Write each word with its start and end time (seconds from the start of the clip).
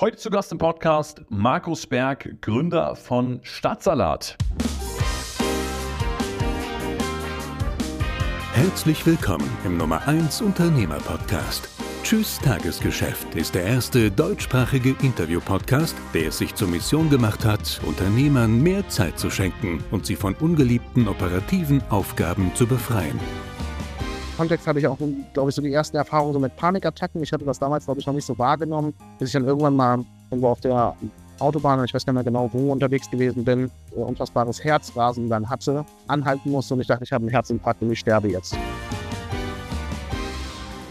Heute 0.00 0.16
zu 0.16 0.30
Gast 0.30 0.50
im 0.50 0.56
Podcast 0.56 1.20
Markus 1.28 1.86
Berg, 1.86 2.40
Gründer 2.40 2.96
von 2.96 3.38
Stadtsalat. 3.42 4.38
Herzlich 8.54 9.04
willkommen 9.04 9.46
im 9.66 9.76
Nummer 9.76 10.08
1 10.08 10.40
Unternehmer 10.40 10.96
Podcast. 11.00 11.68
Tschüss 12.02 12.38
Tagesgeschäft 12.38 13.34
ist 13.34 13.54
der 13.54 13.64
erste 13.64 14.10
deutschsprachige 14.10 14.96
Interview-Podcast, 15.02 15.94
der 16.14 16.28
es 16.28 16.38
sich 16.38 16.54
zur 16.54 16.68
Mission 16.68 17.10
gemacht 17.10 17.44
hat, 17.44 17.82
Unternehmern 17.84 18.62
mehr 18.62 18.88
Zeit 18.88 19.18
zu 19.18 19.28
schenken 19.28 19.84
und 19.90 20.06
sie 20.06 20.16
von 20.16 20.34
ungeliebten 20.34 21.08
operativen 21.08 21.82
Aufgaben 21.90 22.54
zu 22.54 22.66
befreien. 22.66 23.20
Kontext 24.40 24.66
hatte 24.66 24.78
ich 24.78 24.86
auch, 24.86 24.96
glaube 25.34 25.50
ich, 25.50 25.54
so 25.54 25.60
die 25.60 25.70
ersten 25.70 25.98
Erfahrungen 25.98 26.32
so 26.32 26.38
mit 26.38 26.56
Panikattacken. 26.56 27.22
Ich 27.22 27.30
hatte 27.30 27.44
das 27.44 27.58
damals, 27.58 27.84
glaube 27.84 28.00
ich, 28.00 28.06
noch 28.06 28.14
nicht 28.14 28.24
so 28.24 28.38
wahrgenommen, 28.38 28.94
bis 29.18 29.28
ich 29.28 29.32
dann 29.34 29.44
irgendwann 29.44 29.76
mal 29.76 30.02
irgendwo 30.30 30.48
auf 30.48 30.60
der 30.60 30.96
Autobahn, 31.40 31.84
ich 31.84 31.92
weiß 31.92 32.06
nicht 32.06 32.14
mehr 32.14 32.24
genau 32.24 32.48
wo, 32.50 32.72
unterwegs 32.72 33.10
gewesen 33.10 33.44
bin, 33.44 33.70
äh, 33.94 33.96
unfassbares 33.96 34.64
Herzrasen 34.64 35.28
dann 35.28 35.46
hatte, 35.50 35.84
anhalten 36.06 36.52
musste 36.52 36.72
und 36.72 36.80
ich 36.80 36.86
dachte, 36.86 37.04
ich 37.04 37.12
habe 37.12 37.20
einen 37.20 37.28
Herzinfarkt 37.28 37.82
und 37.82 37.92
ich 37.92 37.98
sterbe 37.98 38.28
jetzt. 38.28 38.56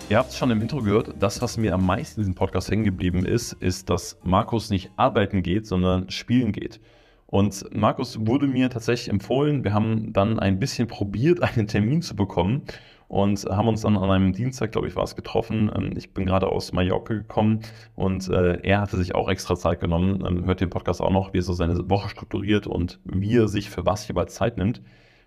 Ihr 0.10 0.20
habt 0.20 0.30
es 0.30 0.38
schon 0.38 0.52
im 0.52 0.62
Intro 0.62 0.84
gehört, 0.84 1.16
das, 1.18 1.42
was 1.42 1.58
mir 1.58 1.74
am 1.74 1.84
meisten 1.84 2.20
in 2.20 2.26
diesem 2.26 2.36
Podcast 2.36 2.70
hängen 2.70 2.84
geblieben 2.84 3.26
ist, 3.26 3.54
ist, 3.54 3.90
dass 3.90 4.20
Markus 4.22 4.70
nicht 4.70 4.92
arbeiten 4.96 5.42
geht, 5.42 5.66
sondern 5.66 6.08
spielen 6.12 6.52
geht. 6.52 6.80
Und 7.26 7.66
Markus 7.76 8.28
wurde 8.28 8.46
mir 8.46 8.70
tatsächlich 8.70 9.10
empfohlen, 9.10 9.64
wir 9.64 9.74
haben 9.74 10.14
dann 10.14 10.40
ein 10.40 10.60
bisschen 10.60 10.88
probiert, 10.88 11.42
einen 11.58 11.66
Termin 11.66 12.04
zu 12.04 12.16
bekommen 12.16 12.62
und 13.10 13.44
haben 13.46 13.68
uns 13.68 13.82
dann 13.82 13.98
an 13.98 14.12
einem 14.12 14.34
Dienstag, 14.34 14.72
glaube 14.72 14.88
ich, 14.88 14.96
war 14.96 15.04
es 15.04 15.16
getroffen. 15.16 15.70
Ähm, 15.76 15.94
ich 15.98 16.14
bin 16.14 16.28
gerade 16.28 16.48
aus 16.48 16.72
Mallorca 16.72 17.16
gekommen 17.16 17.62
und 17.96 18.30
äh, 18.30 18.60
er 18.62 18.82
hatte 18.82 18.98
sich 18.98 19.16
auch 19.16 19.28
extra 19.28 19.56
Zeit 19.56 19.82
genommen. 19.82 20.24
Ähm, 20.26 20.46
hört 20.46 20.62
den 20.62 20.70
Podcast 20.70 21.02
auch 21.02 21.10
noch, 21.10 21.34
wie 21.34 21.40
er 21.40 21.42
so 21.42 21.54
seine 21.54 21.90
Woche 21.90 22.10
strukturiert 22.10 22.68
und 22.68 23.00
wie 23.04 23.36
er 23.36 23.48
sich 23.48 23.72
für 23.72 23.86
was 23.86 24.08
jeweils 24.08 24.36
Zeit 24.36 24.58
nimmt. 24.58 24.78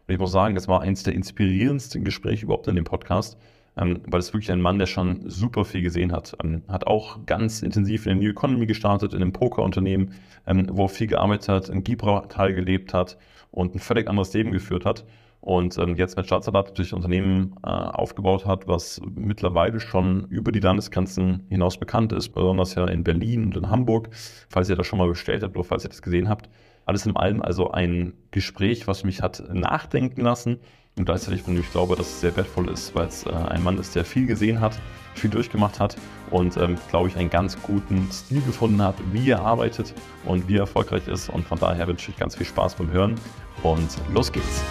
Und 0.06 0.14
ich 0.14 0.18
muss 0.20 0.30
sagen, 0.30 0.54
das 0.54 0.68
war 0.68 0.80
eines 0.80 1.02
der 1.02 1.14
inspirierendsten 1.14 2.04
Gespräche 2.04 2.44
überhaupt 2.44 2.68
in 2.68 2.76
dem 2.76 2.84
Podcast. 2.84 3.36
Ähm, 3.76 4.02
weil 4.06 4.20
es 4.20 4.32
wirklich 4.32 4.52
ein 4.52 4.60
Mann, 4.60 4.78
der 4.78 4.86
schon 4.86 5.28
super 5.28 5.64
viel 5.64 5.82
gesehen 5.82 6.12
hat. 6.12 6.36
Ähm, 6.44 6.62
hat 6.68 6.86
auch 6.86 7.26
ganz 7.26 7.62
intensiv 7.62 8.06
in 8.06 8.18
der 8.18 8.22
New 8.22 8.30
Economy 8.30 8.66
gestartet, 8.66 9.12
in 9.12 9.22
einem 9.22 9.32
Pokerunternehmen, 9.32 10.12
ähm, 10.46 10.68
wo 10.70 10.84
er 10.84 10.88
viel 10.88 11.08
gearbeitet 11.08 11.48
hat, 11.48 11.68
in 11.68 11.82
Gibraltar 11.82 12.52
gelebt 12.52 12.94
hat 12.94 13.18
und 13.50 13.74
ein 13.74 13.80
völlig 13.80 14.08
anderes 14.08 14.32
Leben 14.34 14.52
geführt 14.52 14.84
hat 14.84 15.04
und 15.42 15.76
ähm, 15.76 15.96
jetzt 15.96 16.16
mit 16.16 16.26
Staatssalat 16.26 16.68
natürlich 16.68 16.94
Unternehmen 16.94 17.56
äh, 17.64 17.68
aufgebaut 17.68 18.46
hat, 18.46 18.68
was 18.68 19.00
mittlerweile 19.16 19.80
schon 19.80 20.26
über 20.28 20.52
die 20.52 20.60
Landesgrenzen 20.60 21.44
hinaus 21.48 21.78
bekannt 21.78 22.12
ist, 22.12 22.28
besonders 22.28 22.76
ja 22.76 22.86
in 22.86 23.02
Berlin 23.02 23.46
und 23.46 23.56
in 23.56 23.68
Hamburg, 23.68 24.10
falls 24.48 24.70
ihr 24.70 24.76
das 24.76 24.86
schon 24.86 25.00
mal 25.00 25.08
bestellt 25.08 25.42
habt 25.42 25.56
oder 25.56 25.64
falls 25.64 25.84
ihr 25.84 25.88
das 25.88 26.00
gesehen 26.00 26.28
habt. 26.28 26.48
Alles 26.86 27.06
in 27.06 27.16
allem 27.16 27.42
also 27.42 27.72
ein 27.72 28.12
Gespräch, 28.30 28.86
was 28.86 29.02
mich 29.02 29.20
hat 29.20 29.42
nachdenken 29.52 30.20
lassen 30.20 30.60
und 30.96 31.06
gleichzeitig 31.06 31.42
von 31.42 31.54
dem 31.54 31.62
ich 31.62 31.72
glaube, 31.72 31.96
dass 31.96 32.06
es 32.06 32.20
sehr 32.20 32.36
wertvoll 32.36 32.68
ist, 32.68 32.94
weil 32.94 33.08
es 33.08 33.26
äh, 33.26 33.30
ein 33.30 33.64
Mann 33.64 33.78
ist, 33.78 33.96
der 33.96 34.04
viel 34.04 34.26
gesehen 34.26 34.60
hat, 34.60 34.78
viel 35.14 35.30
durchgemacht 35.30 35.80
hat 35.80 35.96
und, 36.30 36.56
ähm, 36.56 36.76
glaube 36.90 37.08
ich, 37.08 37.16
einen 37.16 37.30
ganz 37.30 37.60
guten 37.62 38.08
Stil 38.12 38.42
gefunden 38.42 38.80
hat, 38.80 38.94
wie 39.10 39.30
er 39.30 39.40
arbeitet 39.40 39.92
und 40.24 40.46
wie 40.46 40.54
er 40.54 40.60
erfolgreich 40.60 41.08
ist. 41.08 41.30
Und 41.30 41.44
von 41.44 41.58
daher 41.58 41.88
wünsche 41.88 42.12
ich 42.12 42.16
ganz 42.16 42.36
viel 42.36 42.46
Spaß 42.46 42.76
beim 42.76 42.92
Hören 42.92 43.16
und 43.64 43.88
los 44.14 44.30
geht's. 44.30 44.62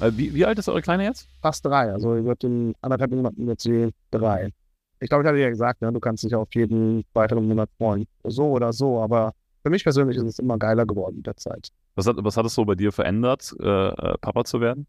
Wie, 0.00 0.34
wie, 0.34 0.44
alt 0.44 0.58
ist 0.58 0.68
eure 0.68 0.82
Kleine 0.82 1.04
jetzt? 1.04 1.28
Fast 1.40 1.64
drei. 1.64 1.92
Also 1.92 2.16
ich 2.16 2.24
wird 2.24 2.44
in 2.44 2.74
anderthalb 2.80 3.10
Monaten 3.10 3.46
wird 3.46 3.60
sie 3.60 3.92
drei. 4.10 4.50
Ich 5.00 5.08
glaube, 5.08 5.22
ich 5.22 5.28
hatte 5.28 5.38
ja 5.38 5.48
gesagt, 5.48 5.80
ne, 5.80 5.92
du 5.92 6.00
kannst 6.00 6.24
dich 6.24 6.34
auf 6.34 6.48
jeden 6.54 7.04
weiteren 7.12 7.46
Monat 7.46 7.70
freuen. 7.78 8.06
So 8.24 8.50
oder 8.50 8.72
so, 8.72 9.00
aber 9.00 9.32
für 9.62 9.70
mich 9.70 9.82
persönlich 9.82 10.16
ist 10.16 10.24
es 10.24 10.38
immer 10.38 10.58
geiler 10.58 10.86
geworden 10.86 11.16
mit 11.16 11.26
der 11.26 11.36
Zeit. 11.36 11.68
Was 11.94 12.06
hat, 12.06 12.16
was 12.18 12.36
hat 12.36 12.46
es 12.46 12.54
so 12.54 12.64
bei 12.64 12.74
dir 12.74 12.92
verändert, 12.92 13.54
äh, 13.60 13.88
äh 13.88 14.18
Papa 14.20 14.44
zu 14.44 14.60
werden? 14.60 14.86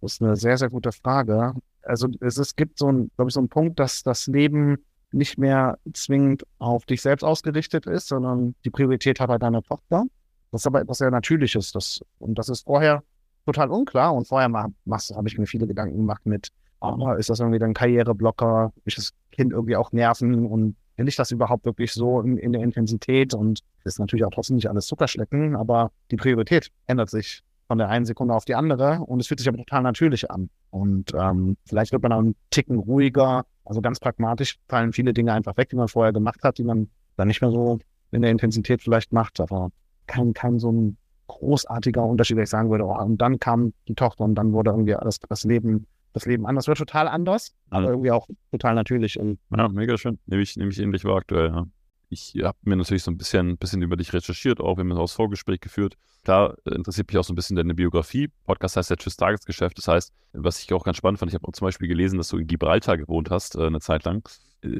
Das 0.00 0.14
ist 0.14 0.22
eine 0.22 0.36
sehr, 0.36 0.56
sehr 0.56 0.70
gute 0.70 0.92
Frage. 0.92 1.54
Also 1.82 2.08
es, 2.20 2.38
es 2.38 2.54
gibt 2.56 2.78
so 2.78 2.90
ein, 2.90 3.10
glaube 3.16 3.30
ich, 3.30 3.34
so 3.34 3.40
einen 3.40 3.48
Punkt, 3.48 3.78
dass 3.78 4.02
das 4.02 4.26
Leben 4.26 4.84
nicht 5.12 5.38
mehr 5.38 5.78
zwingend 5.92 6.44
auf 6.58 6.84
dich 6.84 7.00
selbst 7.00 7.22
ausgerichtet 7.22 7.86
ist, 7.86 8.08
sondern 8.08 8.54
die 8.64 8.70
Priorität 8.70 9.20
hat 9.20 9.30
halt 9.30 9.42
deine 9.42 9.62
Tochter. 9.62 10.04
Das 10.50 10.62
ist 10.62 10.66
aber 10.66 10.80
etwas 10.80 10.98
sehr 10.98 11.10
Natürliches. 11.10 11.72
Das, 11.72 12.00
und 12.18 12.36
das 12.38 12.48
ist 12.48 12.64
vorher 12.64 13.02
total 13.46 13.70
unklar. 13.70 14.14
Und 14.14 14.28
vorher 14.28 14.52
habe 14.52 15.28
ich 15.28 15.38
mir 15.38 15.46
viele 15.46 15.66
Gedanken 15.66 15.96
gemacht 15.96 16.26
mit, 16.26 16.48
oh, 16.80 17.12
ist 17.12 17.30
das 17.30 17.40
irgendwie 17.40 17.58
dann 17.58 17.74
Karriereblocker? 17.74 18.72
Ist 18.84 18.98
das 18.98 19.12
Kind 19.32 19.52
irgendwie 19.52 19.76
auch 19.76 19.92
nerven? 19.92 20.46
Und 20.46 20.76
will 20.96 21.08
ich 21.08 21.16
das 21.16 21.30
überhaupt 21.30 21.64
wirklich 21.64 21.92
so 21.92 22.20
in, 22.20 22.36
in 22.36 22.52
der 22.52 22.62
Intensität? 22.62 23.34
Und 23.34 23.60
das 23.84 23.94
ist 23.94 23.98
natürlich 23.98 24.24
auch 24.24 24.30
trotzdem 24.30 24.56
nicht 24.56 24.68
alles 24.68 24.86
Zuckerschlecken, 24.86 25.56
aber 25.56 25.90
die 26.10 26.16
Priorität 26.16 26.70
ändert 26.86 27.10
sich 27.10 27.42
von 27.68 27.78
der 27.78 27.88
einen 27.88 28.04
Sekunde 28.04 28.34
auf 28.34 28.44
die 28.44 28.54
andere 28.54 29.00
und 29.00 29.20
es 29.20 29.26
fühlt 29.26 29.40
sich 29.40 29.48
aber 29.48 29.58
total 29.58 29.82
natürlich 29.82 30.30
an. 30.30 30.50
Und 30.70 31.12
ähm, 31.14 31.56
vielleicht 31.66 31.92
wird 31.92 32.02
man 32.02 32.12
auch 32.12 32.18
einen 32.18 32.36
Ticken 32.50 32.78
ruhiger. 32.78 33.44
Also 33.64 33.80
ganz 33.80 33.98
pragmatisch 33.98 34.58
fallen 34.68 34.92
viele 34.92 35.12
Dinge 35.12 35.32
einfach 35.32 35.56
weg, 35.56 35.70
die 35.70 35.76
man 35.76 35.88
vorher 35.88 36.12
gemacht 36.12 36.42
hat, 36.44 36.58
die 36.58 36.64
man 36.64 36.88
dann 37.16 37.28
nicht 37.28 37.40
mehr 37.40 37.50
so 37.50 37.78
in 38.12 38.22
der 38.22 38.30
Intensität 38.30 38.82
vielleicht 38.82 39.12
macht. 39.12 39.40
Aber 39.40 39.70
kein, 40.06 40.32
kein 40.32 40.60
so 40.60 40.70
ein 40.70 40.96
großartiger 41.26 42.04
Unterschied, 42.04 42.36
wenn 42.36 42.44
ich 42.44 42.50
sagen 42.50 42.70
würde, 42.70 42.84
oh, 42.84 42.96
und 42.98 43.18
dann 43.18 43.38
kam 43.38 43.72
die 43.88 43.94
Tochter 43.94 44.24
und 44.24 44.34
dann 44.34 44.52
wurde 44.52 44.70
irgendwie 44.70 44.94
alles, 44.94 45.20
das 45.20 45.44
Leben, 45.44 45.86
das 46.12 46.26
Leben 46.26 46.46
anders. 46.46 46.68
Wird 46.68 46.78
total 46.78 47.08
anders, 47.08 47.54
aber 47.70 47.88
irgendwie 47.88 48.10
auch 48.10 48.28
total 48.50 48.74
natürlich. 48.74 49.18
Und 49.18 49.38
ja, 49.56 49.68
mega 49.68 49.96
schön. 49.98 50.18
Nehme 50.26 50.42
ich, 50.42 50.56
nehme 50.56 50.70
ich 50.70 50.78
ähnlich 50.78 51.04
wahr 51.04 51.16
aktuell, 51.16 51.48
ja. 51.48 51.66
Ich 52.08 52.34
habe 52.42 52.56
mir 52.62 52.76
natürlich 52.76 53.02
so 53.02 53.10
ein 53.10 53.18
bisschen, 53.18 53.56
bisschen 53.56 53.82
über 53.82 53.96
dich 53.96 54.12
recherchiert, 54.12 54.60
auch 54.60 54.76
wir 54.76 54.82
haben 54.82 54.90
das 54.90 55.12
Vorgespräch 55.12 55.60
geführt. 55.60 55.96
Klar, 56.22 56.56
äh, 56.64 56.74
interessiert 56.74 57.08
mich 57.08 57.18
auch 57.18 57.24
so 57.24 57.32
ein 57.32 57.36
bisschen 57.36 57.56
deine 57.56 57.74
Biografie. 57.74 58.28
Podcast 58.44 58.76
heißt 58.76 58.90
ja 58.90 58.96
Tschüss 58.96 59.16
Tagesgeschäft. 59.16 59.78
Das 59.78 59.88
heißt, 59.88 60.12
was 60.32 60.62
ich 60.62 60.72
auch 60.72 60.84
ganz 60.84 60.96
spannend 60.96 61.18
fand, 61.18 61.30
ich 61.30 61.34
habe 61.34 61.46
auch 61.48 61.52
zum 61.52 61.66
Beispiel 61.66 61.88
gelesen, 61.88 62.18
dass 62.18 62.28
du 62.28 62.38
in 62.38 62.46
Gibraltar 62.46 62.96
gewohnt 62.96 63.30
hast, 63.30 63.56
äh, 63.56 63.66
eine 63.66 63.80
Zeit 63.80 64.04
lang 64.04 64.22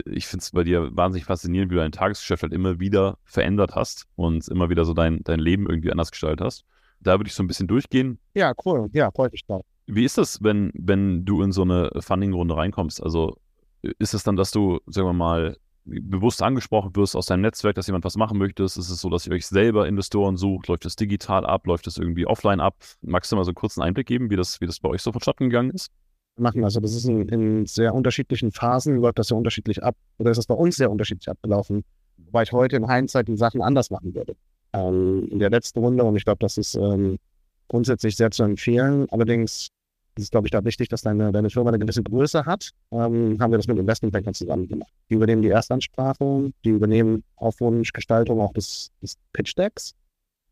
ich 0.06 0.26
finde 0.26 0.42
es 0.42 0.50
bei 0.53 0.65
dir 0.65 0.94
wahnsinnig 0.97 1.25
faszinierend, 1.25 1.70
wie 1.70 1.76
du 1.76 1.81
dein 1.81 1.92
Tagesgeschäft 1.92 2.42
halt 2.42 2.53
immer 2.53 2.81
wieder 2.81 3.19
verändert 3.25 3.75
hast 3.75 4.06
und 4.16 4.48
immer 4.48 4.70
wieder 4.70 4.84
so 4.84 4.94
dein, 4.94 5.22
dein 5.25 5.38
Leben 5.38 5.69
irgendwie 5.69 5.91
anders 5.91 6.10
gestaltet 6.10 6.41
hast. 6.41 6.65
Da 7.00 7.19
würde 7.19 7.28
ich 7.28 7.34
so 7.34 7.42
ein 7.42 7.47
bisschen 7.47 7.69
durchgehen. 7.69 8.19
Ja, 8.34 8.53
cool. 8.65 8.88
Ja, 8.92 9.10
freut 9.10 9.32
mich 9.32 9.44
drauf. 9.44 9.65
Wie 9.86 10.04
ist 10.04 10.19
das, 10.19 10.42
wenn, 10.42 10.72
wenn 10.75 11.25
du 11.25 11.42
in 11.42 11.53
so 11.53 11.62
eine 11.62 11.91
Funding-Runde 12.00 12.56
reinkommst? 12.56 13.03
Also 13.03 13.36
ist 13.82 14.15
es 14.15 14.25
dann, 14.25 14.36
dass 14.36 14.50
du, 14.50 14.81
sagen 14.86 15.06
wir 15.06 15.12
mal, 15.12 15.56
bewusst 15.86 16.42
angesprochen 16.42 16.94
wirst 16.97 17.16
aus 17.16 17.26
deinem 17.26 17.42
Netzwerk, 17.42 17.76
dass 17.76 17.86
jemand 17.86 18.04
was 18.04 18.16
machen 18.16 18.38
möchte? 18.38 18.64
Ist 18.64 18.76
es 18.76 18.88
so, 18.88 19.08
dass 19.08 19.26
ihr 19.26 19.32
euch 19.32 19.47
selber 19.47 19.86
Investoren 19.86 20.36
sucht? 20.36 20.69
Läuft 20.69 20.84
das 20.84 20.97
digital 20.97 21.47
ab? 21.47 21.66
Läuft 21.66 21.86
das 21.86 21.97
irgendwie 21.97 22.26
offline 22.26 22.60
ab? 22.60 22.76
Magst 23.02 23.32
du 23.32 23.36
mal 23.36 23.44
so 23.44 23.52
einen 23.52 23.88
Einblick 23.88 24.06
geben, 24.06 24.30
wie 24.30 24.36
das, 24.36 24.60
wie 24.60 24.66
das 24.66 24.80
bei 24.80 24.88
euch 24.88 25.02
so 25.02 25.12
vonstatten 25.12 25.44
gegangen 25.44 25.70
ist? 25.70 25.91
machen. 26.38 26.64
Also 26.64 26.80
das 26.80 26.94
ist 26.94 27.06
in, 27.06 27.28
in, 27.28 27.66
sehr 27.66 27.94
unterschiedlichen 27.94 28.52
Phasen, 28.52 28.97
läuft 28.97 29.19
das 29.19 29.28
sehr 29.28 29.36
unterschiedlich 29.36 29.82
ab. 29.82 29.97
Oder 30.19 30.30
ist 30.30 30.36
das 30.36 30.47
bei 30.47 30.54
uns 30.54 30.76
sehr 30.76 30.91
unterschiedlich 30.91 31.28
abgelaufen? 31.28 31.84
Wobei 32.18 32.42
ich 32.42 32.53
heute 32.53 32.76
in 32.76 32.91
Hindsight 32.91 33.28
die 33.28 33.36
Sachen 33.36 33.62
anders 33.62 33.91
machen 33.91 34.14
würde. 34.14 34.36
Ähm, 34.72 35.28
in 35.30 35.38
der 35.38 35.50
letzten 35.50 35.78
Runde, 35.78 36.04
und 36.04 36.16
ich 36.16 36.24
glaube, 36.24 36.38
das 36.41 36.58
ist 36.58 36.74
ähm, 36.74 37.18
grundsätzlich 37.68 38.16
sehr 38.16 38.30
zu 38.30 38.42
empfehlen. 38.42 39.06
Allerdings 39.10 39.68
ist 40.16 40.25
es, 40.25 40.31
glaube 40.31 40.47
ich, 40.47 40.50
da 40.50 40.65
wichtig, 40.65 40.88
dass 40.88 41.03
deine, 41.03 41.31
deine 41.31 41.50
Firma 41.50 41.71
eine 41.71 41.78
gewisse 41.78 42.03
Größe 42.03 42.47
hat. 42.47 42.71
Ähm, 42.91 43.37
haben 43.38 43.50
wir 43.50 43.59
das 43.59 43.66
mit 43.66 43.78
Investmentbankern 43.78 44.34
zusammen 44.34 44.66
gemacht. 44.66 44.91
Die 45.10 45.15
übernehmen 45.15 45.43
die 45.43 45.50
Erstansprache, 45.50 46.53
die 46.65 46.71
übernehmen 46.71 47.22
auf 47.37 47.60
Wunsch 47.60 47.93
Gestaltung 47.93 48.41
auch 48.41 48.53
des, 48.54 48.91
des 49.03 49.16
Pitch-Decks. 49.32 49.94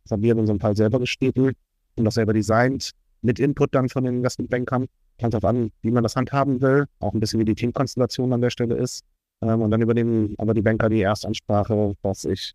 Das 0.05 0.13
haben 0.13 0.23
wir 0.23 0.33
in 0.33 0.39
unserem 0.39 0.61
Fall 0.61 0.77
selber 0.77 1.01
geschrieben 1.01 1.53
und 1.97 2.05
das 2.05 2.15
selber 2.15 2.35
designt, 2.35 2.91
mit 3.23 3.39
Input 3.39 3.75
dann 3.75 3.89
von 3.89 4.05
den 4.05 4.17
Investmentbankern. 4.17 4.87
Kommt 5.19 5.33
darauf 5.33 5.45
an, 5.45 5.71
wie 5.81 5.91
man 5.91 6.03
das 6.03 6.17
handhaben 6.17 6.61
will, 6.61 6.87
auch 6.99 7.15
ein 7.15 7.21
bisschen 7.21 7.41
wie 7.41 7.45
die 7.45 7.55
Teamkonstellation 7.55 8.33
an 8.33 8.43
der 8.43 8.51
Stelle 8.51 8.75
ist. 8.75 9.03
Ähm, 9.41 9.63
und 9.63 9.71
dann 9.71 9.81
übernehmen 9.81 10.35
aber 10.39 10.53
die 10.53 10.63
Banker 10.63 10.91
die 10.91 11.01
Erstansprache, 11.01 11.95
was 12.03 12.25
ich 12.27 12.53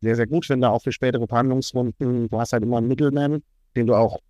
sehr, 0.00 0.16
sehr 0.16 0.26
gut 0.26 0.46
finde, 0.46 0.70
auch 0.70 0.82
für 0.82 0.92
spätere 0.92 1.26
Verhandlungsrunden. 1.26 2.28
Du 2.28 2.40
hast 2.40 2.54
halt 2.54 2.62
immer 2.62 2.78
einen 2.78 2.88
Middleman, 2.88 3.42
den 3.76 3.86
du 3.86 3.94
auch 3.94 4.20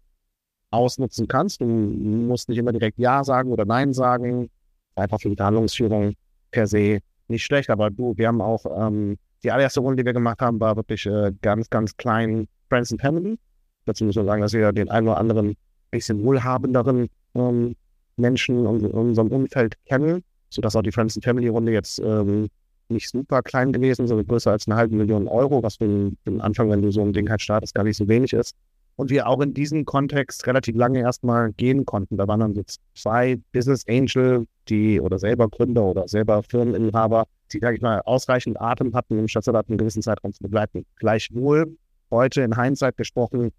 ausnutzen 0.71 1.29
kannst. 1.29 1.61
Du 1.61 1.67
musst 1.67 2.49
nicht 2.49 2.59
immer 2.59 2.73
direkt 2.73 2.99
Ja 2.99 3.25
sagen 3.25 3.51
oder 3.51 3.65
Nein 3.65 3.93
sagen. 3.93 4.51
Einfach 4.95 5.21
für 5.21 5.31
die 5.31 5.37
Verhandlungsführung 5.37 6.15
per 6.51 6.67
se 6.67 7.01
nicht 7.29 7.45
schlecht. 7.45 7.71
Aber 7.71 7.91
du, 7.91 8.17
wir 8.17 8.29
haben 8.29 8.41
auch 8.41 8.65
ähm, 8.77 9.17
die 9.43 9.51
allererste 9.51 9.81
Runde, 9.81 10.03
die 10.03 10.07
wir 10.07 10.13
gemacht 10.13 10.41
haben, 10.41 10.61
war 10.61 10.77
wirklich 10.77 11.07
äh, 11.07 11.33
ganz, 11.43 11.71
ganz 11.71 11.97
klein 11.97 12.47
Friends 12.69 12.93
and 12.93 13.01
Family. 13.01 13.39
Dazu 13.87 14.05
muss 14.05 14.17
man 14.17 14.27
sagen, 14.27 14.43
dass 14.43 14.53
wir 14.53 14.73
den 14.73 14.91
einen 14.91 15.09
oder 15.09 15.19
anderen 15.19 15.57
bisschen 15.91 16.23
wohlhabenderen 16.23 17.09
ähm, 17.35 17.75
Menschen 18.17 18.59
in 18.61 18.91
unserem 18.91 19.29
Umfeld 19.29 19.75
kennen, 19.87 20.23
sodass 20.51 20.77
auch 20.77 20.83
die 20.83 20.93
Friends 20.93 21.17
and 21.17 21.25
Family 21.25 21.49
Runde 21.49 21.73
jetzt 21.73 21.99
ähm, 21.99 22.49
nicht 22.89 23.09
super 23.09 23.43
klein 23.43 23.73
gewesen, 23.73 24.07
sondern 24.07 24.27
größer 24.27 24.51
als 24.51 24.67
eine 24.67 24.77
halbe 24.77 24.97
Million 24.97 25.29
Euro, 25.29 25.63
was 25.63 25.77
für 25.77 25.87
den, 25.87 26.41
Anfang, 26.41 26.71
wenn 26.71 26.83
du 26.83 26.91
so 26.91 27.03
ein 27.03 27.13
Ding 27.13 27.31
halt 27.31 27.41
startest, 27.41 27.75
gar 27.75 27.85
nicht 27.85 27.97
so 27.97 28.09
wenig 28.09 28.33
ist. 28.33 28.55
Und 28.97 29.11
wir 29.11 29.27
auch 29.27 29.41
in 29.41 29.55
diesem 29.55 29.85
Kontext 29.85 30.47
relativ 30.47 30.77
lange 30.77 31.01
erstmal 31.01 31.53
gehen 31.53 31.85
konnten. 31.87 32.17
Da 32.17 32.29
waren 32.29 32.41
dann 32.41 32.55
jetzt 32.55 32.81
zwei 32.95 33.39
Business 33.53 33.85
Angel, 33.89 34.47
die 34.69 35.01
oder 35.01 35.19
selber 35.19 35.49
Gründer 35.49 35.85
oder 35.85 36.07
selber 36.09 36.43
Firmeninhaber, 36.43 37.27
die, 37.53 37.59
sag 37.61 37.75
ich 37.75 37.81
mal, 37.81 38.01
ausreichend 38.03 38.61
Atem 38.61 38.95
hatten, 38.95 39.19
um 39.19 39.29
Stadtsalat 39.29 39.69
einen 39.69 39.79
gewissen 39.79 40.03
Zeitraum 40.03 40.33
zu 40.33 40.43
begleiten. 40.43 40.85
Gleichwohl, 40.97 41.77
heute 42.11 42.43
in 42.43 42.61
Hindsight 42.61 42.97
gesprochen, 42.97 43.53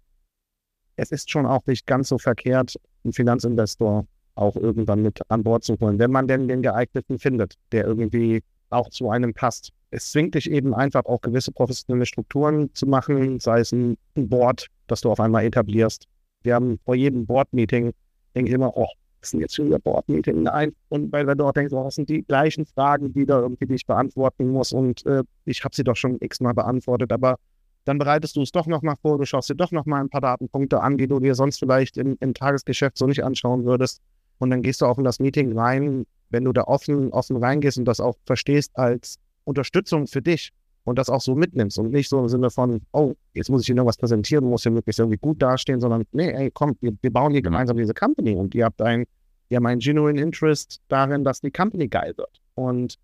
es 0.96 1.10
ist 1.10 1.30
schon 1.30 1.46
auch 1.46 1.66
nicht 1.66 1.86
ganz 1.86 2.08
so 2.08 2.18
verkehrt, 2.18 2.76
einen 3.04 3.12
Finanzinvestor 3.12 4.06
auch 4.34 4.56
irgendwann 4.56 5.02
mit 5.02 5.20
an 5.28 5.42
Bord 5.42 5.64
zu 5.64 5.76
holen, 5.80 5.98
wenn 5.98 6.10
man 6.10 6.26
denn 6.26 6.48
den 6.48 6.62
geeigneten 6.62 7.18
findet, 7.18 7.54
der 7.72 7.86
irgendwie 7.86 8.42
auch 8.70 8.88
zu 8.88 9.10
einem 9.10 9.34
passt. 9.34 9.70
Es 9.90 10.10
zwingt 10.10 10.34
dich 10.34 10.50
eben 10.50 10.74
einfach 10.74 11.04
auch 11.04 11.20
gewisse 11.20 11.52
professionelle 11.52 12.06
Strukturen 12.06 12.72
zu 12.74 12.86
machen, 12.86 13.40
sei 13.40 13.60
es 13.60 13.72
ein 13.72 13.98
Board, 14.14 14.68
das 14.92 15.00
du 15.00 15.10
auf 15.10 15.20
einmal 15.20 15.44
etablierst. 15.44 16.06
Wir 16.42 16.54
haben 16.54 16.78
vor 16.84 16.94
jedem 16.94 17.26
Board-Meeting, 17.26 17.92
denke 18.34 18.48
ich 18.48 18.54
immer, 18.54 18.76
oh, 18.76 18.88
was 19.20 19.32
ist 19.32 19.40
jetzt 19.40 19.54
schon 19.54 19.66
wieder 19.66 19.78
Board-Meeting? 19.78 20.42
Nein. 20.42 20.72
Und 20.88 21.12
weil, 21.12 21.26
wenn 21.26 21.38
du 21.38 21.46
auch 21.46 21.52
denkst, 21.52 21.72
oh, 21.72 21.84
das 21.84 21.94
sind 21.94 22.08
die 22.08 22.22
gleichen 22.22 22.66
Fragen, 22.66 23.12
die 23.12 23.24
da 23.24 23.40
irgendwie 23.40 23.66
dich 23.66 23.86
beantworten 23.86 24.48
muss 24.48 24.72
und 24.72 25.04
äh, 25.06 25.22
ich 25.44 25.64
habe 25.64 25.74
sie 25.74 25.84
doch 25.84 25.96
schon 25.96 26.18
x-mal 26.20 26.54
beantwortet, 26.54 27.12
aber 27.12 27.38
dann 27.84 27.98
bereitest 27.98 28.36
du 28.36 28.42
es 28.42 28.52
doch 28.52 28.66
nochmal 28.66 28.96
vor, 29.00 29.18
du 29.18 29.24
schaust 29.24 29.50
dir 29.50 29.56
doch 29.56 29.72
nochmal 29.72 30.00
ein 30.00 30.08
paar 30.08 30.20
Datenpunkte 30.20 30.80
an, 30.80 30.98
die 30.98 31.08
du 31.08 31.18
dir 31.18 31.34
sonst 31.34 31.58
vielleicht 31.58 31.96
im, 31.96 32.16
im 32.20 32.34
Tagesgeschäft 32.34 32.96
so 32.96 33.06
nicht 33.06 33.24
anschauen 33.24 33.64
würdest. 33.64 34.00
Und 34.38 34.50
dann 34.50 34.62
gehst 34.62 34.80
du 34.80 34.86
auch 34.86 34.98
in 34.98 35.04
das 35.04 35.18
Meeting 35.18 35.56
rein, 35.58 36.04
wenn 36.30 36.44
du 36.44 36.52
da 36.52 36.64
offen, 36.64 37.12
offen 37.12 37.36
reingehst 37.36 37.78
und 37.78 37.84
das 37.84 38.00
auch 38.00 38.16
verstehst 38.24 38.72
als 38.74 39.18
Unterstützung 39.44 40.06
für 40.06 40.22
dich 40.22 40.52
und 40.84 40.98
das 40.98 41.08
auch 41.08 41.20
so 41.20 41.34
mitnimmst 41.34 41.78
und 41.78 41.90
nicht 41.90 42.08
so 42.08 42.18
im 42.18 42.28
Sinne 42.28 42.50
von, 42.50 42.80
oh, 42.92 43.14
jetzt 43.34 43.50
muss 43.50 43.62
ich 43.62 43.66
hier 43.66 43.76
noch 43.76 43.86
was 43.86 43.96
präsentieren, 43.96 44.44
muss 44.44 44.62
hier 44.62 44.72
möglichst 44.72 44.98
irgendwie 44.98 45.18
gut 45.18 45.40
dastehen, 45.40 45.80
sondern 45.80 46.04
nee, 46.12 46.30
ey, 46.30 46.50
komm, 46.52 46.76
wir, 46.80 46.92
wir 47.00 47.12
bauen 47.12 47.32
hier 47.32 47.42
gemeinsam 47.42 47.76
diese 47.76 47.94
Company 47.94 48.34
und 48.34 48.54
ihr 48.54 48.64
habt 48.64 48.82
ein, 48.82 49.04
ihr 49.48 49.56
habt 49.56 49.66
einen 49.66 49.80
genuine 49.80 50.20
Interest 50.20 50.80
darin, 50.88 51.24
dass 51.24 51.40
die 51.40 51.50
Company 51.50 51.88
geil 51.88 52.14
wird. 52.16 52.40
Und 52.54 52.98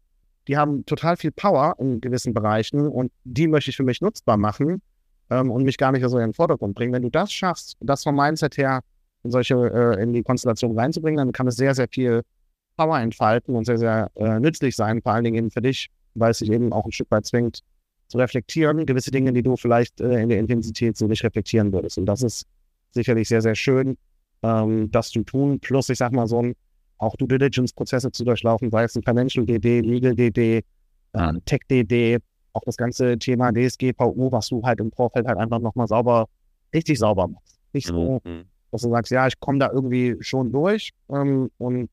die 0.49 0.57
haben 0.57 0.85
total 0.87 1.17
viel 1.17 1.31
Power 1.31 1.77
in 1.79 2.01
gewissen 2.01 2.35
Bereichen 2.35 2.89
und 2.89 3.13
die 3.25 3.47
möchte 3.47 3.71
ich 3.71 3.77
für 3.77 3.85
mich 3.85 4.01
nutzbar 4.01 4.37
machen 4.37 4.83
ähm, 5.31 5.51
und 5.51 5.65
mich 5.65 5.79
gar 5.79 5.93
nicht 5.93 6.09
so 6.09 6.17
in 6.19 6.25
den 6.25 6.35
Vordergrund 6.35 6.75
bringen. 6.75 6.93
Wenn 6.93 7.03
du 7.03 7.11
das 7.11 7.33
schaffst, 7.33 7.77
das 7.81 8.03
vom 8.03 8.17
Mindset 8.17 8.57
her 8.57 8.81
in 9.23 9.31
solche, 9.31 9.55
äh, 9.55 10.03
in 10.03 10.13
die 10.13 10.23
Konstellation 10.23 10.79
reinzubringen, 10.79 11.19
dann 11.19 11.33
kann 11.33 11.47
es 11.47 11.57
sehr, 11.57 11.75
sehr 11.75 11.89
viel 11.89 12.23
Power 12.77 12.99
entfalten 12.99 13.55
und 13.55 13.65
sehr, 13.67 13.79
sehr 13.79 14.11
äh, 14.15 14.41
nützlich 14.41 14.75
sein, 14.75 15.03
vor 15.03 15.13
allen 15.13 15.25
Dingen 15.25 15.37
eben 15.37 15.51
für 15.51 15.61
dich, 15.61 15.91
weil 16.21 16.33
es 16.33 16.39
sich 16.39 16.51
eben 16.51 16.73
auch 16.73 16.85
ein 16.85 16.93
Stück 16.93 17.11
weit 17.11 17.27
zwingt, 17.27 17.63
zu 18.09 18.19
reflektieren, 18.19 18.87
gewisse 18.87 19.11
Dinge, 19.11 19.33
die 19.33 19.43
du 19.43 19.57
vielleicht 19.57 20.01
äh, 20.01 20.23
in 20.23 20.31
der 20.31 20.39
Intensität 20.39 20.97
so 20.97 21.07
nicht 21.07 21.23
reflektieren 21.25 21.73
würdest. 21.73 21.99
Und 21.99 22.07
das 22.07 22.23
ist 22.23 22.47
sicherlich 22.91 23.29
sehr, 23.29 23.43
sehr 23.43 23.55
schön, 23.55 23.97
ähm, 24.43 24.91
das 24.91 25.11
zu 25.11 25.23
tun. 25.23 25.61
Plus, 25.61 25.89
ich 25.91 25.99
sag 25.99 26.13
mal, 26.13 26.27
so 26.27 26.43
ein 26.43 26.55
auch 26.99 27.15
Due 27.17 27.29
Diligence-Prozesse 27.29 28.11
zu 28.11 28.25
durchlaufen, 28.25 28.71
sei 28.71 28.85
es 28.85 28.97
ein 28.97 29.03
Financial 29.03 29.47
DD, 29.47 29.81
Legal 29.81 30.15
DD, 30.15 30.65
äh, 31.13 31.33
Tech 31.45 31.61
DD, 31.71 32.19
auch 32.53 32.63
das 32.65 32.77
ganze 32.77 33.19
Thema 33.19 33.53
DSGVO, 33.53 34.33
was 34.33 34.49
du 34.49 34.63
halt 34.63 34.81
im 34.81 34.91
Vorfeld 34.91 35.27
halt 35.27 35.39
einfach 35.39 35.61
nochmal 35.61 35.87
sauber, 35.87 36.27
richtig 36.75 36.99
sauber 36.99 37.29
machst. 37.29 37.61
Nicht 37.73 37.87
so, 37.87 38.21
mhm. 38.25 38.45
dass 38.73 38.83
du 38.83 38.91
sagst, 38.91 39.13
ja, 39.13 39.27
ich 39.27 39.39
komme 39.39 39.59
da 39.59 39.71
irgendwie 39.73 40.17
schon 40.21 40.51
durch 40.51 40.91
ähm, 41.11 41.51
und 41.59 41.89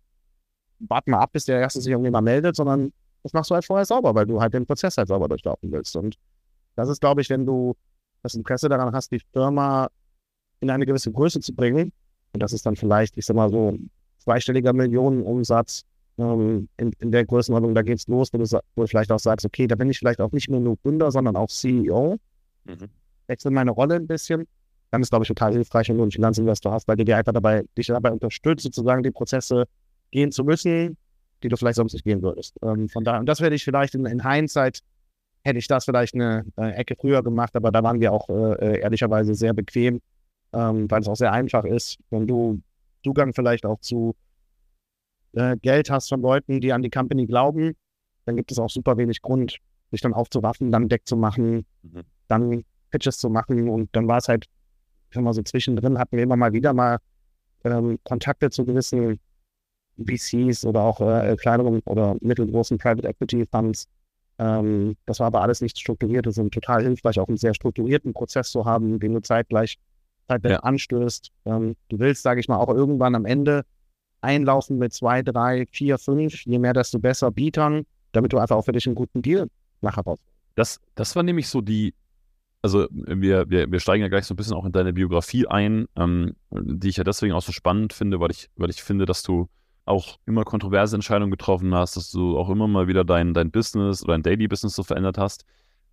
warte 0.80 1.12
mal 1.12 1.20
ab, 1.20 1.34
bis 1.34 1.46
der 1.46 1.60
Erste 1.60 1.82
sich 1.82 1.92
irgendwie 1.92 2.12
mal 2.12 2.22
meldet, 2.22 2.56
sondern 2.56 2.92
das 3.26 3.34
machst 3.34 3.50
du 3.50 3.56
halt 3.56 3.66
vorher 3.66 3.86
sauber, 3.86 4.14
weil 4.14 4.28
du 4.28 4.40
halt 4.40 4.54
den 4.54 4.68
Prozess 4.68 4.98
halt 4.98 5.08
sauber 5.08 5.28
durchlaufen 5.28 5.72
willst. 5.72 5.96
Und 5.96 6.16
das 6.76 6.90
ist, 6.90 7.02
glaube 7.02 7.22
ich, 7.22 7.30
wenn 7.32 7.44
du 7.44 7.76
das 8.22 8.36
Interesse 8.36 8.70
daran 8.70 8.94
hast, 8.94 9.12
die 9.12 9.20
Firma 9.34 9.88
in 10.60 10.70
eine 10.70 10.86
gewisse 10.86 11.12
Größe 11.12 11.40
zu 11.40 11.56
bringen, 11.56 11.92
und 12.34 12.44
das 12.44 12.54
ist 12.54 12.68
dann 12.68 12.76
vielleicht, 12.76 13.18
ich 13.18 13.26
sag 13.26 13.36
mal 13.36 13.50
so, 13.50 13.80
zweistelliger 14.20 14.74
Millionenumsatz 14.74 15.86
ähm, 16.20 16.70
in, 16.78 16.92
in 17.00 17.12
der 17.12 17.26
Größenordnung, 17.26 17.74
da 17.74 17.82
geht 17.82 17.98
es 17.98 18.08
los, 18.08 18.32
wo 18.32 18.38
du, 18.38 18.46
wo 18.76 18.84
du 18.84 18.88
vielleicht 18.88 19.12
auch 19.12 19.18
sagst, 19.18 19.44
okay, 19.44 19.66
da 19.66 19.74
bin 19.74 19.90
ich 19.90 19.98
vielleicht 19.98 20.22
auch 20.22 20.32
nicht 20.32 20.48
mehr 20.52 20.60
nur 20.60 20.78
Gründer, 20.78 21.10
sondern 21.10 21.36
auch 21.36 21.48
CEO. 21.48 22.18
Mhm. 22.66 22.90
Wechsel 23.26 23.50
meine 23.50 23.72
Rolle 23.72 23.96
ein 23.96 24.06
bisschen. 24.06 24.46
Dann 24.92 25.02
ist, 25.02 25.10
glaube 25.10 25.24
ich, 25.24 25.30
total 25.30 25.54
hilfreich, 25.54 25.90
wenn 25.90 25.98
du 25.98 26.04
einen 26.04 26.12
Finanzinvestor 26.12 26.74
hast, 26.74 26.88
weil 26.88 26.96
der 26.96 27.06
dir 27.06 27.18
einfach 27.18 27.34
dabei, 27.34 27.64
dich 27.76 27.88
dabei 27.88 28.12
unterstützt, 28.12 28.62
sozusagen 28.66 29.02
die 29.02 29.10
Prozesse 29.10 29.66
gehen 30.12 30.32
zu 30.32 30.44
müssen, 30.44 30.96
die 31.44 31.50
du 31.50 31.58
vielleicht 31.58 31.76
sonst 31.76 31.94
nicht 31.94 32.06
gehen 32.06 32.22
würdest. 32.22 32.58
Ähm, 32.64 32.90
von 32.90 33.04
daher, 33.04 33.20
und 33.20 33.28
das 33.28 33.42
werde 33.42 33.56
ich 33.56 33.64
vielleicht 33.64 33.96
in, 33.96 34.06
in 34.06 34.28
Hindsight, 34.28 34.82
hätte 35.44 35.60
ich 35.60 35.68
das 35.68 35.86
vielleicht 35.86 36.16
eine 36.16 36.46
äh, 36.58 36.72
Ecke 36.72 36.96
früher 37.00 37.22
gemacht, 37.24 37.56
aber 37.56 37.72
da 37.72 37.84
waren 37.84 38.00
wir 38.00 38.12
auch 38.12 38.30
äh, 38.30 38.54
äh 38.54 38.80
ehrlicherweise 38.80 39.36
sehr 39.36 39.54
bequem, 39.54 40.02
ähm, 40.54 40.90
weil 40.90 41.02
es 41.02 41.08
auch 41.08 41.16
sehr 41.16 41.32
einfach 41.32 41.66
ist, 41.66 41.98
wenn 42.10 42.26
du 42.26 42.62
Zugang 43.04 43.34
vielleicht 43.34 43.66
auch 43.66 43.80
zu 43.80 44.16
äh, 45.34 45.56
Geld 45.58 45.90
hast 45.90 46.10
von 46.10 46.22
Leuten, 46.22 46.62
die 46.62 46.74
an 46.74 46.82
die 46.82 46.90
Company 46.90 47.28
glauben, 47.28 47.76
dann 48.26 48.36
gibt 48.36 48.52
es 48.52 48.58
auch 48.58 48.70
super 48.70 48.98
wenig 48.98 49.22
Grund, 49.22 49.60
sich 49.92 50.02
dann 50.02 50.14
aufzuraffen, 50.14 50.72
dann 50.72 50.90
Deck 50.90 51.04
zu 51.06 51.16
machen, 51.16 51.66
mhm. 51.84 52.02
dann 52.28 52.64
Pitches 52.90 53.18
zu 53.18 53.30
machen. 53.30 53.70
Und 53.70 53.96
dann 53.96 54.08
war 54.08 54.18
es 54.18 54.28
halt, 54.28 54.46
ich 55.10 55.16
sag 55.16 55.24
mal 55.24 55.34
so 55.34 55.44
zwischendrin, 55.44 56.00
hatten 56.00 56.18
wir 56.18 56.24
immer 56.24 56.36
mal 56.36 56.54
wieder 56.54 56.74
mal 56.74 56.98
ähm, 57.64 58.00
Kontakte 58.04 58.50
zu 58.50 58.66
gewissen 58.66 59.20
VCs 59.98 60.66
oder 60.66 60.82
auch 60.82 61.02
äh, 61.02 61.36
kleineren 61.38 61.82
oder 61.86 62.16
mittelgroßen 62.22 62.78
Private 62.78 63.08
Equity 63.08 63.46
Funds. 63.50 63.88
Ähm, 64.38 64.96
das 65.06 65.20
war 65.20 65.28
aber 65.28 65.42
alles 65.42 65.62
nicht 65.62 65.80
strukturiert. 65.80 66.28
Es 66.28 66.38
ist 66.38 66.52
total 66.52 66.84
hilfreich, 66.84 67.20
auch 67.20 67.28
einen 67.28 67.38
sehr 67.38 67.54
strukturierten 67.54 68.14
Prozess 68.14 68.52
zu 68.52 68.66
haben, 68.66 69.00
den 69.00 69.14
du 69.14 69.22
zeitgleich 69.22 69.78
Zeit 70.28 70.44
ja. 70.46 70.60
anstößt. 70.60 71.32
Ähm, 71.46 71.76
du 71.90 72.00
willst, 72.00 72.24
sage 72.24 72.40
ich 72.40 72.48
mal, 72.48 72.58
auch 72.58 72.70
irgendwann 72.70 73.16
am 73.16 73.26
Ende 73.26 73.64
einlaufen 74.22 74.78
mit 74.78 74.94
zwei, 74.94 75.22
drei, 75.22 75.68
vier, 75.72 75.98
fünf, 75.98 76.46
je 76.46 76.60
mehr, 76.60 76.74
desto 76.74 77.00
besser 77.00 77.32
Bietern, 77.32 77.86
damit 78.12 78.34
du 78.34 78.40
einfach 78.40 78.56
auch 78.56 78.66
für 78.66 78.72
dich 78.72 78.88
einen 78.88 78.96
guten 78.96 79.22
Deal 79.22 79.48
nachher 79.82 80.04
raus. 80.04 80.20
Das, 80.56 80.80
das 80.96 81.16
war 81.16 81.24
nämlich 81.24 81.48
so 81.48 81.62
die, 81.62 81.94
also 82.62 82.88
wir, 82.92 83.50
wir, 83.50 83.72
wir 83.72 83.80
steigen 83.80 84.02
ja 84.02 84.08
gleich 84.08 84.26
so 84.26 84.34
ein 84.34 84.38
bisschen 84.38 84.56
auch 84.56 84.66
in 84.66 84.72
deine 84.72 84.94
Biografie 84.94 85.48
ein, 85.48 85.86
ähm, 85.96 86.36
die 86.50 86.90
ich 86.90 86.98
ja 86.98 87.04
deswegen 87.04 87.34
auch 87.34 87.44
so 87.44 87.52
spannend 87.52 87.94
finde, 87.94 88.20
weil 88.20 88.32
ich, 88.32 88.50
weil 88.56 88.70
ich 88.70 88.82
finde, 88.82 89.06
dass 89.06 89.22
du 89.22 89.48
auch 89.86 90.18
immer 90.26 90.44
kontroverse 90.44 90.96
Entscheidungen 90.96 91.32
getroffen 91.32 91.74
hast, 91.74 91.96
dass 91.96 92.12
du 92.12 92.38
auch 92.38 92.50
immer 92.50 92.68
mal 92.68 92.88
wieder 92.88 93.04
dein, 93.04 93.34
dein 93.34 93.52
Business 93.52 94.04
oder 94.04 94.14
dein 94.14 94.24
Daily 94.24 94.48
Business 94.48 94.76
so 94.76 94.84
verändert 94.84 95.18
hast 95.18 95.46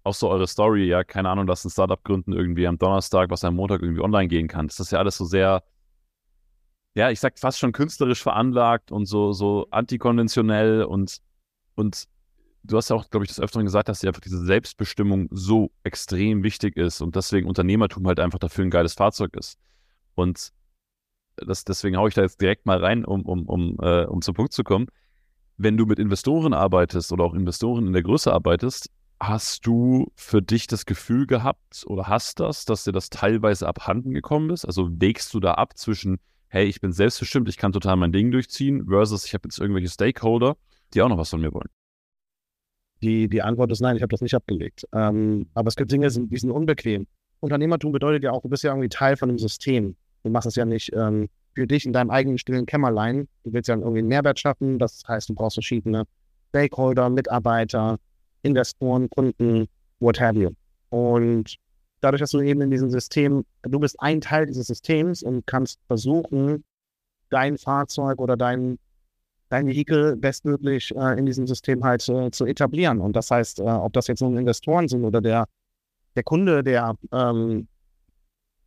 auch 0.04 0.14
so 0.14 0.28
eure 0.28 0.46
Story, 0.46 0.86
ja, 0.86 1.04
keine 1.04 1.28
Ahnung, 1.28 1.46
dass 1.46 1.64
ein 1.64 1.70
Startup 1.70 2.02
gründen 2.02 2.32
irgendwie 2.32 2.66
am 2.66 2.78
Donnerstag, 2.78 3.30
was 3.30 3.44
am 3.44 3.56
Montag 3.56 3.82
irgendwie 3.82 4.02
online 4.02 4.28
gehen 4.28 4.48
kann. 4.48 4.66
Das 4.66 4.80
ist 4.80 4.92
ja 4.92 4.98
alles 4.98 5.16
so 5.16 5.24
sehr, 5.24 5.62
ja, 6.94 7.10
ich 7.10 7.20
sag 7.20 7.38
fast 7.38 7.58
schon 7.58 7.72
künstlerisch 7.72 8.22
veranlagt 8.22 8.90
und 8.90 9.06
so, 9.06 9.32
so 9.32 9.68
antikonventionell 9.70 10.84
und, 10.84 11.18
und 11.76 12.08
du 12.64 12.76
hast 12.76 12.90
ja 12.90 12.96
auch, 12.96 13.10
glaube 13.10 13.24
ich, 13.24 13.28
des 13.28 13.40
Öfteren 13.40 13.64
gesagt, 13.64 13.88
dass 13.88 14.00
dir 14.00 14.08
einfach 14.08 14.20
diese 14.20 14.44
Selbstbestimmung 14.44 15.28
so 15.30 15.70
extrem 15.84 16.42
wichtig 16.42 16.76
ist 16.76 17.00
und 17.00 17.14
deswegen 17.16 17.48
Unternehmertum 17.48 18.06
halt 18.06 18.20
einfach 18.20 18.38
dafür 18.38 18.64
ein 18.64 18.70
geiles 18.70 18.94
Fahrzeug 18.94 19.36
ist. 19.36 19.58
Und 20.14 20.52
das, 21.36 21.64
deswegen 21.64 21.96
haue 21.96 22.08
ich 22.08 22.14
da 22.14 22.22
jetzt 22.22 22.40
direkt 22.40 22.66
mal 22.66 22.78
rein, 22.78 23.04
um, 23.04 23.22
um, 23.22 23.46
um, 23.46 23.76
äh, 23.80 24.04
um 24.04 24.22
zum 24.22 24.34
Punkt 24.34 24.52
zu 24.52 24.64
kommen. 24.64 24.86
Wenn 25.56 25.76
du 25.76 25.86
mit 25.86 25.98
Investoren 25.98 26.54
arbeitest 26.54 27.12
oder 27.12 27.24
auch 27.24 27.34
Investoren 27.34 27.86
in 27.86 27.92
der 27.92 28.02
Größe 28.02 28.32
arbeitest, 28.32 28.90
Hast 29.22 29.68
du 29.68 30.10
für 30.16 30.42
dich 30.42 30.66
das 30.66 30.84
Gefühl 30.84 31.28
gehabt 31.28 31.84
oder 31.86 32.08
hast 32.08 32.40
das, 32.40 32.64
dass 32.64 32.82
dir 32.82 32.90
das 32.90 33.08
teilweise 33.08 33.68
abhanden 33.68 34.10
gekommen 34.10 34.50
ist? 34.50 34.64
Also 34.64 34.90
wägst 35.00 35.32
du 35.32 35.38
da 35.38 35.54
ab 35.54 35.78
zwischen, 35.78 36.18
hey, 36.48 36.66
ich 36.66 36.80
bin 36.80 36.90
selbstbestimmt, 36.90 37.48
ich 37.48 37.56
kann 37.56 37.70
total 37.70 37.94
mein 37.94 38.10
Ding 38.10 38.32
durchziehen, 38.32 38.86
versus 38.88 39.24
ich 39.24 39.32
habe 39.32 39.42
jetzt 39.44 39.60
irgendwelche 39.60 39.90
Stakeholder, 39.90 40.56
die 40.92 41.02
auch 41.02 41.08
noch 41.08 41.18
was 41.18 41.30
von 41.30 41.40
mir 41.40 41.54
wollen? 41.54 41.68
Die, 43.00 43.28
die 43.28 43.42
Antwort 43.42 43.70
ist 43.70 43.78
nein, 43.78 43.94
ich 43.94 44.02
habe 44.02 44.10
das 44.10 44.22
nicht 44.22 44.34
abgelegt. 44.34 44.88
Ähm, 44.92 45.46
aber 45.54 45.68
es 45.68 45.76
gibt 45.76 45.92
Dinge, 45.92 46.08
die 46.08 46.36
sind 46.36 46.50
unbequem. 46.50 47.06
Unternehmertum 47.38 47.92
bedeutet 47.92 48.24
ja 48.24 48.32
auch, 48.32 48.42
du 48.42 48.48
bist 48.48 48.64
ja 48.64 48.72
irgendwie 48.72 48.88
Teil 48.88 49.16
von 49.16 49.28
einem 49.28 49.38
System. 49.38 49.94
Du 50.22 50.30
machst 50.30 50.46
es 50.46 50.56
ja 50.56 50.64
nicht 50.64 50.92
ähm, 50.94 51.28
für 51.54 51.66
dich 51.66 51.86
in 51.86 51.92
deinem 51.92 52.10
eigenen 52.10 52.38
stillen 52.38 52.66
Kämmerlein. 52.66 53.28
Du 53.44 53.52
willst 53.52 53.68
ja 53.68 53.76
irgendwie 53.76 53.98
einen 53.98 54.08
Mehrwert 54.08 54.38
schaffen. 54.38 54.78
Das 54.78 55.02
heißt, 55.06 55.28
du 55.28 55.34
brauchst 55.34 55.56
verschiedene 55.56 56.04
Stakeholder, 56.50 57.08
Mitarbeiter, 57.10 57.98
Investoren, 58.42 59.08
Kunden, 59.10 59.66
what 60.00 60.20
have 60.20 60.38
you. 60.38 60.50
Und 60.90 61.56
dadurch, 62.00 62.20
dass 62.20 62.30
du 62.30 62.40
eben 62.40 62.60
in 62.60 62.70
diesem 62.70 62.90
System, 62.90 63.44
du 63.62 63.80
bist 63.80 63.96
ein 64.00 64.20
Teil 64.20 64.46
dieses 64.46 64.66
Systems 64.66 65.22
und 65.22 65.46
kannst 65.46 65.80
versuchen, 65.86 66.64
dein 67.30 67.56
Fahrzeug 67.56 68.20
oder 68.20 68.36
dein, 68.36 68.78
dein 69.48 69.66
Vehikel 69.66 70.16
bestmöglich 70.16 70.94
äh, 70.94 71.18
in 71.18 71.26
diesem 71.26 71.46
System 71.46 71.82
halt 71.82 72.06
äh, 72.08 72.30
zu 72.30 72.44
etablieren. 72.44 73.00
Und 73.00 73.16
das 73.16 73.30
heißt, 73.30 73.60
äh, 73.60 73.62
ob 73.62 73.92
das 73.94 74.06
jetzt 74.06 74.20
nun 74.20 74.36
Investoren 74.36 74.88
sind 74.88 75.04
oder 75.04 75.20
der, 75.20 75.46
der 76.14 76.22
Kunde, 76.22 76.62
der 76.62 76.94
ähm, 77.12 77.68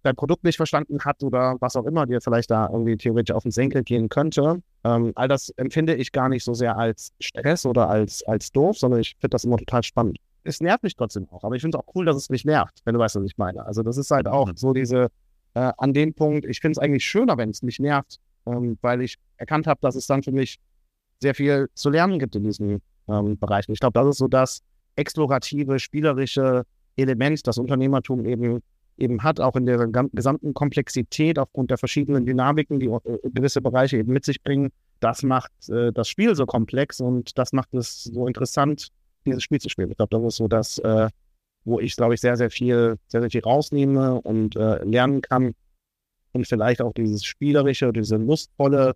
dein 0.05 0.15
Produkt 0.15 0.43
nicht 0.43 0.57
verstanden 0.57 0.99
hat 1.03 1.23
oder 1.23 1.55
was 1.59 1.75
auch 1.75 1.85
immer 1.85 2.05
dir 2.05 2.21
vielleicht 2.21 2.51
da 2.51 2.69
irgendwie 2.71 2.97
theoretisch 2.97 3.35
auf 3.35 3.43
den 3.43 3.51
Senkel 3.51 3.83
gehen 3.83 4.09
könnte. 4.09 4.61
Ähm, 4.83 5.11
all 5.15 5.27
das 5.27 5.49
empfinde 5.57 5.95
ich 5.95 6.11
gar 6.11 6.29
nicht 6.29 6.43
so 6.43 6.53
sehr 6.53 6.77
als 6.77 7.11
Stress 7.19 7.65
oder 7.65 7.89
als, 7.89 8.23
als 8.23 8.51
doof, 8.51 8.77
sondern 8.77 9.01
ich 9.01 9.15
finde 9.19 9.29
das 9.29 9.43
immer 9.43 9.57
total 9.57 9.83
spannend. 9.83 10.17
Es 10.43 10.61
nervt 10.61 10.83
mich 10.83 10.95
trotzdem 10.95 11.27
auch, 11.29 11.43
aber 11.43 11.55
ich 11.55 11.61
finde 11.61 11.77
es 11.77 11.83
auch 11.83 11.95
cool, 11.95 12.05
dass 12.05 12.15
es 12.15 12.29
mich 12.29 12.45
nervt, 12.45 12.81
wenn 12.85 12.93
du 12.93 12.99
weißt, 12.99 13.15
was 13.15 13.23
ich 13.23 13.37
meine. 13.37 13.65
Also 13.65 13.81
das 13.81 13.97
ist 13.97 14.11
halt 14.11 14.27
auch 14.27 14.47
mhm. 14.47 14.57
so 14.57 14.73
diese, 14.73 15.07
äh, 15.55 15.71
an 15.77 15.93
dem 15.93 16.13
Punkt, 16.13 16.45
ich 16.45 16.59
finde 16.59 16.73
es 16.73 16.77
eigentlich 16.77 17.03
schöner, 17.03 17.37
wenn 17.37 17.49
es 17.49 17.63
mich 17.63 17.79
nervt, 17.79 18.19
ähm, 18.45 18.77
weil 18.81 19.01
ich 19.01 19.15
erkannt 19.37 19.65
habe, 19.65 19.79
dass 19.81 19.95
es 19.95 20.05
dann 20.05 20.21
für 20.21 20.31
mich 20.31 20.59
sehr 21.19 21.33
viel 21.33 21.67
zu 21.73 21.89
lernen 21.89 22.19
gibt 22.19 22.35
in 22.35 22.43
diesem 22.43 22.81
ähm, 23.07 23.37
Bereich. 23.39 23.67
Und 23.67 23.73
ich 23.73 23.79
glaube, 23.79 23.99
das 23.99 24.07
ist 24.07 24.17
so 24.17 24.27
das 24.27 24.61
explorative, 24.95 25.79
spielerische 25.79 26.63
Element, 26.95 27.45
das 27.47 27.57
Unternehmertum 27.57 28.25
eben, 28.25 28.61
eben 28.97 29.23
hat, 29.23 29.39
auch 29.39 29.55
in 29.55 29.65
der 29.65 29.87
gesamten 30.13 30.53
Komplexität 30.53 31.37
aufgrund 31.39 31.71
der 31.71 31.77
verschiedenen 31.77 32.25
Dynamiken, 32.25 32.79
die 32.79 32.87
äh, 32.87 32.99
gewisse 33.23 33.61
Bereiche 33.61 33.97
eben 33.97 34.13
mit 34.13 34.25
sich 34.25 34.41
bringen. 34.41 34.71
Das 34.99 35.23
macht 35.23 35.51
äh, 35.69 35.91
das 35.91 36.07
Spiel 36.07 36.35
so 36.35 36.45
komplex 36.45 37.01
und 37.01 37.37
das 37.37 37.51
macht 37.51 37.73
es 37.73 38.03
so 38.03 38.27
interessant, 38.27 38.89
dieses 39.25 39.43
Spiel 39.43 39.59
zu 39.59 39.69
spielen. 39.69 39.91
Ich 39.91 39.97
glaube, 39.97 40.17
das 40.17 40.33
ist 40.33 40.37
so 40.37 40.47
das, 40.47 40.77
äh, 40.79 41.09
wo 41.65 41.79
ich, 41.79 41.95
glaube 41.95 42.13
ich, 42.13 42.21
sehr, 42.21 42.37
sehr 42.37 42.49
viel, 42.49 42.97
sehr, 43.07 43.21
sehr 43.21 43.29
viel 43.29 43.41
rausnehme 43.41 44.21
und 44.21 44.55
äh, 44.55 44.83
lernen 44.83 45.21
kann. 45.21 45.53
Und 46.31 46.47
vielleicht 46.47 46.81
auch 46.81 46.93
dieses 46.93 47.23
spielerische, 47.23 47.91
diese 47.91 48.17
lustvolle 48.17 48.95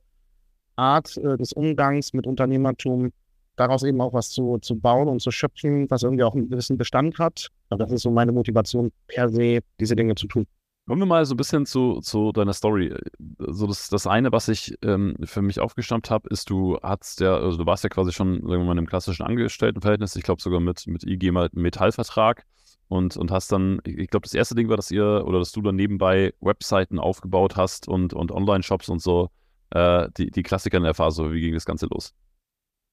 Art 0.76 1.18
äh, 1.18 1.38
des 1.38 1.54
Umgangs 1.54 2.14
mit 2.14 2.28
Unternehmertum, 2.28 3.12
daraus 3.60 3.84
eben 3.84 4.00
auch 4.02 4.14
was 4.14 4.30
zu, 4.30 4.58
zu 4.60 4.80
bauen 4.80 5.08
und 5.08 5.22
zu 5.22 5.32
schöpfen, 5.32 5.90
was 5.90 6.04
irgendwie 6.04 6.24
auch 6.24 6.34
einen 6.34 6.50
gewissen 6.50 6.78
Bestand 6.78 7.20
hat. 7.20 7.50
Und 7.70 7.80
das 7.80 7.92
ist 7.92 8.04
so 8.04 8.12
meine 8.12 8.32
Motivation 8.32 8.92
per 9.08 9.30
se, 9.30 9.60
diese 9.80 9.96
Dinge 9.96 10.16
zu 10.16 10.28
tun. 10.28 10.46
Kommen 10.88 11.02
wir 11.02 11.06
mal 11.06 11.24
so 11.26 11.36
ein 11.36 11.38
bisschen 11.38 11.68
zu, 11.68 12.00
zu 12.00 12.32
deiner 12.32 12.54
Story. 12.54 12.96
So 13.38 13.68
das, 13.68 13.90
das 13.90 14.08
eine, 14.08 14.32
was 14.32 14.48
ich 14.48 14.74
ähm, 14.82 15.16
für 15.24 15.44
mich 15.44 15.60
aufgestammt 15.60 16.10
habe, 16.10 16.30
ist, 16.30 16.50
du 16.50 16.80
hast 16.82 17.20
ja, 17.20 17.36
also 17.36 17.58
du 17.58 17.66
warst 17.68 17.84
ja 17.84 17.90
quasi 17.90 18.12
schon, 18.12 18.38
sagen 18.38 18.48
wir 18.48 18.58
mal, 18.60 18.72
in 18.72 18.80
einem 18.80 18.88
klassischen 18.88 19.24
Angestelltenverhältnis, 19.24 20.16
ich 20.16 20.24
glaube 20.24 20.42
sogar 20.42 20.60
mit, 20.60 20.88
mit 20.88 21.04
IG 21.04 21.30
mal 21.30 21.50
Metallvertrag 21.54 22.44
und, 22.88 23.18
und 23.18 23.30
hast 23.30 23.52
dann, 23.52 23.82
ich 23.86 24.10
glaube, 24.10 24.24
das 24.24 24.34
erste 24.34 24.56
Ding 24.56 24.68
war, 24.68 24.78
dass 24.78 24.90
ihr 24.90 25.24
oder 25.28 25.38
dass 25.38 25.52
du 25.52 25.62
dann 25.62 25.76
nebenbei 25.76 26.34
Webseiten 26.42 26.98
aufgebaut 26.98 27.56
hast 27.56 27.88
und, 27.88 28.16
und 28.16 28.32
Online-Shops 28.32 28.90
und 28.90 29.00
so, 29.00 29.30
äh, 29.70 30.08
die, 30.18 30.32
die 30.32 30.42
Klassiker 30.42 30.78
in 30.78 30.84
der 30.84 30.96
Phase. 30.96 31.32
Wie 31.32 31.42
ging 31.42 31.54
das 31.54 31.66
Ganze 31.66 31.86
los? 31.86 32.16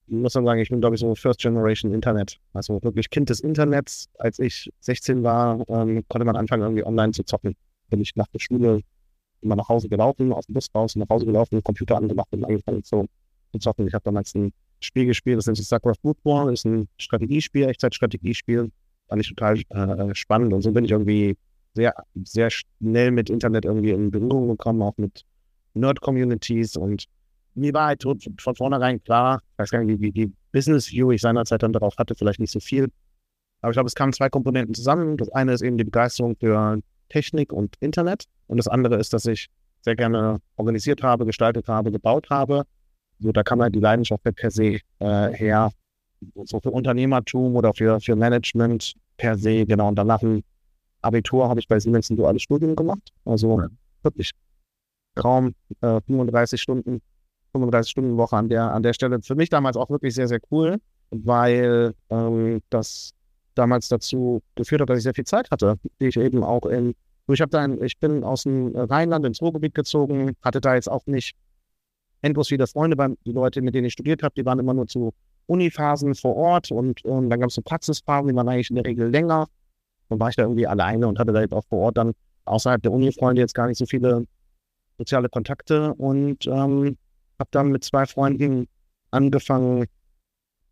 Muss 0.08 0.34
dann 0.34 0.44
sagen, 0.44 0.60
ich 0.60 0.70
bin, 0.70 0.80
glaube 0.80 0.94
ich, 0.94 1.00
so 1.00 1.14
First 1.14 1.40
Generation 1.40 1.92
Internet. 1.92 2.38
Also 2.52 2.80
wirklich 2.82 3.10
Kind 3.10 3.28
des 3.28 3.40
Internets. 3.40 4.08
Als 4.18 4.38
ich 4.38 4.70
16 4.80 5.22
war, 5.22 5.64
ähm, 5.68 6.04
konnte 6.08 6.24
man 6.24 6.36
anfangen, 6.36 6.62
irgendwie 6.62 6.84
online 6.84 7.12
zu 7.12 7.24
zocken 7.24 7.56
bin 7.88 8.00
ich 8.00 8.16
nach 8.16 8.26
der 8.28 8.38
Schule 8.38 8.80
immer 9.42 9.56
nach 9.56 9.68
Hause 9.68 9.88
gelaufen, 9.88 10.32
aus 10.32 10.46
dem 10.46 10.54
Bus 10.54 10.68
raus, 10.74 10.96
nach 10.96 11.08
Hause 11.08 11.26
gelaufen, 11.26 11.62
Computer 11.62 11.96
angemacht 11.96 12.28
und 12.30 12.44
angefangen 12.44 12.82
zu, 12.82 13.06
zu 13.52 13.58
zocken. 13.58 13.86
Ich 13.86 13.94
habe 13.94 14.04
damals 14.04 14.34
ein 14.34 14.52
Spiel 14.80 15.06
gespielt, 15.06 15.38
das 15.38 15.46
nennt 15.46 15.56
sich 15.56 15.68
Sakura 15.68 15.94
Food 16.00 16.18
War, 16.24 16.50
ist 16.50 16.64
ein 16.64 16.88
Strategiespiel, 16.98 17.68
Echtzeitstrategiespiel. 17.68 18.70
Fand 19.08 19.22
ich 19.22 19.28
total 19.28 19.60
äh, 19.68 20.14
spannend 20.14 20.52
und 20.52 20.62
so 20.62 20.72
bin 20.72 20.84
ich 20.84 20.90
irgendwie 20.90 21.36
sehr, 21.74 21.94
sehr 22.24 22.50
schnell 22.50 23.10
mit 23.10 23.30
Internet 23.30 23.64
irgendwie 23.64 23.90
in 23.90 24.10
Berührung 24.10 24.48
gekommen, 24.48 24.82
auch 24.82 24.96
mit 24.96 25.22
Nerd-Communities 25.74 26.76
und 26.76 27.04
mir 27.56 27.72
war 27.74 27.86
halt 27.86 28.02
von 28.02 28.54
vornherein 28.54 29.02
klar, 29.02 29.40
ich 29.52 29.58
weiß 29.58 29.70
gar 29.70 29.82
nicht, 29.82 30.00
wie 30.00 30.12
die 30.12 30.32
Business 30.52 30.90
View 30.90 31.10
ich 31.10 31.20
seinerzeit 31.20 31.62
dann 31.62 31.72
darauf 31.72 31.96
hatte, 31.98 32.14
vielleicht 32.14 32.40
nicht 32.40 32.52
so 32.52 32.60
viel. 32.60 32.88
Aber 33.60 33.70
ich 33.70 33.74
glaube, 33.74 33.88
es 33.88 33.94
kamen 33.94 34.12
zwei 34.12 34.28
Komponenten 34.28 34.74
zusammen. 34.74 35.16
Das 35.16 35.28
eine 35.30 35.52
ist 35.52 35.62
eben 35.62 35.78
die 35.78 35.84
Begeisterung 35.84 36.36
für 36.36 36.80
Technik 37.08 37.52
und 37.52 37.74
Internet. 37.80 38.24
Und 38.46 38.58
das 38.58 38.68
andere 38.68 38.96
ist, 38.96 39.12
dass 39.12 39.26
ich 39.26 39.48
sehr 39.80 39.96
gerne 39.96 40.40
organisiert 40.56 41.02
habe, 41.02 41.24
gestaltet 41.24 41.68
habe, 41.68 41.90
gebaut 41.90 42.28
habe. 42.30 42.64
So, 43.18 43.32
da 43.32 43.42
kam 43.42 43.62
halt 43.62 43.74
die 43.74 43.80
Leidenschaft 43.80 44.22
per 44.22 44.50
se 44.50 44.80
äh, 44.98 45.32
her. 45.32 45.70
So 46.44 46.60
für 46.60 46.70
Unternehmertum 46.70 47.56
oder 47.56 47.72
für, 47.72 48.00
für 48.00 48.16
Management 48.16 48.94
per 49.16 49.36
se, 49.38 49.64
genau. 49.64 49.88
Und 49.88 49.96
danach 49.96 50.22
ein 50.22 50.42
Abitur 51.02 51.48
habe 51.48 51.60
ich 51.60 51.68
bei 51.68 51.78
Siemens 51.78 52.10
ein 52.10 52.16
duales 52.16 52.42
Studium 52.42 52.76
gemacht. 52.76 53.12
Also 53.24 53.62
wirklich 54.02 54.32
kaum 55.14 55.54
äh, 55.80 56.00
35 56.06 56.60
Stunden, 56.60 57.00
35 57.56 57.90
Stunden 57.90 58.16
Woche 58.16 58.36
an 58.36 58.48
der, 58.48 58.72
an 58.72 58.82
der 58.82 58.92
Stelle. 58.92 59.20
Für 59.22 59.34
mich 59.34 59.48
damals 59.48 59.76
auch 59.76 59.90
wirklich 59.90 60.14
sehr, 60.14 60.28
sehr 60.28 60.40
cool, 60.50 60.76
weil 61.10 61.94
ähm, 62.10 62.60
das 62.70 63.12
damals 63.54 63.88
dazu 63.88 64.42
geführt 64.54 64.82
hat, 64.82 64.90
dass 64.90 64.98
ich 64.98 65.04
sehr 65.04 65.14
viel 65.14 65.24
Zeit 65.24 65.50
hatte, 65.50 65.76
die 66.00 66.06
ich 66.06 66.16
eben 66.16 66.44
auch 66.44 66.66
in, 66.66 66.94
ich 67.28 67.40
habe 67.40 67.50
dann, 67.50 67.82
ich 67.82 67.98
bin 67.98 68.22
aus 68.22 68.44
dem 68.44 68.76
Rheinland 68.76 69.24
ins 69.24 69.40
Ruhrgebiet 69.40 69.74
gezogen, 69.74 70.32
hatte 70.42 70.60
da 70.60 70.74
jetzt 70.74 70.90
auch 70.90 71.06
nicht 71.06 71.34
endlos 72.22 72.48
viele 72.48 72.66
Freunde, 72.66 72.96
weil 72.98 73.16
die 73.24 73.32
Leute, 73.32 73.62
mit 73.62 73.74
denen 73.74 73.86
ich 73.86 73.94
studiert 73.94 74.22
habe, 74.22 74.34
die 74.36 74.44
waren 74.44 74.58
immer 74.58 74.74
nur 74.74 74.86
zu 74.86 75.12
Uniphasen 75.46 76.14
vor 76.14 76.36
Ort 76.36 76.70
und, 76.70 77.04
und 77.04 77.30
dann 77.30 77.40
gab 77.40 77.48
es 77.48 77.54
so 77.54 77.62
Praxisphasen, 77.62 78.28
die 78.28 78.34
waren 78.34 78.48
eigentlich 78.48 78.70
in 78.70 78.76
der 78.76 78.84
Regel 78.84 79.10
länger. 79.10 79.46
Dann 80.08 80.20
war 80.20 80.28
ich 80.28 80.36
da 80.36 80.42
irgendwie 80.42 80.66
alleine 80.66 81.08
und 81.08 81.18
hatte 81.18 81.32
da 81.32 81.40
jetzt 81.40 81.52
auch 81.52 81.64
vor 81.68 81.80
Ort 81.80 81.96
dann 81.96 82.12
außerhalb 82.44 82.82
der 82.82 82.92
Uni-Freunde 82.92 83.40
jetzt 83.40 83.54
gar 83.54 83.66
nicht 83.66 83.78
so 83.78 83.86
viele 83.86 84.24
soziale 84.98 85.28
Kontakte 85.28 85.94
und 85.94 86.46
ähm, 86.46 86.96
habe 87.38 87.48
dann 87.50 87.68
mit 87.68 87.84
zwei 87.84 88.06
Freunden 88.06 88.68
angefangen, 89.10 89.86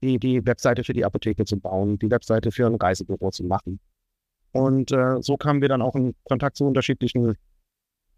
die, 0.03 0.19
die 0.19 0.45
Webseite 0.45 0.85
für 0.85 0.93
die 0.93 1.05
Apotheke 1.05 1.45
zu 1.45 1.59
bauen, 1.59 1.99
die 1.99 2.11
Webseite 2.11 2.53
für 2.53 2.67
ein 2.67 2.75
Reisebüro 2.75 3.31
zu 3.31 3.45
machen. 3.45 3.81
Und 4.53 4.93
äh, 4.93 5.21
so 5.21 5.37
kamen 5.37 5.63
wir 5.63 5.69
dann 5.69 5.83
auch 5.83 5.97
in 5.97 6.15
Kontakt 6.25 6.57
zu 6.57 6.65
unterschiedlichen 6.65 7.37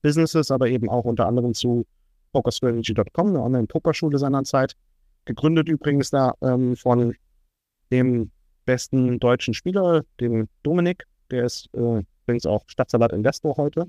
Businesses, 0.02 0.50
aber 0.50 0.68
eben 0.68 0.88
auch 0.88 1.04
unter 1.04 1.26
anderem 1.26 1.54
zu 1.54 1.86
pokerstrategy.com, 2.32 3.28
eine 3.28 3.42
Online-Pokerschule 3.42 4.18
seinerzeit. 4.18 4.74
Gegründet 5.24 5.68
übrigens 5.68 6.10
da 6.10 6.34
ähm, 6.42 6.76
von 6.76 7.14
dem 7.90 8.30
besten 8.66 9.18
deutschen 9.18 9.54
Spieler, 9.54 10.02
dem 10.20 10.48
Dominik. 10.62 11.04
Der 11.30 11.44
ist 11.44 11.68
äh, 11.72 12.02
übrigens 12.24 12.46
auch 12.46 12.64
Stadtsalat-Investor 12.66 13.56
heute. 13.56 13.86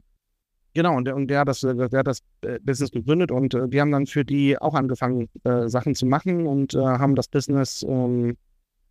Genau, 0.78 0.96
und 0.96 1.06
der, 1.06 1.16
und 1.16 1.28
der, 1.28 1.40
hat 1.40 1.48
das, 1.48 1.62
der 1.62 1.90
hat 1.92 2.06
das 2.06 2.20
äh, 2.42 2.60
Business 2.60 2.92
gegründet 2.92 3.32
und 3.32 3.56
äh, 3.56 3.72
wir 3.72 3.82
haben 3.82 3.92
dann 3.92 4.06
für 4.06 4.24
die 4.24 4.62
auch 4.62 4.76
angefangen, 4.76 5.28
äh, 5.44 5.68
Sachen 5.68 5.96
zu 5.96 6.06
machen 6.06 6.46
und 6.46 6.76
äh, 6.76 6.78
haben 6.78 7.16
das 7.16 7.28
Business, 7.30 7.82
ähm, 7.82 8.38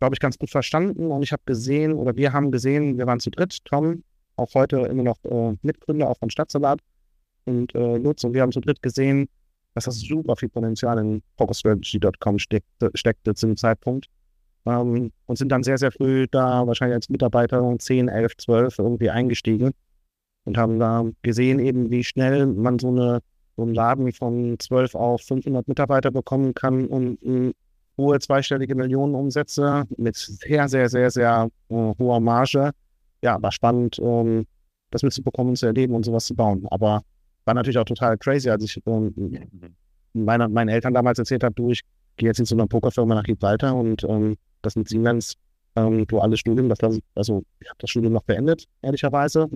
glaube 0.00 0.16
ich, 0.16 0.18
ganz 0.18 0.36
gut 0.36 0.50
verstanden. 0.50 1.12
Und 1.12 1.22
ich 1.22 1.30
habe 1.30 1.44
gesehen, 1.46 1.92
oder 1.92 2.16
wir 2.16 2.32
haben 2.32 2.50
gesehen, 2.50 2.98
wir 2.98 3.06
waren 3.06 3.20
zu 3.20 3.30
dritt, 3.30 3.64
Tom, 3.66 4.02
auch 4.34 4.52
heute 4.54 4.78
immer 4.78 5.04
noch 5.04 5.24
äh, 5.26 5.56
Mitgründer 5.62 6.10
auch 6.10 6.18
von 6.18 6.28
Stadtsalat 6.28 6.80
und 7.44 7.72
äh, 7.76 7.98
Lutz, 7.98 8.24
und 8.24 8.34
wir 8.34 8.42
haben 8.42 8.50
zu 8.50 8.60
dritt 8.60 8.82
gesehen, 8.82 9.28
dass 9.74 9.84
das 9.84 10.00
super 10.00 10.34
viel 10.34 10.48
Potenzial 10.48 10.98
in 10.98 11.22
PokerStrategy.com 11.36 12.40
steckte, 12.40 12.90
steckte 12.94 13.32
zu 13.34 13.46
dem 13.46 13.56
Zeitpunkt. 13.56 14.06
Ähm, 14.66 15.12
und 15.26 15.38
sind 15.38 15.52
dann 15.52 15.62
sehr, 15.62 15.78
sehr 15.78 15.92
früh 15.92 16.26
da, 16.32 16.66
wahrscheinlich 16.66 16.96
als 16.96 17.08
Mitarbeiter 17.10 17.76
10, 17.78 18.08
11, 18.08 18.38
12 18.38 18.78
irgendwie 18.80 19.10
eingestiegen 19.10 19.70
und 20.46 20.56
haben 20.56 20.78
da 20.78 21.04
gesehen 21.22 21.58
eben, 21.58 21.90
wie 21.90 22.04
schnell 22.04 22.46
man 22.46 22.78
so, 22.78 22.88
eine, 22.88 23.20
so 23.56 23.62
einen 23.62 23.74
Laden 23.74 24.12
von 24.12 24.56
12 24.58 24.94
auf 24.94 25.22
500 25.22 25.68
Mitarbeiter 25.68 26.10
bekommen 26.10 26.54
kann 26.54 26.86
und 26.86 27.22
um, 27.22 27.52
hohe 27.98 28.18
zweistellige 28.18 28.74
Millionenumsätze 28.74 29.84
mit 29.96 30.16
sehr, 30.16 30.68
sehr, 30.68 30.88
sehr, 30.88 31.10
sehr 31.10 31.48
uh, 31.70 31.94
hoher 31.98 32.20
Marge. 32.20 32.70
Ja, 33.22 33.40
war 33.40 33.52
spannend, 33.52 33.98
um, 33.98 34.26
ähm, 34.26 34.46
das 34.90 35.02
mitzubekommen, 35.02 35.56
zu 35.56 35.66
erleben 35.66 35.94
und 35.94 36.04
sowas 36.04 36.26
zu 36.26 36.34
bauen. 36.34 36.66
Aber 36.70 37.02
war 37.44 37.54
natürlich 37.54 37.78
auch 37.78 37.84
total 37.84 38.16
crazy, 38.18 38.50
als 38.50 38.64
ich 38.64 38.86
um, 38.86 39.12
ähm, 39.16 39.74
meine, 40.12 40.48
meinen 40.48 40.68
Eltern 40.68 40.94
damals 40.94 41.18
erzählt 41.18 41.42
habe, 41.42 41.54
du, 41.54 41.70
ich 41.70 41.80
gehe 42.16 42.28
jetzt 42.28 42.38
in 42.38 42.44
so 42.44 42.54
einer 42.54 42.66
Pokerfirma 42.66 43.14
nach 43.14 43.24
Gibraltar 43.24 43.74
und 43.74 44.04
um, 44.04 44.36
das 44.62 44.76
mit 44.76 44.88
Siemens 44.88 45.34
ähm, 45.74 46.06
duales 46.06 46.40
Studium, 46.40 46.68
das, 46.68 46.78
also 47.14 47.42
ich 47.60 47.68
habe 47.68 47.78
das 47.78 47.90
Studium 47.90 48.12
noch 48.12 48.22
beendet, 48.22 48.64
ehrlicherweise, 48.82 49.48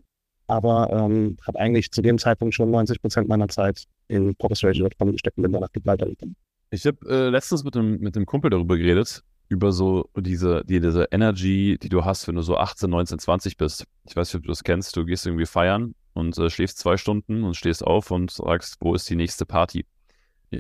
aber 0.50 0.90
ähm, 0.90 1.37
habe 1.47 1.61
eigentlich 1.61 1.92
zu 1.92 2.02
dem 2.02 2.19
Zeitpunkt 2.19 2.54
schon 2.54 2.71
90 2.71 3.00
Prozent 3.00 3.28
meiner 3.28 3.49
Zeit 3.49 3.85
in 4.09 4.35
Professional.com 4.35 5.12
gesteckt 5.12 5.37
und 5.38 5.45
bin 5.45 5.52
danach 5.52 5.69
weitergegangen. 5.85 6.37
Ich 6.71 6.85
habe 6.87 6.99
äh, 7.09 7.28
letztens 7.28 7.64
mit 7.64 7.75
dem, 7.75 8.00
mit 8.00 8.16
dem 8.16 8.26
Kumpel 8.26 8.50
darüber 8.50 8.76
geredet, 8.76 9.23
über 9.49 9.73
so 9.73 10.09
diese, 10.16 10.64
die, 10.64 10.80
diese 10.80 11.09
Energy, 11.11 11.78
die 11.80 11.88
du 11.88 12.04
hast, 12.04 12.26
wenn 12.28 12.35
du 12.35 12.42
so 12.42 12.57
18, 12.57 12.90
19, 12.90 13.19
20 13.21 13.57
bist. 13.57 13.85
Ich 14.09 14.16
weiß 14.16 14.28
nicht, 14.28 14.40
ob 14.40 14.42
du 14.42 14.49
das 14.49 14.64
kennst. 14.64 14.97
Du 14.97 15.04
gehst 15.04 15.26
irgendwie 15.26 15.47
feiern 15.47 15.95
und 16.14 16.37
äh, 16.38 16.50
schläfst 16.50 16.78
zwei 16.78 16.97
Stunden 16.97 17.45
und 17.45 17.57
stehst 17.57 17.85
auf 17.85 18.11
und 18.11 18.30
sagst, 18.30 18.76
wo 18.80 18.95
ist 18.95 19.09
die 19.09 19.16
nächste 19.16 19.47
Party? 19.47 19.85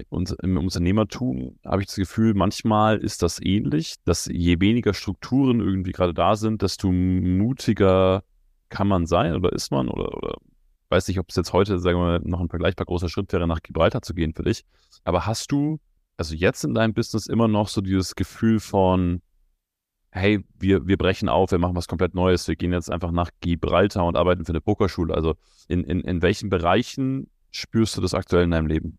Und 0.08 0.36
im 0.42 0.56
Unternehmertum 0.56 1.58
habe 1.64 1.82
ich 1.82 1.88
das 1.88 1.96
Gefühl, 1.96 2.34
manchmal 2.34 2.98
ist 2.98 3.22
das 3.22 3.40
ähnlich, 3.42 3.96
dass 4.04 4.26
je 4.26 4.60
weniger 4.60 4.94
Strukturen 4.94 5.58
irgendwie 5.58 5.90
gerade 5.90 6.14
da 6.14 6.36
sind, 6.36 6.62
desto 6.62 6.92
mutiger 6.92 8.22
kann 8.70 8.88
man 8.88 9.06
sein 9.06 9.34
oder 9.34 9.52
ist 9.52 9.70
man 9.70 9.88
oder, 9.88 10.16
oder 10.16 10.36
weiß 10.90 11.08
nicht, 11.08 11.18
ob 11.18 11.30
es 11.30 11.36
jetzt 11.36 11.52
heute, 11.52 11.78
sagen 11.78 11.98
wir 11.98 12.04
mal, 12.04 12.20
noch 12.24 12.40
ein 12.40 12.48
vergleichbar 12.48 12.86
großer 12.86 13.08
Schritt 13.08 13.32
wäre, 13.32 13.46
nach 13.46 13.62
Gibraltar 13.62 14.02
zu 14.02 14.14
gehen 14.14 14.34
für 14.34 14.42
dich. 14.42 14.64
Aber 15.04 15.26
hast 15.26 15.52
du, 15.52 15.78
also 16.16 16.34
jetzt 16.34 16.64
in 16.64 16.74
deinem 16.74 16.94
Business 16.94 17.26
immer 17.26 17.48
noch 17.48 17.68
so 17.68 17.80
dieses 17.80 18.16
Gefühl 18.16 18.60
von, 18.60 19.22
hey, 20.10 20.44
wir, 20.58 20.86
wir 20.86 20.96
brechen 20.96 21.28
auf, 21.28 21.52
wir 21.52 21.58
machen 21.58 21.76
was 21.76 21.86
komplett 21.86 22.14
Neues, 22.14 22.48
wir 22.48 22.56
gehen 22.56 22.72
jetzt 22.72 22.90
einfach 22.90 23.12
nach 23.12 23.30
Gibraltar 23.40 24.04
und 24.04 24.16
arbeiten 24.16 24.44
für 24.44 24.52
eine 24.52 24.60
Pokerschule. 24.60 25.14
Also 25.14 25.34
in, 25.68 25.84
in, 25.84 26.00
in 26.00 26.22
welchen 26.22 26.50
Bereichen 26.50 27.30
spürst 27.52 27.96
du 27.96 28.00
das 28.00 28.12
aktuell 28.12 28.44
in 28.44 28.50
deinem 28.50 28.66
Leben? 28.66 28.98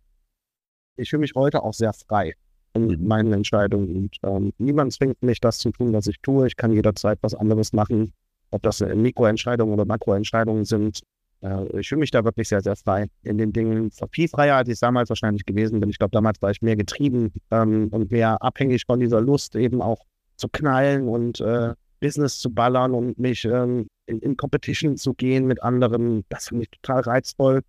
Ich 0.95 1.09
fühle 1.09 1.21
mich 1.21 1.33
heute 1.35 1.63
auch 1.63 1.73
sehr 1.73 1.93
frei 1.93 2.33
in 2.73 2.87
mhm. 2.87 3.07
meinen 3.07 3.33
Entscheidungen. 3.33 3.95
Und 3.95 4.15
ähm, 4.23 4.53
niemand 4.57 4.93
zwingt 4.93 5.21
mich, 5.21 5.41
das 5.41 5.57
zu 5.57 5.71
tun, 5.71 5.91
was 5.91 6.07
ich 6.07 6.21
tue. 6.21 6.47
Ich 6.47 6.55
kann 6.55 6.71
jederzeit 6.71 7.19
was 7.21 7.35
anderes 7.35 7.73
machen 7.73 8.13
ob 8.51 8.63
das 8.63 8.81
Mikroentscheidungen 8.81 9.73
oder 9.73 9.85
Makroentscheidungen 9.85 10.65
sind. 10.65 10.99
Äh, 11.41 11.79
ich 11.79 11.89
fühle 11.89 11.99
mich 11.99 12.11
da 12.11 12.23
wirklich 12.23 12.47
sehr, 12.47 12.61
sehr 12.61 12.75
frei 12.75 13.07
in 13.23 13.37
den 13.37 13.51
Dingen. 13.51 13.91
Viel 14.11 14.27
freier, 14.27 14.57
als 14.57 14.69
ich 14.69 14.79
damals 14.79 15.09
wahrscheinlich 15.09 15.45
gewesen 15.45 15.79
bin. 15.79 15.89
Ich 15.89 15.97
glaube, 15.97 16.11
damals 16.11 16.41
war 16.41 16.51
ich 16.51 16.61
mehr 16.61 16.75
getrieben 16.75 17.31
ähm, 17.49 17.89
und 17.91 18.11
mehr 18.11 18.41
abhängig 18.41 18.83
von 18.85 18.99
dieser 18.99 19.21
Lust, 19.21 19.55
eben 19.55 19.81
auch 19.81 20.05
zu 20.37 20.47
knallen 20.49 21.07
und 21.07 21.39
äh, 21.39 21.73
Business 21.99 22.39
zu 22.39 22.49
ballern 22.51 22.93
und 22.93 23.17
mich 23.19 23.45
ähm, 23.45 23.87
in, 24.07 24.19
in, 24.19 24.35
Competition 24.35 24.97
zu 24.97 25.13
gehen 25.13 25.45
mit 25.45 25.61
anderen. 25.61 26.25
Das 26.29 26.49
finde 26.49 26.63
ich 26.63 26.69
total 26.71 27.01
reizvoll. 27.01 27.61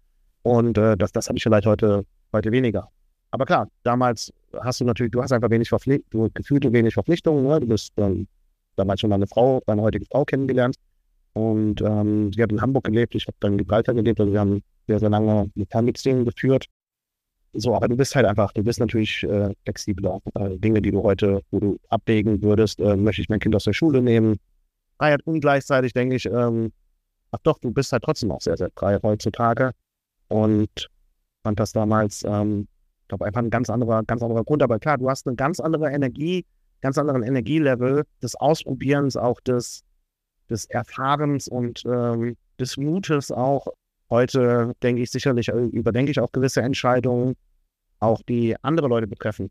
Und 0.43 0.79
äh, 0.79 0.97
das, 0.97 1.13
das 1.13 1.29
habe 1.29 1.37
ich 1.37 1.43
vielleicht 1.43 1.67
heute, 1.67 2.05
heute 2.33 2.51
weniger. 2.51 2.89
Aber 3.31 3.45
klar, 3.45 3.69
damals 3.83 4.33
hast 4.61 4.81
du 4.81 4.85
natürlich, 4.85 5.13
du 5.13 5.23
hast 5.23 5.33
einfach 5.33 5.51
wenig 5.51 5.69
Verpflichtungen, 5.69 6.31
gefühlt 6.35 6.71
wenig 6.73 6.95
Verpflichtungen. 6.95 7.47
Ne? 7.47 7.61
Du 7.61 7.67
bist 7.67 7.93
ähm, 7.99 8.27
damals 8.77 9.01
schon 9.01 9.11
meine 9.11 9.27
Frau, 9.27 9.63
meine 9.67 9.83
heutige 9.83 10.07
Frau 10.07 10.25
kennengelernt. 10.25 10.77
Und 11.35 11.81
ähm, 11.81 12.33
sie 12.33 12.43
hat 12.43 12.53
in 12.53 12.61
Hamburg 12.61 12.85
gelebt, 12.85 13.15
ich 13.15 13.27
habe 13.27 13.37
dann 13.41 13.53
in 13.53 13.59
Gibraltar 13.59 13.95
gelebt, 13.95 14.21
also 14.21 14.33
wir 14.33 14.41
haben 14.41 14.63
sehr, 14.87 14.99
sehr 14.99 15.11
lange 15.11 15.51
Fernbeziehung 15.71 16.25
geführt. 16.25 16.67
So, 17.55 17.75
aber 17.75 17.89
du 17.89 17.97
bist 17.97 18.15
halt 18.15 18.27
einfach, 18.27 18.53
du 18.53 18.63
bist 18.63 18.81
natürlich 18.81 19.23
äh, 19.25 19.55
flexibler. 19.65 20.21
Äh, 20.35 20.59
Dinge, 20.59 20.81
die 20.81 20.91
du 20.91 21.03
heute, 21.03 21.43
wo 21.51 21.61
du 21.61 21.79
abwägen 21.89 22.43
würdest, 22.43 22.81
äh, 22.81 22.97
möchte 22.97 23.21
ich 23.23 23.29
mein 23.29 23.41
Kind 23.41 23.55
aus 23.55 23.65
der 23.65 23.75
Schule 23.75 24.01
nehmen. 24.01 24.39
Freiheit 24.99 25.21
und 25.27 25.41
gleichzeitig 25.41 25.93
denke 25.93 26.17
ich, 26.17 26.27
ähm, 26.27 26.73
ach 27.31 27.41
doch, 27.43 27.59
du 27.59 27.71
bist 27.71 27.93
halt 27.93 28.05
trotzdem 28.05 28.31
auch 28.31 28.41
sehr, 28.41 28.57
sehr 28.57 28.71
frei 28.75 28.99
heutzutage. 29.03 29.73
Und 30.29 30.89
fand 31.43 31.61
das 31.61 31.73
damals, 31.73 32.23
ähm, 32.25 32.69
ich 33.03 33.09
glaube, 33.09 33.27
einfach 33.27 33.43
ein 33.43 33.51
ganz 33.51 33.69
anderer, 33.69 34.03
ganz 34.05 34.23
anderer 34.23 34.45
Grund. 34.45 34.63
Aber 34.63 34.79
klar, 34.79 34.97
du 34.97 35.11
hast 35.11 35.27
eine 35.27 35.37
ganz 35.37 35.61
andere 35.61 35.91
Energie, 35.91 36.47
ganz 36.83 36.99
anderen 36.99 37.23
Energielevel 37.23 38.05
des 38.23 38.35
Ausprobierens, 38.35 39.17
auch 39.17 39.41
des, 39.41 39.83
des 40.51 40.67
Erfahrens 40.67 41.49
und 41.49 41.83
ähm, 41.87 42.37
des 42.59 42.77
Mutes 42.77 43.33
auch 43.33 43.69
Heute 44.13 44.75
denke 44.83 45.01
ich 45.01 45.11
sicherlich, 45.11 45.49
äh, 45.49 45.53
überdenke 45.53 46.11
ich 46.11 46.21
auch 46.21 46.31
gewisse 46.33 46.61
Entscheidungen, 46.61 47.35
auch 47.99 48.21
die 48.21 48.55
andere 48.61 48.87
Leute 48.87 49.07
betreffen. 49.07 49.51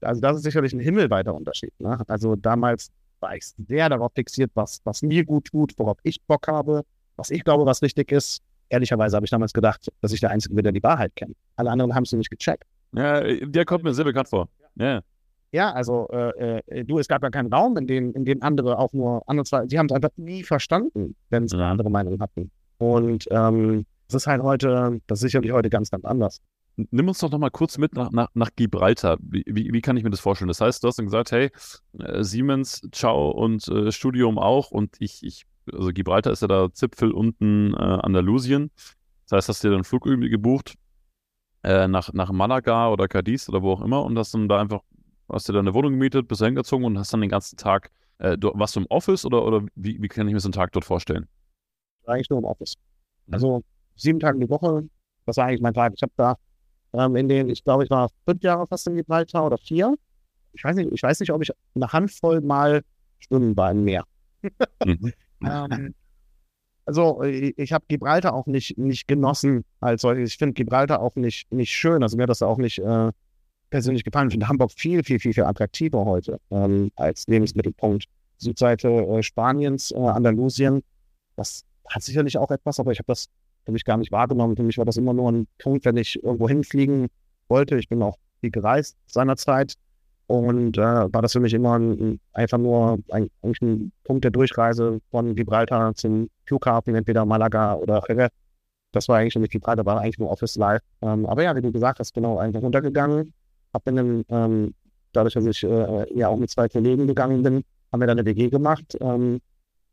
Also 0.00 0.22
das 0.22 0.38
ist 0.38 0.44
sicherlich 0.44 0.72
ein 0.72 0.80
himmelweiter 0.80 1.34
Unterschied. 1.34 1.78
Ne? 1.78 2.02
Also 2.08 2.34
damals 2.34 2.90
war 3.20 3.36
ich 3.36 3.44
sehr 3.68 3.90
darauf 3.90 4.10
fixiert, 4.14 4.52
was, 4.54 4.80
was 4.84 5.02
mir 5.02 5.22
gut 5.26 5.48
tut, 5.48 5.74
worauf 5.76 5.98
ich 6.02 6.18
Bock 6.22 6.48
habe, 6.48 6.82
was 7.16 7.28
ich 7.28 7.44
glaube, 7.44 7.66
was 7.66 7.82
richtig 7.82 8.10
ist. 8.10 8.40
Ehrlicherweise 8.70 9.16
habe 9.16 9.26
ich 9.26 9.30
damals 9.30 9.52
gedacht, 9.52 9.86
dass 10.00 10.12
ich 10.12 10.20
der 10.20 10.30
Einzige 10.30 10.54
bin, 10.54 10.62
der 10.62 10.72
die 10.72 10.82
Wahrheit 10.82 11.14
kennt. 11.14 11.36
Alle 11.56 11.70
anderen 11.70 11.94
haben 11.94 12.04
es 12.04 12.12
nicht 12.12 12.30
gecheckt. 12.30 12.64
Ja, 12.92 13.20
der 13.20 13.66
kommt 13.66 13.84
mir 13.84 13.92
sehr 13.92 14.06
bekannt 14.06 14.28
vor. 14.30 14.48
Ja. 14.76 15.02
Ja, 15.52 15.72
also 15.72 16.08
äh, 16.10 16.60
äh, 16.66 16.84
du, 16.84 16.98
es 16.98 17.08
gab 17.08 17.22
ja 17.22 17.30
keinen 17.30 17.52
Raum, 17.52 17.76
in 17.76 17.86
dem, 17.86 18.12
in 18.12 18.24
dem 18.24 18.42
andere 18.42 18.78
auch 18.78 18.92
nur 18.92 19.28
andere 19.28 19.44
zwei, 19.44 19.66
sie 19.66 19.78
haben 19.78 19.86
es 19.86 19.92
einfach 19.92 20.10
nie 20.16 20.44
verstanden, 20.44 21.16
wenn 21.28 21.48
sie 21.48 21.56
eine 21.56 21.66
andere 21.66 21.90
Meinung 21.90 22.20
hatten. 22.20 22.50
Und 22.78 23.26
ähm, 23.30 23.84
das 24.06 24.22
ist 24.22 24.26
halt 24.26 24.42
heute, 24.42 25.00
das 25.06 25.18
ist 25.18 25.22
sicherlich 25.22 25.52
heute 25.52 25.68
ganz, 25.68 25.90
ganz 25.90 26.04
anders. 26.04 26.40
Nimm 26.76 27.08
uns 27.08 27.18
doch 27.18 27.30
noch 27.30 27.38
mal 27.38 27.50
kurz 27.50 27.78
mit 27.78 27.94
nach, 27.94 28.10
nach, 28.12 28.28
nach 28.34 28.50
Gibraltar. 28.54 29.18
Wie, 29.20 29.44
wie, 29.46 29.72
wie, 29.72 29.80
kann 29.80 29.96
ich 29.96 30.04
mir 30.04 30.10
das 30.10 30.20
vorstellen? 30.20 30.48
Das 30.48 30.60
heißt, 30.60 30.82
du 30.82 30.88
hast 30.88 30.98
dann 30.98 31.06
gesagt, 31.06 31.32
hey, 31.32 31.50
äh, 31.98 32.22
Siemens, 32.22 32.82
ciao 32.92 33.30
und 33.30 33.66
äh, 33.68 33.90
Studium 33.90 34.38
auch 34.38 34.70
und 34.70 34.96
ich, 35.00 35.22
ich, 35.22 35.46
also 35.72 35.88
Gibraltar 35.88 36.32
ist 36.32 36.42
ja 36.42 36.48
da 36.48 36.72
Zipfel 36.72 37.10
unten 37.10 37.74
äh, 37.74 37.76
Andalusien. 37.76 38.70
Das 39.28 39.36
heißt, 39.36 39.48
hast 39.48 39.64
du 39.64 39.68
dir 39.68 39.72
dann 39.72 39.78
einen 39.78 39.84
Flug 39.84 40.06
irgendwie 40.06 40.30
gebucht 40.30 40.74
äh, 41.62 41.88
nach, 41.88 42.12
nach 42.12 42.32
Malaga 42.32 42.88
oder 42.90 43.08
Cadiz 43.08 43.48
oder 43.48 43.62
wo 43.62 43.72
auch 43.72 43.82
immer 43.82 44.02
und 44.04 44.18
hast 44.18 44.32
dann 44.34 44.48
da 44.48 44.60
einfach, 44.60 44.80
hast 45.32 45.48
dir 45.48 45.52
da 45.52 45.58
eine 45.58 45.74
Wohnung 45.74 45.92
gemietet, 45.92 46.28
bist 46.28 46.42
hingezogen 46.42 46.84
und 46.84 46.98
hast 46.98 47.12
dann 47.12 47.20
den 47.20 47.30
ganzen 47.30 47.56
Tag, 47.56 47.90
äh, 48.18 48.36
du, 48.36 48.52
warst 48.54 48.76
du 48.76 48.80
im 48.80 48.86
Office 48.86 49.24
oder, 49.24 49.44
oder 49.44 49.64
wie, 49.74 50.00
wie 50.00 50.08
kann 50.08 50.26
ich 50.28 50.34
mir 50.34 50.40
so 50.40 50.48
einen 50.48 50.52
Tag 50.52 50.72
dort 50.72 50.84
vorstellen? 50.84 51.26
Eigentlich 52.06 52.30
nur 52.30 52.38
im 52.38 52.44
Office. 52.44 52.74
Also 53.30 53.62
sieben 53.96 54.20
Tage 54.20 54.38
die 54.38 54.48
Woche. 54.48 54.88
Das 55.26 55.36
war 55.36 55.46
eigentlich 55.46 55.60
mein 55.60 55.74
Tag. 55.74 55.92
Ich 55.94 56.02
habe 56.02 56.12
da 56.16 56.36
ähm, 56.92 57.16
in 57.16 57.28
den, 57.28 57.48
ich 57.48 57.62
glaube, 57.62 57.84
ich 57.84 57.90
war 57.90 58.10
fünf 58.26 58.42
Jahre 58.42 58.66
fast 58.66 58.86
in 58.86 58.96
Gibraltar 58.96 59.46
oder 59.46 59.58
vier. 59.58 59.94
Ich 60.52 60.64
weiß 60.64 60.76
nicht, 60.76 60.90
ich 60.92 61.02
weiß 61.02 61.20
nicht, 61.20 61.30
ob 61.30 61.42
ich 61.42 61.50
eine 61.74 61.92
Handvoll 61.92 62.40
mal 62.40 62.82
schwimmen 63.18 63.56
war 63.56 63.70
im 63.70 63.84
Meer. 63.84 64.04
mhm. 64.84 65.12
ähm, 65.44 65.94
also 66.84 67.22
ich, 67.22 67.56
ich 67.56 67.72
habe 67.72 67.84
Gibraltar 67.86 68.34
auch 68.34 68.46
nicht, 68.46 68.76
nicht 68.76 69.06
genossen 69.06 69.64
als 69.80 70.02
solches. 70.02 70.30
Ich 70.30 70.38
finde 70.38 70.54
Gibraltar 70.54 71.00
auch 71.00 71.14
nicht, 71.14 71.52
nicht 71.52 71.70
schön. 71.70 72.02
Also 72.02 72.16
mir 72.16 72.24
hat 72.24 72.30
das 72.30 72.42
auch 72.42 72.58
nicht 72.58 72.78
äh, 72.78 73.12
persönlich 73.70 74.04
gefallen. 74.04 74.28
Ich 74.28 74.34
finde 74.34 74.48
Hamburg 74.48 74.72
viel, 74.72 75.02
viel, 75.02 75.18
viel, 75.18 75.32
viel 75.32 75.44
attraktiver 75.44 76.04
heute 76.04 76.38
ähm, 76.50 76.90
als 76.96 77.26
Lebensmittelpunkt. 77.26 78.04
Südseite 78.38 78.88
äh, 78.88 79.22
Spaniens, 79.22 79.90
äh, 79.92 79.98
Andalusien, 79.98 80.82
das 81.36 81.64
hat 81.88 82.02
sicherlich 82.02 82.38
auch 82.38 82.50
etwas, 82.50 82.78
aber 82.78 82.92
ich 82.92 82.98
habe 82.98 83.06
das 83.06 83.28
habe 83.66 83.76
ich 83.76 83.84
gar 83.84 83.96
nicht 83.96 84.12
wahrgenommen. 84.12 84.56
Für 84.56 84.62
mich 84.62 84.78
war 84.78 84.84
das 84.84 84.96
immer 84.96 85.12
nur 85.12 85.30
ein 85.30 85.46
Punkt, 85.58 85.84
wenn 85.84 85.96
ich 85.96 86.22
irgendwo 86.22 86.48
hinfliegen 86.48 87.08
wollte. 87.48 87.76
Ich 87.78 87.88
bin 87.88 88.02
auch 88.02 88.16
viel 88.40 88.50
gereist 88.50 88.96
seinerzeit 89.06 89.74
und 90.26 90.78
äh, 90.78 90.80
war 90.80 91.22
das 91.22 91.32
für 91.32 91.40
mich 91.40 91.54
immer 91.54 91.78
ein, 91.78 92.20
einfach 92.32 92.58
nur 92.58 92.98
ein, 93.10 93.28
ein 93.42 93.92
Punkt 94.04 94.24
der 94.24 94.30
Durchreise 94.30 95.00
von 95.10 95.34
Gibraltar 95.34 95.94
zum 95.94 96.28
Flughafen, 96.46 96.94
entweder 96.94 97.24
Malaga 97.24 97.74
oder 97.74 98.02
Jerez. 98.08 98.30
Das 98.92 99.08
war 99.08 99.18
eigentlich 99.18 99.34
für 99.34 99.40
mich 99.40 99.50
Gibraltar, 99.50 99.84
war 99.86 100.00
eigentlich 100.00 100.18
nur 100.18 100.30
Office 100.30 100.56
Live. 100.56 100.82
Ähm, 101.02 101.26
aber 101.26 101.42
ja, 101.42 101.54
wie 101.54 101.62
du 101.62 101.72
gesagt 101.72 102.00
hast, 102.00 102.14
genau, 102.14 102.38
einfach 102.38 102.62
runtergegangen. 102.62 103.32
Hab 103.72 103.84
dann, 103.84 104.24
ähm, 104.28 104.74
dadurch, 105.12 105.34
dass 105.34 105.46
ich 105.46 105.62
äh, 105.62 106.18
ja 106.18 106.28
auch 106.28 106.36
mit 106.36 106.50
zwei 106.50 106.68
Kollegen 106.68 107.06
gegangen 107.06 107.42
bin, 107.42 107.62
haben 107.92 108.00
wir 108.00 108.06
dann 108.06 108.18
eine 108.18 108.26
WG 108.26 108.48
gemacht. 108.50 108.96
Ähm, 109.00 109.40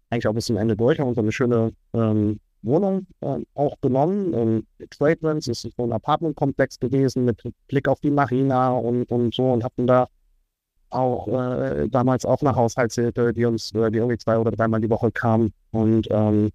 eigentlich 0.10 0.28
auch 0.28 0.34
bis 0.34 0.46
zum 0.46 0.58
Ende 0.58 0.76
durch, 0.76 1.00
haben 1.00 1.10
uns 1.10 1.18
eine 1.18 1.32
schöne 1.32 1.74
ähm, 1.94 2.40
Wohnung 2.62 3.08
äh, 3.22 3.40
auch 3.54 3.80
genommen. 3.82 4.34
Ähm, 4.34 4.68
Tradelands 4.90 5.48
ist 5.48 5.62
so 5.62 5.84
ein 5.84 5.92
Apartmentkomplex 5.92 6.80
gewesen 6.80 7.26
mit 7.26 7.42
Blick 7.68 7.88
auf 7.88 8.00
die 8.00 8.12
Marina 8.12 8.72
und, 8.72 9.12
und 9.12 9.34
so 9.34 9.52
und 9.52 9.64
hatten 9.64 9.88
da 9.88 10.08
auch 10.90 11.28
äh, 11.28 11.88
damals 11.90 12.26
auch 12.26 12.42
eine 12.42 12.56
Haushaltshilfe, 12.56 13.34
die 13.34 13.46
uns, 13.46 13.74
äh, 13.74 13.92
die 13.92 13.98
irgendwie 13.98 14.18
zwei 14.18 14.38
oder 14.38 14.52
dreimal 14.52 14.80
die 14.80 14.90
Woche 14.90 15.12
kam 15.12 15.52
und 15.72 16.08
ähm, 16.12 16.50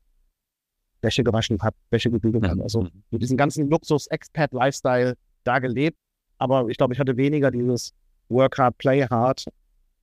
Wäsche 1.03 1.25
gewaschen 1.25 1.61
hat, 1.61 1.75
Wäsche 1.91 2.11
gebügelt 2.11 2.49
hat. 2.49 2.61
Also 2.61 2.89
mit 3.11 3.23
diesem 3.23 3.37
ganzen 3.37 3.69
Luxus-Expat-Lifestyle 3.69 5.15
da 5.45 5.59
gelebt. 5.59 5.99
Aber 6.39 6.69
ich 6.69 6.77
glaube, 6.77 6.95
ich 6.95 7.01
hatte 7.01 7.17
weniger 7.17 7.51
dieses 7.51 7.93
Work 8.29 8.59
hard, 8.59 8.77
play 8.79 9.07
hard. 9.07 9.45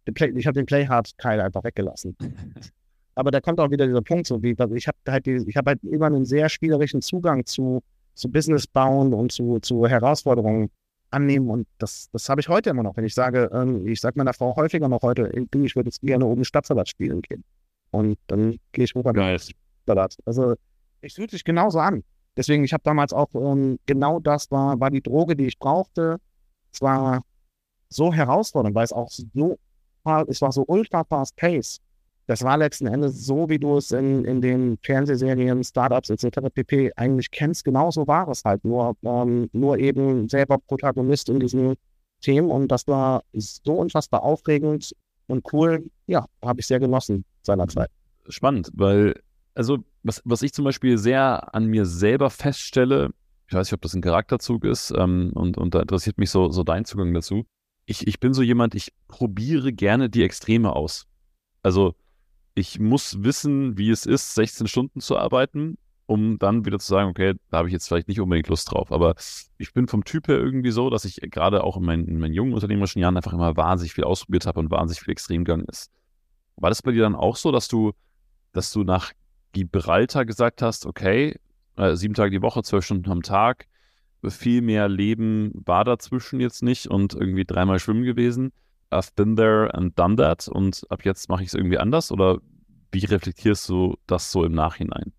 Ich 0.05 0.47
habe 0.47 0.53
den 0.53 0.65
Play 0.65 0.87
hard-Teil 0.87 1.39
einfach 1.41 1.63
weggelassen. 1.63 2.15
Aber 3.15 3.31
da 3.31 3.41
kommt 3.41 3.59
auch 3.59 3.69
wieder 3.69 3.85
dieser 3.85 4.01
Punkt, 4.01 4.27
so 4.27 4.41
wie 4.41 4.55
ich 4.75 4.87
habe 4.87 4.97
halt, 5.09 5.27
ich 5.27 5.57
habe 5.57 5.71
halt 5.71 5.83
immer 5.83 6.05
einen 6.05 6.23
sehr 6.23 6.47
spielerischen 6.47 7.01
Zugang 7.01 7.45
zu, 7.45 7.83
zu 8.15 8.29
Business 8.31 8.65
bauen 8.65 9.13
und 9.13 9.31
zu, 9.33 9.59
zu 9.59 9.85
Herausforderungen 9.85 10.69
annehmen. 11.11 11.49
Und 11.49 11.67
das, 11.79 12.09
das 12.13 12.29
habe 12.29 12.39
ich 12.41 12.47
heute 12.47 12.69
immer 12.69 12.83
noch. 12.83 12.95
Wenn 12.95 13.03
ich 13.03 13.13
sage, 13.13 13.49
ähm, 13.53 13.85
ich 13.87 13.99
sage 13.99 14.17
meiner 14.17 14.33
Frau 14.33 14.55
häufiger 14.55 14.87
noch 14.87 15.01
heute, 15.01 15.29
ich 15.33 15.75
würde 15.75 15.87
jetzt 15.87 16.01
gerne 16.01 16.25
oben 16.25 16.45
Stadtsalat 16.45 16.87
spielen 16.87 17.21
gehen. 17.21 17.43
Und 17.91 18.17
dann 18.27 18.57
gehe 18.71 18.85
ich 18.85 18.95
hoch 18.95 19.05
an 19.05 19.15
Salat. 19.85 20.15
Also 20.25 20.55
es 21.01 21.13
fühlt 21.13 21.31
sich 21.31 21.43
genauso 21.43 21.79
an. 21.79 22.03
Deswegen, 22.39 22.63
ich 22.63 22.73
habe 22.73 22.83
damals 22.83 23.13
auch 23.13 23.29
ähm, 23.35 23.77
genau 23.85 24.19
das 24.19 24.49
war, 24.49 24.79
war 24.79 24.89
die 24.89 25.01
Droge, 25.01 25.35
die 25.35 25.47
ich 25.47 25.59
brauchte. 25.59 26.17
Es 26.71 26.81
war 26.81 27.21
so 27.89 28.13
herausfordernd, 28.13 28.75
weil 28.75 28.85
es 28.85 28.93
auch 28.93 29.11
so, 29.11 29.59
es 30.27 30.41
war 30.41 30.51
so 30.51 30.63
ultra 30.65 31.03
fast 31.03 31.35
pace 31.35 31.81
das 32.29 32.43
war 32.43 32.57
letzten 32.57 32.85
Endes 32.85 33.25
so, 33.25 33.49
wie 33.49 33.57
du 33.57 33.77
es 33.77 33.91
in, 33.91 34.23
in 34.23 34.39
den 34.39 34.77
Fernsehserien, 34.83 35.63
Startups 35.63 36.11
etc. 36.11 36.41
pp. 36.53 36.91
eigentlich 36.95 37.31
kennst. 37.31 37.65
Genauso 37.65 38.05
war 38.05 38.27
es 38.27 38.45
halt. 38.45 38.63
Nur, 38.63 38.95
ähm, 39.01 39.49
nur 39.51 39.79
eben 39.79 40.29
selber 40.29 40.59
Protagonist 40.59 41.27
in 41.29 41.39
diesen 41.39 41.73
Themen. 42.21 42.51
Und 42.51 42.67
das 42.67 42.85
war 42.85 43.23
so 43.33 43.73
unfassbar 43.73 44.21
aufregend 44.21 44.95
und 45.25 45.43
cool. 45.53 45.89
Ja, 46.05 46.27
habe 46.43 46.59
ich 46.59 46.67
sehr 46.67 46.79
genossen 46.79 47.25
seinerzeit. 47.41 47.89
Spannend, 48.27 48.69
weil, 48.75 49.15
also, 49.55 49.79
was, 50.03 50.21
was 50.25 50.41
ich 50.41 50.53
zum 50.53 50.65
Beispiel 50.65 50.97
sehr 50.97 51.53
an 51.53 51.65
mir 51.65 51.85
selber 51.85 52.29
feststelle, 52.29 53.11
ich 53.47 53.53
weiß 53.53 53.67
nicht, 53.67 53.73
ob 53.73 53.81
das 53.81 53.95
ein 53.95 54.01
Charakterzug 54.01 54.63
ist, 54.63 54.93
ähm, 54.95 55.31
und, 55.33 55.57
und 55.57 55.73
da 55.73 55.81
interessiert 55.81 56.17
mich 56.17 56.29
so, 56.29 56.49
so 56.51 56.63
dein 56.63 56.85
Zugang 56.85 57.13
dazu. 57.13 57.45
Ich, 57.85 58.05
ich 58.05 58.19
bin 58.19 58.33
so 58.33 58.43
jemand, 58.43 58.75
ich 58.75 58.93
probiere 59.07 59.73
gerne 59.73 60.09
die 60.09 60.23
Extreme 60.23 60.75
aus. 60.75 61.07
Also, 61.63 61.95
ich 62.53 62.79
muss 62.79 63.23
wissen, 63.23 63.77
wie 63.77 63.89
es 63.89 64.05
ist, 64.05 64.35
16 64.35 64.67
Stunden 64.67 64.99
zu 65.01 65.17
arbeiten, 65.17 65.77
um 66.05 66.37
dann 66.37 66.65
wieder 66.65 66.79
zu 66.79 66.87
sagen, 66.87 67.09
okay, 67.09 67.33
da 67.49 67.57
habe 67.57 67.69
ich 67.69 67.73
jetzt 67.73 67.87
vielleicht 67.87 68.07
nicht 68.07 68.19
unbedingt 68.19 68.47
Lust 68.47 68.71
drauf. 68.71 68.91
Aber 68.91 69.15
ich 69.57 69.73
bin 69.73 69.87
vom 69.87 70.03
Typ 70.03 70.27
her 70.27 70.37
irgendwie 70.37 70.71
so, 70.71 70.89
dass 70.89 71.05
ich 71.05 71.19
gerade 71.21 71.63
auch 71.63 71.77
in 71.77 71.83
meinen, 71.83 72.07
in 72.07 72.19
meinen 72.19 72.33
jungen 72.33 72.53
unternehmerischen 72.53 72.99
Jahren 72.99 73.17
einfach 73.17 73.33
immer 73.33 73.55
wahnsinnig 73.57 73.93
viel 73.93 74.03
ausprobiert 74.03 74.45
habe 74.45 74.59
und 74.59 74.69
wahnsinnig 74.71 75.01
viel 75.01 75.11
extrem 75.11 75.43
gegangen 75.43 75.65
ist. 75.65 75.91
War 76.55 76.69
das 76.69 76.81
bei 76.81 76.91
dir 76.91 77.03
dann 77.03 77.15
auch 77.15 77.35
so, 77.35 77.51
dass 77.51 77.67
du, 77.67 77.93
dass 78.51 78.71
du 78.71 78.83
nach 78.83 79.13
Gibraltar 79.53 80.25
gesagt 80.25 80.61
hast, 80.61 80.85
okay, 80.85 81.39
äh, 81.75 81.95
sieben 81.95 82.13
Tage 82.13 82.31
die 82.31 82.41
Woche, 82.41 82.63
zwölf 82.63 82.85
Stunden 82.85 83.09
am 83.09 83.21
Tag, 83.21 83.67
viel 84.27 84.61
mehr 84.61 84.89
Leben 84.89 85.51
war 85.53 85.85
dazwischen 85.85 86.39
jetzt 86.39 86.61
nicht 86.61 86.87
und 86.87 87.13
irgendwie 87.13 87.45
dreimal 87.45 87.79
schwimmen 87.79 88.03
gewesen? 88.03 88.51
I've 88.91 89.11
been 89.15 89.35
there 89.35 89.73
and 89.73 89.97
done 89.97 90.15
that 90.17 90.47
und 90.47 90.85
ab 90.89 91.05
jetzt 91.05 91.29
mache 91.29 91.43
ich 91.43 91.49
es 91.49 91.53
irgendwie 91.53 91.77
anders? 91.77 92.11
Oder 92.11 92.39
wie 92.91 93.05
reflektierst 93.05 93.69
du 93.69 93.95
das 94.07 94.31
so 94.31 94.43
im 94.43 94.53
Nachhinein? 94.53 95.13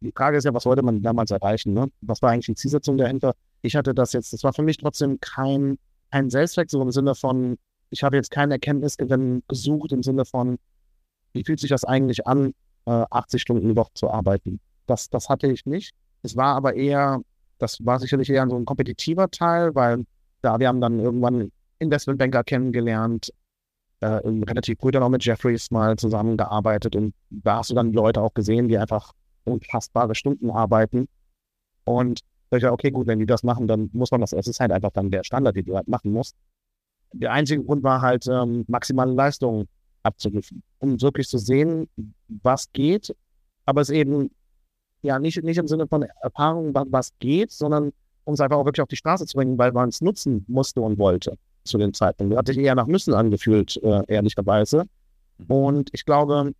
die 0.00 0.12
Frage 0.12 0.38
ist 0.38 0.44
ja, 0.44 0.54
was 0.54 0.66
wollte 0.66 0.82
man 0.82 1.02
damals 1.02 1.30
erreichen? 1.30 1.74
Ne? 1.74 1.88
Was 2.00 2.22
war 2.22 2.30
eigentlich 2.30 2.46
die 2.46 2.54
Zielsetzung 2.54 2.96
dahinter? 2.96 3.34
Ich 3.62 3.76
hatte 3.76 3.94
das 3.94 4.12
jetzt, 4.12 4.32
das 4.32 4.42
war 4.42 4.52
für 4.52 4.62
mich 4.62 4.78
trotzdem 4.78 5.20
kein, 5.20 5.78
kein 6.10 6.30
Selbstzweck, 6.30 6.70
so 6.70 6.80
im 6.80 6.90
Sinne 6.90 7.14
von, 7.14 7.58
ich 7.90 8.02
habe 8.02 8.16
jetzt 8.16 8.30
keinen 8.30 8.52
Erkenntnisgewinn 8.52 9.42
gesucht, 9.48 9.92
im 9.92 10.02
Sinne 10.02 10.24
von, 10.24 10.58
wie 11.32 11.44
fühlt 11.44 11.60
sich 11.60 11.70
das 11.70 11.84
eigentlich 11.84 12.26
an, 12.26 12.52
äh, 12.86 13.04
80 13.10 13.42
Stunden 13.42 13.68
die 13.68 13.76
Woche 13.76 13.92
zu 13.94 14.10
arbeiten? 14.10 14.60
Das, 14.86 15.08
das 15.10 15.28
hatte 15.28 15.46
ich 15.46 15.66
nicht. 15.66 15.92
Es 16.22 16.36
war 16.36 16.56
aber 16.56 16.74
eher, 16.74 17.20
das 17.58 17.84
war 17.84 17.98
sicherlich 17.98 18.30
eher 18.30 18.48
so 18.48 18.56
ein 18.56 18.64
kompetitiver 18.64 19.30
Teil, 19.30 19.74
weil 19.74 20.04
da 20.42 20.58
wir 20.58 20.68
haben 20.68 20.80
dann 20.80 20.98
irgendwann 20.98 21.50
Investmentbanker 21.78 22.44
kennengelernt, 22.44 23.32
äh, 24.00 24.06
relativ 24.06 24.78
früh 24.78 24.90
dann 24.90 25.02
auch 25.02 25.08
mit 25.08 25.24
Jeffries 25.24 25.70
mal 25.70 25.96
zusammengearbeitet 25.96 26.96
und 26.96 27.14
da 27.30 27.58
hast 27.58 27.70
du 27.70 27.74
dann 27.74 27.92
Leute 27.92 28.22
auch 28.22 28.34
gesehen, 28.34 28.68
die 28.68 28.78
einfach 28.78 29.12
unfassbare 29.44 30.14
Stunden 30.14 30.50
arbeiten. 30.50 31.06
Und 31.84 32.20
da 32.50 32.56
ich 32.56 32.66
okay, 32.66 32.90
gut, 32.90 33.06
wenn 33.06 33.18
die 33.18 33.26
das 33.26 33.42
machen, 33.42 33.68
dann 33.68 33.90
muss 33.92 34.10
man 34.10 34.20
das, 34.20 34.32
es 34.32 34.46
ist 34.46 34.60
halt 34.60 34.72
einfach 34.72 34.90
dann 34.90 35.10
der 35.10 35.24
Standard, 35.24 35.56
den 35.56 35.66
du 35.66 35.76
halt 35.76 35.88
machen 35.88 36.12
musst. 36.12 36.34
Der 37.12 37.32
einzige 37.32 37.62
Grund 37.62 37.82
war 37.82 38.00
halt, 38.00 38.26
ähm, 38.26 38.64
maximale 38.68 39.12
Leistung 39.12 39.66
abzurufen, 40.02 40.62
um 40.78 41.00
wirklich 41.00 41.28
zu 41.28 41.38
sehen, 41.38 41.88
was 42.42 42.72
geht, 42.72 43.14
aber 43.66 43.80
es 43.80 43.90
eben 43.90 44.30
ja 45.02 45.18
nicht, 45.18 45.42
nicht 45.42 45.58
im 45.58 45.68
Sinne 45.68 45.86
von 45.86 46.02
Erfahrung, 46.22 46.74
was 46.74 47.12
geht, 47.18 47.50
sondern 47.52 47.92
um 48.24 48.34
es 48.34 48.40
einfach 48.40 48.56
auch 48.56 48.64
wirklich 48.64 48.82
auf 48.82 48.88
die 48.88 48.96
Straße 48.96 49.26
zu 49.26 49.36
bringen, 49.36 49.58
weil 49.58 49.72
man 49.72 49.88
es 49.88 50.00
nutzen 50.00 50.44
musste 50.48 50.80
und 50.80 50.98
wollte 50.98 51.36
zu 51.64 51.78
dem 51.78 51.92
Zeitpunkt. 51.92 52.36
Hat 52.36 52.46
sich 52.46 52.58
eher 52.58 52.74
nach 52.74 52.86
Müssen 52.86 53.14
angefühlt, 53.14 53.76
äh, 53.82 54.02
ehrlicherweise. 54.08 54.84
Mhm. 55.38 55.46
Und 55.46 55.90
ich 55.92 56.04
glaube, 56.04 56.52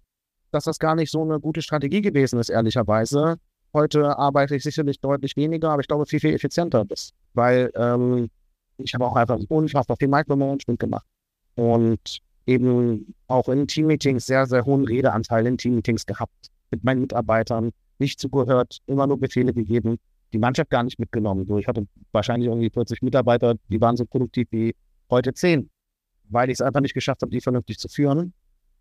dass 0.50 0.64
das 0.64 0.78
gar 0.78 0.94
nicht 0.94 1.10
so 1.10 1.22
eine 1.22 1.40
gute 1.40 1.62
Strategie 1.62 2.00
gewesen 2.00 2.38
ist, 2.38 2.48
ehrlicherweise. 2.48 3.36
Heute 3.72 4.18
arbeite 4.18 4.56
ich 4.56 4.64
sicherlich 4.64 5.00
deutlich 5.00 5.36
weniger, 5.36 5.70
aber 5.70 5.80
ich 5.80 5.88
glaube 5.88 6.06
viel, 6.06 6.18
viel 6.18 6.34
effizienter 6.34 6.84
ist, 6.88 7.12
weil 7.34 7.70
ähm, 7.76 8.28
ich 8.78 8.94
habe 8.94 9.06
auch 9.06 9.14
einfach 9.14 9.38
unfassbar 9.48 9.96
viel 9.96 10.08
Micromanagement 10.08 10.80
gemacht 10.80 11.06
und 11.54 12.20
eben 12.50 13.14
auch 13.28 13.48
in 13.48 13.66
Teammeetings 13.66 14.26
sehr, 14.26 14.46
sehr 14.46 14.64
hohen 14.64 14.84
Redeanteil 14.84 15.46
in 15.46 15.56
Teammeetings 15.56 16.04
gehabt, 16.04 16.48
mit 16.70 16.82
meinen 16.82 17.02
Mitarbeitern, 17.02 17.70
nicht 17.98 18.18
zugehört, 18.18 18.78
immer 18.86 19.06
nur 19.06 19.20
Befehle 19.20 19.52
gegeben, 19.52 19.98
die 20.32 20.38
Mannschaft 20.38 20.70
gar 20.70 20.82
nicht 20.82 20.98
mitgenommen. 20.98 21.46
Ich 21.58 21.68
hatte 21.68 21.86
wahrscheinlich 22.12 22.48
irgendwie 22.48 22.70
40 22.70 23.02
Mitarbeiter, 23.02 23.54
die 23.68 23.80
waren 23.80 23.96
so 23.96 24.04
produktiv 24.04 24.48
wie 24.50 24.74
heute 25.10 25.32
10, 25.32 25.70
weil 26.28 26.48
ich 26.50 26.54
es 26.54 26.60
einfach 26.60 26.80
nicht 26.80 26.94
geschafft 26.94 27.22
habe, 27.22 27.30
die 27.30 27.40
vernünftig 27.40 27.78
zu 27.78 27.88
führen. 27.88 28.32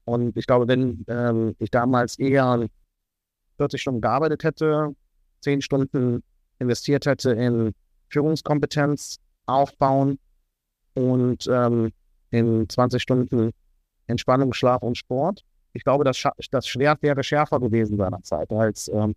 Und 0.06 0.36
ich 0.38 0.48
glaube, 0.48 0.68
wenn 0.68 1.06
ähm, 1.08 1.56
ich 1.60 1.70
damals 1.70 2.18
eher 2.18 2.68
40 3.58 3.82
Stunden 3.82 4.02
gearbeitet 4.02 4.44
hätte, 4.44 4.96
10 5.42 5.62
Stunden 5.62 6.24
investiert 6.60 7.06
hätte 7.06 7.32
in 7.32 7.74
Führungskompetenz 8.10 9.18
aufbauen 9.46 10.18
und 10.94 11.48
ähm, 11.52 11.92
in 12.32 12.68
20 12.68 13.02
Stunden 13.02 13.52
Entspannung, 14.08 14.54
Schlaf 14.54 14.82
und 14.82 14.98
Sport. 14.98 15.44
Ich 15.74 15.84
glaube, 15.84 16.04
das, 16.04 16.22
das 16.52 16.68
Schwert 16.68 17.02
wäre 17.02 17.24
schärfer 17.24 17.60
gewesen 17.60 17.98
seinerzeit, 17.98 18.52
als 18.52 18.90
ähm, 18.94 19.16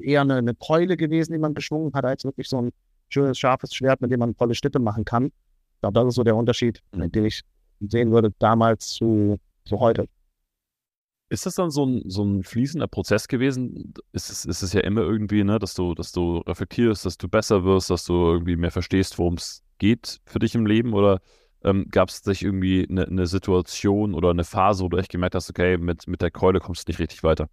eher 0.00 0.22
eine, 0.22 0.36
eine 0.36 0.54
Keule 0.54 0.96
gewesen, 0.96 1.32
die 1.32 1.38
man 1.38 1.54
geschwungen 1.54 1.92
hat, 1.94 2.04
als 2.04 2.24
wirklich 2.24 2.48
so 2.48 2.60
ein 2.60 2.70
schönes, 3.08 3.38
scharfes 3.38 3.74
Schwert, 3.74 4.00
mit 4.00 4.10
dem 4.10 4.20
man 4.20 4.34
volle 4.34 4.54
Schnitte 4.54 4.78
machen 4.78 5.04
kann. 5.04 5.26
Ich 5.26 5.80
glaube, 5.80 5.94
das 5.94 6.08
ist 6.08 6.14
so 6.16 6.24
der 6.24 6.36
Unterschied, 6.36 6.80
den 6.92 7.24
ich 7.24 7.42
sehen 7.80 8.12
würde 8.12 8.32
damals 8.38 8.88
zu, 8.88 9.38
zu 9.64 9.78
heute. 9.78 10.08
Ist 11.28 11.46
das 11.46 11.54
dann 11.54 11.70
so 11.70 11.86
ein, 11.86 12.02
so 12.10 12.22
ein 12.24 12.42
fließender 12.42 12.86
Prozess 12.88 13.26
gewesen? 13.26 13.94
Ist 14.12 14.30
es, 14.30 14.44
ist 14.44 14.62
es 14.62 14.72
ja 14.74 14.80
immer 14.82 15.00
irgendwie, 15.00 15.44
ne, 15.44 15.58
dass 15.58 15.74
du, 15.74 15.94
dass 15.94 16.12
du 16.12 16.38
reflektierst, 16.38 17.06
dass 17.06 17.16
du 17.16 17.26
besser 17.26 17.64
wirst, 17.64 17.88
dass 17.90 18.04
du 18.04 18.12
irgendwie 18.12 18.56
mehr 18.56 18.70
verstehst, 18.70 19.18
worum 19.18 19.34
es 19.34 19.62
geht 19.78 20.20
für 20.26 20.40
dich 20.40 20.54
im 20.54 20.66
Leben? 20.66 20.92
Oder 20.92 21.20
ähm, 21.64 21.86
gab 21.90 22.08
es 22.08 22.18
sich 22.18 22.42
irgendwie 22.42 22.86
eine, 22.88 23.06
eine, 23.06 23.26
Situation 23.26 24.14
oder 24.14 24.30
eine 24.30 24.44
Phase, 24.44 24.84
wo 24.84 24.88
du 24.88 24.96
echt 24.96 25.10
gemerkt 25.10 25.34
hast, 25.34 25.50
okay, 25.50 25.76
mit, 25.78 26.06
mit 26.06 26.22
der 26.22 26.30
Keule 26.30 26.60
kommst 26.60 26.86
du 26.86 26.90
nicht 26.90 26.98
richtig 26.98 27.22
weiter? 27.22 27.48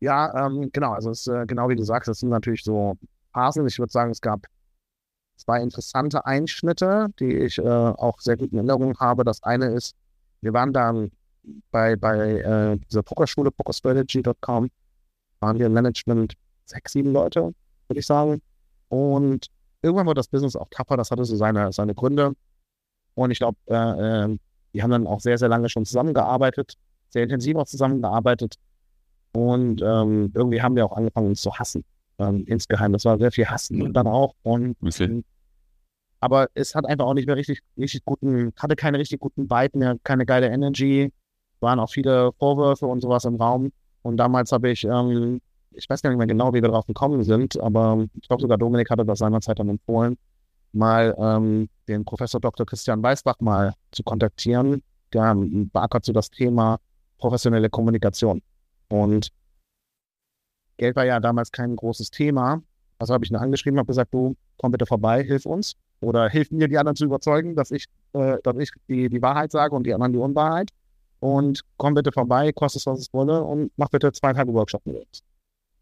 Ja, 0.00 0.46
ähm, 0.46 0.70
genau. 0.72 0.92
Also 0.92 1.10
es 1.10 1.20
ist 1.20 1.28
äh, 1.28 1.46
genau 1.46 1.68
wie 1.68 1.76
du 1.76 1.84
sagst, 1.84 2.08
das 2.08 2.20
sind 2.20 2.28
natürlich 2.28 2.62
so 2.62 2.96
Phasen. 3.32 3.66
Ich 3.66 3.78
würde 3.78 3.92
sagen, 3.92 4.10
es 4.10 4.20
gab 4.20 4.46
zwei 5.36 5.62
interessante 5.62 6.24
Einschnitte, 6.26 7.08
die 7.18 7.36
ich 7.36 7.58
äh, 7.58 7.62
auch 7.62 8.20
sehr 8.20 8.36
gut 8.36 8.52
in 8.52 8.58
Erinnerung 8.58 8.98
habe. 8.98 9.24
Das 9.24 9.42
eine 9.42 9.66
ist, 9.66 9.94
wir 10.40 10.52
waren 10.52 10.72
dann 10.72 11.10
bei, 11.70 11.96
bei 11.96 12.40
äh, 12.40 12.76
dieser 12.90 13.02
Pokerschule, 13.02 13.50
pokerstrategy.com, 13.50 14.68
waren 15.40 15.58
wir 15.58 15.66
im 15.66 15.72
Management 15.72 16.34
sechs, 16.64 16.92
sieben 16.92 17.12
Leute, 17.12 17.54
würde 17.88 18.00
ich 18.00 18.06
sagen. 18.06 18.42
Und 18.88 19.46
irgendwann 19.82 20.06
wurde 20.06 20.18
das 20.18 20.28
Business 20.28 20.56
auch 20.56 20.68
tougher, 20.70 20.96
das 20.96 21.10
hatte 21.10 21.24
so 21.24 21.36
seine, 21.36 21.72
seine 21.72 21.94
Gründe. 21.94 22.32
Und 23.16 23.32
ich 23.32 23.40
glaube, 23.40 23.58
äh, 23.66 23.74
äh, 24.24 24.38
die 24.72 24.82
haben 24.82 24.90
dann 24.90 25.06
auch 25.08 25.20
sehr, 25.20 25.38
sehr 25.38 25.48
lange 25.48 25.68
schon 25.68 25.84
zusammengearbeitet, 25.84 26.74
sehr 27.08 27.24
intensiv 27.24 27.56
auch 27.56 27.66
zusammengearbeitet. 27.66 28.54
Und 29.32 29.82
ähm, 29.82 30.30
irgendwie 30.34 30.62
haben 30.62 30.76
wir 30.76 30.86
auch 30.86 30.96
angefangen, 30.96 31.28
uns 31.28 31.42
zu 31.42 31.52
hassen. 31.54 31.84
Ähm, 32.18 32.44
insgeheim. 32.46 32.92
Das 32.92 33.04
war 33.04 33.18
sehr 33.18 33.32
viel 33.32 33.46
Hassen 33.46 33.92
dann 33.92 34.06
auch. 34.06 34.34
Und, 34.42 34.76
okay. 34.80 35.22
Aber 36.20 36.46
es 36.54 36.74
hat 36.74 36.86
einfach 36.86 37.06
auch 37.06 37.14
nicht 37.14 37.26
mehr 37.26 37.36
richtig, 37.36 37.60
richtig 37.76 38.04
guten, 38.04 38.52
hatte 38.56 38.76
keine 38.76 38.98
richtig 38.98 39.20
guten 39.20 39.50
Vibe 39.50 39.78
mehr, 39.78 39.96
keine 40.04 40.24
geile 40.24 40.48
Energy 40.48 41.12
waren 41.60 41.80
auch 41.80 41.90
viele 41.90 42.32
Vorwürfe 42.38 42.86
und 42.86 43.00
sowas 43.00 43.24
im 43.24 43.36
Raum. 43.36 43.72
Und 44.02 44.16
damals 44.18 44.52
habe 44.52 44.70
ich, 44.70 44.84
ähm, 44.84 45.40
ich 45.72 45.88
weiß 45.88 46.02
gar 46.02 46.10
nicht 46.10 46.18
mehr 46.18 46.26
genau, 46.26 46.50
wie 46.50 46.62
wir 46.62 46.68
darauf 46.68 46.86
gekommen 46.86 47.24
sind, 47.24 47.60
aber 47.60 48.06
ich 48.20 48.28
glaube 48.28 48.42
sogar 48.42 48.58
Dominik 48.58 48.90
hatte 48.90 49.04
das 49.04 49.18
seinerzeit 49.18 49.58
dann 49.58 49.68
empfohlen, 49.68 50.16
mal 50.76 51.14
ähm, 51.18 51.68
den 51.88 52.04
Professor 52.04 52.40
Dr. 52.40 52.66
Christian 52.66 53.02
Weißbach 53.02 53.40
mal 53.40 53.74
zu 53.92 54.02
kontaktieren. 54.02 54.82
Der 55.12 55.34
beackert 55.36 56.04
so 56.04 56.12
das 56.12 56.30
Thema 56.30 56.78
professionelle 57.18 57.70
Kommunikation. 57.70 58.42
Und 58.88 59.30
Geld 60.76 60.96
war 60.96 61.04
ja 61.04 61.20
damals 61.20 61.50
kein 61.50 61.74
großes 61.74 62.10
Thema. 62.10 62.62
Also 62.98 63.14
habe 63.14 63.24
ich 63.24 63.30
ihn 63.30 63.36
angeschrieben, 63.36 63.78
habe 63.78 63.86
gesagt, 63.86 64.12
du 64.12 64.36
komm 64.58 64.72
bitte 64.72 64.86
vorbei, 64.86 65.22
hilf 65.22 65.46
uns. 65.46 65.74
Oder 66.00 66.28
hilf 66.28 66.50
mir, 66.50 66.68
die 66.68 66.76
anderen 66.76 66.96
zu 66.96 67.06
überzeugen, 67.06 67.54
dass 67.54 67.70
ich, 67.70 67.86
äh, 68.12 68.36
dass 68.42 68.56
ich 68.58 68.70
die, 68.88 69.08
die 69.08 69.22
Wahrheit 69.22 69.50
sage 69.50 69.74
und 69.74 69.84
die 69.84 69.94
anderen 69.94 70.12
die 70.12 70.18
Unwahrheit 70.18 70.70
und 71.20 71.62
komm 71.78 71.94
bitte 71.94 72.12
vorbei, 72.12 72.52
kostet 72.52 72.80
es, 72.80 72.86
was 72.86 72.98
es 73.00 73.12
wolle 73.12 73.42
und 73.42 73.72
mach 73.76 73.88
bitte 73.88 74.12
zwei 74.12 74.32
Tage 74.32 74.52
Workshop 74.52 74.84
mit 74.84 74.96
uns. 74.96 75.22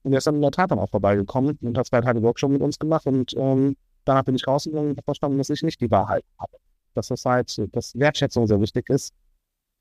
Und 0.03 0.13
er 0.13 0.19
ist 0.19 0.27
dann 0.27 0.37
in 0.37 0.43
der 0.43 0.51
Tat 0.51 0.71
dann 0.71 0.79
auch 0.79 0.91
vorbeigekommen 0.91 1.59
und 1.63 1.77
hat 1.77 1.87
zwei 1.87 2.01
Tage 2.01 2.23
Workshop 2.23 2.51
mit 2.51 2.63
uns 2.63 2.79
gemacht 2.79 3.07
und 3.07 3.35
ähm, 3.37 3.77
danach 4.05 4.25
bin 4.25 4.35
ich 4.35 4.47
rausgegangen 4.47 4.91
und 4.91 4.97
habe 4.97 5.05
verstanden, 5.05 5.39
dass 5.39 5.51
ich 5.51 5.63
nicht 5.63 5.81
die 5.81 5.91
Wahrheit 5.91 6.25
habe. 6.39 6.57
Dass 6.95 7.09
das 7.09 7.25
halt, 7.25 7.55
dass 7.75 7.99
Wertschätzung 7.99 8.47
sehr 8.47 8.61
wichtig 8.61 8.89
ist. 8.89 9.13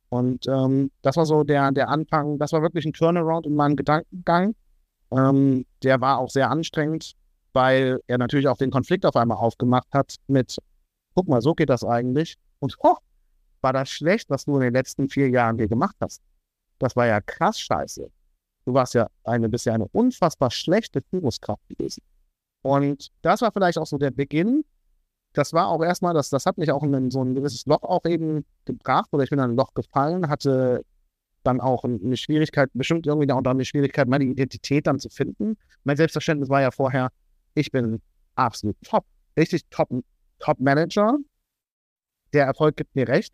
Und 0.09 0.47
ähm, 0.47 0.91
das 1.01 1.17
war 1.17 1.25
so 1.25 1.43
der, 1.43 1.71
der 1.71 1.89
Anfang, 1.89 2.37
das 2.37 2.51
war 2.51 2.61
wirklich 2.61 2.85
ein 2.85 2.93
Turnaround 2.93 3.47
in 3.47 3.55
meinem 3.55 3.75
Gedankengang. 3.75 4.55
Ähm, 5.11 5.65
der 5.81 6.01
war 6.01 6.19
auch 6.19 6.29
sehr 6.29 6.49
anstrengend, 6.49 7.13
weil 7.53 7.99
er 8.07 8.17
natürlich 8.17 8.47
auch 8.47 8.57
den 8.57 8.71
Konflikt 8.71 9.05
auf 9.05 9.15
einmal 9.15 9.37
aufgemacht 9.37 9.87
hat 9.91 10.15
mit, 10.27 10.57
guck 11.15 11.27
mal, 11.27 11.41
so 11.41 11.53
geht 11.53 11.69
das 11.69 11.83
eigentlich. 11.83 12.35
Und 12.59 12.75
oh, 12.79 12.95
war 13.61 13.73
das 13.73 13.89
schlecht, 13.89 14.29
was 14.29 14.45
du 14.45 14.55
in 14.55 14.61
den 14.61 14.73
letzten 14.73 15.09
vier 15.09 15.29
Jahren 15.29 15.57
hier 15.57 15.67
gemacht 15.67 15.95
hast. 15.99 16.21
Das 16.79 16.95
war 16.95 17.07
ja 17.07 17.21
krass 17.21 17.59
scheiße. 17.59 18.09
Du 18.65 18.73
warst 18.73 18.93
ja 18.93 19.07
eine 19.23 19.49
bisher 19.49 19.73
eine 19.73 19.87
unfassbar 19.87 20.51
schlechte 20.51 21.01
Führungskraft 21.09 21.67
gewesen. 21.69 22.01
Und 22.63 23.09
das 23.21 23.41
war 23.41 23.51
vielleicht 23.51 23.77
auch 23.77 23.85
so 23.85 23.97
der 23.97 24.11
Beginn. 24.11 24.65
Das 25.33 25.53
war 25.53 25.67
auch 25.67 25.83
erstmal, 25.83 26.13
das, 26.13 26.29
das 26.29 26.45
hat 26.45 26.57
mich 26.57 26.71
auch 26.71 26.81
in 26.83 27.11
so 27.11 27.23
ein 27.23 27.35
gewisses 27.35 27.65
Loch 27.65 27.83
auch 27.83 28.05
eben 28.05 28.45
gebracht, 28.65 29.09
oder 29.11 29.23
ich 29.23 29.29
bin 29.29 29.39
in 29.39 29.45
ein 29.45 29.55
Loch 29.55 29.73
gefallen, 29.73 30.29
hatte 30.29 30.83
dann 31.43 31.59
auch 31.59 31.83
eine 31.83 32.15
Schwierigkeit, 32.15 32.69
bestimmt 32.73 33.05
irgendwie 33.05 33.31
auch 33.31 33.43
eine 33.43 33.65
Schwierigkeit, 33.65 34.07
meine 34.07 34.23
Identität 34.23 34.87
dann 34.87 34.99
zu 34.99 35.09
finden. 35.09 35.57
Mein 35.83 35.97
Selbstverständnis 35.97 36.49
war 36.49 36.61
ja 36.61 36.71
vorher, 36.71 37.09
ich 37.53 37.71
bin 37.71 38.01
absolut 38.35 38.77
top, 38.81 39.05
richtig 39.37 39.63
top, 39.69 39.89
top 40.39 40.59
Manager. 40.59 41.17
Der 42.31 42.45
Erfolg 42.45 42.77
gibt 42.77 42.95
mir 42.95 43.07
recht. 43.07 43.33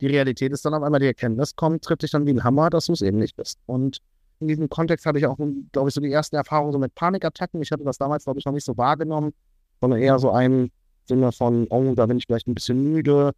Die 0.00 0.08
Realität 0.08 0.52
ist 0.52 0.64
dann 0.64 0.74
auf 0.74 0.82
einmal 0.82 0.98
die 0.98 1.06
Erkenntnis 1.06 1.54
kommt, 1.54 1.84
trifft 1.84 2.02
dich 2.02 2.10
dann 2.10 2.26
wie 2.26 2.32
ein 2.32 2.42
Hammer, 2.42 2.70
dass 2.70 2.86
du 2.86 2.92
es 2.92 3.02
eben 3.02 3.18
nicht 3.18 3.36
bist. 3.36 3.60
Und 3.66 3.98
in 4.42 4.48
diesem 4.48 4.68
Kontext 4.68 5.06
hatte 5.06 5.18
ich 5.18 5.26
auch, 5.26 5.36
glaube 5.72 5.88
ich, 5.88 5.94
so 5.94 6.00
die 6.00 6.12
ersten 6.12 6.36
Erfahrungen 6.36 6.72
so 6.72 6.78
mit 6.78 6.94
Panikattacken. 6.94 7.62
Ich 7.62 7.70
hatte 7.70 7.84
das 7.84 7.98
damals, 7.98 8.24
glaube 8.24 8.38
ich, 8.38 8.44
noch 8.44 8.52
nicht 8.52 8.64
so 8.64 8.76
wahrgenommen, 8.76 9.32
sondern 9.80 10.00
eher 10.00 10.18
so 10.18 10.30
ein 10.30 10.70
Sinne 11.04 11.32
von, 11.32 11.66
oh, 11.70 11.94
da 11.94 12.06
bin 12.06 12.18
ich 12.18 12.26
vielleicht 12.26 12.46
ein 12.46 12.54
bisschen 12.54 12.82
müde, 12.82 13.32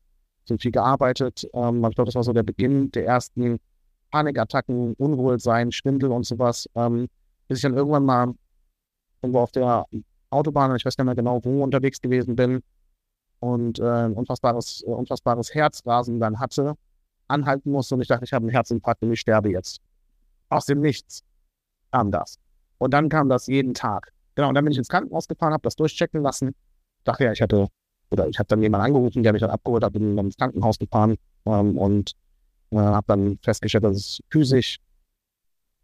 so 0.44 0.56
viel 0.58 0.70
gearbeitet. 0.70 1.48
Ähm, 1.54 1.84
ich 1.84 1.94
glaube, 1.94 2.06
das 2.06 2.14
war 2.14 2.24
so 2.24 2.32
der 2.32 2.42
Beginn 2.42 2.90
der 2.90 3.06
ersten 3.06 3.58
Panikattacken, 4.10 4.94
Unwohlsein, 4.94 5.72
Schwindel 5.72 6.10
und 6.10 6.26
sowas. 6.26 6.68
Ähm, 6.74 7.08
bis 7.48 7.58
ich 7.58 7.62
dann 7.62 7.74
irgendwann 7.74 8.04
mal 8.04 8.34
irgendwo 9.22 9.40
auf 9.40 9.52
der 9.52 9.86
Autobahn, 10.30 10.74
ich 10.76 10.84
weiß 10.84 10.96
nicht 10.98 11.04
mehr 11.04 11.14
genau 11.14 11.40
wo, 11.44 11.62
unterwegs 11.62 12.00
gewesen 12.00 12.36
bin 12.36 12.62
und 13.40 13.78
äh, 13.78 13.84
ein 13.84 14.14
unfassbares, 14.14 14.82
äh, 14.86 14.90
unfassbares 14.90 15.54
Herzrasen 15.54 16.18
dann 16.20 16.40
hatte, 16.40 16.74
anhalten 17.28 17.70
musste 17.70 17.94
und 17.94 18.00
ich 18.00 18.08
dachte, 18.08 18.24
ich 18.24 18.32
habe 18.32 18.44
einen 18.44 18.50
Herzinfarkt 18.50 19.02
und 19.02 19.12
ich 19.12 19.20
sterbe 19.20 19.50
jetzt. 19.50 19.80
Aus 20.54 20.66
dem 20.66 20.80
Nichts 20.80 21.22
kam 21.92 22.10
das. 22.10 22.38
Und 22.78 22.92
dann 22.92 23.08
kam 23.08 23.28
das 23.28 23.46
jeden 23.46 23.74
Tag. 23.74 24.12
Genau, 24.34 24.48
und 24.48 24.54
dann 24.54 24.64
bin 24.64 24.72
ich 24.72 24.78
ins 24.78 24.88
Krankenhaus 24.88 25.28
gefahren, 25.28 25.52
habe 25.52 25.62
das 25.62 25.76
durchchecken 25.76 26.22
lassen. 26.22 26.54
Dachte 27.04 27.24
ja, 27.24 27.32
ich 27.32 27.40
hatte, 27.40 27.68
oder 28.10 28.28
ich 28.28 28.38
habe 28.38 28.48
dann 28.48 28.62
jemanden 28.62 28.86
angerufen, 28.86 29.22
der 29.22 29.32
mich 29.32 29.40
dann 29.40 29.50
abgeholt 29.50 29.84
hat, 29.84 29.92
bin 29.92 30.16
dann 30.16 30.26
ins 30.26 30.36
Krankenhaus 30.36 30.78
gefahren 30.78 31.16
ähm, 31.46 31.78
und 31.78 32.12
äh, 32.70 32.76
habe 32.76 33.06
dann 33.06 33.38
festgestellt, 33.42 33.84
dass 33.84 33.96
es 33.96 34.20
physisch 34.30 34.78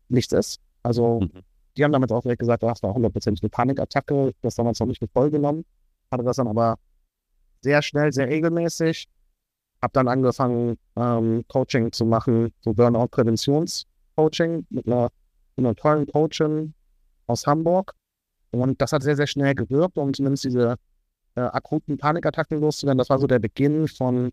nichts 0.09 0.33
ist. 0.33 0.61
Also 0.83 1.21
mhm. 1.21 1.43
die 1.77 1.85
haben 1.85 1.93
damit 1.93 2.11
auch 2.11 2.23
direkt 2.23 2.41
gesagt, 2.41 2.63
das 2.63 2.83
war 2.83 2.95
hundertprozentig 2.95 3.43
eine 3.43 3.51
Panikattacke, 3.51 4.33
das 4.43 4.57
damals 4.57 4.81
noch 4.81 4.87
nicht 4.87 5.01
mit 5.01 5.13
voll 5.13 5.31
genommen. 5.31 5.65
Hatte 6.11 6.25
das 6.25 6.37
dann 6.37 6.49
aber 6.49 6.77
sehr 7.61 7.83
schnell, 7.83 8.13
sehr 8.13 8.29
regelmäßig. 8.29 9.07
Habe 9.83 9.93
dann 9.93 10.09
angefangen, 10.09 10.77
ähm, 10.97 11.45
Coaching 11.49 11.93
zu 11.93 12.05
machen, 12.05 12.53
so 12.61 12.77
Burnout-Präventions-Coaching 14.21 14.67
mit 14.71 14.87
einer, 14.87 15.11
mit 15.57 15.67
einer 15.67 15.75
tollen 15.75 16.07
Coachin 16.07 16.75
aus 17.27 17.47
Hamburg. 17.47 17.93
Und 18.51 18.81
das 18.81 18.93
hat 18.93 19.03
sehr, 19.03 19.17
sehr 19.17 19.27
schnell 19.27 19.55
gewirkt, 19.55 19.97
um 19.97 20.13
zumindest 20.13 20.45
diese 20.45 20.77
äh, 21.37 21.41
akuten 21.41 21.99
Panikattacken 21.99 22.61
loszuwerden. 22.61 22.99
Das 22.99 23.11
war 23.11 23.19
so 23.19 23.27
der 23.27 23.39
Beginn 23.39 23.87
von 23.87 24.31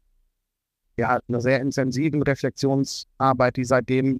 ja, 0.97 1.19
einer 1.28 1.41
sehr 1.41 1.62
intensiven 1.62 2.23
Reflexionsarbeit, 2.23 3.58
die 3.58 3.65
seitdem 3.65 4.19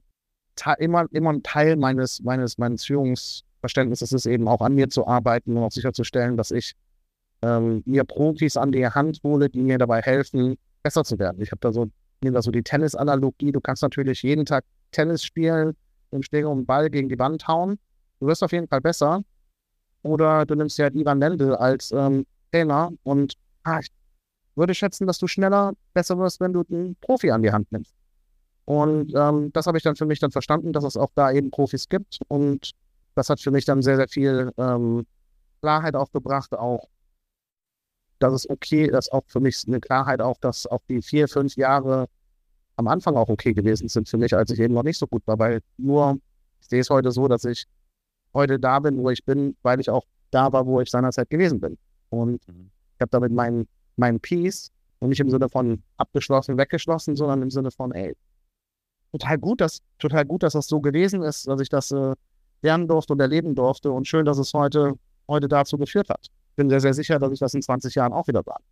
immer, 0.78 1.06
immer 1.12 1.34
ein 1.34 1.44
Teil 1.44 1.76
meines, 1.76 2.22
meines, 2.22 2.58
meines 2.58 2.86
Führungsverständnisses 2.86 4.12
ist, 4.12 4.26
eben 4.28 4.48
auch 4.48 4.62
an 4.62 4.76
mir 4.76 4.90
zu 4.90 5.08
arbeiten 5.08 5.58
und 5.58 5.64
auch 5.64 5.72
sicherzustellen, 5.72 6.38
dass 6.38 6.52
ich 6.52 6.74
ähm, 7.42 7.82
mir 7.86 8.04
Profis 8.04 8.58
an 8.58 8.72
die 8.72 8.88
Hand 8.88 9.20
hole, 9.24 9.50
die 9.50 9.62
mir 9.62 9.78
dabei 9.80 10.02
helfen, 10.02 10.58
besser 10.84 11.04
zu 11.04 11.18
werden. 11.18 11.42
Ich 11.42 11.52
habe 11.52 11.60
da 11.62 11.72
so, 11.72 11.88
nehme 12.22 12.36
da 12.36 12.42
so 12.42 12.52
die 12.52 12.64
Tennis-Analogie. 12.64 13.52
Du 13.52 13.62
kannst 13.62 13.82
natürlich 13.82 14.22
jeden 14.22 14.46
Tag 14.46 14.64
Tennis 14.92 15.24
spielen, 15.24 15.76
im 16.12 16.24
Schläger 16.24 16.50
und 16.50 16.66
Ball 16.66 16.90
gegen 16.90 17.10
die 17.10 17.20
Wand 17.20 17.48
hauen. 17.48 17.80
Du 18.20 18.28
wirst 18.28 18.44
auf 18.44 18.52
jeden 18.52 18.68
Fall 18.68 18.82
besser. 18.82 19.24
Oder 20.04 20.46
du 20.46 20.56
nimmst 20.56 20.78
ja 20.78 20.86
halt 20.86 20.96
Ivan 20.96 21.20
Lendl 21.20 21.56
als 21.56 21.92
ähm, 21.92 22.26
Trainer 22.52 22.92
und 23.04 23.34
ah, 23.64 23.80
ich 23.80 23.90
würde 24.56 24.74
schätzen, 24.74 25.06
dass 25.06 25.20
du 25.20 25.28
schneller 25.28 25.74
besser 25.94 26.18
wirst, 26.18 26.40
wenn 26.40 26.54
du 26.54 26.64
einen 26.70 26.96
Profi 27.02 27.32
an 27.32 27.44
die 27.44 27.52
Hand 27.52 27.72
nimmst. 27.72 27.94
Und 28.66 29.14
ähm, 29.16 29.52
das 29.54 29.68
habe 29.68 29.78
ich 29.78 29.84
dann 29.84 29.96
für 29.96 30.06
mich 30.06 30.20
dann 30.20 30.32
verstanden, 30.32 30.74
dass 30.74 30.84
es 30.84 30.98
auch 30.98 31.12
da 31.16 31.32
eben 31.32 31.52
Profis 31.52 31.88
gibt. 31.88 32.20
Und 32.28 32.72
das 33.16 33.30
hat 33.30 33.40
für 33.40 33.52
mich 33.52 33.66
dann 33.66 33.82
sehr, 33.82 33.98
sehr 33.98 34.08
viel 34.08 34.52
ähm, 34.58 35.06
Klarheit 35.62 35.96
aufgebracht, 35.96 36.54
auch 36.54 36.88
dass 38.20 38.34
es 38.34 38.50
okay, 38.50 38.88
dass 38.88 39.12
auch 39.12 39.24
für 39.28 39.40
mich 39.40 39.64
eine 39.68 39.80
Klarheit 39.80 40.22
auch, 40.22 40.38
dass 40.40 40.66
auch 40.66 40.82
die 40.90 41.02
vier, 41.02 41.28
fünf 41.28 41.56
Jahre 41.56 42.08
am 42.78 42.88
Anfang 42.88 43.16
auch 43.16 43.28
okay 43.28 43.54
gewesen 43.54 43.90
sind 43.90 44.08
für 44.08 44.18
mich, 44.18 44.36
als 44.36 44.52
ich 44.52 44.60
eben 44.60 44.74
noch 44.74 44.84
nicht 44.84 44.98
so 44.98 45.08
gut 45.08 45.26
war, 45.26 45.38
weil 45.40 45.62
nur, 45.78 46.20
ich 46.62 46.68
sehe 46.68 46.80
es 46.80 46.90
heute 46.90 47.12
so, 47.12 47.28
dass 47.28 47.44
ich 47.44 47.66
heute 48.34 48.60
da 48.60 48.80
bin, 48.80 48.98
wo 48.98 49.10
ich 49.10 49.26
bin, 49.26 49.56
weil 49.64 49.80
ich 49.80 49.90
auch 49.90 50.06
da 50.32 50.52
war, 50.54 50.66
wo 50.66 50.80
ich 50.80 50.90
seinerzeit 50.90 51.30
gewesen 51.30 51.60
bin. 51.60 51.78
Und 52.10 52.48
mhm. 52.48 52.70
ich 52.96 53.02
habe 53.02 53.10
damit 53.10 53.32
meinen 53.32 53.68
mein 53.96 54.20
Peace 54.20 54.72
und 55.00 55.10
nicht 55.10 55.20
im 55.20 55.30
Sinne 55.30 55.50
von 55.50 55.82
abgeschlossen, 55.98 56.58
weggeschlossen, 56.58 57.16
sondern 57.16 57.42
im 57.42 57.50
Sinne 57.50 57.72
von, 57.72 57.92
ey, 57.92 58.16
total 59.12 59.38
gut, 59.40 59.62
dass, 59.62 59.82
total 59.98 60.26
gut, 60.26 60.44
dass 60.44 60.54
das 60.54 60.68
so 60.68 60.80
gewesen 60.80 61.24
ist, 61.24 61.48
dass 61.48 61.60
ich 61.60 61.70
das 61.70 61.92
äh, 61.92 62.14
lernen 62.62 62.88
durfte 62.88 63.14
und 63.14 63.20
erleben 63.20 63.56
durfte 63.56 63.92
und 63.92 64.08
schön, 64.08 64.26
dass 64.26 64.38
es 64.38 64.54
heute, 64.54 64.94
heute 65.28 65.48
dazu 65.48 65.78
geführt 65.78 66.10
hat. 66.10 66.28
Bin 66.56 66.70
sehr, 66.70 66.80
sehr 66.80 66.94
sicher, 66.94 67.18
dass 67.18 67.32
ich 67.32 67.40
das 67.40 67.54
in 67.56 67.62
20 67.62 67.96
Jahren 67.96 68.14
auch 68.14 68.28
wieder 68.28 68.44
sage. 68.44 68.64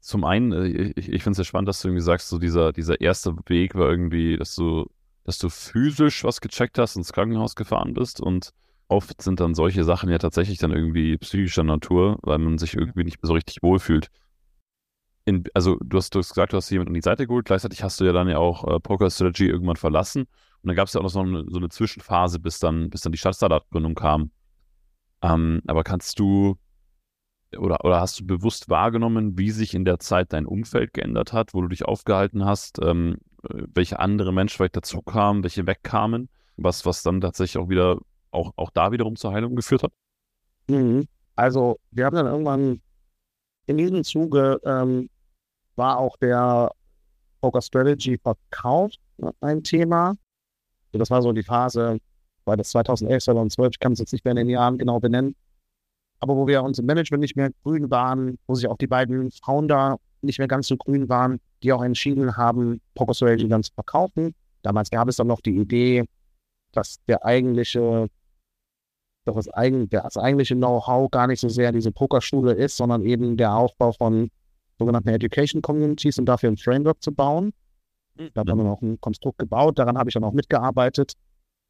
Zum 0.00 0.24
einen, 0.24 0.52
äh, 0.52 0.92
ich, 0.96 1.08
ich 1.08 1.22
finde 1.22 1.32
es 1.32 1.36
sehr 1.36 1.44
spannend, 1.44 1.68
dass 1.68 1.80
du 1.80 1.88
irgendwie 1.88 2.02
sagst, 2.02 2.28
so 2.28 2.38
dieser, 2.38 2.72
dieser 2.72 3.00
erste 3.00 3.36
Weg 3.46 3.74
war 3.74 3.88
irgendwie, 3.90 4.36
dass 4.36 4.54
du, 4.54 4.86
dass 5.24 5.38
du 5.38 5.48
physisch 5.48 6.24
was 6.24 6.40
gecheckt 6.40 6.78
hast, 6.78 6.96
ins 6.96 7.12
Krankenhaus 7.12 7.54
gefahren 7.54 7.94
bist 7.94 8.20
und 8.20 8.50
oft 8.88 9.22
sind 9.22 9.40
dann 9.40 9.54
solche 9.54 9.84
Sachen 9.84 10.10
ja 10.10 10.18
tatsächlich 10.18 10.58
dann 10.58 10.72
irgendwie 10.72 11.16
psychischer 11.18 11.64
Natur, 11.64 12.18
weil 12.22 12.38
man 12.38 12.58
sich 12.58 12.74
irgendwie 12.74 13.04
nicht 13.04 13.18
so 13.22 13.34
richtig 13.34 13.62
wohlfühlt 13.62 14.10
in, 15.24 15.44
also 15.54 15.76
du 15.82 15.96
hast, 15.96 16.14
du 16.14 16.18
hast 16.18 16.30
gesagt, 16.30 16.52
du 16.52 16.56
hast 16.56 16.70
jemanden 16.70 16.90
an 16.90 16.94
die 16.94 17.02
Seite 17.02 17.26
geholt, 17.26 17.46
gleichzeitig 17.46 17.82
hast 17.82 18.00
du 18.00 18.04
ja 18.04 18.12
dann 18.12 18.28
ja 18.28 18.38
auch 18.38 18.66
äh, 18.66 18.80
Poker 18.80 19.10
Strategy 19.10 19.46
irgendwann 19.46 19.76
verlassen. 19.76 20.22
Und 20.22 20.68
dann 20.68 20.76
gab 20.76 20.88
es 20.88 20.94
ja 20.94 21.00
auch 21.00 21.04
noch 21.04 21.10
so 21.10 21.20
eine, 21.20 21.44
so 21.48 21.58
eine, 21.58 21.68
Zwischenphase, 21.68 22.38
bis 22.38 22.58
dann, 22.58 22.90
bis 22.90 23.02
dann 23.02 23.12
die 23.12 23.18
Stadtstartup-Gründung 23.18 23.94
kam. 23.94 24.30
Ähm, 25.22 25.62
aber 25.66 25.84
kannst 25.84 26.18
du 26.18 26.58
oder, 27.58 27.84
oder 27.84 28.00
hast 28.00 28.20
du 28.20 28.26
bewusst 28.26 28.68
wahrgenommen, 28.68 29.38
wie 29.38 29.50
sich 29.50 29.74
in 29.74 29.84
der 29.84 29.98
Zeit 29.98 30.32
dein 30.32 30.46
Umfeld 30.46 30.94
geändert 30.94 31.32
hat, 31.32 31.54
wo 31.54 31.62
du 31.62 31.68
dich 31.68 31.84
aufgehalten 31.84 32.44
hast, 32.44 32.78
ähm, 32.82 33.18
welche 33.42 33.98
andere 33.98 34.32
Menschen 34.32 34.56
vielleicht 34.56 34.76
dazu 34.76 35.02
kamen, 35.02 35.42
welche 35.42 35.66
wegkamen, 35.66 36.28
was, 36.56 36.86
was 36.86 37.02
dann 37.02 37.20
tatsächlich 37.20 37.62
auch 37.62 37.68
wieder, 37.68 37.98
auch, 38.30 38.52
auch 38.56 38.70
da 38.70 38.92
wiederum 38.92 39.16
zur 39.16 39.32
Heilung 39.32 39.56
geführt 39.56 39.82
hat? 39.82 39.92
Mhm. 40.68 41.06
Also, 41.36 41.78
wir 41.90 42.04
haben 42.04 42.16
dann 42.16 42.26
irgendwann 42.26 42.80
in 43.66 43.78
diesem 43.78 44.04
Zuge 44.04 44.60
ähm, 44.64 45.08
war 45.76 45.98
auch 45.98 46.16
der 46.18 46.70
Poker 47.40 47.62
Strategy 47.62 48.18
Verkauf 48.18 48.92
ein 49.40 49.62
Thema. 49.62 50.16
Das 50.92 51.10
war 51.10 51.22
so 51.22 51.32
die 51.32 51.42
Phase, 51.42 51.98
war 52.44 52.56
das 52.56 52.70
2011, 52.70 53.24
2012, 53.24 53.70
ich 53.72 53.78
kann 53.78 53.92
es 53.92 54.00
jetzt 54.00 54.12
nicht 54.12 54.24
mehr 54.24 54.32
in 54.32 54.38
den 54.38 54.48
Jahren 54.48 54.76
genau 54.76 54.98
benennen, 55.00 55.36
aber 56.20 56.36
wo 56.36 56.46
wir 56.46 56.62
uns 56.62 56.78
im 56.78 56.86
Management 56.86 57.22
nicht 57.22 57.36
mehr 57.36 57.50
grün 57.64 57.90
waren, 57.90 58.38
wo 58.46 58.54
sich 58.54 58.68
auch 58.68 58.76
die 58.76 58.86
beiden 58.86 59.30
Founder 59.30 59.98
nicht 60.22 60.38
mehr 60.38 60.48
ganz 60.48 60.68
so 60.68 60.76
grün 60.76 61.08
waren, 61.08 61.40
die 61.62 61.72
auch 61.72 61.82
entschieden 61.82 62.36
haben, 62.36 62.80
Poker 62.94 63.14
Strategy 63.14 63.48
dann 63.48 63.62
zu 63.62 63.72
verkaufen. 63.72 64.34
Damals 64.62 64.90
gab 64.90 65.08
es 65.08 65.16
dann 65.16 65.26
noch 65.26 65.40
die 65.40 65.56
Idee, 65.56 66.04
dass 66.72 66.96
der 67.08 67.24
eigentliche, 67.24 68.08
doch 69.24 69.36
das, 69.36 69.48
eigen, 69.52 69.88
das 69.88 70.18
eigentliche 70.18 70.54
Know-how 70.54 71.10
gar 71.10 71.26
nicht 71.26 71.40
so 71.40 71.48
sehr 71.48 71.72
diese 71.72 71.90
Pokerschule 71.90 72.52
ist, 72.52 72.76
sondern 72.76 73.02
eben 73.02 73.36
der 73.38 73.54
Aufbau 73.54 73.92
von 73.92 74.30
sogenannten 74.78 75.08
Education 75.08 75.62
Communities 75.62 76.18
und 76.18 76.26
dafür 76.26 76.50
ein 76.50 76.56
Framework 76.58 77.02
zu 77.02 77.12
bauen. 77.12 77.52
Da 78.34 78.40
haben 78.40 78.58
wir 78.58 78.64
noch 78.64 78.82
ein 78.82 79.00
Konstrukt 79.00 79.38
gebaut, 79.38 79.78
daran 79.78 79.96
habe 79.96 80.10
ich 80.10 80.14
dann 80.14 80.24
auch 80.24 80.32
mitgearbeitet. 80.32 81.14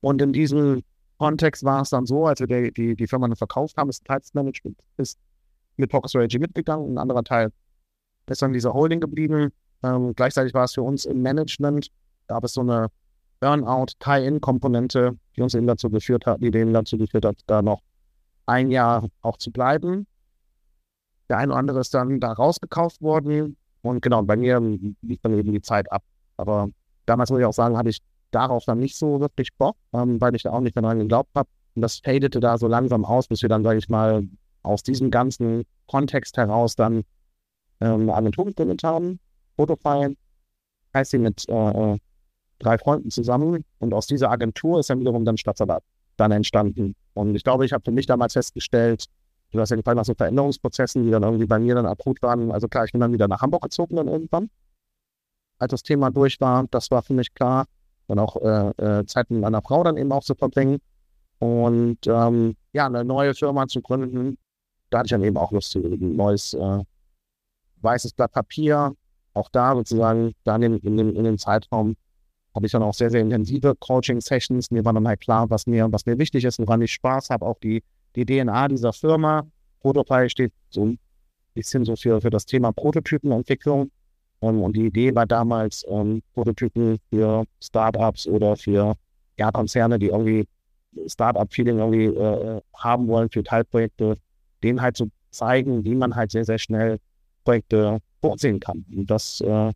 Und 0.01 0.21
in 0.21 0.33
diesem 0.33 0.83
Kontext 1.21 1.65
war 1.65 1.83
es 1.83 1.91
dann 1.91 2.07
so, 2.07 2.27
als 2.27 2.41
wir 2.41 2.47
die, 2.47 2.73
die, 2.73 2.97
die 2.97 3.07
Firma 3.07 3.29
dann 3.29 3.37
verkauft 3.37 3.77
haben, 3.77 3.91
ist 3.91 4.01
ein 4.03 4.07
Teilsmanagement 4.07 4.79
ist 4.97 5.19
mit 5.77 5.91
Poker 5.91 6.09
Strategy 6.09 6.39
mitgegangen, 6.39 6.95
ein 6.95 6.99
anderer 6.99 7.23
Teil 7.23 7.53
ist 8.27 8.41
dann 8.41 8.55
dieser 8.55 8.73
Holding 8.73 9.01
geblieben. 9.01 9.53
Ähm, 9.83 10.15
gleichzeitig 10.15 10.55
war 10.55 10.65
es 10.65 10.73
für 10.73 10.83
uns 10.83 11.05
im 11.05 11.21
Management, 11.21 11.89
gab 12.27 12.43
es 12.45 12.55
so 12.55 12.63
eine 12.63 12.89
Burnout-Tie-In-Komponente, 13.41 15.19
die 15.37 15.43
uns 15.43 15.55
eben 15.55 15.67
dazu 15.67 15.91
geführt 15.91 16.25
hat, 16.25 16.41
die 16.41 16.51
denen 16.51 16.73
dazu 16.73 16.97
geführt 16.97 17.27
hat, 17.27 17.37
da 17.47 17.61
noch 17.61 17.83
ein 18.47 18.71
Jahr 18.71 19.07
auch 19.21 19.37
zu 19.37 19.51
bleiben. 19.51 20.07
Der 21.29 21.37
eine 21.37 21.53
oder 21.53 21.59
andere 21.59 21.81
ist 21.81 21.93
dann 21.93 22.19
da 22.19 22.33
rausgekauft 22.33 23.03
worden. 23.03 23.59
Und 23.83 24.01
genau, 24.01 24.23
bei 24.23 24.37
mir 24.37 24.59
lief 25.03 25.21
dann 25.23 25.39
eben 25.39 25.53
die 25.53 25.61
Zeit 25.61 25.93
ab. 25.93 26.03
Aber 26.39 26.71
damals 27.05 27.31
muss 27.31 27.41
ich 27.41 27.47
auch 27.47 27.53
sagen, 27.53 27.77
hatte 27.77 27.91
ich 27.91 28.01
darauf 28.31 28.65
dann 28.65 28.79
nicht 28.79 28.97
so 28.97 29.21
wirklich 29.21 29.57
Bock, 29.57 29.77
ähm, 29.93 30.21
weil 30.21 30.35
ich 30.35 30.43
da 30.43 30.53
auch 30.53 30.61
nicht 30.61 30.77
daran 30.77 30.99
geglaubt 30.99 31.31
habe. 31.35 31.49
Und 31.75 31.83
das 31.83 31.99
fadete 31.99 32.41
da 32.41 32.59
so 32.59 32.67
langsam 32.67 33.05
aus, 33.05 33.29
bis 33.29 33.43
wir 33.43 33.49
dann, 33.49 33.63
sage 33.63 33.79
ich 33.79 33.89
mal, 33.89 34.27
aus 34.63 34.83
diesem 34.83 35.11
ganzen 35.11 35.65
Kontext 35.87 36.37
heraus 36.37 36.77
dann 36.77 37.05
ähm, 37.81 38.03
eine 38.03 38.15
Agentur 38.15 38.47
gegründet 38.47 38.83
haben. 38.83 39.21
Photofile 39.57 40.15
heißt 40.95 41.13
sie 41.13 41.19
mit 41.19 41.49
äh, 41.49 41.53
äh, 41.93 41.99
drei 42.59 42.79
Freunden 42.79 43.11
zusammen. 43.11 43.65
Und 43.79 43.95
aus 43.95 44.07
dieser 44.07 44.31
Agentur 44.31 44.81
ist 44.81 44.91
dann 44.91 45.01
wiederum 45.01 45.25
dann 45.25 45.37
Stadtsalat 45.37 45.83
dann 46.17 46.33
entstanden. 46.33 46.95
Und 47.15 47.35
ich 47.35 47.45
glaube, 47.45 47.65
ich 47.65 47.73
habe 47.73 47.83
für 47.85 47.93
mich 47.93 48.07
damals 48.07 48.35
festgestellt, 48.35 49.07
Du 49.53 49.61
hast 49.61 49.71
ja 49.71 49.77
gefallen 49.77 49.97
nach 49.97 50.05
so 50.05 50.15
Veränderungsprozessen, 50.15 51.03
die 51.03 51.11
dann 51.11 51.23
irgendwie 51.23 51.47
bei 51.47 51.59
mir 51.59 51.75
dann 51.75 51.87
akut 51.87 52.23
waren. 52.23 52.53
Also 52.53 52.69
klar, 52.69 52.85
ich 52.85 52.93
bin 52.93 53.01
dann 53.01 53.13
wieder 53.13 53.27
nach 53.27 53.41
Hamburg 53.41 53.63
gezogen 53.63 53.97
dann 53.97 54.07
irgendwann. 54.07 54.49
Als 55.59 55.73
das 55.73 55.83
Thema 55.83 56.11
durch 56.11 56.41
war, 56.41 56.67
das 56.71 56.91
war 56.91 57.03
für 57.03 57.15
mich 57.15 57.35
klar. 57.35 57.67
Dann 58.11 58.19
auch 58.19 58.37
äh, 58.37 59.01
äh, 59.01 59.07
Zeit 59.07 59.31
mit 59.31 59.41
meiner 59.41 59.63
Frau 59.63 59.83
dann 59.83 59.97
eben 59.97 60.13
auch 60.13 60.23
zu 60.23 60.35
verbringen. 60.35 60.79
Und 61.39 61.99
ähm, 62.07 62.57
ja, 62.73 62.87
eine 62.87 63.05
neue 63.05 63.35
Firma 63.35 63.67
zu 63.67 63.81
gründen, 63.81 64.37
da 64.91 64.99
hatte 64.99 65.07
ich 65.07 65.11
dann 65.13 65.25
eben 65.25 65.37
auch 65.37 65.53
Lust 65.53 65.71
zu. 65.71 65.79
Ein 65.79 66.17
neues 66.17 66.55
äh, 66.55 66.83
weißes 67.81 68.13
Blatt 68.13 68.33
Papier. 68.33 68.95
Auch 69.33 69.49
da 69.49 69.75
sozusagen, 69.75 70.33
dann 70.45 70.63
in, 70.63 70.79
in, 70.79 70.97
dem, 70.97 71.15
in 71.15 71.25
dem 71.25 71.39
Zeitraum 71.39 71.97
habe 72.55 72.67
ich 72.67 72.73
dann 72.73 72.83
auch 72.83 72.95
sehr, 72.95 73.11
sehr 73.11 73.21
intensive 73.21 73.75
Coaching-Sessions. 73.77 74.71
Mir 74.71 74.85
war 74.85 74.93
dann 74.93 75.07
halt 75.07 75.21
klar, 75.21 75.49
was 75.49 75.67
mir, 75.67 75.91
was 75.93 76.05
mir 76.05 76.19
wichtig 76.19 76.45
ist, 76.45 76.59
woran 76.59 76.83
ich 76.83 76.93
Spaß 76.93 77.31
habe, 77.31 77.47
auch 77.47 77.59
die 77.61 77.83
die 78.17 78.25
DNA 78.25 78.69
dieser 78.69 78.93
Firma. 78.93 79.47
Protopie 79.81 80.29
steht 80.29 80.53
so 80.71 80.87
ein 80.87 80.99
bisschen 81.55 81.85
so 81.85 81.97
für, 81.97 82.21
für 82.21 82.31
das 82.31 82.47
Thema 82.47 82.73
Prototypenentwicklung. 82.73 83.91
Um, 84.41 84.57
ähm, 84.57 84.63
und 84.63 84.77
die 84.77 84.87
Idee 84.87 85.15
war 85.15 85.27
damals, 85.27 85.85
um, 85.85 86.01
ähm, 86.17 86.23
Prototypen 86.35 86.99
für 87.11 87.45
Startups 87.63 88.27
oder 88.27 88.57
für 88.57 88.95
ja, 89.39 89.51
Konzerne, 89.51 89.99
die 89.99 90.07
irgendwie 90.09 90.47
Startup-Feeling 91.07 91.79
irgendwie 91.79 92.07
äh, 92.07 92.61
haben 92.75 93.07
wollen 93.09 93.31
für 93.31 93.43
Teilprojekte, 93.43 94.17
denen 94.63 94.81
halt 94.83 94.97
zu 94.97 95.05
so 95.05 95.11
zeigen, 95.31 95.85
wie 95.85 95.95
man 95.95 96.15
halt 96.17 96.33
sehr, 96.33 96.45
sehr 96.45 96.59
schnell 96.59 96.99
Projekte 97.45 97.99
vorsehen 98.21 98.61
kann. 98.61 98.85
Und 98.95 99.11
das 99.11 99.41
äh, 99.41 99.73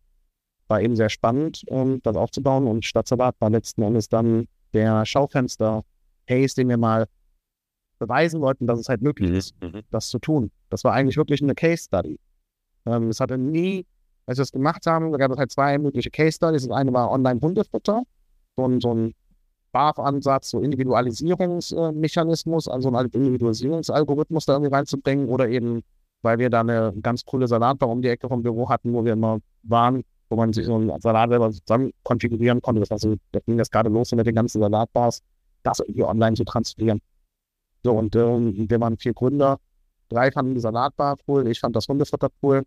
war 0.68 0.80
eben 0.80 0.96
sehr 0.96 1.08
spannend, 1.08 1.62
um, 1.68 1.92
ähm, 1.94 2.00
das 2.02 2.16
aufzubauen. 2.16 2.66
Und 2.66 2.84
Stadtsalat 2.84 3.36
war 3.38 3.50
letzten 3.50 3.82
Endes 3.82 4.08
dann 4.08 4.46
der 4.72 5.06
Schaufenster 5.06 5.82
Case, 6.26 6.54
den 6.54 6.68
wir 6.68 6.76
mal 6.78 7.06
beweisen 7.98 8.40
wollten, 8.40 8.66
dass 8.66 8.80
es 8.80 8.88
halt 8.88 9.02
möglich 9.02 9.30
Mhm. 9.30 9.36
ist, 9.36 9.54
Mhm. 9.62 9.82
das 9.90 10.08
zu 10.08 10.18
tun. 10.18 10.50
Das 10.68 10.84
war 10.84 10.92
eigentlich 10.92 11.16
wirklich 11.16 11.42
eine 11.42 11.54
Case 11.54 11.84
Study. 11.84 12.18
Ähm, 12.86 13.08
es 13.08 13.20
hatte 13.20 13.38
nie, 13.38 13.86
als 14.26 14.38
wir 14.38 14.42
es 14.42 14.52
gemacht 14.52 14.86
haben, 14.86 15.12
gab 15.12 15.32
es 15.32 15.38
halt 15.38 15.50
zwei 15.50 15.78
mögliche 15.78 16.10
Case 16.10 16.32
Studies. 16.32 16.66
Das 16.66 16.76
eine 16.76 16.92
war 16.92 17.10
Online-Hundefutter, 17.10 18.02
so 18.56 18.64
ein, 18.64 18.80
so 18.80 18.94
ein 18.94 19.14
BAF-Ansatz, 19.72 20.50
so 20.50 20.60
Individualisierungsmechanismus, 20.60 22.68
also 22.68 22.90
ein 22.90 23.06
Individualisierungsalgorithmus 23.06 24.46
da 24.46 24.52
irgendwie 24.54 24.72
reinzubringen 24.72 25.28
oder 25.28 25.48
eben, 25.48 25.82
weil 26.22 26.38
wir 26.38 26.48
da 26.48 26.60
eine 26.60 26.94
ganz 27.02 27.24
coole 27.24 27.48
Salatbar 27.48 27.90
um 27.90 28.00
die 28.00 28.08
Ecke 28.08 28.28
vom 28.28 28.42
Büro 28.42 28.68
hatten, 28.68 28.94
wo 28.94 29.04
wir 29.04 29.14
immer 29.14 29.40
waren, 29.64 30.04
wo 30.30 30.36
man 30.36 30.52
sich 30.52 30.66
so 30.66 30.76
einen 30.76 31.00
Salat 31.00 31.30
selber 31.30 31.50
zusammen 31.50 31.90
konfigurieren 32.02 32.62
konnte. 32.62 32.80
Das 32.80 32.90
war 32.90 32.98
so, 32.98 33.16
da 33.32 33.40
ging 33.40 33.58
das 33.58 33.70
gerade 33.70 33.90
los 33.90 34.12
mit 34.12 34.26
den 34.26 34.34
ganzen 34.34 34.60
Salatbars, 34.60 35.20
das 35.64 35.80
irgendwie 35.80 36.04
online 36.04 36.36
zu 36.36 36.44
transferieren. 36.44 37.00
So, 37.82 37.92
und 37.92 38.16
ähm, 38.16 38.66
wir 38.68 38.80
waren 38.80 38.96
vier 38.96 39.12
Gründer. 39.12 39.58
Drei 40.08 40.30
fanden 40.30 40.54
die 40.54 40.60
Salatbar 40.60 41.16
cool, 41.28 41.46
ich 41.48 41.60
fand 41.60 41.76
das 41.76 41.88
Hundefutter 41.88 42.28
cool. 42.42 42.62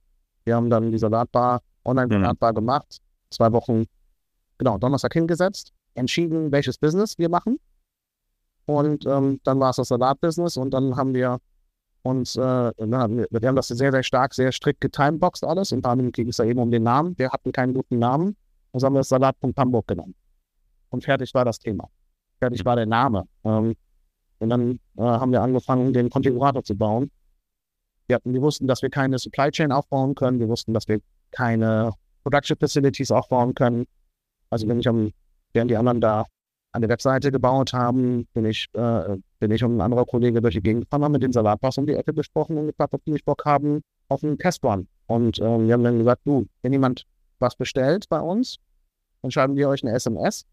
Wir 0.47 0.55
haben 0.55 0.69
dann 0.69 0.91
die 0.91 0.97
Salatbar, 0.97 1.61
Online-Salatbar 1.83 2.53
gemacht. 2.53 3.01
Zwei 3.29 3.51
Wochen, 3.51 3.83
genau, 4.57 4.77
Donnerstag 4.77 5.11
hingesetzt, 5.11 5.73
entschieden, 5.93 6.53
welches 6.53 6.77
Business 6.77 7.17
wir 7.17 7.27
machen. 7.27 7.59
Und 8.65 9.05
ähm, 9.05 9.41
dann 9.43 9.59
war 9.59 9.71
es 9.71 9.75
das 9.75 9.89
Salatbusiness 9.89 10.55
und 10.55 10.71
dann 10.71 10.95
haben 10.95 11.13
wir 11.13 11.39
uns, 12.03 12.37
äh, 12.37 12.71
na, 12.77 13.09
wir, 13.09 13.27
wir 13.29 13.47
haben 13.49 13.57
das 13.57 13.67
sehr, 13.67 13.91
sehr 13.91 14.03
stark, 14.03 14.33
sehr 14.33 14.53
strikt 14.53 14.79
getimeboxt 14.79 15.43
alles. 15.43 15.73
Und 15.73 15.85
dann 15.85 16.13
ging 16.13 16.29
es 16.29 16.37
da 16.37 16.45
eben 16.45 16.59
um 16.59 16.71
den 16.71 16.83
Namen. 16.83 17.17
Wir 17.17 17.29
hatten 17.29 17.51
keinen 17.51 17.73
guten 17.73 17.99
Namen. 17.99 18.37
Also 18.71 18.85
haben 18.85 18.93
wir 18.93 18.99
das 18.99 19.09
Salat.hamburg 19.09 19.57
Hamburg 19.57 19.87
genannt. 19.87 20.15
Und 20.91 21.03
fertig 21.03 21.33
war 21.33 21.43
das 21.43 21.59
Thema. 21.59 21.89
Fertig 22.39 22.63
war 22.63 22.77
der 22.77 22.85
Name. 22.85 23.25
Ähm, 23.43 23.75
und 24.39 24.49
dann 24.49 24.79
äh, 24.97 25.01
haben 25.01 25.33
wir 25.33 25.41
angefangen, 25.41 25.91
den 25.91 26.09
Konfigurator 26.09 26.63
zu 26.63 26.73
bauen. 26.77 27.11
Wir, 28.07 28.15
hatten, 28.15 28.33
wir 28.33 28.41
wussten, 28.41 28.67
dass 28.67 28.81
wir 28.81 28.89
keine 28.89 29.19
Supply 29.19 29.51
Chain 29.51 29.71
aufbauen 29.71 30.15
können. 30.15 30.39
Wir 30.39 30.47
wussten, 30.47 30.73
dass 30.73 30.87
wir 30.87 30.99
keine 31.31 31.91
Production 32.23 32.57
Facilities 32.57 33.11
aufbauen 33.11 33.53
können. 33.53 33.85
Also 34.49 34.67
wenn 34.67 34.79
ich 34.79 34.87
am, 34.87 35.11
während 35.53 35.71
die 35.71 35.77
anderen 35.77 36.01
da 36.01 36.25
eine 36.71 36.89
Webseite 36.89 37.31
gebaut 37.31 37.73
haben, 37.73 38.27
bin 38.33 38.45
ich, 38.45 38.67
äh, 38.73 39.17
bin 39.39 39.51
ich 39.51 39.63
und 39.63 39.77
ein 39.77 39.81
anderer 39.81 40.05
Kollege 40.05 40.41
durch 40.41 40.55
die 40.55 40.61
Gegend 40.61 40.85
gefahren, 40.85 41.03
haben 41.03 41.11
mit 41.11 41.23
den 41.23 41.33
Salatbars 41.33 41.77
um 41.77 41.85
die 41.85 41.93
Ecke 41.93 42.13
gesprochen 42.13 42.57
und 42.57 42.67
gefragt, 42.67 42.93
ob 42.93 43.03
die 43.03 43.11
nicht 43.11 43.25
Bock 43.25 43.43
haben 43.45 43.81
auf 44.09 44.23
einen 44.23 44.37
Testrun. 44.37 44.87
Und 45.07 45.39
ähm, 45.39 45.67
wir 45.67 45.73
haben 45.73 45.83
dann 45.83 45.99
gesagt, 45.99 46.21
du, 46.25 46.45
wenn 46.61 46.73
jemand 46.73 47.05
was 47.39 47.55
bestellt 47.55 48.07
bei 48.09 48.19
uns, 48.19 48.57
dann 49.21 49.31
schreiben 49.31 49.55
wir 49.55 49.69
euch 49.69 49.83
eine 49.83 49.93
SMS 49.93 50.45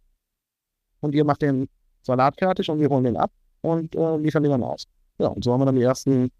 und 1.00 1.14
ihr 1.14 1.24
macht 1.24 1.42
den 1.42 1.68
Salat 2.02 2.36
fertig 2.38 2.70
und 2.70 2.80
wir 2.80 2.88
holen 2.88 3.04
den 3.04 3.16
ab 3.16 3.30
und 3.62 3.94
äh, 3.94 4.16
liefern 4.16 4.42
den 4.42 4.52
dann 4.52 4.62
aus. 4.62 4.84
Ja, 5.18 5.28
und 5.28 5.44
so 5.44 5.52
haben 5.52 5.60
wir 5.60 5.66
dann 5.66 5.76
die 5.76 5.82
ersten 5.82 6.30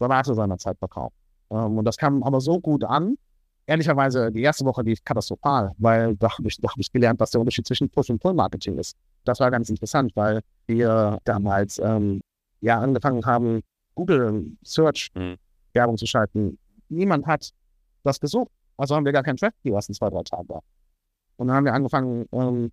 Salate 0.00 0.34
seinerzeit 0.34 0.78
verkauft. 0.78 1.14
Ähm, 1.50 1.78
und 1.78 1.84
das 1.84 1.96
kam 1.96 2.22
aber 2.22 2.40
so 2.40 2.58
gut 2.58 2.82
an. 2.84 3.16
Ehrlicherweise, 3.66 4.32
die 4.32 4.42
erste 4.42 4.64
Woche 4.64 4.82
lief 4.82 5.04
katastrophal, 5.04 5.72
weil 5.78 6.16
da 6.16 6.30
habe 6.36 6.48
ich, 6.48 6.56
da 6.56 6.68
hab 6.68 6.78
ich 6.78 6.90
gelernt, 6.90 7.20
was 7.20 7.30
der 7.30 7.40
Unterschied 7.40 7.66
zwischen 7.66 7.88
Push- 7.88 8.10
und 8.10 8.20
Pull-Marketing 8.20 8.78
ist. 8.78 8.96
Das 9.24 9.38
war 9.38 9.50
ganz 9.50 9.70
interessant, 9.70 10.10
weil 10.16 10.40
wir 10.66 11.18
damals 11.24 11.78
ähm, 11.78 12.20
ja 12.60 12.80
angefangen 12.80 13.24
haben, 13.24 13.60
Google 13.94 14.46
Search 14.64 15.10
Mhm. 15.14 15.36
Werbung 15.72 15.96
zu 15.96 16.06
schalten. 16.06 16.58
Niemand 16.88 17.26
hat 17.26 17.50
das 18.02 18.18
gesucht. 18.18 18.50
Also 18.76 18.96
haben 18.96 19.04
wir 19.04 19.12
gar 19.12 19.22
keinen 19.22 19.36
Traffic 19.36 19.60
die 19.62 19.70
ersten 19.70 19.94
zwei, 19.94 20.10
drei 20.10 20.22
Tage. 20.22 20.58
Und 21.36 21.46
dann 21.46 21.52
haben 21.56 21.64
wir 21.64 21.74
angefangen, 21.74 22.26
ähm, 22.32 22.72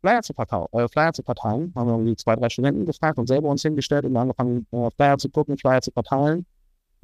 Flyer 0.00 0.22
zu 0.22 0.32
verkaufen, 0.32 0.78
äh, 0.78 0.86
Flyer 0.86 1.12
zu 1.12 1.22
verteilen. 1.24 1.72
Haben 1.74 1.88
wir 1.88 1.94
irgendwie 1.94 2.14
zwei, 2.14 2.36
drei 2.36 2.48
Studenten 2.50 2.84
gefragt 2.84 3.18
und 3.18 3.26
selber 3.26 3.48
uns 3.48 3.62
hingestellt 3.62 4.04
und 4.04 4.16
angefangen, 4.16 4.66
äh, 4.70 4.90
Flyer 4.92 5.18
zu 5.18 5.28
gucken, 5.28 5.56
Flyer 5.58 5.80
zu 5.80 5.90
verteilen 5.90 6.46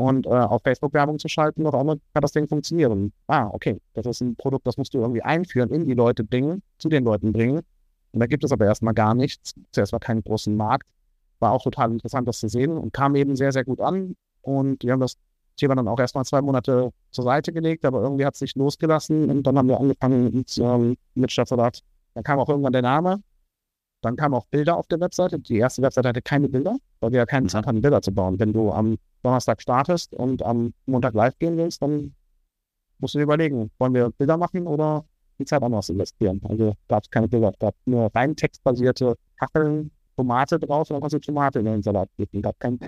und 0.02 0.26
äh, 0.26 0.30
auf 0.30 0.62
Facebook 0.62 0.92
Werbung 0.94 1.18
zu 1.18 1.28
schalten. 1.28 1.66
Auf 1.66 1.74
einmal 1.74 2.00
hat 2.14 2.24
das 2.24 2.32
Ding 2.32 2.48
funktioniert. 2.48 2.90
Und, 2.90 3.12
ah, 3.28 3.48
okay, 3.52 3.80
das 3.94 4.06
ist 4.06 4.20
ein 4.20 4.34
Produkt, 4.36 4.66
das 4.66 4.76
musst 4.76 4.94
du 4.94 4.98
irgendwie 4.98 5.22
einführen, 5.22 5.70
in 5.70 5.86
die 5.86 5.94
Leute 5.94 6.24
bringen, 6.24 6.62
zu 6.78 6.88
den 6.88 7.04
Leuten 7.04 7.32
bringen. 7.32 7.60
Und 8.12 8.20
da 8.20 8.26
gibt 8.26 8.44
es 8.44 8.52
aber 8.52 8.66
erstmal 8.66 8.94
gar 8.94 9.14
nichts. 9.14 9.54
Zuerst 9.70 9.92
war 9.92 10.00
keinen 10.00 10.22
großen 10.22 10.56
Markt. 10.56 10.88
War 11.38 11.52
auch 11.52 11.62
total 11.62 11.92
interessant, 11.92 12.26
das 12.26 12.40
zu 12.40 12.48
sehen 12.48 12.76
und 12.76 12.92
kam 12.92 13.14
eben 13.14 13.36
sehr, 13.36 13.52
sehr 13.52 13.64
gut 13.64 13.80
an. 13.80 14.16
Und 14.42 14.82
wir 14.82 14.92
haben 14.92 15.00
das 15.00 15.16
Thema 15.56 15.76
dann 15.76 15.88
auch 15.88 15.98
erstmal 15.98 16.24
zwei 16.24 16.42
Monate 16.42 16.90
zur 17.10 17.24
Seite 17.24 17.52
gelegt, 17.52 17.84
aber 17.84 18.02
irgendwie 18.02 18.26
hat 18.26 18.34
es 18.34 18.40
sich 18.40 18.54
losgelassen 18.56 19.30
und 19.30 19.46
dann 19.46 19.56
haben 19.56 19.68
wir 19.68 19.78
angefangen 19.78 20.34
mit, 20.34 20.58
ähm, 20.58 20.96
mit 21.14 21.30
Stadtsalat. 21.30 21.80
Dann 22.14 22.24
kam 22.24 22.38
auch 22.38 22.48
irgendwann 22.48 22.72
der 22.72 22.82
Name. 22.82 23.22
Dann 24.02 24.16
kamen 24.16 24.34
auch 24.34 24.46
Bilder 24.46 24.76
auf 24.76 24.86
der 24.88 25.00
Webseite. 25.00 25.38
Die 25.38 25.56
erste 25.58 25.80
Webseite 25.80 26.08
hatte 26.08 26.22
keine 26.22 26.48
Bilder, 26.48 26.76
weil 27.00 27.12
wir 27.12 27.18
ja 27.18 27.26
keine 27.26 27.46
Zeit 27.46 27.66
hatten, 27.66 27.80
Bilder 27.80 28.02
zu 28.02 28.12
bauen. 28.12 28.38
Wenn 28.38 28.52
du 28.52 28.70
am 28.72 28.98
Donnerstag 29.22 29.62
startest 29.62 30.12
und 30.14 30.42
am 30.42 30.74
Montag 30.86 31.14
live 31.14 31.38
gehen 31.38 31.56
willst, 31.56 31.80
dann 31.82 32.14
musst 32.98 33.14
du 33.14 33.18
dir 33.18 33.24
überlegen, 33.24 33.70
wollen 33.78 33.94
wir 33.94 34.10
Bilder 34.10 34.36
machen 34.36 34.66
oder 34.66 35.04
die 35.38 35.44
Zeit 35.44 35.62
anders 35.62 35.88
investieren. 35.88 36.40
Also 36.48 36.74
gab 36.88 37.04
es 37.04 37.10
keine 37.10 37.28
Bilder, 37.28 37.50
es 37.50 37.58
gab 37.58 37.74
nur 37.86 38.10
rein 38.14 38.34
textbasierte 38.36 39.14
Kacheln, 39.38 39.90
Tomate 40.16 40.58
drauf 40.58 40.90
und 40.90 40.94
dann 40.94 41.00
kannst 41.00 41.14
du 41.14 41.20
Tomate 41.20 41.60
in 41.60 41.64
den 41.64 41.82
Salat 41.82 42.08
geben. 42.16 42.42
Gab 42.42 42.58
kein, 42.60 42.78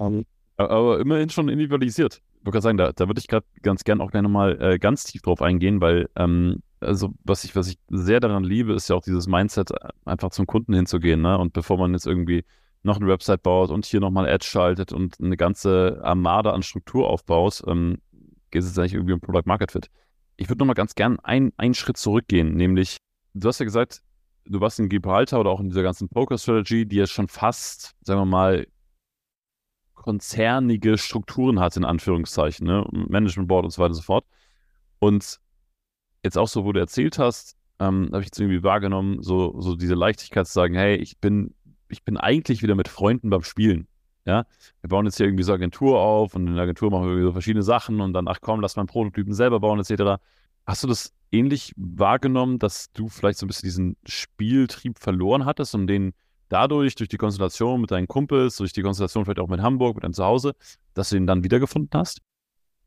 ähm, 0.00 0.24
Aber- 0.56 1.00
immerhin 1.00 1.28
schon 1.28 1.48
individualisiert. 1.48 2.22
Ich 2.38 2.46
wollte 2.46 2.50
gerade 2.52 2.62
sagen, 2.62 2.78
da, 2.78 2.92
da 2.92 3.08
würde 3.08 3.20
ich 3.20 3.28
gerade 3.28 3.46
ganz 3.62 3.84
gern 3.84 4.00
auch 4.00 4.10
gerne 4.10 4.28
mal 4.28 4.60
äh, 4.60 4.78
ganz 4.78 5.04
tief 5.04 5.22
drauf 5.22 5.42
eingehen, 5.42 5.80
weil 5.80 6.08
ähm, 6.16 6.60
also 6.82 7.14
was 7.24 7.44
ich, 7.44 7.56
was 7.56 7.68
ich 7.68 7.78
sehr 7.88 8.20
daran 8.20 8.44
liebe, 8.44 8.72
ist 8.72 8.88
ja 8.88 8.96
auch 8.96 9.02
dieses 9.02 9.26
Mindset, 9.26 9.70
einfach 10.04 10.30
zum 10.30 10.46
Kunden 10.46 10.74
hinzugehen, 10.74 11.22
ne? 11.22 11.38
Und 11.38 11.52
bevor 11.52 11.78
man 11.78 11.92
jetzt 11.92 12.06
irgendwie 12.06 12.44
noch 12.82 12.96
eine 12.96 13.06
Website 13.06 13.42
baut 13.42 13.70
und 13.70 13.86
hier 13.86 14.00
nochmal 14.00 14.28
Ads 14.28 14.46
schaltet 14.46 14.92
und 14.92 15.20
eine 15.20 15.36
ganze 15.36 16.00
Armada 16.02 16.52
an 16.52 16.62
Struktur 16.62 17.08
aufbaut, 17.08 17.62
ähm, 17.66 17.98
geht 18.50 18.62
es 18.62 18.76
eigentlich 18.76 18.94
irgendwie 18.94 19.14
um 19.14 19.20
Product 19.20 19.46
Market 19.46 19.72
Fit. 19.72 19.86
Ich 20.36 20.48
würde 20.48 20.58
nochmal 20.58 20.74
ganz 20.74 20.94
gern 20.94 21.18
ein- 21.20 21.52
einen 21.56 21.74
Schritt 21.74 21.96
zurückgehen, 21.96 22.54
nämlich, 22.54 22.96
du 23.34 23.48
hast 23.48 23.60
ja 23.60 23.64
gesagt, 23.64 24.02
du 24.44 24.60
warst 24.60 24.80
in 24.80 24.88
Gibraltar 24.88 25.40
oder 25.40 25.50
auch 25.50 25.60
in 25.60 25.68
dieser 25.68 25.82
ganzen 25.82 26.08
Poker-Strategy, 26.08 26.86
die 26.86 26.96
ja 26.96 27.06
schon 27.06 27.28
fast, 27.28 27.92
sagen 28.00 28.20
wir 28.20 28.26
mal, 28.26 28.66
konzernige 29.94 30.98
Strukturen 30.98 31.60
hat, 31.60 31.76
in 31.76 31.84
Anführungszeichen, 31.84 32.66
ne? 32.66 32.84
Management 32.90 33.46
Board 33.46 33.64
und 33.64 33.70
so 33.70 33.80
weiter 33.80 33.90
und 33.90 33.94
so 33.94 34.02
fort. 34.02 34.26
Und 34.98 35.38
jetzt 36.22 36.38
auch 36.38 36.48
so, 36.48 36.64
wo 36.64 36.72
du 36.72 36.80
erzählt 36.80 37.18
hast, 37.18 37.56
ähm, 37.78 38.08
habe 38.12 38.20
ich 38.20 38.26
jetzt 38.26 38.38
irgendwie 38.38 38.62
wahrgenommen, 38.62 39.22
so, 39.22 39.60
so 39.60 39.74
diese 39.76 39.94
Leichtigkeit 39.94 40.46
zu 40.46 40.52
sagen, 40.52 40.74
hey, 40.74 40.96
ich 40.96 41.18
bin, 41.18 41.54
ich 41.88 42.04
bin 42.04 42.16
eigentlich 42.16 42.62
wieder 42.62 42.74
mit 42.74 42.88
Freunden 42.88 43.30
beim 43.30 43.42
Spielen. 43.42 43.88
Ja, 44.24 44.44
wir 44.80 44.88
bauen 44.88 45.04
jetzt 45.04 45.16
hier 45.16 45.26
irgendwie 45.26 45.42
so 45.42 45.52
Agentur 45.52 45.98
auf 45.98 46.36
und 46.36 46.46
in 46.46 46.54
der 46.54 46.62
Agentur 46.62 46.90
machen 46.92 47.08
wir 47.08 47.22
so 47.24 47.32
verschiedene 47.32 47.64
Sachen 47.64 48.00
und 48.00 48.12
dann, 48.12 48.28
ach 48.28 48.38
komm, 48.40 48.60
lass 48.60 48.76
mal 48.76 48.82
einen 48.82 48.88
Prototypen 48.88 49.34
selber 49.34 49.58
bauen, 49.58 49.80
etc. 49.80 50.22
Hast 50.64 50.84
du 50.84 50.88
das 50.88 51.12
ähnlich 51.32 51.72
wahrgenommen, 51.76 52.60
dass 52.60 52.92
du 52.92 53.08
vielleicht 53.08 53.38
so 53.38 53.46
ein 53.46 53.48
bisschen 53.48 53.66
diesen 53.66 53.96
Spieltrieb 54.06 55.00
verloren 55.00 55.44
hattest 55.44 55.74
und 55.74 55.88
den 55.88 56.12
dadurch, 56.48 56.94
durch 56.94 57.08
die 57.08 57.16
Konstellation 57.16 57.80
mit 57.80 57.90
deinen 57.90 58.06
Kumpels, 58.06 58.56
durch 58.58 58.72
die 58.72 58.82
Konstellation 58.82 59.24
vielleicht 59.24 59.40
auch 59.40 59.48
mit 59.48 59.60
Hamburg, 59.60 59.96
mit 59.96 60.04
deinem 60.04 60.12
Zuhause, 60.12 60.54
dass 60.94 61.08
du 61.08 61.16
ihn 61.16 61.26
dann 61.26 61.42
wiedergefunden 61.42 61.98
hast? 61.98 62.20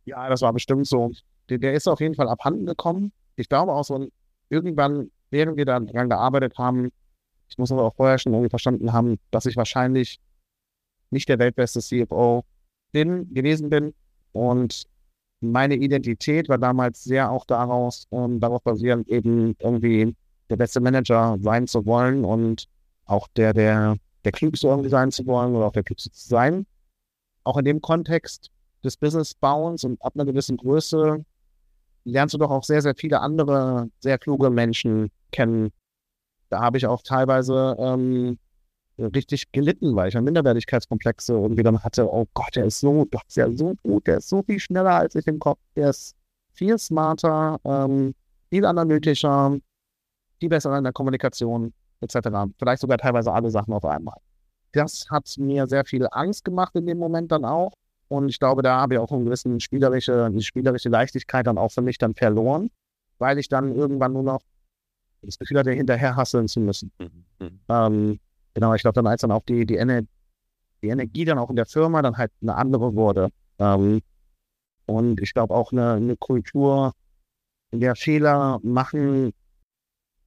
Ja, 0.05 0.29
das 0.29 0.41
war 0.41 0.53
bestimmt 0.53 0.87
so. 0.87 1.11
Der, 1.49 1.57
der 1.57 1.73
ist 1.73 1.87
auf 1.87 1.99
jeden 1.99 2.15
Fall 2.15 2.29
abhanden 2.29 2.65
gekommen. 2.65 3.11
Ich 3.35 3.49
glaube 3.49 3.73
auch 3.73 3.83
so, 3.83 4.07
irgendwann, 4.49 5.11
während 5.29 5.57
wir 5.57 5.65
daran 5.65 6.09
gearbeitet 6.09 6.57
haben, 6.57 6.91
ich 7.47 7.57
muss 7.57 7.71
aber 7.71 7.83
auch 7.83 7.95
vorher 7.95 8.17
schon 8.17 8.33
irgendwie 8.33 8.49
verstanden 8.49 8.93
haben, 8.93 9.19
dass 9.31 9.45
ich 9.45 9.55
wahrscheinlich 9.55 10.19
nicht 11.11 11.29
der 11.29 11.39
weltbeste 11.39 11.79
CFO 11.79 12.43
bin, 12.91 13.33
gewesen 13.33 13.69
bin. 13.69 13.93
Und 14.31 14.83
meine 15.41 15.75
Identität 15.75 16.49
war 16.49 16.57
damals 16.57 17.03
sehr 17.03 17.31
auch 17.31 17.45
daraus, 17.45 18.07
ähm, 18.11 18.39
darauf 18.39 18.63
basierend, 18.63 19.07
eben 19.07 19.55
irgendwie 19.59 20.15
der 20.49 20.57
beste 20.57 20.79
Manager 20.79 21.37
sein 21.39 21.67
zu 21.67 21.85
wollen 21.85 22.25
und 22.25 22.67
auch 23.05 23.27
der, 23.35 23.53
der, 23.53 23.97
der 24.23 24.31
klügste 24.31 24.67
irgendwie 24.67 24.89
sein 24.89 25.11
zu 25.11 25.25
wollen 25.25 25.55
oder 25.55 25.67
auch 25.67 25.73
der 25.73 25.83
klügste 25.83 26.11
zu 26.11 26.27
sein. 26.27 26.65
Auch 27.43 27.57
in 27.57 27.65
dem 27.65 27.81
Kontext 27.81 28.49
des 28.83 28.97
Businessbauens 28.97 29.83
und 29.83 30.01
ab 30.03 30.13
einer 30.15 30.25
gewissen 30.25 30.57
Größe 30.57 31.23
lernst 32.05 32.33
du 32.33 32.37
doch 32.37 32.51
auch 32.51 32.63
sehr, 32.63 32.81
sehr 32.81 32.95
viele 32.95 33.19
andere, 33.19 33.89
sehr 33.99 34.17
kluge 34.17 34.49
Menschen 34.49 35.11
kennen. 35.31 35.71
Da 36.49 36.61
habe 36.61 36.77
ich 36.77 36.87
auch 36.87 37.01
teilweise 37.01 37.75
ähm, 37.79 38.37
richtig 38.97 39.51
gelitten, 39.51 39.95
weil 39.95 40.07
ich 40.07 40.13
dann 40.13 40.23
Minderwertigkeitskomplexe 40.23 41.33
irgendwie 41.33 41.63
dann 41.63 41.83
hatte. 41.83 42.11
Oh 42.11 42.27
Gott, 42.33 42.55
der 42.55 42.65
ist 42.65 42.79
so, 42.79 43.05
das 43.05 43.21
ist 43.35 43.57
so 43.57 43.73
gut, 43.83 44.07
der 44.07 44.17
ist 44.17 44.29
so 44.29 44.43
viel 44.43 44.59
schneller 44.59 44.93
als 44.93 45.15
ich 45.15 45.27
im 45.27 45.39
Kopf, 45.39 45.59
der 45.75 45.89
ist 45.89 46.15
viel 46.53 46.77
smarter, 46.77 47.59
ähm, 47.65 48.13
viel 48.49 48.65
analytischer, 48.65 49.57
viel 50.39 50.49
besser 50.49 50.77
in 50.77 50.83
der 50.83 50.93
Kommunikation, 50.93 51.73
etc. 52.01 52.29
Vielleicht 52.57 52.81
sogar 52.81 52.97
teilweise 52.97 53.33
alle 53.33 53.49
Sachen 53.49 53.73
auf 53.73 53.83
einmal. 53.83 54.17
Das 54.71 55.07
hat 55.09 55.33
mir 55.37 55.67
sehr 55.67 55.85
viel 55.85 56.07
Angst 56.11 56.45
gemacht 56.45 56.75
in 56.75 56.85
dem 56.85 56.97
Moment 56.97 57.31
dann 57.31 57.45
auch. 57.45 57.73
Und 58.07 58.29
ich 58.29 58.39
glaube, 58.39 58.61
da 58.61 58.79
habe 58.81 58.95
ich 58.95 58.99
auch 58.99 59.11
eine 59.11 59.23
gewisse 59.23 59.59
spielerische, 59.59 60.25
eine 60.25 60.41
spielerische 60.41 60.89
Leichtigkeit 60.89 61.47
dann 61.47 61.57
auch 61.57 61.71
für 61.71 61.81
mich 61.81 61.97
dann 61.97 62.13
verloren, 62.13 62.69
weil 63.17 63.39
ich 63.39 63.49
dann 63.49 63.73
irgendwann 63.73 64.13
nur 64.13 64.23
noch 64.23 64.41
das 65.21 65.39
Gefühl 65.39 65.57
hatte, 65.57 65.71
hinterher 65.71 66.15
hasseln 66.15 66.47
zu 66.47 66.59
müssen. 66.59 66.91
Ähm, 67.67 68.19
genau, 68.53 68.73
ich 68.75 68.81
glaube 68.81 68.95
dann 68.95 69.07
als 69.07 69.21
dann 69.21 69.31
auch 69.31 69.43
die, 69.43 69.65
die, 69.65 69.77
Ener 69.77 70.01
die 70.83 70.89
Energie 70.89 71.25
dann 71.25 71.39
auch 71.39 71.49
in 71.49 71.55
der 71.55 71.65
Firma 71.65 72.01
dann 72.01 72.17
halt 72.17 72.31
eine 72.41 72.55
andere 72.55 72.93
wurde. 72.93 73.29
Ähm, 73.57 74.01
und 74.85 75.19
ich 75.19 75.33
glaube 75.33 75.53
auch 75.53 75.71
eine, 75.71 75.93
eine 75.93 76.15
Kultur, 76.15 76.93
in 77.71 77.79
der 77.79 77.95
Fehler 77.95 78.59
machen 78.61 79.33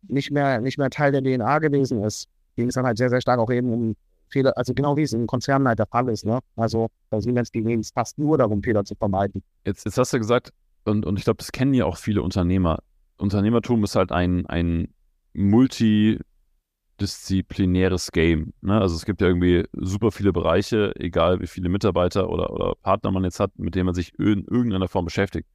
nicht 0.02 0.30
mehr, 0.30 0.60
nicht 0.60 0.78
mehr 0.78 0.90
Teil 0.90 1.12
der 1.12 1.22
DNA 1.22 1.58
gewesen 1.60 2.02
ist, 2.02 2.28
ging 2.56 2.68
es 2.68 2.74
dann 2.74 2.86
halt 2.86 2.98
sehr, 2.98 3.10
sehr 3.10 3.20
stark 3.20 3.38
auch 3.38 3.50
eben 3.50 3.72
um 3.72 3.96
Fehler, 4.28 4.56
also 4.56 4.74
genau 4.74 4.96
wie 4.96 5.02
es 5.02 5.12
in 5.12 5.26
Konzernen 5.26 5.68
halt 5.68 5.78
der 5.78 5.86
Fall 5.86 6.08
ist. 6.08 6.24
Ne? 6.24 6.40
Also 6.56 6.88
bei 7.10 7.20
Siemens 7.20 7.52
ging 7.52 7.68
es 7.78 7.90
fast 7.90 8.18
nur 8.18 8.38
darum, 8.38 8.62
Fehler 8.62 8.84
zu 8.84 8.94
vermeiden. 8.94 9.42
Jetzt, 9.64 9.84
jetzt 9.84 9.98
hast 9.98 10.12
du 10.12 10.18
gesagt, 10.18 10.52
und, 10.84 11.06
und 11.06 11.18
ich 11.18 11.24
glaube, 11.24 11.38
das 11.38 11.52
kennen 11.52 11.74
ja 11.74 11.84
auch 11.84 11.96
viele 11.96 12.22
Unternehmer. 12.22 12.78
Unternehmertum 13.18 13.84
ist 13.84 13.96
halt 13.96 14.12
ein, 14.12 14.46
ein 14.46 14.94
multidisziplinäres 15.34 18.12
Game. 18.12 18.54
Ne? 18.60 18.80
Also 18.80 18.96
es 18.96 19.04
gibt 19.04 19.20
ja 19.20 19.26
irgendwie 19.26 19.66
super 19.72 20.10
viele 20.10 20.32
Bereiche, 20.32 20.94
egal 20.96 21.40
wie 21.40 21.46
viele 21.46 21.68
Mitarbeiter 21.68 22.30
oder, 22.30 22.52
oder 22.52 22.74
Partner 22.76 23.10
man 23.10 23.24
jetzt 23.24 23.40
hat, 23.40 23.58
mit 23.58 23.74
denen 23.74 23.86
man 23.86 23.94
sich 23.94 24.18
in 24.18 24.44
irgendeiner 24.44 24.88
Form 24.88 25.04
beschäftigt. 25.04 25.48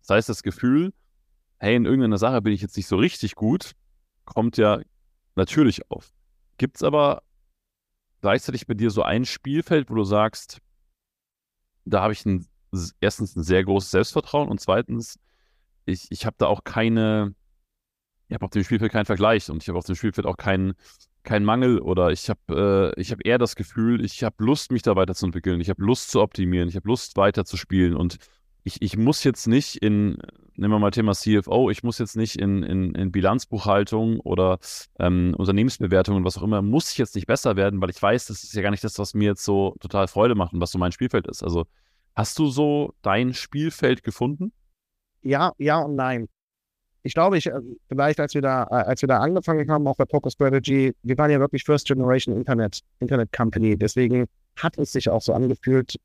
Das 0.00 0.16
heißt, 0.16 0.28
das 0.28 0.42
Gefühl, 0.42 0.92
hey, 1.58 1.76
in 1.76 1.84
irgendeiner 1.84 2.18
Sache 2.18 2.40
bin 2.40 2.52
ich 2.52 2.62
jetzt 2.62 2.76
nicht 2.76 2.86
so 2.86 2.96
richtig 2.96 3.34
gut, 3.34 3.72
kommt 4.24 4.56
ja 4.56 4.80
natürlich 5.34 5.90
auf. 5.90 6.12
Gibt 6.56 6.76
es 6.76 6.82
aber 6.82 7.22
gleichzeitig 8.20 8.66
bei 8.66 8.74
dir 8.74 8.90
so 8.90 9.02
ein 9.02 9.24
Spielfeld, 9.24 9.90
wo 9.90 9.94
du 9.94 10.04
sagst, 10.04 10.58
da 11.84 12.02
habe 12.02 12.12
ich 12.12 12.24
ein, 12.26 12.46
erstens 13.00 13.36
ein 13.36 13.42
sehr 13.42 13.64
großes 13.64 13.90
Selbstvertrauen 13.90 14.48
und 14.48 14.60
zweitens, 14.60 15.18
ich, 15.84 16.06
ich 16.10 16.26
habe 16.26 16.36
da 16.38 16.46
auch 16.46 16.64
keine, 16.64 17.34
ich 18.28 18.34
habe 18.34 18.44
auf 18.44 18.50
dem 18.50 18.64
Spielfeld 18.64 18.92
keinen 18.92 19.06
Vergleich 19.06 19.50
und 19.50 19.62
ich 19.62 19.68
habe 19.68 19.78
auf 19.78 19.86
dem 19.86 19.94
Spielfeld 19.94 20.26
auch 20.26 20.36
keinen 20.36 20.74
keinen 21.24 21.44
Mangel 21.44 21.80
oder 21.80 22.10
ich 22.10 22.30
habe 22.30 22.94
äh, 22.96 23.00
ich 23.00 23.14
eher 23.24 23.38
das 23.38 23.54
Gefühl, 23.54 24.02
ich 24.02 24.24
habe 24.24 24.42
Lust, 24.42 24.72
mich 24.72 24.82
da 24.82 24.96
weiterzuentwickeln, 24.96 25.60
ich 25.60 25.68
habe 25.68 25.82
Lust 25.82 26.10
zu 26.10 26.22
optimieren, 26.22 26.68
ich 26.68 26.76
habe 26.76 26.88
Lust 26.88 27.16
weiterzuspielen 27.16 27.94
und 27.94 28.16
ich, 28.68 28.82
ich 28.82 28.96
muss 28.98 29.24
jetzt 29.24 29.46
nicht 29.46 29.76
in, 29.76 30.18
nehmen 30.54 30.74
wir 30.74 30.78
mal 30.78 30.90
Thema 30.90 31.14
CFO, 31.14 31.70
ich 31.70 31.82
muss 31.82 31.98
jetzt 31.98 32.16
nicht 32.16 32.36
in, 32.36 32.62
in, 32.62 32.94
in 32.94 33.10
Bilanzbuchhaltung 33.10 34.20
oder 34.20 34.58
ähm, 34.98 35.34
Unternehmensbewertung 35.36 36.16
und 36.16 36.24
was 36.24 36.36
auch 36.36 36.42
immer, 36.42 36.60
muss 36.60 36.92
ich 36.92 36.98
jetzt 36.98 37.14
nicht 37.14 37.26
besser 37.26 37.56
werden, 37.56 37.80
weil 37.80 37.90
ich 37.90 38.00
weiß, 38.00 38.26
das 38.26 38.44
ist 38.44 38.52
ja 38.54 38.62
gar 38.62 38.70
nicht 38.70 38.84
das, 38.84 38.98
was 38.98 39.14
mir 39.14 39.24
jetzt 39.24 39.44
so 39.44 39.74
total 39.80 40.06
Freude 40.06 40.34
macht 40.34 40.52
und 40.52 40.60
was 40.60 40.70
so 40.70 40.78
mein 40.78 40.92
Spielfeld 40.92 41.26
ist. 41.26 41.42
Also 41.42 41.64
hast 42.14 42.38
du 42.38 42.48
so 42.48 42.92
dein 43.00 43.32
Spielfeld 43.32 44.02
gefunden? 44.02 44.52
Ja, 45.22 45.52
ja 45.56 45.78
und 45.78 45.96
nein. 45.96 46.28
Ich 47.02 47.14
glaube, 47.14 47.38
ich, 47.38 47.46
äh, 47.46 47.60
vielleicht 47.88 48.20
als 48.20 48.34
wir 48.34 48.42
da, 48.42 48.64
äh, 48.64 48.84
als 48.84 49.00
wir 49.00 49.06
da 49.06 49.20
angefangen 49.20 49.70
haben, 49.70 49.86
auch 49.86 49.96
bei 49.96 50.04
Poker 50.04 50.30
Strategy, 50.30 50.94
wir 51.02 51.16
waren 51.16 51.30
ja 51.30 51.40
wirklich 51.40 51.64
First 51.64 51.86
Generation 51.86 52.36
Internet, 52.36 52.80
Internet 53.00 53.32
Company. 53.32 53.78
Deswegen 53.78 54.26
hat 54.56 54.76
es 54.76 54.92
sich 54.92 55.08
auch 55.08 55.22
so 55.22 55.32
angefühlt, 55.32 55.96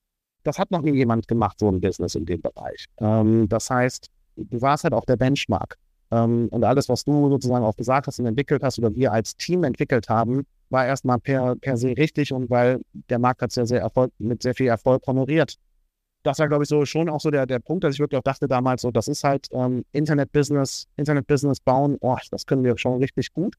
das 0.44 0.60
hat 0.60 0.72
noch 0.72 0.82
nie 0.82 0.94
jemand 0.94 1.28
gemacht, 1.28 1.60
so 1.60 1.70
ein 1.70 1.82
Business 1.82 2.16
in 2.16 2.26
dem 2.26 2.41
Bereich. 2.41 2.86
Ähm, 3.00 3.48
das 3.50 3.70
heißt, 3.70 4.08
du 4.36 4.62
warst 4.62 4.84
halt 4.84 4.94
auch 4.94 5.06
der 5.06 5.18
Benchmark. 5.18 5.78
Ähm, 6.12 6.48
und 6.52 6.64
alles, 6.64 6.89
was 6.89 7.04
du 7.04 7.30
sozusagen 7.30 7.64
auch 7.66 7.76
gesagt 7.76 8.08
hast 8.08 8.20
und 8.20 8.26
entwickelt 8.26 8.64
hast 8.64 8.78
oder 8.80 8.94
wir 8.96 9.12
als 9.12 9.36
Team 9.36 9.64
entwickelt 9.64 10.10
haben, 10.10 10.46
war 10.70 10.86
erstmal 10.86 11.20
per, 11.20 11.56
per 11.56 11.78
se 11.78 11.96
richtig 11.98 12.34
und 12.34 12.50
weil 12.50 12.82
der 13.10 13.20
Markt 13.20 13.41
hat 13.41 13.52
sehr, 13.52 13.66
sehr 13.66 13.82
Erfolg, 13.82 14.12
mit 14.20 14.44
sehr 14.44 14.54
viel 14.54 14.68
Erfolg 14.68 15.06
honoriert. 15.08 15.56
Das 16.24 16.39
war, 16.39 16.48
glaube 16.48 16.64
ich, 16.64 16.70
so 16.70 16.86
schon 16.86 17.10
auch 17.10 17.20
so 17.20 17.32
der, 17.32 17.46
der 17.46 17.60
Punkt, 17.60 17.84
dass 17.84 17.96
ich 17.96 18.00
wirklich 18.00 18.18
auch 18.18 18.24
dachte 18.24 18.48
damals, 18.48 18.82
so, 18.82 18.91
das 18.91 19.08
ist 19.08 19.24
halt 19.24 19.48
ähm, 19.52 19.84
Internet-Business, 19.91 20.88
Internet-Business 20.96 21.60
bauen, 21.60 21.98
oh, 22.00 22.18
das 22.32 22.46
können 22.46 22.64
wir 22.64 22.78
schon 22.78 23.00
richtig 23.00 23.34
gut. 23.34 23.56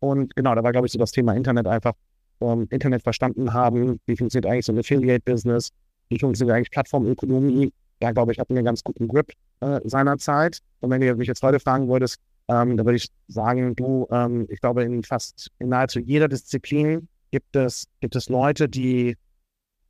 Und 0.00 0.34
genau, 0.34 0.54
da 0.54 0.64
war, 0.64 0.72
glaube 0.72 0.86
ich, 0.86 0.92
so 0.92 0.98
das 0.98 1.12
Thema 1.12 1.34
Internet 1.34 1.66
einfach, 1.66 1.92
ähm, 2.40 2.66
Internet 2.70 3.02
verstanden 3.02 3.52
haben, 3.52 4.00
wie 4.06 4.16
funktioniert 4.16 4.50
eigentlich 4.50 4.66
so 4.66 4.72
ein 4.72 4.78
Affiliate-Business, 4.78 5.68
wie 6.12 6.18
funktioniert 6.18 6.56
eigentlich 6.56 6.70
Plattformökonomie. 6.70 7.72
Da, 8.00 8.12
glaube 8.12 8.32
ich, 8.32 8.38
hatten 8.38 8.54
wir 8.54 8.58
einen 8.58 8.66
ganz 8.66 8.84
guten 8.84 9.08
Grip 9.08 9.32
äh, 9.60 9.80
seinerzeit. 9.84 10.58
Und 10.80 10.90
wenn 10.90 11.00
du 11.00 11.14
mich 11.14 11.28
jetzt 11.28 11.42
heute 11.42 11.60
fragen 11.60 11.88
würdest, 11.88 12.18
ähm, 12.48 12.76
dann 12.76 12.84
würde 12.84 12.96
ich 12.96 13.08
sagen, 13.28 13.74
du, 13.74 14.06
ähm, 14.10 14.46
ich 14.50 14.60
glaube, 14.60 14.82
in 14.82 15.02
fast, 15.02 15.48
in 15.58 15.68
nahezu 15.68 16.00
jeder 16.00 16.28
Disziplin 16.28 17.08
gibt 17.30 17.56
es, 17.56 17.86
gibt 18.00 18.16
es 18.16 18.28
Leute, 18.28 18.68
die 18.68 19.16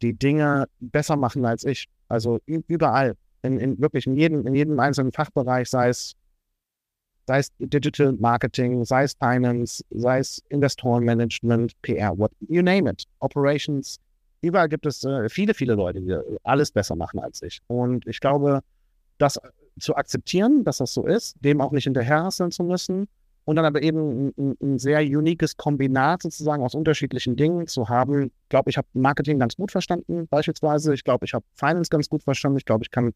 die 0.02 0.12
Dinge 0.12 0.66
besser 0.80 1.16
machen 1.16 1.44
als 1.44 1.64
ich. 1.64 1.86
Also 2.08 2.38
überall. 2.46 3.14
In, 3.42 3.58
in 3.58 3.80
wirklich 3.80 4.06
in 4.06 4.16
jedem, 4.16 4.46
in 4.46 4.54
jedem 4.54 4.78
einzelnen 4.78 5.12
Fachbereich, 5.12 5.68
sei 5.68 5.88
es, 5.88 6.12
sei 7.26 7.38
es 7.38 7.48
Digital 7.58 8.12
Marketing, 8.12 8.84
sei 8.84 9.04
es 9.04 9.14
Finance, 9.14 9.82
sei 9.90 10.18
es 10.18 10.42
Investorenmanagement, 10.50 11.72
PR, 11.82 12.16
what 12.16 12.30
you 12.48 12.62
name 12.62 12.88
it, 12.88 13.04
Operations. 13.20 13.98
Überall 14.42 14.68
gibt 14.68 14.86
es 14.86 15.04
äh, 15.04 15.28
viele, 15.28 15.54
viele 15.54 15.74
Leute, 15.74 16.00
die 16.00 16.16
alles 16.42 16.72
besser 16.72 16.96
machen 16.96 17.20
als 17.20 17.42
ich. 17.42 17.60
Und 17.68 18.06
ich 18.06 18.20
glaube, 18.20 18.60
das 19.18 19.40
zu 19.78 19.96
akzeptieren, 19.96 20.64
dass 20.64 20.78
das 20.78 20.92
so 20.92 21.06
ist, 21.06 21.36
dem 21.40 21.60
auch 21.60 21.72
nicht 21.72 21.84
hinterherhasseln 21.84 22.50
zu 22.50 22.64
müssen 22.64 23.08
und 23.44 23.56
dann 23.56 23.64
aber 23.64 23.82
eben 23.82 24.32
ein, 24.36 24.56
ein, 24.60 24.78
sehr 24.78 25.00
uniques 25.00 25.56
Kombinat 25.56 26.22
sozusagen 26.22 26.62
aus 26.62 26.74
unterschiedlichen 26.74 27.36
Dingen 27.36 27.66
zu 27.66 27.88
haben. 27.88 28.24
Ich 28.24 28.48
glaube, 28.48 28.70
ich 28.70 28.76
habe 28.76 28.86
Marketing 28.92 29.38
ganz 29.38 29.56
gut 29.56 29.72
verstanden, 29.72 30.28
beispielsweise. 30.28 30.94
Ich 30.94 31.04
glaube, 31.04 31.24
ich 31.24 31.34
habe 31.34 31.44
Finance 31.54 31.88
ganz 31.88 32.08
gut 32.08 32.22
verstanden. 32.22 32.58
Ich 32.58 32.64
glaube, 32.64 32.84
ich 32.84 32.90
kann 32.90 33.12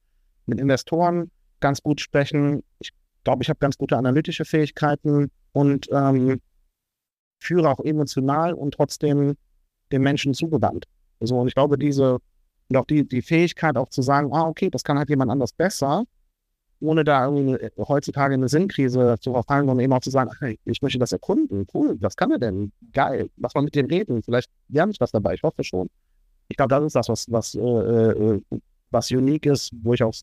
mit 0.46 0.58
Investoren 0.58 1.30
ganz 1.60 1.82
gut 1.82 2.00
sprechen. 2.00 2.62
Ich 2.78 2.90
glaube, 3.24 3.42
ich 3.42 3.48
habe 3.48 3.58
ganz 3.58 3.76
gute 3.76 3.96
analytische 3.96 4.44
Fähigkeiten 4.44 5.30
und 5.52 5.88
ähm, 5.92 6.40
führe 7.40 7.70
auch 7.70 7.80
emotional 7.80 8.54
und 8.54 8.74
trotzdem 8.74 9.36
dem 9.92 10.02
Menschen 10.02 10.34
zugewandt. 10.34 10.86
So, 11.20 11.38
und 11.38 11.48
ich 11.48 11.54
glaube, 11.54 11.78
diese 11.78 12.18
und 12.68 12.76
auch 12.76 12.84
die, 12.84 13.06
die 13.06 13.22
Fähigkeit 13.22 13.76
auch 13.76 13.88
zu 13.88 14.02
sagen, 14.02 14.32
ah, 14.32 14.48
okay, 14.48 14.70
das 14.70 14.82
kann 14.82 14.98
halt 14.98 15.08
jemand 15.08 15.30
anders 15.30 15.52
besser, 15.52 16.04
ohne 16.80 17.04
da 17.04 17.24
irgendwie 17.24 17.70
heutzutage 17.78 18.34
eine 18.34 18.48
Sinnkrise 18.48 19.16
zu 19.20 19.32
verfallen, 19.32 19.66
sondern 19.66 19.84
eben 19.84 19.92
auch 19.92 20.00
zu 20.00 20.10
sagen, 20.10 20.30
hey, 20.40 20.58
ich 20.64 20.82
möchte 20.82 20.98
das 20.98 21.12
erkunden, 21.12 21.66
cool, 21.72 21.96
was 22.00 22.16
kann 22.16 22.30
er 22.32 22.38
denn? 22.38 22.72
Geil, 22.92 23.30
lass 23.36 23.54
mal 23.54 23.62
mit 23.62 23.74
dem 23.74 23.86
reden, 23.86 24.22
vielleicht 24.22 24.50
lerne 24.68 24.92
ich 24.92 25.00
was 25.00 25.12
dabei, 25.12 25.34
ich 25.34 25.42
hoffe 25.42 25.64
schon. 25.64 25.88
Ich 26.48 26.56
glaube, 26.56 26.70
das 26.70 26.84
ist 26.84 26.96
das, 26.96 27.08
was, 27.08 27.30
was, 27.30 27.54
äh, 27.54 27.60
äh, 27.60 28.42
was 28.90 29.10
unique 29.10 29.46
ist, 29.46 29.70
wo 29.82 29.94
ich 29.94 30.02
auch 30.02 30.14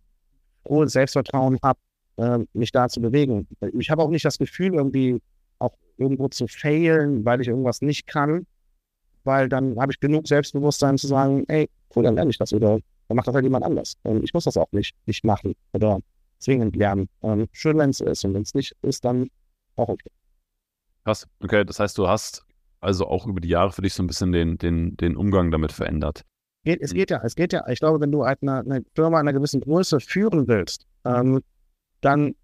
hohes 0.68 0.94
Selbstvertrauen 0.94 1.58
habe, 1.64 1.80
äh, 2.18 2.40
mich 2.54 2.72
da 2.72 2.88
zu 2.88 3.02
bewegen. 3.02 3.48
Ich 3.74 3.90
habe 3.90 4.04
auch 4.04 4.10
nicht 4.10 4.26
das 4.26 4.38
Gefühl, 4.38 4.76
irgendwie 4.76 5.20
auch 5.60 5.76
irgendwo 5.98 6.28
zu 6.28 6.48
failen, 6.48 7.26
weil 7.26 7.42
ich 7.42 7.48
irgendwas 7.48 7.82
nicht 7.82 8.08
kann, 8.08 8.46
weil 9.24 9.50
dann 9.50 9.80
habe 9.80 9.92
ich 9.92 10.00
genug 10.00 10.28
Selbstbewusstsein 10.28 10.98
zu 10.98 11.08
sagen, 11.08 11.46
ey, 11.48 11.70
cool, 11.96 12.04
dann 12.04 12.16
lerne 12.16 12.32
ich 12.32 12.38
das 12.38 12.54
oder 12.54 12.80
dann 13.08 13.16
macht 13.16 13.28
das 13.28 13.36
halt 13.36 13.44
jemand 13.44 13.66
anders. 13.66 13.96
Und 14.04 14.24
ich 14.24 14.34
muss 14.34 14.46
das 14.46 14.58
auch 14.58 14.72
nicht, 14.72 14.96
nicht 15.06 15.24
machen 15.24 15.56
oder 15.74 16.00
zwingend 16.40 16.76
lernen. 16.76 17.10
Ähm, 17.22 17.48
schön, 17.52 17.78
wenn 17.78 17.90
es 17.90 18.02
ist 18.02 18.26
und 18.26 18.34
wenn 18.34 18.42
es 18.42 18.54
nicht 18.54 18.76
ist, 18.82 19.06
dann 19.06 19.30
auch 19.76 19.90
okay. 19.90 20.10
Krass, 21.04 21.28
okay, 21.42 21.66
das 21.66 21.80
heißt, 21.80 21.98
du 21.98 22.08
hast 22.08 22.46
also 22.80 23.08
auch 23.08 23.26
über 23.28 23.40
die 23.40 23.50
Jahre 23.50 23.72
für 23.72 23.82
dich 23.82 23.94
so 23.94 24.04
ein 24.04 24.08
bisschen 24.08 24.32
den, 24.32 24.58
den, 24.58 24.98
den 24.98 25.16
Umgang 25.16 25.52
damit 25.52 25.72
verändert. 25.72 26.24
Geht, 26.66 26.82
es 26.82 26.94
geht 26.94 27.12
ja, 27.12 27.22
es 27.24 27.36
geht 27.36 27.52
ja, 27.54 27.68
ich 27.68 27.80
glaube, 27.80 28.00
wenn 28.00 28.12
du 28.12 28.26
halt 28.26 28.42
eine, 28.42 28.60
eine 28.60 28.86
Firma 28.96 29.20
einer 29.20 29.34
gewissen 29.34 29.62
Größe 29.62 30.00
führen 30.00 30.48
willst, 30.48 30.86
ähm, 31.06 31.42
dann 32.02 32.36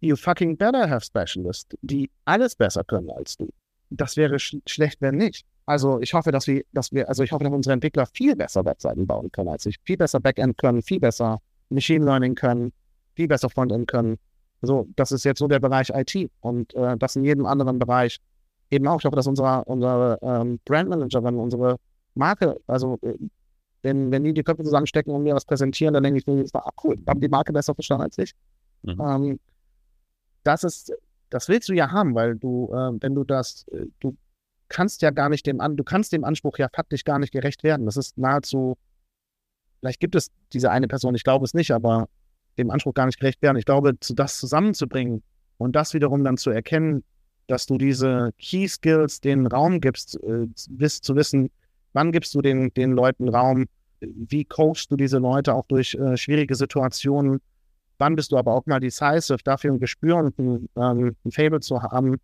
you 0.00 0.16
fucking 0.16 0.56
better 0.56 0.88
have 0.88 1.04
specialists, 1.04 1.76
die 1.82 2.10
alles 2.24 2.56
besser 2.56 2.82
können 2.84 3.10
als 3.10 3.36
du. 3.36 3.48
Das 3.96 4.16
wäre 4.16 4.38
sch 4.38 4.56
schlecht, 4.66 5.00
wenn 5.00 5.16
nicht. 5.16 5.44
Also 5.66 6.00
ich 6.00 6.14
hoffe, 6.14 6.32
dass 6.32 6.46
wir, 6.46 6.64
dass 6.72 6.92
wir, 6.92 7.08
also 7.08 7.22
ich 7.22 7.32
hoffe, 7.32 7.44
dass 7.44 7.52
unsere 7.52 7.74
Entwickler 7.74 8.06
viel 8.06 8.34
besser 8.34 8.64
Webseiten 8.64 9.06
bauen 9.06 9.30
können 9.30 9.48
als 9.48 9.66
ich, 9.66 9.76
viel 9.84 9.96
besser 9.96 10.20
Backend 10.20 10.58
können, 10.58 10.82
viel 10.82 11.00
besser 11.00 11.40
Machine 11.68 12.04
Learning 12.04 12.34
können, 12.34 12.72
viel 13.14 13.28
besser 13.28 13.48
Frontend 13.48 13.88
können. 13.88 14.18
So, 14.62 14.88
das 14.96 15.12
ist 15.12 15.24
jetzt 15.24 15.38
so 15.38 15.48
der 15.48 15.60
Bereich 15.60 15.90
IT 15.90 16.30
und 16.40 16.74
äh, 16.74 16.96
das 16.96 17.16
in 17.16 17.24
jedem 17.24 17.46
anderen 17.46 17.78
Bereich 17.78 18.18
eben 18.70 18.86
auch. 18.86 18.98
Ich 18.98 19.04
hoffe, 19.04 19.16
dass 19.16 19.26
unsere, 19.26 19.64
unsere 19.64 20.18
ähm, 20.22 20.60
Brandmanagerin, 20.64 21.36
unsere 21.36 21.76
Marke, 22.14 22.60
also 22.66 22.98
äh, 23.02 23.14
wenn, 23.82 24.10
wenn 24.12 24.24
die 24.24 24.32
die 24.32 24.42
Köpfe 24.42 24.62
zusammenstecken 24.62 25.12
und 25.12 25.24
mir 25.24 25.34
was 25.34 25.44
präsentieren, 25.44 25.94
dann 25.94 26.04
denke 26.04 26.18
ich 26.18 26.26
mir, 26.26 26.44
ah, 26.54 26.70
cool, 26.84 26.96
haben 27.08 27.20
die 27.20 27.28
Marke 27.28 27.52
besser 27.52 27.74
verstanden 27.74 28.04
als 28.04 28.18
ich. 28.18 28.32
Mhm. 28.82 29.00
Ähm, 29.00 29.40
das 30.44 30.64
ist, 30.64 30.92
das 31.32 31.48
willst 31.48 31.68
du 31.68 31.72
ja 31.72 31.90
haben, 31.90 32.14
weil 32.14 32.36
du, 32.36 32.68
äh, 32.72 32.92
wenn 33.00 33.14
du 33.14 33.24
das, 33.24 33.66
äh, 33.72 33.86
du 34.00 34.16
kannst 34.68 35.02
ja 35.02 35.10
gar 35.10 35.28
nicht 35.28 35.46
dem 35.46 35.60
an, 35.60 35.76
du 35.76 35.84
kannst 35.84 36.12
dem 36.12 36.24
Anspruch 36.24 36.58
ja 36.58 36.68
faktisch 36.72 37.04
gar 37.04 37.18
nicht 37.18 37.32
gerecht 37.32 37.62
werden. 37.62 37.86
Das 37.86 37.96
ist 37.96 38.18
nahezu, 38.18 38.76
vielleicht 39.80 40.00
gibt 40.00 40.14
es 40.14 40.30
diese 40.52 40.70
eine 40.70 40.88
Person, 40.88 41.14
ich 41.14 41.24
glaube 41.24 41.44
es 41.44 41.54
nicht, 41.54 41.70
aber 41.70 42.08
dem 42.58 42.70
Anspruch 42.70 42.94
gar 42.94 43.06
nicht 43.06 43.18
gerecht 43.18 43.40
werden. 43.40 43.56
Ich 43.56 43.64
glaube, 43.64 43.98
zu, 44.00 44.14
das 44.14 44.38
zusammenzubringen 44.38 45.22
und 45.56 45.74
das 45.74 45.94
wiederum 45.94 46.22
dann 46.22 46.36
zu 46.36 46.50
erkennen, 46.50 47.02
dass 47.46 47.66
du 47.66 47.78
diese 47.78 48.32
Key 48.38 48.68
Skills 48.68 49.20
den 49.20 49.46
Raum 49.46 49.80
gibst, 49.80 50.22
äh, 50.22 50.46
zu 50.54 51.16
wissen, 51.16 51.50
wann 51.94 52.12
gibst 52.12 52.34
du 52.34 52.42
den, 52.42 52.72
den 52.74 52.92
Leuten 52.92 53.28
Raum, 53.28 53.66
wie 54.00 54.44
coachst 54.44 54.90
du 54.90 54.96
diese 54.96 55.18
Leute 55.18 55.54
auch 55.54 55.66
durch 55.66 55.94
äh, 55.94 56.16
schwierige 56.16 56.54
Situationen, 56.54 57.40
wann 58.02 58.16
bist 58.16 58.32
du 58.32 58.36
aber 58.36 58.52
auch 58.52 58.66
mal 58.66 58.80
decisive, 58.80 59.36
dafür 59.44 59.72
ein 59.72 59.78
Gespür 59.78 60.16
und 60.16 60.36
ein, 60.36 60.68
ähm, 60.76 61.16
ein 61.24 61.30
Fable 61.30 61.60
zu 61.60 61.80
haben, 61.80 62.16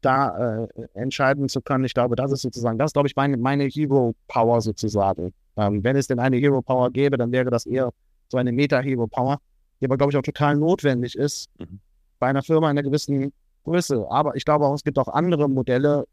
da 0.00 0.64
äh, 0.64 0.68
entscheiden 0.94 1.48
zu 1.48 1.62
können. 1.62 1.84
Ich 1.84 1.94
glaube, 1.94 2.16
das 2.16 2.32
ist 2.32 2.42
sozusagen, 2.42 2.76
das 2.76 2.88
ist, 2.88 2.94
glaube 2.94 3.06
ich, 3.06 3.14
meine, 3.14 3.36
meine 3.36 3.64
Hero 3.64 4.16
Power 4.26 4.60
sozusagen. 4.60 5.32
Ähm, 5.56 5.84
wenn 5.84 5.94
es 5.94 6.08
denn 6.08 6.18
eine 6.18 6.38
Hero 6.38 6.60
Power 6.60 6.90
gäbe, 6.90 7.16
dann 7.16 7.30
wäre 7.30 7.50
das 7.50 7.66
eher 7.66 7.92
so 8.28 8.36
eine 8.36 8.50
Meta-Hero 8.50 9.06
Power, 9.06 9.38
die 9.80 9.84
aber, 9.84 9.96
glaube 9.96 10.10
ich, 10.10 10.16
auch 10.16 10.22
total 10.22 10.56
notwendig 10.56 11.14
ist 11.14 11.48
mhm. 11.60 11.78
bei 12.18 12.26
einer 12.26 12.42
Firma 12.42 12.68
in 12.68 12.78
einer 12.78 12.82
gewissen 12.82 13.32
Größe. 13.62 14.04
Aber 14.10 14.34
ich 14.34 14.44
glaube 14.44 14.66
auch, 14.66 14.74
es 14.74 14.82
gibt 14.82 14.98
auch 14.98 15.08
andere 15.08 15.48
Modelle, 15.48 16.04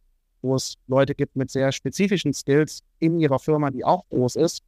wo 0.43 0.53
es 0.53 0.75
Leute 0.85 1.15
gibt 1.15 1.35
mit 1.35 1.49
sehr 1.49 1.71
spezifischen 1.71 2.31
Skills 2.31 2.81
in 2.99 3.19
ihrer 3.19 3.39
Firma, 3.39 3.71
die 3.71 3.83
auch 3.83 4.07
groß 4.09 4.35
ist, 4.35 4.61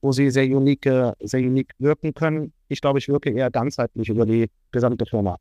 wo 0.00 0.12
sie 0.12 0.30
sehr 0.30 0.44
unique, 0.44 1.14
sehr 1.20 1.40
unique 1.40 1.72
wirken 1.78 2.14
können. 2.14 2.52
Ich 2.68 2.80
glaube, 2.80 2.98
ich 2.98 3.08
wirke 3.08 3.30
eher 3.30 3.50
ganzheitlich 3.50 4.08
über 4.08 4.26
die 4.26 4.50
gesamte 4.70 5.06
Firma. 5.06 5.38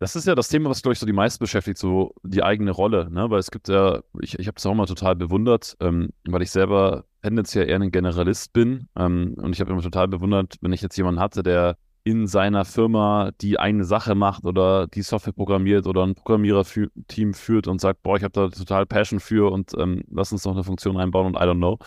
Das 0.00 0.16
ist 0.16 0.26
ja 0.26 0.34
das 0.34 0.48
Thema, 0.48 0.70
was, 0.70 0.80
glaube 0.80 0.94
ich, 0.94 0.98
so 0.98 1.04
die 1.04 1.12
meisten 1.12 1.44
beschäftigt, 1.44 1.76
so 1.76 2.14
die 2.22 2.42
eigene 2.42 2.70
Rolle. 2.70 3.10
Ne? 3.10 3.28
Weil 3.28 3.38
es 3.38 3.50
gibt 3.50 3.68
ja, 3.68 4.00
ich, 4.22 4.38
ich 4.38 4.46
habe 4.46 4.56
es 4.56 4.64
auch 4.64 4.74
mal 4.74 4.86
total 4.86 5.14
bewundert, 5.14 5.76
ähm, 5.78 6.08
weil 6.26 6.40
ich 6.40 6.50
selber 6.50 7.04
tendenziell 7.22 7.68
eher 7.68 7.78
ein 7.78 7.90
Generalist 7.90 8.54
bin. 8.54 8.88
Ähm, 8.96 9.34
und 9.36 9.52
ich 9.52 9.60
habe 9.60 9.70
immer 9.70 9.82
total 9.82 10.08
bewundert, 10.08 10.56
wenn 10.62 10.72
ich 10.72 10.80
jetzt 10.80 10.96
jemanden 10.96 11.20
hatte, 11.20 11.42
der 11.42 11.76
in 12.02 12.26
seiner 12.26 12.64
Firma 12.64 13.30
die 13.42 13.58
eine 13.58 13.84
Sache 13.84 14.14
macht 14.14 14.46
oder 14.46 14.86
die 14.86 15.02
Software 15.02 15.34
programmiert 15.34 15.86
oder 15.86 16.06
ein 16.06 16.14
Programmierer-Team 16.14 17.34
führt 17.34 17.68
und 17.68 17.78
sagt, 17.78 18.02
boah, 18.02 18.16
ich 18.16 18.24
habe 18.24 18.32
da 18.32 18.48
total 18.48 18.86
Passion 18.86 19.20
für 19.20 19.52
und 19.52 19.72
ähm, 19.76 20.02
lass 20.10 20.32
uns 20.32 20.46
noch 20.46 20.52
eine 20.52 20.64
Funktion 20.64 20.96
einbauen 20.96 21.26
und 21.26 21.34
I 21.34 21.44
don't 21.44 21.58
know. 21.58 21.78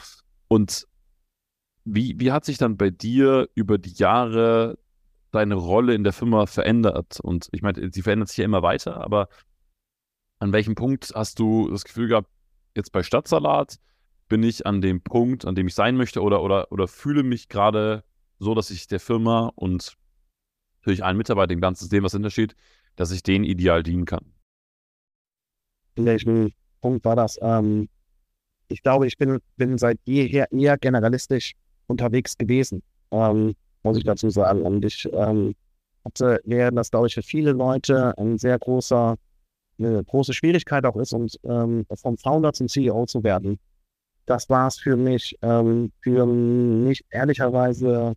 Und 0.50 0.86
wie, 1.86 2.20
wie 2.20 2.32
hat 2.32 2.46
sich 2.46 2.58
dann 2.58 2.78
bei 2.78 2.90
dir 2.90 3.50
über 3.56 3.78
die 3.78 3.94
Jahre 3.94 4.78
deine 5.32 5.56
Rolle 5.56 5.94
in 5.94 6.04
der 6.04 6.14
Firma 6.14 6.46
verändert? 6.46 7.20
Und 7.20 7.50
ich 7.52 7.62
meine, 7.62 7.92
sie 7.92 8.02
verändert 8.02 8.30
sich 8.30 8.38
ja 8.38 8.46
immer 8.46 8.62
weiter, 8.62 9.02
aber 9.02 9.28
an 10.40 10.54
welchem 10.54 10.76
Punkt 10.76 11.14
hast 11.16 11.40
du 11.40 11.70
das 11.70 11.84
Gefühl 11.84 12.08
gehabt, 12.08 12.30
jetzt 12.76 12.92
bei 12.92 13.04
Stadtsalat 13.04 13.78
bin 14.30 14.44
ich 14.44 14.66
an 14.66 14.82
dem 14.82 15.02
Punkt, 15.02 15.46
an 15.46 15.56
dem 15.56 15.68
ich 15.68 15.76
sein 15.76 15.96
möchte 15.96 16.22
oder, 16.22 16.42
oder, 16.42 16.72
oder 16.72 16.88
fühle 16.88 17.24
mich 17.24 17.50
gerade 17.50 18.04
so, 18.40 18.56
dass 18.56 18.72
ich 18.72 18.88
der 18.88 19.00
Firma 19.00 19.52
und 19.56 19.96
natürlich 20.82 21.04
allen 21.04 21.18
Mitarbeitern, 21.18 21.50
dem 21.50 21.62
ganzen 21.62 21.84
System, 21.84 22.04
was 22.04 22.14
hintersteht, 22.14 22.56
dass 22.96 23.12
ich 23.12 23.24
denen 23.24 23.46
ideal 23.46 23.84
dienen 23.84 24.06
kann? 24.06 24.34
In 25.96 26.06
welchem 26.06 26.52
Punkt 26.82 27.06
war 27.06 27.16
das? 27.16 27.38
Ähm, 27.42 27.90
ich 28.68 28.82
glaube, 28.82 29.08
ich 29.08 29.18
bin, 29.18 29.40
bin 29.56 29.78
seit 29.78 30.00
jeher 30.06 30.52
eher 30.52 30.78
generalistisch 30.78 31.54
unterwegs 31.94 32.38
gewesen. 32.38 32.82
Ähm, 33.12 33.56
muss 33.84 33.98
ich 33.98 34.04
dazu 34.04 34.30
sagen. 34.30 34.62
Und 34.64 34.84
ich 34.84 35.08
ähm, 35.14 35.56
hatte, 36.04 36.40
während 36.46 36.78
das, 36.78 36.92
glaube 36.92 37.08
ich, 37.08 37.14
für 37.14 37.24
viele 37.24 37.52
Leute 37.52 38.18
ein 38.18 38.38
sehr 38.38 38.58
großer, 38.58 39.16
eine 39.78 40.04
große 40.04 40.34
Schwierigkeit 40.34 40.86
auch 40.86 40.96
ist, 40.96 41.14
und 41.14 41.38
ähm, 41.44 41.86
vom 41.94 42.18
Founder 42.18 42.54
zum 42.54 42.68
CEO 42.68 43.06
zu 43.06 43.24
werden. 43.24 43.60
Das 44.26 44.50
war 44.50 44.68
es 44.68 44.78
für 44.78 44.96
mich, 44.96 45.38
ähm, 45.42 45.92
für 46.02 46.26
mich 46.26 47.04
ehrlicherweise 47.10 48.14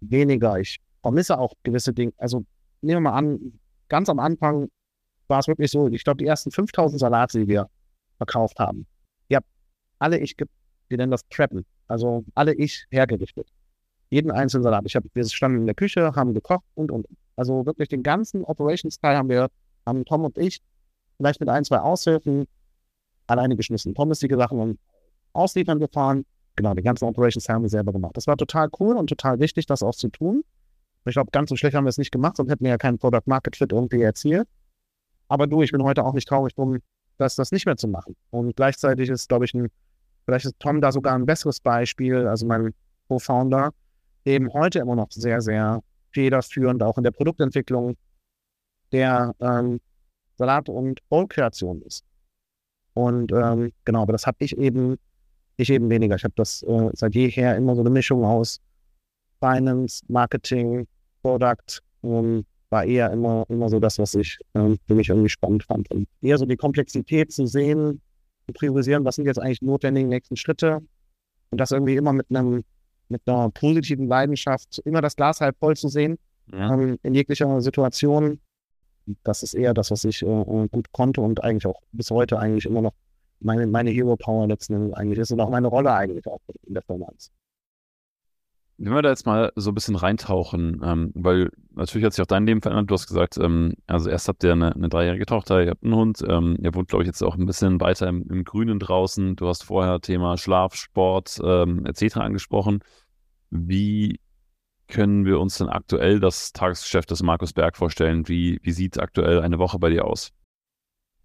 weniger. 0.00 0.58
Ich 0.58 0.78
vermisse 1.02 1.38
auch 1.38 1.54
gewisse 1.62 1.92
Dinge. 1.92 2.12
Also 2.18 2.44
nehmen 2.82 3.02
wir 3.02 3.10
mal 3.10 3.18
an, 3.18 3.58
ganz 3.88 4.08
am 4.08 4.18
Anfang 4.18 4.68
war 5.28 5.38
es 5.38 5.48
wirklich 5.48 5.70
so, 5.70 5.88
ich 5.88 6.04
glaube, 6.04 6.18
die 6.18 6.26
ersten 6.26 6.50
5000 6.50 7.00
Salate, 7.00 7.38
die 7.38 7.48
wir 7.48 7.68
verkauft 8.18 8.58
haben, 8.58 8.86
ihr 9.28 9.38
habt 9.38 9.46
alle 9.98 10.18
ich, 10.18 10.36
wir 10.88 10.98
nennen 10.98 11.12
das 11.12 11.22
Preppen, 11.24 11.64
also 11.90 12.24
alle 12.34 12.54
ich 12.54 12.86
hergerichtet 12.90 13.48
jeden 14.10 14.30
einzelnen 14.30 14.64
Salat. 14.64 14.84
Ich 14.86 14.96
hab, 14.96 15.04
wir 15.14 15.24
standen 15.24 15.60
in 15.60 15.66
der 15.66 15.74
Küche, 15.74 16.14
haben 16.14 16.34
gekocht 16.34 16.64
und, 16.74 16.90
und. 16.90 17.06
Also 17.36 17.64
wirklich 17.64 17.88
den 17.88 18.02
ganzen 18.02 18.44
Operations-Teil 18.44 19.16
haben 19.16 19.28
wir, 19.28 19.48
haben 19.86 20.04
Tom 20.04 20.24
und 20.24 20.36
ich, 20.36 20.60
vielleicht 21.16 21.40
mit 21.40 21.48
ein, 21.48 21.64
zwei 21.64 21.78
Aushilfen, 21.78 22.46
alleine 23.28 23.56
geschmissen. 23.56 23.94
Tom 23.94 24.10
ist 24.10 24.22
die 24.22 24.28
Sachen 24.34 24.58
und 24.58 24.78
ausliefern 25.32 25.78
gefahren. 25.78 26.26
Genau, 26.56 26.74
die 26.74 26.82
ganzen 26.82 27.04
Operations 27.04 27.48
haben 27.48 27.62
wir 27.62 27.68
selber 27.70 27.92
gemacht. 27.92 28.16
Das 28.16 28.26
war 28.26 28.36
total 28.36 28.68
cool 28.80 28.96
und 28.96 29.06
total 29.06 29.38
wichtig, 29.38 29.66
das 29.66 29.82
auch 29.82 29.94
zu 29.94 30.08
tun. 30.08 30.42
Ich 31.06 31.14
glaube, 31.14 31.30
ganz 31.30 31.48
so 31.48 31.56
schlecht 31.56 31.74
haben 31.74 31.84
wir 31.84 31.88
es 31.88 31.96
nicht 31.96 32.10
gemacht, 32.10 32.36
sonst 32.36 32.50
hätten 32.50 32.64
wir 32.64 32.70
ja 32.70 32.78
keinen 32.78 32.98
Product 32.98 33.22
Market 33.26 33.56
Fit 33.56 33.72
irgendwie 33.72 34.02
erzielt. 34.02 34.46
Aber 35.28 35.46
du, 35.46 35.62
ich 35.62 35.72
bin 35.72 35.82
heute 35.82 36.04
auch 36.04 36.12
nicht 36.12 36.28
traurig 36.28 36.54
drum, 36.54 36.80
das, 37.16 37.36
das 37.36 37.52
nicht 37.52 37.64
mehr 37.64 37.76
zu 37.76 37.88
machen. 37.88 38.16
Und 38.30 38.56
gleichzeitig 38.56 39.08
ist, 39.08 39.28
glaube 39.28 39.44
ich, 39.44 39.54
ein, 39.54 39.68
vielleicht 40.24 40.46
ist 40.46 40.58
Tom 40.58 40.80
da 40.80 40.92
sogar 40.92 41.14
ein 41.14 41.26
besseres 41.26 41.60
Beispiel, 41.60 42.26
also 42.26 42.46
mein 42.46 42.74
Co-Founder, 43.08 43.70
eben 44.24 44.52
heute 44.52 44.78
immer 44.78 44.96
noch 44.96 45.10
sehr, 45.10 45.40
sehr 45.40 45.82
federführend, 46.12 46.82
auch 46.82 46.96
in 46.98 47.04
der 47.04 47.10
Produktentwicklung 47.10 47.96
der 48.92 49.34
ähm, 49.40 49.80
Salat- 50.36 50.68
und 50.68 51.00
Bowl-Kreation 51.08 51.82
ist. 51.82 52.04
Und 52.94 53.32
ähm, 53.32 53.72
genau, 53.84 54.02
aber 54.02 54.12
das 54.12 54.26
habe 54.26 54.38
ich 54.40 54.56
eben, 54.58 54.96
ich 55.56 55.70
eben 55.70 55.88
weniger. 55.90 56.16
Ich 56.16 56.24
habe 56.24 56.34
das 56.36 56.62
äh, 56.62 56.90
seit 56.94 57.14
jeher 57.14 57.56
immer 57.56 57.74
so 57.74 57.82
eine 57.82 57.90
Mischung 57.90 58.24
aus 58.24 58.60
Finance, 59.38 60.04
Marketing, 60.08 60.86
Product, 61.22 61.80
ähm, 62.02 62.44
war 62.70 62.84
eher 62.84 63.10
immer, 63.10 63.44
immer 63.48 63.68
so 63.68 63.80
das, 63.80 63.98
was 63.98 64.14
ich 64.14 64.38
ähm, 64.54 64.78
für 64.86 64.94
mich 64.94 65.08
irgendwie 65.08 65.28
spannend 65.28 65.64
fand. 65.64 65.90
Und 65.90 66.08
eher 66.20 66.38
so 66.38 66.46
die 66.46 66.56
Komplexität 66.56 67.32
zu 67.32 67.46
sehen, 67.46 68.00
zu 68.50 68.58
priorisieren, 68.58 69.04
was 69.04 69.16
sind 69.16 69.26
jetzt 69.26 69.38
eigentlich 69.38 69.62
notwendige 69.62 70.08
nächsten 70.08 70.36
Schritte 70.36 70.80
und 71.50 71.58
das 71.58 71.70
irgendwie 71.70 71.96
immer 71.96 72.12
mit 72.12 72.26
einem 72.30 72.64
mit 73.08 73.22
einer 73.26 73.50
positiven 73.50 74.06
Leidenschaft, 74.06 74.80
immer 74.84 75.00
das 75.00 75.16
Glas 75.16 75.40
halb 75.40 75.58
voll 75.58 75.76
zu 75.76 75.88
sehen, 75.88 76.16
ja. 76.52 76.72
ähm, 76.72 76.96
in 77.02 77.14
jeglicher 77.14 77.60
Situation. 77.60 78.40
Das 79.24 79.42
ist 79.42 79.54
eher 79.54 79.74
das, 79.74 79.90
was 79.90 80.04
ich 80.04 80.22
äh, 80.22 80.68
gut 80.70 80.92
konnte 80.92 81.20
und 81.20 81.42
eigentlich 81.42 81.66
auch 81.66 81.80
bis 81.90 82.10
heute 82.10 82.38
eigentlich 82.38 82.66
immer 82.66 82.82
noch 82.82 82.92
meine, 83.40 83.66
meine 83.66 83.90
Hero 83.90 84.16
Power 84.16 84.46
letzten 84.46 84.74
Endes 84.74 84.92
eigentlich 84.94 85.18
ist 85.18 85.32
und 85.32 85.40
auch 85.40 85.50
meine 85.50 85.66
Rolle 85.66 85.92
eigentlich 85.92 86.26
auch 86.26 86.40
in 86.66 86.74
der 86.74 86.82
Firma 86.82 87.08
ist. 87.16 87.32
Wenn 88.82 88.94
wir 88.94 89.02
da 89.02 89.10
jetzt 89.10 89.26
mal 89.26 89.52
so 89.56 89.72
ein 89.72 89.74
bisschen 89.74 89.94
reintauchen, 89.94 90.80
ähm, 90.82 91.12
weil 91.14 91.50
natürlich 91.74 92.02
hat 92.06 92.14
sich 92.14 92.22
auch 92.22 92.26
dein 92.26 92.46
Leben 92.46 92.62
verändert. 92.62 92.88
Du 92.88 92.94
hast 92.94 93.08
gesagt, 93.08 93.36
ähm, 93.36 93.74
also 93.86 94.08
erst 94.08 94.26
habt 94.26 94.42
ihr 94.42 94.52
eine, 94.52 94.74
eine, 94.74 94.88
dreijährige 94.88 95.26
Tochter, 95.26 95.62
ihr 95.62 95.72
habt 95.72 95.84
einen 95.84 95.94
Hund, 95.94 96.24
ähm, 96.26 96.56
ihr 96.62 96.74
wohnt, 96.74 96.88
glaube 96.88 97.04
ich, 97.04 97.06
jetzt 97.06 97.22
auch 97.22 97.36
ein 97.36 97.44
bisschen 97.44 97.78
weiter 97.78 98.08
im, 98.08 98.26
im 98.30 98.42
Grünen 98.42 98.78
draußen. 98.78 99.36
Du 99.36 99.48
hast 99.48 99.64
vorher 99.64 100.00
Thema 100.00 100.38
Schlaf, 100.38 100.76
Sport 100.76 101.38
ähm, 101.44 101.84
etc. 101.84 102.16
angesprochen. 102.16 102.80
Wie 103.50 104.18
können 104.88 105.26
wir 105.26 105.40
uns 105.40 105.58
denn 105.58 105.68
aktuell 105.68 106.18
das 106.18 106.54
Tagesgeschäft 106.54 107.10
des 107.10 107.22
Markus 107.22 107.52
Berg 107.52 107.76
vorstellen? 107.76 108.28
Wie, 108.28 108.60
wie 108.62 108.72
sieht 108.72 108.98
aktuell 108.98 109.42
eine 109.42 109.58
Woche 109.58 109.78
bei 109.78 109.90
dir 109.90 110.06
aus? 110.06 110.32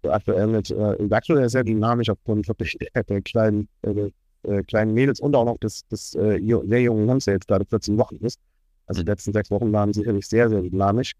Aktuell 0.02 0.46
mit, 0.48 0.70
äh, 0.70 1.08
aktuell 1.10 1.48
sehr 1.48 1.64
dynamisch 1.64 2.10
aufgrund 2.10 2.46
wirklich 2.48 2.76
der, 2.76 3.02
der 3.02 3.22
kleinen 3.22 3.70
äh, 3.80 4.10
äh, 4.46 4.62
kleinen 4.62 4.94
Mädels 4.94 5.20
und 5.20 5.34
auch 5.34 5.44
noch 5.44 5.58
des, 5.58 5.86
des 5.88 6.14
äh, 6.14 6.40
sehr 6.40 6.80
jungen 6.80 7.06
Manns, 7.06 7.24
der 7.26 7.34
jetzt 7.34 7.48
gerade 7.48 7.64
14 7.64 7.98
Wochen 7.98 8.16
ist. 8.16 8.40
Also 8.86 9.02
die 9.02 9.10
letzten 9.10 9.32
sechs 9.32 9.50
Wochen 9.50 9.72
waren 9.72 9.92
sicherlich 9.92 10.28
sehr, 10.28 10.48
sehr 10.48 10.62
dynamisch. 10.62 11.12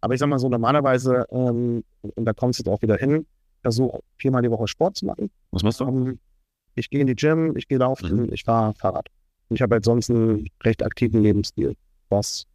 Aber 0.00 0.14
ich 0.14 0.20
sag 0.20 0.28
mal 0.28 0.38
so, 0.38 0.48
normalerweise, 0.48 1.26
ähm, 1.30 1.82
und 2.00 2.24
da 2.24 2.32
kommt 2.32 2.52
es 2.52 2.58
jetzt 2.58 2.68
auch 2.68 2.80
wieder 2.82 2.96
hin, 2.96 3.26
versuche 3.62 4.00
viermal 4.16 4.42
die 4.42 4.50
Woche 4.50 4.68
Sport 4.68 4.96
zu 4.96 5.06
machen. 5.06 5.30
Was 5.50 5.62
machst 5.62 5.80
du? 5.80 5.84
Ähm, 5.84 6.18
ich 6.74 6.90
gehe 6.90 7.00
in 7.00 7.08
die 7.08 7.16
Gym, 7.16 7.56
ich 7.56 7.66
gehe 7.66 7.78
laufen, 7.78 8.26
mhm. 8.26 8.32
ich 8.32 8.44
fahre 8.44 8.74
Fahrrad. 8.74 9.08
Und 9.48 9.56
ich 9.56 9.62
habe 9.62 9.74
halt 9.74 9.84
sonst 9.84 10.10
einen 10.10 10.48
recht 10.62 10.84
aktiven 10.84 11.22
Lebensstil, 11.22 11.74
was 12.08 12.46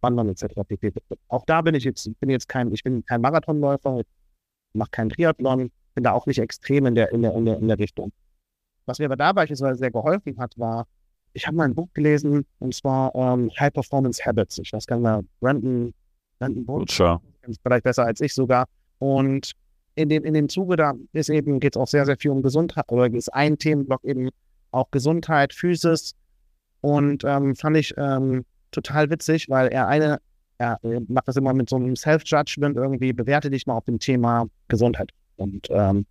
Wandern 0.00 0.28
etc. 0.28 0.46
pp. 0.66 0.92
Auch 1.28 1.44
da 1.44 1.60
bin 1.60 1.74
ich 1.74 1.84
jetzt, 1.84 2.08
bin 2.20 2.30
jetzt 2.30 2.48
kein, 2.48 2.72
ich 2.72 2.82
bin 2.82 3.04
kein 3.04 3.20
Marathonläufer, 3.20 4.02
mache 4.72 4.90
keinen 4.90 5.10
Triathlon, 5.10 5.70
bin 5.94 6.04
da 6.04 6.12
auch 6.12 6.26
nicht 6.26 6.38
extrem 6.38 6.86
in 6.86 6.94
der, 6.94 7.12
in 7.12 7.22
der, 7.22 7.34
in 7.34 7.44
der, 7.44 7.58
in 7.58 7.68
der 7.68 7.78
Richtung. 7.78 8.12
Was 8.86 8.98
mir 8.98 9.06
aber 9.06 9.16
da 9.16 9.32
beispielsweise 9.32 9.78
sehr 9.78 9.90
geholfen 9.90 10.38
hat, 10.38 10.58
war, 10.58 10.86
ich 11.32 11.46
habe 11.46 11.56
mal 11.56 11.64
ein 11.64 11.74
Buch 11.74 11.88
gelesen, 11.94 12.46
und 12.58 12.74
zwar 12.74 13.14
ähm, 13.14 13.50
High 13.58 13.72
Performance 13.72 14.24
Habits. 14.24 14.58
Ich 14.58 14.72
weiß 14.72 14.86
gar 14.86 14.96
nicht 14.96 15.04
mehr, 15.04 15.22
Brandon, 15.40 15.92
Brandon 16.38 16.64
Butcher. 16.64 17.20
Vielleicht 17.62 17.84
besser 17.84 18.04
als 18.04 18.20
ich 18.20 18.34
sogar. 18.34 18.66
Und 18.98 19.52
in 19.96 20.08
dem, 20.08 20.24
in 20.24 20.34
dem 20.34 20.48
Zuge 20.48 20.76
da 20.76 20.94
ist 21.12 21.28
eben, 21.28 21.60
geht 21.60 21.76
es 21.76 21.80
auch 21.80 21.88
sehr, 21.88 22.06
sehr 22.06 22.16
viel 22.16 22.30
um 22.30 22.42
Gesundheit, 22.42 22.90
oder 22.90 23.12
ist 23.12 23.32
ein 23.32 23.58
Themenblock 23.58 24.04
eben 24.04 24.30
auch 24.70 24.90
Gesundheit, 24.90 25.52
Physis. 25.52 26.14
Und 26.80 27.24
ähm, 27.24 27.54
fand 27.56 27.76
ich 27.76 27.94
ähm, 27.96 28.44
total 28.70 29.10
witzig, 29.10 29.48
weil 29.48 29.68
er 29.68 29.88
eine, 29.88 30.18
er 30.58 30.78
macht 31.08 31.28
das 31.28 31.36
immer 31.36 31.54
mit 31.54 31.68
so 31.68 31.76
einem 31.76 31.96
Self-Judgment 31.96 32.76
irgendwie, 32.76 33.12
bewerte 33.12 33.50
dich 33.50 33.66
mal 33.66 33.76
auf 33.76 33.84
dem 33.84 33.98
Thema 33.98 34.46
Gesundheit. 34.68 35.10
Und 35.36 35.68
ähm, 35.70 36.06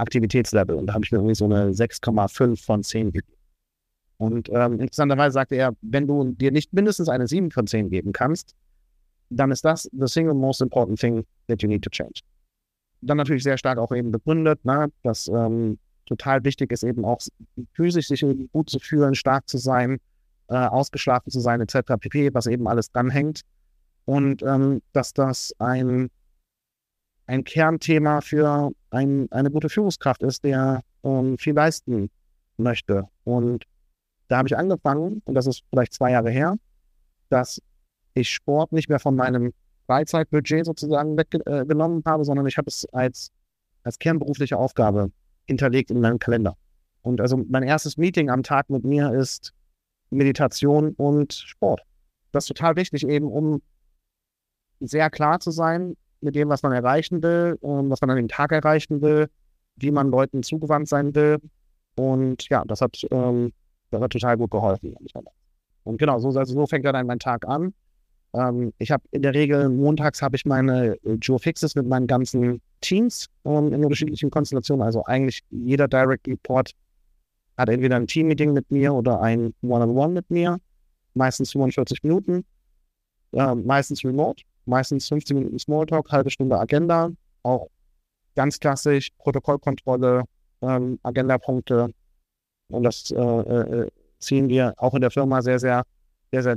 Aktivitätslevel. 0.00 0.74
Und 0.74 0.86
da 0.86 0.94
habe 0.94 1.04
ich 1.04 1.12
mir 1.12 1.18
irgendwie 1.18 1.34
so 1.34 1.44
eine 1.44 1.70
6,5 1.70 2.64
von 2.64 2.82
10 2.82 3.12
gegeben. 3.12 3.36
Und 4.18 4.50
ähm, 4.50 4.80
interessanterweise 4.80 5.32
sagte 5.32 5.54
er, 5.54 5.74
wenn 5.80 6.06
du 6.06 6.32
dir 6.32 6.50
nicht 6.50 6.72
mindestens 6.72 7.08
eine 7.08 7.26
7 7.26 7.50
von 7.50 7.66
10 7.66 7.88
geben 7.88 8.12
kannst, 8.12 8.54
dann 9.30 9.50
ist 9.50 9.64
das 9.64 9.88
the 9.92 10.06
single 10.06 10.34
most 10.34 10.60
important 10.60 10.98
thing 10.98 11.24
that 11.48 11.62
you 11.62 11.68
need 11.68 11.82
to 11.82 11.90
change. 11.90 12.20
Dann 13.00 13.16
natürlich 13.16 13.44
sehr 13.44 13.56
stark 13.56 13.78
auch 13.78 13.92
eben 13.92 14.10
begründet, 14.10 14.62
ne, 14.64 14.92
dass 15.02 15.28
ähm, 15.28 15.78
total 16.04 16.44
wichtig 16.44 16.70
ist, 16.72 16.82
eben 16.82 17.04
auch 17.04 17.20
physisch 17.72 18.08
sich 18.08 18.24
gut 18.52 18.68
zu 18.68 18.78
fühlen, 18.78 19.14
stark 19.14 19.48
zu 19.48 19.56
sein, 19.56 19.98
äh, 20.48 20.54
ausgeschlafen 20.54 21.30
zu 21.30 21.40
sein, 21.40 21.60
etc. 21.60 21.94
pp., 21.98 22.34
was 22.34 22.46
eben 22.46 22.66
alles 22.68 22.90
dranhängt. 22.90 23.42
Und 24.04 24.42
ähm, 24.42 24.82
dass 24.92 25.14
das 25.14 25.54
ein 25.58 26.10
ein 27.30 27.44
Kernthema 27.44 28.20
für 28.22 28.72
ein, 28.90 29.30
eine 29.30 29.52
gute 29.52 29.68
Führungskraft 29.68 30.22
ist, 30.24 30.42
der 30.42 30.82
ähm, 31.04 31.38
viel 31.38 31.54
leisten 31.54 32.10
möchte. 32.56 33.08
Und 33.22 33.66
da 34.26 34.38
habe 34.38 34.48
ich 34.48 34.56
angefangen, 34.56 35.22
und 35.24 35.34
das 35.34 35.46
ist 35.46 35.62
vielleicht 35.70 35.92
zwei 35.92 36.10
Jahre 36.10 36.30
her, 36.30 36.56
dass 37.28 37.62
ich 38.14 38.28
Sport 38.28 38.72
nicht 38.72 38.88
mehr 38.88 38.98
von 38.98 39.14
meinem 39.14 39.52
Freizeitbudget 39.86 40.66
sozusagen 40.66 41.16
weggenommen 41.16 42.02
habe, 42.04 42.24
sondern 42.24 42.46
ich 42.48 42.58
habe 42.58 42.66
es 42.66 42.84
als, 42.92 43.30
als 43.84 44.00
kernberufliche 44.00 44.56
Aufgabe 44.56 45.12
hinterlegt 45.46 45.92
in 45.92 46.00
meinem 46.00 46.18
Kalender. 46.18 46.56
Und 47.02 47.20
also 47.20 47.36
mein 47.48 47.62
erstes 47.62 47.96
Meeting 47.96 48.28
am 48.28 48.42
Tag 48.42 48.70
mit 48.70 48.84
mir 48.84 49.14
ist 49.14 49.52
Meditation 50.10 50.94
und 50.96 51.32
Sport. 51.32 51.82
Das 52.32 52.44
ist 52.44 52.48
total 52.48 52.74
wichtig, 52.74 53.06
eben 53.06 53.30
um 53.30 53.62
sehr 54.80 55.10
klar 55.10 55.38
zu 55.38 55.52
sein 55.52 55.96
mit 56.20 56.34
dem, 56.34 56.48
was 56.48 56.62
man 56.62 56.72
erreichen 56.72 57.22
will, 57.22 57.56
und 57.60 57.90
was 57.90 58.00
man 58.00 58.10
an 58.10 58.16
dem 58.16 58.28
Tag 58.28 58.52
erreichen 58.52 59.00
will, 59.02 59.28
wie 59.76 59.90
man 59.90 60.10
Leuten 60.10 60.42
zugewandt 60.42 60.88
sein 60.88 61.14
will. 61.14 61.38
Und 61.96 62.48
ja, 62.48 62.64
das 62.66 62.80
hat, 62.80 63.06
ähm, 63.10 63.52
das 63.90 64.00
hat 64.00 64.12
total 64.12 64.36
gut 64.36 64.50
geholfen. 64.50 64.94
Und 65.84 65.98
genau, 65.98 66.18
so, 66.18 66.28
also 66.28 66.54
so 66.54 66.66
fängt 66.66 66.84
dann 66.84 67.06
mein 67.06 67.18
Tag 67.18 67.46
an. 67.46 67.72
Ähm, 68.32 68.72
ich 68.78 68.90
habe 68.90 69.02
in 69.10 69.22
der 69.22 69.34
Regel 69.34 69.68
montags 69.68 70.22
habe 70.22 70.36
ich 70.36 70.44
meine 70.44 70.96
äh, 71.04 71.14
Joe 71.14 71.38
Fixes 71.38 71.74
mit 71.74 71.86
meinen 71.86 72.06
ganzen 72.06 72.60
Teams 72.80 73.26
ähm, 73.44 73.72
in 73.72 73.82
unterschiedlichen 73.82 74.30
Konstellationen. 74.30 74.84
Also 74.84 75.04
eigentlich 75.04 75.40
jeder 75.50 75.88
Direct 75.88 76.28
Report 76.28 76.72
hat 77.56 77.68
entweder 77.68 77.96
ein 77.96 78.06
Team-Meeting 78.06 78.52
mit 78.52 78.70
mir 78.70 78.94
oder 78.94 79.20
ein 79.20 79.52
One-on-One 79.62 79.92
-on 79.92 79.94
-One 79.94 80.12
mit 80.12 80.30
mir. 80.30 80.58
Meistens 81.14 81.52
45 81.52 82.02
Minuten, 82.04 82.44
äh, 83.32 83.54
meistens 83.54 84.04
remote, 84.04 84.44
meistens 84.64 85.08
15 85.08 85.36
Minuten 85.36 85.58
Smalltalk, 85.58 86.10
halbe 86.10 86.30
Stunde 86.30 86.58
Agenda, 86.58 87.10
auch 87.42 87.68
ganz 88.34 88.58
klassisch 88.58 89.10
Protokollkontrolle, 89.18 90.24
ähm, 90.62 90.98
Agendapunkte. 91.02 91.92
Und 92.68 92.82
das 92.82 93.10
äh, 93.10 93.20
äh, 93.20 93.90
ziehen 94.18 94.48
wir 94.48 94.74
auch 94.76 94.94
in 94.94 95.00
der 95.00 95.10
Firma 95.10 95.42
sehr, 95.42 95.58
sehr, 95.58 95.84
sehr, 96.30 96.42
sehr 96.42 96.56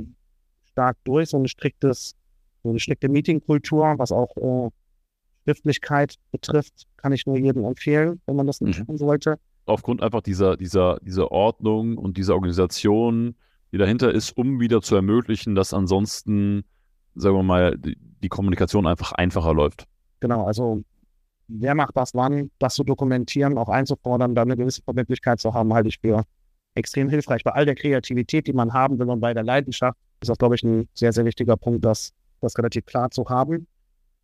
stark 0.70 0.96
durch. 1.04 1.30
So 1.30 1.38
ein 1.38 1.48
striktes, 1.48 2.14
so 2.62 2.70
eine 2.70 2.78
strikte 2.78 3.08
Meetingkultur, 3.08 3.94
was 3.98 4.12
auch 4.12 4.36
äh, 4.36 4.70
Schriftlichkeit 5.44 6.16
betrifft, 6.30 6.84
kann 6.96 7.12
ich 7.12 7.26
nur 7.26 7.36
jedem 7.36 7.64
empfehlen, 7.64 8.20
wenn 8.26 8.36
man 8.36 8.46
das 8.46 8.60
nicht 8.60 8.80
mhm. 8.80 8.86
tun 8.86 8.98
sollte. 8.98 9.38
Aufgrund 9.66 10.02
einfach 10.02 10.20
dieser, 10.20 10.56
dieser, 10.56 10.98
dieser 11.00 11.30
Ordnung 11.30 11.96
und 11.96 12.16
dieser 12.16 12.34
Organisation, 12.34 13.34
die 13.72 13.78
dahinter 13.78 14.12
ist, 14.12 14.36
um 14.36 14.60
wieder 14.60 14.82
zu 14.82 14.94
ermöglichen, 14.94 15.54
dass 15.54 15.72
ansonsten, 15.72 16.64
sagen 17.14 17.36
wir 17.36 17.42
mal, 17.42 17.76
die, 17.78 18.28
Kommunikation 18.28 18.86
einfach 18.86 19.12
einfacher 19.12 19.52
läuft. 19.52 19.86
Genau, 20.20 20.46
also 20.46 20.82
wer 21.46 21.74
macht 21.74 21.94
was 21.94 22.14
wann, 22.14 22.50
das 22.58 22.74
zu 22.74 22.84
dokumentieren, 22.84 23.58
auch 23.58 23.68
einzufordern, 23.68 24.34
dann 24.34 24.48
eine 24.48 24.56
gewisse 24.56 24.82
Verbindlichkeit 24.82 25.40
zu 25.40 25.52
haben, 25.52 25.74
halte 25.74 25.90
ich 25.90 25.98
für 25.98 26.24
extrem 26.74 27.10
hilfreich. 27.10 27.44
Bei 27.44 27.52
all 27.52 27.66
der 27.66 27.74
Kreativität, 27.74 28.46
die 28.46 28.54
man 28.54 28.72
haben 28.72 28.98
will 28.98 29.10
und 29.10 29.20
bei 29.20 29.34
der 29.34 29.42
Leidenschaft, 29.42 29.98
ist 30.22 30.30
das, 30.30 30.38
glaube 30.38 30.54
ich, 30.54 30.62
ein 30.62 30.88
sehr, 30.94 31.12
sehr 31.12 31.26
wichtiger 31.26 31.58
Punkt, 31.58 31.84
das, 31.84 32.14
das 32.40 32.56
relativ 32.56 32.86
klar 32.86 33.10
zu 33.10 33.28
haben. 33.28 33.66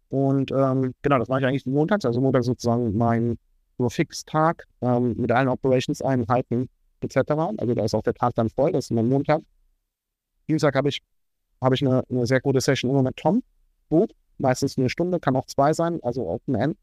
Und 0.09 0.51
ähm, 0.51 0.95
genau, 1.03 1.19
das 1.19 1.29
mache 1.29 1.41
ich 1.41 1.47
eigentlich 1.47 1.67
montags. 1.67 2.05
Also 2.05 2.21
Montag 2.21 2.43
sozusagen 2.45 2.97
mein 2.97 3.39
nur 3.79 3.91
Fix-Tag 3.91 4.67
ähm, 4.83 5.15
mit 5.17 5.33
allen 5.33 5.49
Operations-Einheiten 5.49 6.69
etc. 7.01 7.17
Also 7.57 7.75
da 7.75 7.85
ist 7.85 7.95
auch 7.95 8.03
der 8.03 8.15
Tag 8.15 8.35
dann 8.35 8.49
voll, 8.49 8.73
das 8.73 8.87
ist 8.87 8.91
mein 8.91 9.09
Montag. 9.09 9.41
Dienstag 10.49 10.75
habe 10.75 10.89
ich, 10.89 11.01
hab 11.61 11.73
ich 11.73 11.85
eine, 11.85 12.05
eine 12.11 12.27
sehr 12.27 12.41
gute 12.41 12.61
Session 12.61 12.91
immer 12.91 13.03
mit 13.03 13.17
Tom. 13.17 13.43
Gut, 13.89 14.15
meistens 14.39 14.79
eine 14.79 14.89
Stunde, 14.89 15.21
kann 15.21 15.37
auch 15.37 15.47
zwei 15.47 15.73
sein, 15.73 15.99
also 16.03 16.29
Open 16.29 16.55
End 16.55 16.77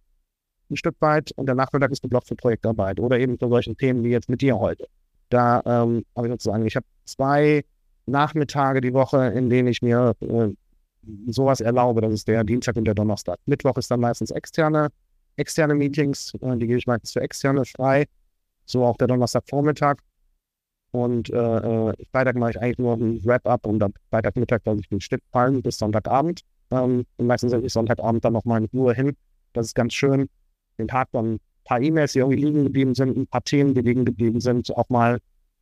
ein 0.70 0.78
Stück 0.78 0.96
weit. 1.00 1.32
Und 1.36 1.48
der 1.48 1.56
Nachmittag 1.56 1.92
ist 1.92 2.02
geblockt 2.02 2.28
für 2.28 2.36
Projektarbeit 2.36 3.00
oder 3.00 3.20
eben 3.20 3.38
für 3.38 3.50
solche 3.50 3.76
Themen 3.76 4.04
wie 4.04 4.10
jetzt 4.10 4.30
mit 4.30 4.42
dir 4.42 4.58
heute. 4.58 4.88
Da 5.30 5.62
ähm, 5.66 6.06
habe 6.16 6.28
ich 6.28 6.34
sozusagen, 6.34 6.66
ich 6.66 6.76
habe 6.76 6.86
zwei 7.06 7.64
Nachmittage 8.06 8.82
die 8.82 8.94
Woche, 8.94 9.28
in 9.28 9.50
denen 9.50 9.68
ich 9.68 9.82
mir 9.82 10.14
äh, 10.22 10.50
sowas 11.28 11.62
erlaube. 11.62 12.02
Das 12.02 12.14
ist 12.14 12.28
der 12.28 12.44
Dienstag 12.44 12.76
und 12.78 12.86
der 12.86 12.96
Donnerstag. 12.96 13.38
Mittwoch 13.46 13.78
ist 13.78 13.92
dann 13.92 14.00
meistens 14.00 14.32
externe, 14.32 14.90
externe 15.36 15.76
Meetings, 15.76 16.34
äh, 16.42 16.58
die 16.58 16.68
gebe 16.68 16.80
ich 16.80 16.88
meistens 16.88 17.12
für 17.12 17.22
externe 17.22 17.66
frei. 17.66 18.06
So 18.66 18.84
auch 18.84 18.98
der 18.98 19.08
Donnerstagvormittag. 19.08 19.98
Und 20.92 21.30
äh, 21.30 21.38
äh 21.38 21.94
Freitag 22.12 22.36
mache 22.36 22.52
ich 22.52 22.62
eigentlich 22.62 22.78
nur 22.78 22.94
ein 22.96 23.24
Wrap-up 23.26 23.66
und 23.66 23.84
am 23.84 23.94
Freitagmittag 24.10 24.62
lasse 24.66 24.80
ich 24.82 24.90
den 24.90 25.02
Schnitt 25.02 25.22
fallen 25.32 25.62
bis 25.62 25.78
Sonntagabend. 25.78 26.42
Ähm, 26.72 27.06
und 27.18 27.28
meistens 27.28 27.52
setze 27.52 27.66
ich 27.66 27.74
Sonntagabend 27.74 28.24
dann 28.24 28.34
nochmal 28.34 28.62
in 28.62 28.70
Ruhe 28.74 28.94
hin. 28.94 29.16
Das 29.54 29.68
ist 29.68 29.76
ganz 29.76 29.94
schön. 29.94 30.30
Den 30.78 30.88
Tag 30.88 31.10
dann 31.12 31.36
ein 31.36 31.40
paar 31.66 31.82
E-Mails, 31.82 32.14
die 32.14 32.20
irgendwie 32.20 32.42
liegen 32.42 32.64
geblieben 32.64 32.96
sind, 32.96 33.18
ein 33.18 33.28
paar 33.28 33.44
Themen, 33.44 33.74
die 33.74 33.82
liegen 33.82 34.06
geblieben 34.06 34.40
sind, 34.40 34.76
auch 34.76 34.90
mal 34.90 35.20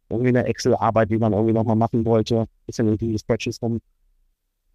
irgendwie 0.10 0.30
eine 0.30 0.46
Excel-Arbeit, 0.46 1.10
die 1.10 1.18
man 1.18 1.34
irgendwie 1.34 1.54
nochmal 1.54 1.76
machen 1.76 2.06
wollte, 2.06 2.42
ein 2.42 2.48
bisschen 2.68 2.88
irgendwie 2.88 3.12
die 3.12 3.20
Spreadsheets 3.20 3.62
rum, 3.62 3.80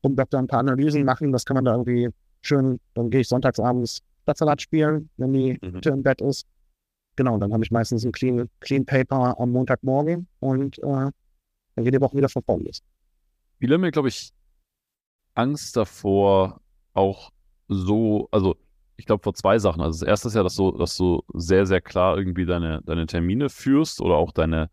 rum 0.03 0.17
da 0.17 0.25
ein 0.39 0.47
paar 0.47 0.61
Analysen 0.61 1.05
machen, 1.05 1.33
das 1.33 1.45
kann 1.45 1.55
man 1.55 1.65
da 1.65 1.73
irgendwie 1.73 2.09
schön, 2.43 2.81
dann 2.95 3.11
gehe 3.11 3.21
ich 3.21 3.29
sonntagsabends 3.29 4.01
Blattsalat 4.25 4.63
spielen, 4.63 5.09
wenn 5.17 5.33
die 5.33 5.59
mhm. 5.63 5.81
im 5.85 6.03
Bett 6.03 6.21
ist. 6.21 6.47
Genau, 7.21 7.37
dann 7.37 7.53
habe 7.53 7.63
ich 7.63 7.71
meistens 7.71 8.03
ein 8.03 8.13
Clean, 8.13 8.49
Clean 8.61 8.87
Paper 8.87 9.39
am 9.39 9.51
Montagmorgen 9.51 10.27
und 10.39 10.79
äh, 10.79 11.11
die 11.77 12.01
Woche 12.01 12.17
wieder 12.17 12.31
vorne 12.31 12.65
los. 12.65 12.83
Viele 13.59 13.75
haben 13.75 13.83
mir, 13.83 13.91
glaube 13.91 14.09
ich, 14.09 14.33
Angst 15.35 15.77
davor, 15.77 16.63
auch 16.95 17.31
so, 17.69 18.27
also 18.31 18.57
ich 18.97 19.05
glaube, 19.05 19.23
vor 19.23 19.35
zwei 19.35 19.59
Sachen. 19.59 19.83
Also 19.83 20.01
das 20.01 20.09
erste 20.09 20.29
ist 20.29 20.35
ja, 20.35 20.43
dass 20.43 20.55
du, 20.55 20.71
dass 20.71 20.97
du 20.97 21.23
sehr, 21.35 21.67
sehr 21.67 21.83
klar 21.83 22.17
irgendwie 22.17 22.47
deine, 22.47 22.81
deine 22.87 23.05
Termine 23.05 23.51
führst 23.51 24.01
oder 24.01 24.15
auch 24.15 24.33
deine, 24.33 24.71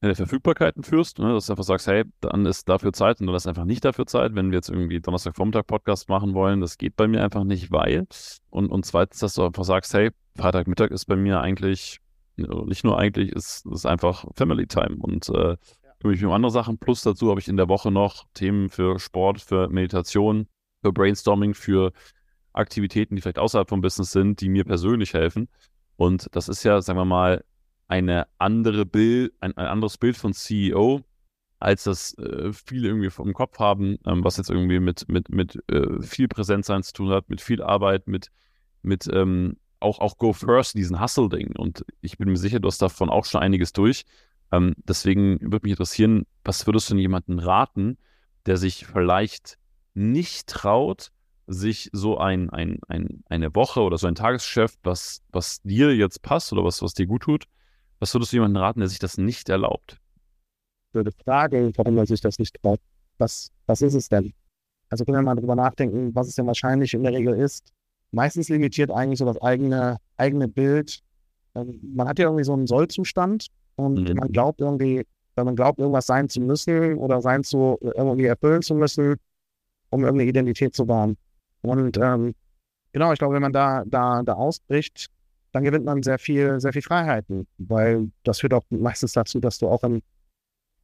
deine 0.00 0.14
Verfügbarkeiten 0.14 0.82
führst, 0.82 1.18
ne? 1.18 1.32
dass 1.32 1.46
du 1.46 1.52
einfach 1.52 1.64
sagst, 1.64 1.88
hey, 1.88 2.04
dann 2.20 2.46
ist 2.46 2.68
dafür 2.68 2.92
Zeit 2.92 3.20
und 3.20 3.26
dann 3.26 3.34
ist 3.34 3.46
einfach 3.46 3.64
nicht 3.64 3.84
dafür 3.84 4.06
Zeit, 4.06 4.34
wenn 4.34 4.50
wir 4.50 4.58
jetzt 4.58 4.70
irgendwie 4.70 5.00
Donnerstagvormittag 5.00 5.66
Podcast 5.66 6.08
machen 6.08 6.34
wollen, 6.34 6.60
das 6.60 6.78
geht 6.78 6.96
bei 6.96 7.08
mir 7.08 7.22
einfach 7.22 7.44
nicht, 7.44 7.72
weil. 7.72 8.06
Und, 8.50 8.68
und 8.68 8.86
zweitens, 8.86 9.18
dass 9.18 9.34
du 9.34 9.44
einfach 9.44 9.64
sagst, 9.64 9.92
hey, 9.94 10.10
Freitagmittag 10.36 10.90
ist 10.90 11.06
bei 11.06 11.16
mir 11.16 11.40
eigentlich, 11.40 11.98
nicht 12.36 12.84
nur 12.84 12.98
eigentlich, 12.98 13.32
ist, 13.32 13.66
ist 13.66 13.86
einfach 13.86 14.24
Family 14.36 14.68
Time 14.68 14.96
und 15.00 15.28
äh, 15.30 15.56
kümmere 15.98 16.14
ich 16.14 16.20
mich 16.20 16.24
um 16.24 16.32
andere 16.32 16.52
Sachen. 16.52 16.78
Plus 16.78 17.02
dazu 17.02 17.30
habe 17.30 17.40
ich 17.40 17.48
in 17.48 17.56
der 17.56 17.68
Woche 17.68 17.90
noch 17.90 18.26
Themen 18.34 18.68
für 18.68 19.00
Sport, 19.00 19.40
für 19.40 19.68
Meditation, 19.68 20.46
für 20.80 20.92
Brainstorming, 20.92 21.54
für 21.54 21.92
Aktivitäten, 22.52 23.16
die 23.16 23.22
vielleicht 23.22 23.40
außerhalb 23.40 23.68
vom 23.68 23.80
Business 23.80 24.12
sind, 24.12 24.40
die 24.40 24.48
mir 24.48 24.64
persönlich 24.64 25.14
helfen. 25.14 25.48
Und 25.96 26.28
das 26.32 26.48
ist 26.48 26.62
ja, 26.62 26.80
sagen 26.80 26.98
wir 26.98 27.04
mal, 27.04 27.44
eine 27.88 28.26
andere 28.38 28.86
Bild, 28.86 29.32
ein, 29.40 29.56
ein 29.56 29.66
anderes 29.66 29.98
Bild 29.98 30.16
von 30.16 30.34
CEO, 30.34 31.00
als 31.58 31.84
das 31.84 32.16
äh, 32.18 32.52
viele 32.52 32.88
irgendwie 32.88 33.10
vom 33.10 33.32
Kopf 33.32 33.58
haben, 33.58 33.98
ähm, 34.06 34.22
was 34.22 34.36
jetzt 34.36 34.50
irgendwie 34.50 34.78
mit, 34.78 35.08
mit, 35.08 35.28
mit 35.30 35.58
äh, 35.68 36.00
viel 36.02 36.28
Präsenzsein 36.28 36.82
zu 36.82 36.92
tun 36.92 37.10
hat, 37.10 37.28
mit 37.28 37.40
viel 37.40 37.62
Arbeit, 37.62 38.06
mit, 38.06 38.30
mit 38.82 39.08
ähm, 39.12 39.56
auch, 39.80 39.98
auch 39.98 40.18
Go 40.18 40.32
First, 40.32 40.74
diesen 40.74 41.00
Hustle-Ding. 41.00 41.56
Und 41.56 41.84
ich 42.00 42.18
bin 42.18 42.28
mir 42.28 42.36
sicher, 42.36 42.60
du 42.60 42.68
hast 42.68 42.82
davon 42.82 43.10
auch 43.10 43.24
schon 43.24 43.40
einiges 43.40 43.72
durch. 43.72 44.04
Ähm, 44.52 44.74
deswegen 44.84 45.40
würde 45.40 45.60
mich 45.64 45.72
interessieren, 45.72 46.26
was 46.44 46.66
würdest 46.66 46.88
du 46.88 46.94
denn 46.94 47.00
jemanden 47.00 47.38
raten, 47.38 47.98
der 48.46 48.56
sich 48.56 48.86
vielleicht 48.86 49.58
nicht 49.94 50.46
traut, 50.46 51.10
sich 51.46 51.88
so 51.92 52.18
ein, 52.18 52.50
ein, 52.50 52.78
ein, 52.88 53.24
eine 53.28 53.54
Woche 53.54 53.80
oder 53.80 53.98
so 53.98 54.06
ein 54.06 54.14
Tagesgeschäft, 54.14 54.78
was, 54.84 55.22
was 55.32 55.62
dir 55.62 55.94
jetzt 55.96 56.22
passt 56.22 56.52
oder 56.52 56.62
was, 56.62 56.82
was 56.82 56.94
dir 56.94 57.06
gut 57.06 57.22
tut, 57.22 57.46
was 58.00 58.14
würdest 58.14 58.32
du 58.32 58.36
jemandem 58.36 58.62
raten, 58.62 58.80
der 58.80 58.88
sich 58.88 58.98
das 58.98 59.18
nicht 59.18 59.48
erlaubt? 59.48 59.98
Ich 60.88 60.94
würde 60.94 61.12
fragen, 61.12 61.72
warum 61.76 61.98
er 61.98 62.06
sich 62.06 62.20
das 62.20 62.38
nicht 62.38 62.56
traut. 62.62 62.80
Was, 63.18 63.50
was 63.66 63.82
ist 63.82 63.94
es 63.94 64.08
denn? 64.08 64.32
Also 64.90 65.04
können 65.04 65.18
wir 65.18 65.22
mal 65.22 65.34
drüber 65.34 65.54
nachdenken, 65.54 66.14
was 66.14 66.28
es 66.28 66.34
denn 66.34 66.46
wahrscheinlich 66.46 66.94
in 66.94 67.02
der 67.02 67.12
Regel 67.12 67.34
ist. 67.34 67.72
Meistens 68.10 68.48
limitiert 68.48 68.90
eigentlich 68.90 69.18
so 69.18 69.26
das 69.26 69.40
eigene, 69.42 69.98
eigene 70.16 70.48
Bild. 70.48 71.00
Ähm, 71.54 71.78
man 71.94 72.08
hat 72.08 72.18
ja 72.18 72.26
irgendwie 72.26 72.44
so 72.44 72.54
einen 72.54 72.66
Sollzustand 72.66 73.48
und 73.76 74.08
mhm. 74.08 74.16
man 74.16 74.32
glaubt 74.32 74.60
irgendwie, 74.60 75.04
wenn 75.34 75.44
man 75.44 75.56
glaubt, 75.56 75.78
irgendwas 75.78 76.06
sein 76.06 76.28
zu 76.28 76.40
müssen 76.40 76.96
oder 76.96 77.20
sein 77.20 77.44
zu, 77.44 77.78
irgendwie 77.80 78.24
erfüllen 78.24 78.62
zu 78.62 78.74
müssen, 78.74 79.16
um 79.90 80.04
irgendeine 80.04 80.28
Identität 80.28 80.74
zu 80.74 80.88
wahren. 80.88 81.16
Und 81.62 81.98
ähm, 81.98 82.34
genau, 82.92 83.12
ich 83.12 83.18
glaube, 83.18 83.34
wenn 83.34 83.42
man 83.42 83.52
da, 83.52 83.84
da, 83.86 84.22
da 84.22 84.32
ausbricht, 84.34 85.08
dann 85.58 85.64
gewinnt 85.64 85.84
man 85.84 86.04
sehr 86.04 86.20
viel, 86.20 86.60
sehr 86.60 86.72
viel 86.72 86.82
Freiheiten, 86.82 87.48
weil 87.58 88.12
das 88.22 88.38
führt 88.38 88.54
auch 88.54 88.62
meistens 88.70 89.12
dazu, 89.12 89.40
dass 89.40 89.58
du 89.58 89.66
auch 89.66 89.82
in, 89.82 90.00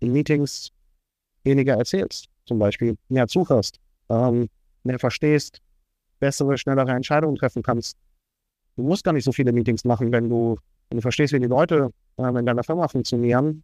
in 0.00 0.12
Meetings 0.12 0.72
weniger 1.44 1.74
erzählst, 1.74 2.28
zum 2.44 2.58
Beispiel 2.58 2.96
mehr 3.08 3.28
zuhörst, 3.28 3.78
ähm, 4.08 4.48
mehr 4.82 4.98
verstehst, 4.98 5.60
bessere, 6.18 6.58
schnellere 6.58 6.90
Entscheidungen 6.90 7.36
treffen 7.36 7.62
kannst. 7.62 7.96
Du 8.74 8.82
musst 8.82 9.04
gar 9.04 9.12
nicht 9.12 9.22
so 9.22 9.30
viele 9.30 9.52
Meetings 9.52 9.84
machen, 9.84 10.10
wenn 10.10 10.28
du, 10.28 10.56
wenn 10.88 10.96
du 10.96 11.02
verstehst, 11.02 11.32
wie 11.32 11.38
die 11.38 11.46
Leute 11.46 11.90
äh, 12.16 12.36
in 12.36 12.44
deiner 12.44 12.64
Firma 12.64 12.88
funktionieren. 12.88 13.62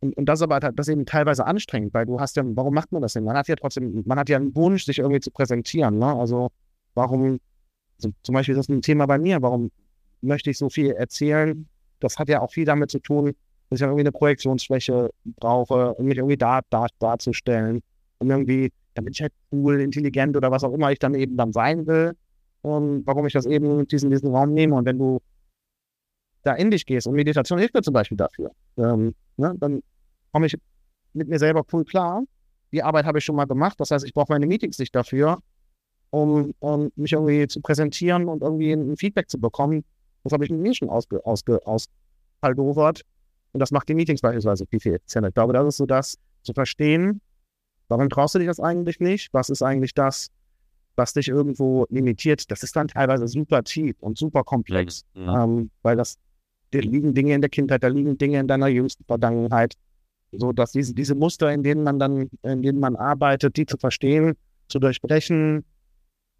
Und, 0.00 0.14
und 0.18 0.26
das 0.26 0.40
ist 0.40 0.42
aber 0.42 0.60
das 0.60 0.88
ist 0.88 0.92
eben 0.92 1.06
teilweise 1.06 1.46
anstrengend, 1.46 1.94
weil 1.94 2.04
du 2.04 2.20
hast 2.20 2.36
ja, 2.36 2.42
warum 2.44 2.74
macht 2.74 2.92
man 2.92 3.00
das 3.00 3.14
denn? 3.14 3.24
Man 3.24 3.36
hat 3.36 3.48
ja 3.48 3.56
trotzdem, 3.56 4.02
man 4.04 4.18
hat 4.18 4.28
ja 4.28 4.36
einen 4.36 4.54
Wunsch, 4.54 4.84
sich 4.84 4.98
irgendwie 4.98 5.20
zu 5.20 5.30
präsentieren. 5.30 5.98
Ne? 5.98 6.14
Also 6.14 6.50
warum 6.92 7.40
Also 7.96 8.10
zum 8.22 8.34
Beispiel 8.34 8.52
ist 8.56 8.68
das 8.68 8.68
ein 8.68 8.82
Thema 8.82 9.06
bei 9.06 9.16
mir. 9.16 9.40
Warum 9.40 9.70
möchte 10.22 10.50
ich 10.50 10.58
so 10.58 10.68
viel 10.68 10.92
erzählen? 10.92 11.68
Das 12.00 12.18
hat 12.18 12.28
ja 12.28 12.40
auch 12.40 12.52
viel 12.52 12.64
damit 12.64 12.90
zu 12.90 12.98
tun, 12.98 13.34
dass 13.68 13.80
ich 13.80 13.82
irgendwie 13.82 14.00
eine 14.00 14.12
Projektionsfläche 14.12 15.10
brauche, 15.24 15.94
um 15.94 16.06
mich 16.06 16.18
irgendwie 16.18 16.36
da, 16.36 16.60
da, 16.70 16.86
darzustellen. 16.98 17.80
Um 18.18 18.30
irgendwie, 18.30 18.72
damit 18.94 19.14
ich 19.14 19.22
halt 19.22 19.32
cool, 19.52 19.80
intelligent 19.80 20.36
oder 20.36 20.50
was 20.50 20.64
auch 20.64 20.72
immer 20.72 20.90
ich 20.92 20.98
dann 20.98 21.14
eben 21.14 21.36
dann 21.36 21.52
sein 21.52 21.86
will. 21.86 22.12
Und 22.62 23.06
warum 23.06 23.26
ich 23.26 23.32
das 23.32 23.46
eben 23.46 23.86
diesen, 23.86 24.10
diesen 24.10 24.34
Raum 24.34 24.52
nehme. 24.52 24.74
Und 24.76 24.84
wenn 24.84 24.98
du 24.98 25.20
da 26.42 26.54
in 26.54 26.70
dich 26.70 26.86
gehst 26.86 27.06
und 27.06 27.14
Meditation 27.14 27.58
hilft 27.58 27.74
mir 27.74 27.82
zum 27.82 27.94
Beispiel 27.94 28.16
dafür, 28.16 28.50
ähm, 28.76 29.14
ne, 29.36 29.54
dann 29.58 29.82
komme 30.32 30.46
ich 30.46 30.56
mit 31.12 31.28
mir 31.28 31.38
selber 31.38 31.64
cool 31.72 31.84
klar. 31.84 32.22
Die 32.72 32.82
Arbeit 32.82 33.04
habe 33.04 33.18
ich 33.18 33.24
schon 33.24 33.36
mal 33.36 33.46
gemacht. 33.46 33.78
Das 33.78 33.90
heißt, 33.90 34.04
ich 34.04 34.14
brauche 34.14 34.32
meine 34.32 34.46
Meetings 34.46 34.78
nicht 34.78 34.94
dafür, 34.94 35.38
um, 36.10 36.54
um 36.60 36.90
mich 36.96 37.12
irgendwie 37.12 37.46
zu 37.48 37.60
präsentieren 37.60 38.28
und 38.28 38.42
irgendwie 38.42 38.72
ein, 38.72 38.96
Feedback 38.96 39.28
zu 39.28 39.40
bekommen. 39.40 39.84
Das 40.24 40.32
habe 40.32 40.44
ich 40.44 40.50
mir 40.50 40.74
schon 40.74 40.90
ausge, 40.90 41.24
ausge, 41.24 41.60
ausgepaldovert. 41.66 43.02
Und 43.52 43.60
das 43.60 43.70
macht 43.70 43.88
die 43.88 43.94
Meetings 43.94 44.20
beispielsweise 44.20 44.66
viel, 44.66 44.80
viel 44.80 44.94
effizienter. 44.94 45.28
Ich 45.28 45.34
glaube, 45.34 45.52
das 45.52 45.66
ist 45.66 45.76
so 45.78 45.86
das 45.86 46.18
zu 46.42 46.52
verstehen, 46.52 47.20
warum 47.88 48.08
traust 48.08 48.34
du 48.34 48.38
dich 48.38 48.48
das 48.48 48.60
eigentlich 48.60 49.00
nicht? 49.00 49.32
Was 49.32 49.50
ist 49.50 49.62
eigentlich 49.62 49.94
das, 49.94 50.28
was 50.96 51.12
dich 51.12 51.28
irgendwo 51.28 51.86
limitiert? 51.90 52.50
Das 52.50 52.62
ist 52.62 52.76
dann 52.76 52.88
teilweise 52.88 53.26
super 53.26 53.62
tief 53.64 53.96
und 54.00 54.18
super 54.18 54.44
komplex, 54.44 55.04
ja. 55.14 55.44
ähm, 55.44 55.70
weil 55.82 55.96
das 55.96 56.16
da 56.70 56.78
liegen 56.78 57.14
Dinge 57.14 57.34
in 57.34 57.40
der 57.40 57.50
Kindheit, 57.50 57.82
da 57.82 57.88
liegen 57.88 58.16
Dinge 58.16 58.38
in 58.38 58.46
deiner 58.46 58.68
jüngsten 58.68 59.04
Vergangenheit, 59.04 59.74
so 60.32 60.52
dass 60.52 60.72
diese, 60.72 60.94
diese 60.94 61.14
Muster, 61.14 61.52
in 61.52 61.62
denen 61.62 61.82
man 61.82 61.98
dann, 61.98 62.30
in 62.42 62.62
denen 62.62 62.78
man 62.78 62.96
arbeitet, 62.96 63.56
die 63.56 63.66
zu 63.66 63.76
verstehen, 63.76 64.36
zu 64.68 64.78
durchbrechen, 64.78 65.64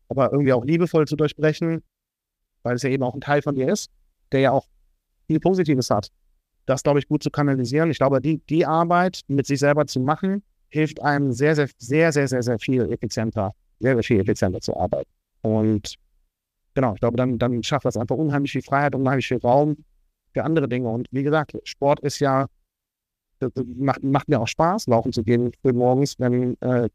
aber 0.08 0.30
irgendwie 0.32 0.52
auch 0.52 0.64
liebevoll 0.64 1.06
zu 1.06 1.16
durchbrechen, 1.16 1.82
weil 2.62 2.76
es 2.76 2.82
ja 2.82 2.90
eben 2.90 3.02
auch 3.02 3.14
ein 3.14 3.20
Teil 3.20 3.42
von 3.42 3.54
dir 3.54 3.68
ist, 3.68 3.90
der 4.32 4.40
ja 4.40 4.52
auch 4.52 4.66
viel 5.26 5.40
Positives 5.40 5.90
hat. 5.90 6.08
Das, 6.66 6.82
glaube 6.82 6.98
ich, 6.98 7.08
gut 7.08 7.22
zu 7.22 7.30
kanalisieren. 7.30 7.90
Ich 7.90 7.98
glaube, 7.98 8.20
die, 8.20 8.38
die 8.48 8.66
Arbeit 8.66 9.20
mit 9.28 9.46
sich 9.46 9.58
selber 9.58 9.86
zu 9.86 10.00
machen, 10.00 10.42
hilft 10.68 11.02
einem 11.02 11.32
sehr, 11.32 11.54
sehr, 11.56 11.68
sehr, 11.78 12.12
sehr, 12.12 12.28
sehr, 12.28 12.42
sehr 12.42 12.58
viel 12.58 12.82
effizienter, 12.92 13.52
sehr, 13.80 13.94
sehr 13.94 14.04
viel 14.04 14.20
effizienter 14.20 14.60
zu 14.60 14.76
arbeiten. 14.76 15.10
Und 15.42 15.96
genau, 16.74 16.94
ich 16.94 17.00
glaube, 17.00 17.16
dann, 17.16 17.38
dann 17.38 17.62
schafft 17.62 17.84
das 17.84 17.96
einfach 17.96 18.16
unheimlich 18.16 18.52
viel 18.52 18.62
Freiheit, 18.62 18.94
unheimlich 18.94 19.26
viel 19.26 19.38
Raum 19.38 19.76
für 20.32 20.44
andere 20.44 20.68
Dinge. 20.68 20.88
Und 20.88 21.08
wie 21.10 21.22
gesagt, 21.22 21.56
Sport 21.64 22.00
ist 22.00 22.20
ja, 22.20 22.46
macht, 23.76 24.02
macht 24.02 24.28
mir 24.28 24.40
auch 24.40 24.48
Spaß, 24.48 24.86
laufen 24.86 25.12
zu 25.12 25.24
gehen 25.24 25.52
früh 25.62 25.72
morgens, 25.72 26.18
wenn 26.18 26.60
äh, 26.60 26.88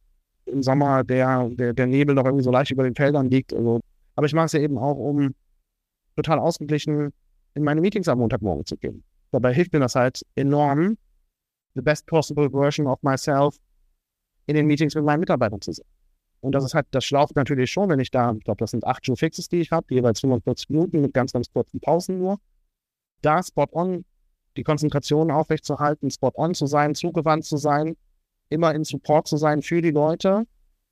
im 0.45 0.61
Sommer 0.61 1.03
der, 1.03 1.49
der, 1.49 1.74
der 1.74 1.88
Nebel 1.88 2.16
noch 2.16 2.26
irgendwie 2.26 2.43
so 2.43 2.51
leicht 2.51 2.72
über 2.72 2.84
den 2.84 2.95
Feldern 2.95 3.30
liegt. 3.30 3.53
Also, 3.53 3.82
aber 4.16 4.28
ich 4.28 4.34
mache 4.34 4.45
es 4.45 4.51
ja 4.53 4.59
eben 4.59 4.78
auch, 4.78 4.95
um 4.95 5.34
total 6.16 6.39
ausgeglichen 6.39 7.13
in 7.53 7.63
meine 7.63 7.82
Meetings 7.82 8.07
am 8.07 8.20
Montagmorgen 8.20 8.66
zu 8.66 8.78
gehen. 8.78 9.03
Dabei 9.32 9.53
hilft 9.53 9.74
mir 9.74 9.80
das 9.80 9.95
halt 9.95 10.22
enorm, 10.36 10.97
the 11.74 11.82
best 11.82 12.05
possible 12.07 12.49
version 12.49 12.88
of 12.88 13.01
myself 13.01 13.57
in 14.45 14.55
den 14.55 14.68
Meetings 14.68 14.95
mit 14.95 15.03
meinen 15.03 15.20
Mitarbeitern 15.20 15.61
zu 15.61 15.72
sein. 15.72 15.86
Und 16.41 16.53
das 16.53 16.63
ist 16.63 16.74
halt, 16.74 16.86
das 16.91 17.05
schlaucht 17.05 17.36
natürlich 17.36 17.72
schon, 17.72 17.89
wenn 17.89 17.99
ich 17.99 18.11
da, 18.11 18.34
ich 18.34 18.43
glaube, 18.43 18.59
das 18.59 18.72
sind 18.72 18.86
acht 18.86 19.05
Show 19.05 19.16
Fixes, 19.16 19.49
die 19.49 19.61
ich 19.61 19.72
habe, 19.72 19.88
jeweils 19.89 20.20
45 20.20 20.70
Minuten 20.70 21.01
mit 21.01 21.13
ganz, 21.13 21.32
ganz 21.34 21.49
kurzen 21.51 21.80
Pausen 21.80 22.20
nur 22.20 22.39
da 23.26 23.41
spot 23.41 23.68
on 23.72 24.05
die 24.55 24.63
Konzentration 24.63 25.32
aufrechtzuerhalten, 25.32 26.11
spot 26.11 26.32
on 26.36 26.53
zu 26.53 26.66
sein, 26.68 26.95
zugewandt 26.95 27.45
zu 27.45 27.57
sein, 27.57 27.97
immer 28.49 28.74
in 28.74 28.84
Support 28.84 29.28
zu 29.28 29.38
sein 29.38 29.61
für 29.61 29.82
die 29.82 29.91
Leute, 29.91 30.45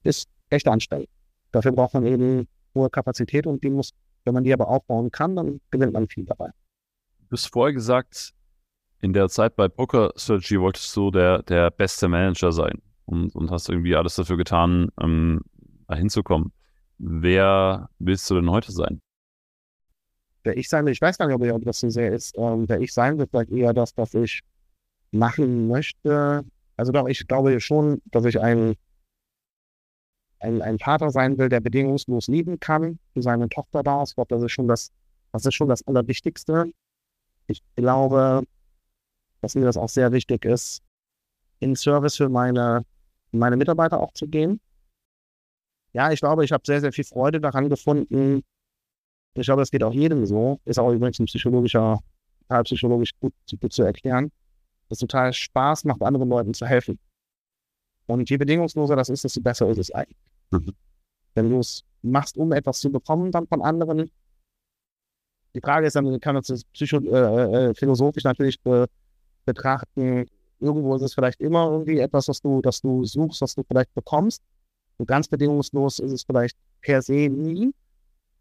ist 0.03 0.27
echt 0.49 0.67
anstrengend. 0.67 1.09
Dafür 1.51 1.71
braucht 1.71 1.93
man 1.93 2.05
eben 2.05 2.47
hohe 2.75 2.89
Kapazität 2.89 3.47
und 3.47 3.63
die 3.63 3.69
muss, 3.69 3.91
wenn 4.25 4.33
man 4.33 4.43
die 4.43 4.53
aber 4.53 4.67
aufbauen 4.67 5.11
kann, 5.11 5.35
dann 5.35 5.61
gewinnt 5.71 5.93
man 5.93 6.07
viel 6.07 6.25
dabei. 6.25 6.49
Du 7.29 7.33
hast 7.33 7.47
vorher 7.47 7.73
gesagt, 7.73 8.33
in 9.01 9.13
der 9.13 9.29
Zeit 9.29 9.55
bei 9.55 9.67
Poker 9.67 10.13
Strategy 10.15 10.59
wolltest 10.59 10.95
du 10.95 11.11
der, 11.11 11.43
der 11.43 11.71
beste 11.71 12.07
Manager 12.07 12.51
sein 12.51 12.81
und, 13.05 13.35
und 13.35 13.51
hast 13.51 13.69
irgendwie 13.69 13.95
alles 13.95 14.15
dafür 14.15 14.37
getan, 14.37 14.89
ähm, 15.01 15.41
da 15.87 15.95
hinzukommen. 15.95 16.53
Wer 16.97 17.89
willst 17.99 18.29
du 18.29 18.35
denn 18.35 18.49
heute 18.49 18.71
sein? 18.71 19.01
wer 20.43 20.57
ich 20.57 20.69
sein 20.69 20.85
will, 20.85 20.93
ich 20.93 21.01
weiß 21.01 21.17
gar 21.17 21.27
nicht, 21.27 21.51
ob 21.51 21.63
das 21.63 21.79
so 21.79 21.89
sehr 21.89 22.11
ist, 22.11 22.37
ähm, 22.37 22.67
wer 22.67 22.79
ich 22.79 22.93
sein 22.93 23.17
will, 23.17 23.27
vielleicht 23.27 23.51
eher 23.51 23.73
das, 23.73 23.95
was 23.95 24.13
ich 24.13 24.41
machen 25.11 25.67
möchte. 25.67 26.43
Also 26.77 26.91
doch, 26.91 27.07
ich 27.07 27.27
glaube 27.27 27.59
schon, 27.59 28.01
dass 28.05 28.25
ich 28.25 28.39
ein, 28.39 28.75
ein, 30.43 30.61
ein 30.61 30.79
Vater 30.79 31.09
sein 31.09 31.37
will, 31.37 31.49
der 31.49 31.61
bedingungslos 31.61 32.27
lieben 32.27 32.59
kann 32.59 32.99
für 33.13 33.21
seine 33.21 33.49
Tochter 33.49 33.81
da. 33.83 34.03
Ich 34.03 34.15
glaube, 34.15 34.35
das 34.35 34.43
ist 34.43 34.51
schon 34.51 34.67
das, 34.67 34.91
das 35.31 35.45
ist 35.45 35.55
schon 35.55 35.69
das 35.69 35.85
Allerwichtigste. 35.87 36.71
Ich 37.47 37.63
glaube, 37.75 38.43
dass 39.41 39.55
mir 39.55 39.65
das 39.65 39.77
auch 39.77 39.89
sehr 39.89 40.11
wichtig 40.11 40.45
ist, 40.45 40.81
in 41.59 41.75
Service 41.75 42.17
für 42.17 42.29
meine, 42.29 42.85
meine 43.31 43.57
Mitarbeiter 43.57 43.99
auch 43.99 44.13
zu 44.13 44.27
gehen. 44.27 44.59
Ja, 45.93 46.11
ich 46.11 46.19
glaube, 46.19 46.43
ich 46.43 46.51
habe 46.51 46.63
sehr, 46.65 46.81
sehr 46.81 46.91
viel 46.91 47.03
Freude 47.03 47.39
daran 47.39 47.69
gefunden, 47.69 48.43
ich 49.35 49.45
glaube, 49.45 49.61
das 49.61 49.71
geht 49.71 49.83
auch 49.83 49.93
jedem 49.93 50.25
so. 50.25 50.59
Ist 50.65 50.77
auch 50.77 50.91
übrigens 50.91 51.19
ein 51.19 51.25
psychologischer, 51.25 51.99
total 52.41 52.63
psychologisch 52.63 53.11
gut, 53.19 53.33
gut 53.59 53.73
zu 53.73 53.83
erklären. 53.83 54.31
Dass 54.89 54.97
es 54.97 54.99
total 54.99 55.33
Spaß 55.33 55.85
macht, 55.85 56.03
anderen 56.03 56.29
Leuten 56.29 56.53
zu 56.53 56.67
helfen. 56.67 56.99
Und 58.05 58.29
je 58.29 58.37
bedingungsloser 58.37 58.95
das 58.95 59.09
ist, 59.09 59.23
desto 59.23 59.41
besser 59.41 59.67
ist 59.69 59.79
es 59.79 59.91
eigentlich. 59.91 60.32
Mhm. 60.53 60.73
Wenn 61.35 61.49
du 61.49 61.59
es 61.59 61.83
machst, 62.01 62.37
um 62.37 62.51
etwas 62.51 62.79
zu 62.79 62.91
bekommen, 62.91 63.31
dann 63.31 63.47
von 63.47 63.61
anderen. 63.61 64.11
Die 65.55 65.61
Frage 65.61 65.87
ist 65.87 65.95
dann, 65.95 66.19
kann 66.19 66.35
man 66.35 66.43
das 66.47 66.63
psycho, 66.65 66.97
äh, 66.97 67.69
äh, 67.69 67.73
philosophisch 67.73 68.23
natürlich 68.23 68.59
be 68.61 68.87
betrachten. 69.45 70.25
Irgendwo 70.59 70.95
ist 70.95 71.01
es 71.01 71.13
vielleicht 71.13 71.41
immer 71.41 71.69
irgendwie 71.69 71.99
etwas, 71.99 72.29
was 72.29 72.39
du, 72.39 72.61
das 72.61 72.79
du 72.79 73.03
suchst, 73.03 73.41
was 73.41 73.55
du 73.55 73.63
vielleicht 73.67 73.93
bekommst. 73.93 74.41
Und 74.97 75.07
ganz 75.07 75.27
bedingungslos 75.27 75.99
ist 75.99 76.11
es 76.13 76.23
vielleicht 76.23 76.57
per 76.81 77.01
se 77.01 77.27
nie. 77.27 77.73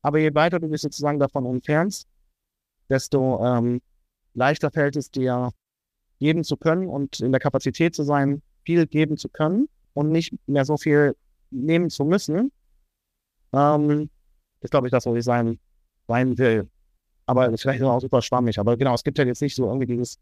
Aber 0.02 0.18
je 0.18 0.32
weiter 0.34 0.60
du 0.60 0.68
dich 0.68 0.80
sozusagen 0.80 1.18
davon 1.18 1.44
entfernst, 1.46 2.06
desto 2.88 3.44
ähm, 3.44 3.80
leichter 4.34 4.70
fällt 4.70 4.94
es 4.96 5.10
dir, 5.10 5.50
geben 6.20 6.44
zu 6.44 6.56
können 6.56 6.86
und 6.86 7.18
in 7.18 7.32
der 7.32 7.40
Kapazität 7.40 7.96
zu 7.96 8.04
sein, 8.04 8.42
viel 8.64 8.86
geben 8.86 9.16
zu 9.16 9.28
können 9.28 9.68
und 9.94 10.10
nicht 10.10 10.32
mehr 10.46 10.64
so 10.64 10.76
viel 10.76 11.16
nehmen 11.52 11.90
zu 11.90 12.04
müssen. 12.04 12.50
Ähm, 13.52 14.10
ist, 14.60 14.70
glaube 14.70 14.86
ich, 14.86 14.90
das, 14.90 15.06
was 15.06 15.16
ich 15.16 15.24
sein, 15.24 15.58
sein 16.08 16.36
will. 16.38 16.68
Aber 17.26 17.44
das 17.46 17.54
ist 17.54 17.62
vielleicht 17.62 17.82
auch 17.82 18.00
super 18.00 18.22
schwammig. 18.22 18.58
Aber 18.58 18.76
genau, 18.76 18.94
es 18.94 19.04
gibt 19.04 19.18
ja 19.18 19.24
jetzt 19.24 19.42
nicht 19.42 19.54
so 19.54 19.66
irgendwie 19.66 19.86
dieses, 19.86 20.18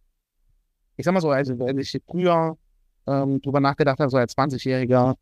ich 0.97 1.05
sag 1.05 1.12
mal 1.12 1.20
so, 1.20 1.31
also 1.31 1.59
wenn 1.59 1.78
ich 1.78 1.99
früher 2.07 2.57
ähm, 3.07 3.41
drüber 3.41 3.61
nachgedacht 3.61 3.99
habe, 3.99 4.11
so 4.11 4.16
als 4.16 4.37
20-Jähriger, 4.37 5.14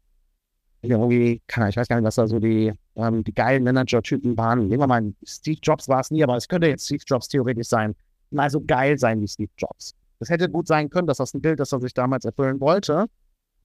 irgendwie, 0.82 1.42
ich 1.46 1.56
weiß 1.76 1.88
gar 1.88 1.96
nicht, 1.96 2.04
was 2.04 2.14
da 2.14 2.26
so 2.26 2.38
die, 2.38 2.72
ähm, 2.96 3.24
die 3.24 3.34
geilen 3.34 3.64
Manager-Typen 3.64 4.36
waren. 4.36 4.68
Nehmen 4.68 4.80
wir 4.80 4.86
mal, 4.86 5.12
Steve 5.24 5.58
Jobs 5.62 5.88
war 5.88 6.00
es 6.00 6.10
nie, 6.10 6.22
aber 6.22 6.36
es 6.36 6.46
könnte 6.46 6.68
jetzt 6.68 6.84
Steve 6.86 7.02
Jobs 7.06 7.28
theoretisch 7.28 7.68
sein. 7.68 7.94
Mal 8.30 8.50
so 8.50 8.60
geil 8.60 8.98
sein 8.98 9.20
wie 9.20 9.28
Steve 9.28 9.50
Jobs. 9.56 9.94
Das 10.18 10.30
hätte 10.30 10.48
gut 10.48 10.66
sein 10.66 10.90
können, 10.90 11.06
dass 11.06 11.18
das 11.18 11.34
ein 11.34 11.40
Bild 11.40 11.60
ist, 11.60 11.72
das 11.72 11.78
er 11.78 11.80
sich 11.80 11.94
damals 11.94 12.24
erfüllen 12.24 12.60
wollte. 12.60 13.06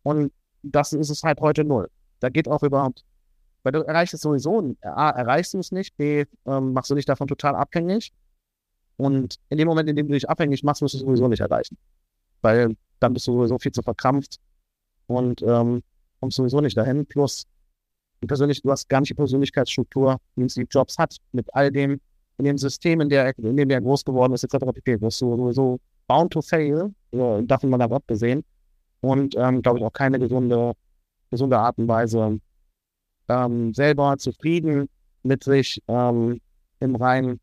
Und 0.04 0.32
das 0.64 0.94
ist 0.94 1.10
es 1.10 1.24
halt 1.24 1.42
heute 1.42 1.64
null. 1.64 1.90
Da 2.24 2.30
geht 2.30 2.48
auch 2.48 2.64
überhaupt, 2.64 3.04
weil 3.64 3.74
du 3.74 3.80
erreichst 3.82 4.14
es 4.14 4.22
sowieso, 4.22 4.76
A, 4.82 5.10
erreichst 5.10 5.54
du 5.54 5.60
es 5.60 5.74
nicht, 5.74 5.98
B, 5.98 6.24
ähm, 6.46 6.72
machst 6.72 6.90
du 6.90 6.96
dich 6.96 7.06
davon 7.06 7.28
total 7.28 7.54
abhängig. 7.54 8.14
Und 8.96 9.36
in 9.50 9.58
dem 9.58 9.68
Moment, 9.68 9.90
in 9.90 9.98
dem 9.98 10.08
du 10.08 10.14
dich 10.14 10.30
abhängig 10.30 10.64
machst, 10.64 10.82
wirst 10.82 10.94
du 10.94 11.00
es 11.00 11.04
sowieso 11.04 11.28
nicht 11.28 11.42
erreichen. 11.42 11.78
Weil 12.42 12.78
dann 13.02 13.14
bist 13.14 13.28
du 13.28 13.34
sowieso 13.34 13.60
viel 13.60 13.74
zu 13.74 13.82
verkrampft. 13.82 14.40
Und 15.08 15.42
ähm, 15.42 15.84
kommst 16.22 16.38
sowieso 16.38 16.62
nicht 16.62 16.78
dahin. 16.78 17.06
Plus, 17.06 17.44
persönlich, 18.26 18.62
du 18.62 18.72
hast 18.72 18.88
gar 18.88 19.02
nicht 19.02 19.10
die 19.10 19.16
Persönlichkeitsstruktur, 19.16 20.16
die 20.38 20.50
Steve 20.50 20.68
Jobs 20.72 20.98
hat, 20.98 21.18
mit 21.34 21.54
all 21.54 21.72
dem, 21.72 22.00
in 22.38 22.46
dem 22.46 22.58
System, 22.58 23.02
in, 23.02 23.10
der, 23.10 23.38
in 23.38 23.58
dem 23.58 23.70
er 23.70 23.82
groß 23.82 24.06
geworden 24.06 24.32
ist, 24.32 24.46
etc. 24.46 24.66
pp. 24.74 24.94
Du 24.94 25.00
bist 25.00 25.18
sowieso 25.18 25.78
bound 26.08 26.32
to 26.32 26.42
fail, 26.42 26.94
davon 27.12 27.70
mal 27.70 27.82
abgesehen. 27.82 28.46
Und, 29.02 29.36
ähm, 29.36 29.62
glaube 29.62 29.80
ich, 29.80 29.84
auch 29.84 29.92
keine 29.92 30.20
gesunde, 30.20 30.74
gesunde 31.34 31.58
Art 31.58 31.78
und 31.80 31.88
Weise, 31.88 32.40
ähm, 33.28 33.74
selber 33.74 34.18
zufrieden 34.18 34.88
mit 35.24 35.44
sich 35.44 35.82
ähm, 35.88 36.40
im 36.80 36.96
Reinen 36.96 37.40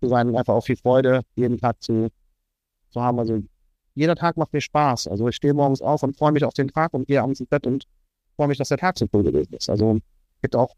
zu 0.00 0.08
sein 0.08 0.28
und 0.28 0.36
einfach 0.36 0.54
auch 0.54 0.64
viel 0.64 0.76
Freude 0.76 1.20
jeden 1.36 1.58
Tag 1.58 1.82
zu, 1.82 2.08
zu 2.90 3.02
haben. 3.02 3.18
Also 3.18 3.42
jeder 3.94 4.16
Tag 4.16 4.36
macht 4.38 4.52
mir 4.52 4.62
Spaß. 4.62 5.08
Also 5.08 5.28
ich 5.28 5.36
stehe 5.36 5.52
morgens 5.52 5.82
auf 5.82 6.02
und 6.02 6.16
freue 6.16 6.32
mich 6.32 6.44
auf 6.44 6.54
den 6.54 6.68
Tag 6.68 6.94
und 6.94 7.06
gehe 7.06 7.20
abends 7.22 7.40
ins 7.40 7.48
Bett 7.50 7.66
und 7.66 7.84
freue 8.36 8.48
mich, 8.48 8.58
dass 8.58 8.68
der 8.68 8.78
Tag 8.78 8.98
so 8.98 9.06
cool 9.12 9.22
gewesen 9.22 9.52
ist. 9.52 9.68
Also 9.68 9.98
gibt 10.40 10.56
auch, 10.56 10.74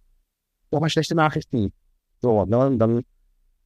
auch 0.73 0.81
mal 0.81 0.91
schlechte 0.91 1.15
Nachrichten. 1.15 1.73
So, 2.21 2.45
ne, 2.45 2.59
und 2.67 2.79
dann, 2.79 3.03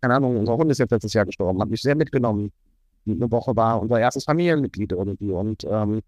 keine 0.03 0.15
Ahnung, 0.15 0.37
unser 0.37 0.57
Hund 0.57 0.71
ist 0.71 0.79
jetzt 0.79 0.91
letztes 0.91 1.15
Jahr 1.15 1.25
gestorben, 1.25 1.61
hat 1.63 1.71
mich 1.71 1.83
sehr 1.83 1.95
mitgenommen. 1.95 2.53
Eine 3.07 3.31
Woche 3.31 3.57
war 3.57 3.81
unser 3.81 3.99
erstes 3.99 4.25
Familienmitglied 4.25 4.93
irgendwie 4.93 5.31
und 5.31 5.65
ähm, 5.65 6.03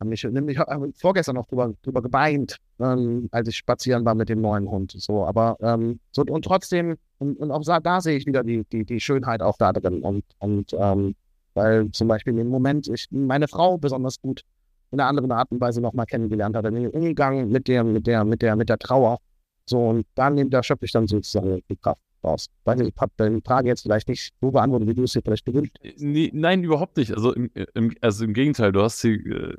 Habe 0.00 0.10
mich, 0.10 0.22
ich 0.22 0.58
habe 0.58 0.92
vorgestern 0.96 1.34
noch 1.34 1.46
drüber, 1.48 1.74
drüber 1.82 2.02
geweint, 2.02 2.56
ähm, 2.78 3.28
als 3.32 3.48
ich 3.48 3.56
spazieren 3.56 4.04
war 4.04 4.14
mit 4.14 4.28
dem 4.28 4.40
neuen 4.40 4.70
Hund. 4.70 4.94
So, 4.96 5.24
aber 5.26 5.56
ähm, 5.60 5.98
so, 6.12 6.22
und 6.22 6.44
trotzdem, 6.44 6.96
und, 7.18 7.36
und 7.38 7.50
auch 7.50 7.62
da, 7.64 7.80
da 7.80 8.00
sehe 8.00 8.16
ich 8.16 8.26
wieder 8.26 8.44
die, 8.44 8.64
die, 8.70 8.84
die 8.84 9.00
Schönheit 9.00 9.42
auch 9.42 9.56
da 9.58 9.72
drin. 9.72 10.02
Und, 10.02 10.24
und 10.38 10.72
ähm, 10.78 11.16
weil 11.54 11.90
zum 11.90 12.06
Beispiel 12.06 12.38
im 12.38 12.48
Moment 12.48 12.86
ich 12.88 13.08
meine 13.10 13.48
Frau 13.48 13.78
besonders 13.78 14.20
gut 14.20 14.42
in 14.90 15.00
einer 15.00 15.08
anderen 15.08 15.32
Art 15.32 15.50
und 15.50 15.60
Weise 15.60 15.80
nochmal 15.80 16.06
kennengelernt 16.06 16.56
habe, 16.56 16.70
den 16.70 16.88
Umgang 16.88 17.48
mit 17.48 17.68
der, 17.68 17.84
mit 17.84 18.06
der, 18.06 18.24
mit 18.24 18.40
der, 18.40 18.56
mit 18.56 18.68
der 18.68 18.78
Trauer. 18.78 19.18
So, 19.66 19.88
und 19.88 20.06
dann 20.14 20.48
da 20.50 20.62
schöpfe 20.62 20.86
ich 20.86 20.92
dann 20.92 21.06
sozusagen 21.06 21.60
die 21.68 21.76
Kraft 21.76 22.00
raus. 22.24 22.46
Nicht, 22.66 22.94
ich 22.94 23.00
habe 23.00 23.12
deine 23.16 23.40
Frage 23.42 23.68
jetzt 23.68 23.82
vielleicht 23.82 24.08
nicht 24.08 24.32
so 24.40 24.50
beantwortet, 24.50 24.88
wie 24.88 24.94
du 24.94 25.02
es 25.04 25.12
dir 25.12 25.22
vielleicht 25.22 25.44
gewünscht 25.44 25.76
nee, 25.98 26.30
Nein, 26.32 26.64
überhaupt 26.64 26.96
nicht. 26.96 27.12
Also 27.12 27.34
im, 27.34 27.50
im, 27.74 27.94
also 28.00 28.24
im 28.24 28.32
Gegenteil, 28.32 28.72
du 28.72 28.82
hast 28.82 29.00
sie, 29.00 29.14
äh, 29.14 29.56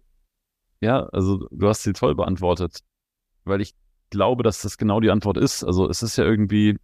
ja, 0.82 1.06
also 1.08 1.48
du 1.52 1.68
hast 1.68 1.84
sie 1.84 1.94
toll 1.94 2.16
beantwortet. 2.16 2.80
Weil 3.44 3.62
ich 3.62 3.74
glaube, 4.10 4.44
dass 4.44 4.62
das 4.62 4.78
genau 4.78 5.00
die 5.00 5.12
Antwort 5.12 5.38
ist. 5.38 5.64
Also 5.64 5.90
es 5.90 6.04
ist 6.04 6.18
ja 6.18 6.26
irgendwie, 6.26 6.78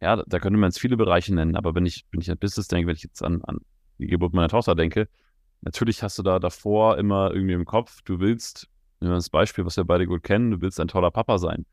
ja, 0.00 0.22
da 0.26 0.38
könnte 0.38 0.58
man 0.58 0.68
jetzt 0.68 0.80
viele 0.80 0.96
Bereiche 0.96 1.34
nennen, 1.34 1.56
aber 1.56 1.74
wenn 1.74 1.86
ich, 1.86 2.06
wenn 2.10 2.20
ich 2.20 2.30
an 2.30 2.38
Business 2.38 2.68
denke, 2.68 2.88
wenn 2.88 2.96
ich 2.96 3.02
jetzt 3.02 3.22
an, 3.22 3.42
an 3.42 3.60
die 3.98 4.06
Geburt 4.06 4.32
meiner 4.32 4.48
Tochter 4.48 4.74
denke, 4.74 5.08
natürlich 5.60 6.02
hast 6.02 6.18
du 6.18 6.22
da 6.22 6.38
davor 6.38 6.98
immer 6.98 7.32
irgendwie 7.32 7.54
im 7.54 7.64
Kopf, 7.64 8.02
du 8.02 8.18
willst, 8.20 8.68
nehmen 9.00 9.12
wir 9.12 9.16
das 9.16 9.30
Beispiel, 9.30 9.64
was 9.64 9.76
wir 9.76 9.84
beide 9.84 10.06
gut 10.06 10.22
kennen, 10.22 10.50
du 10.50 10.60
willst 10.60 10.80
ein 10.80 10.88
toller 10.88 11.10
Papa 11.10 11.38
sein. 11.38 11.66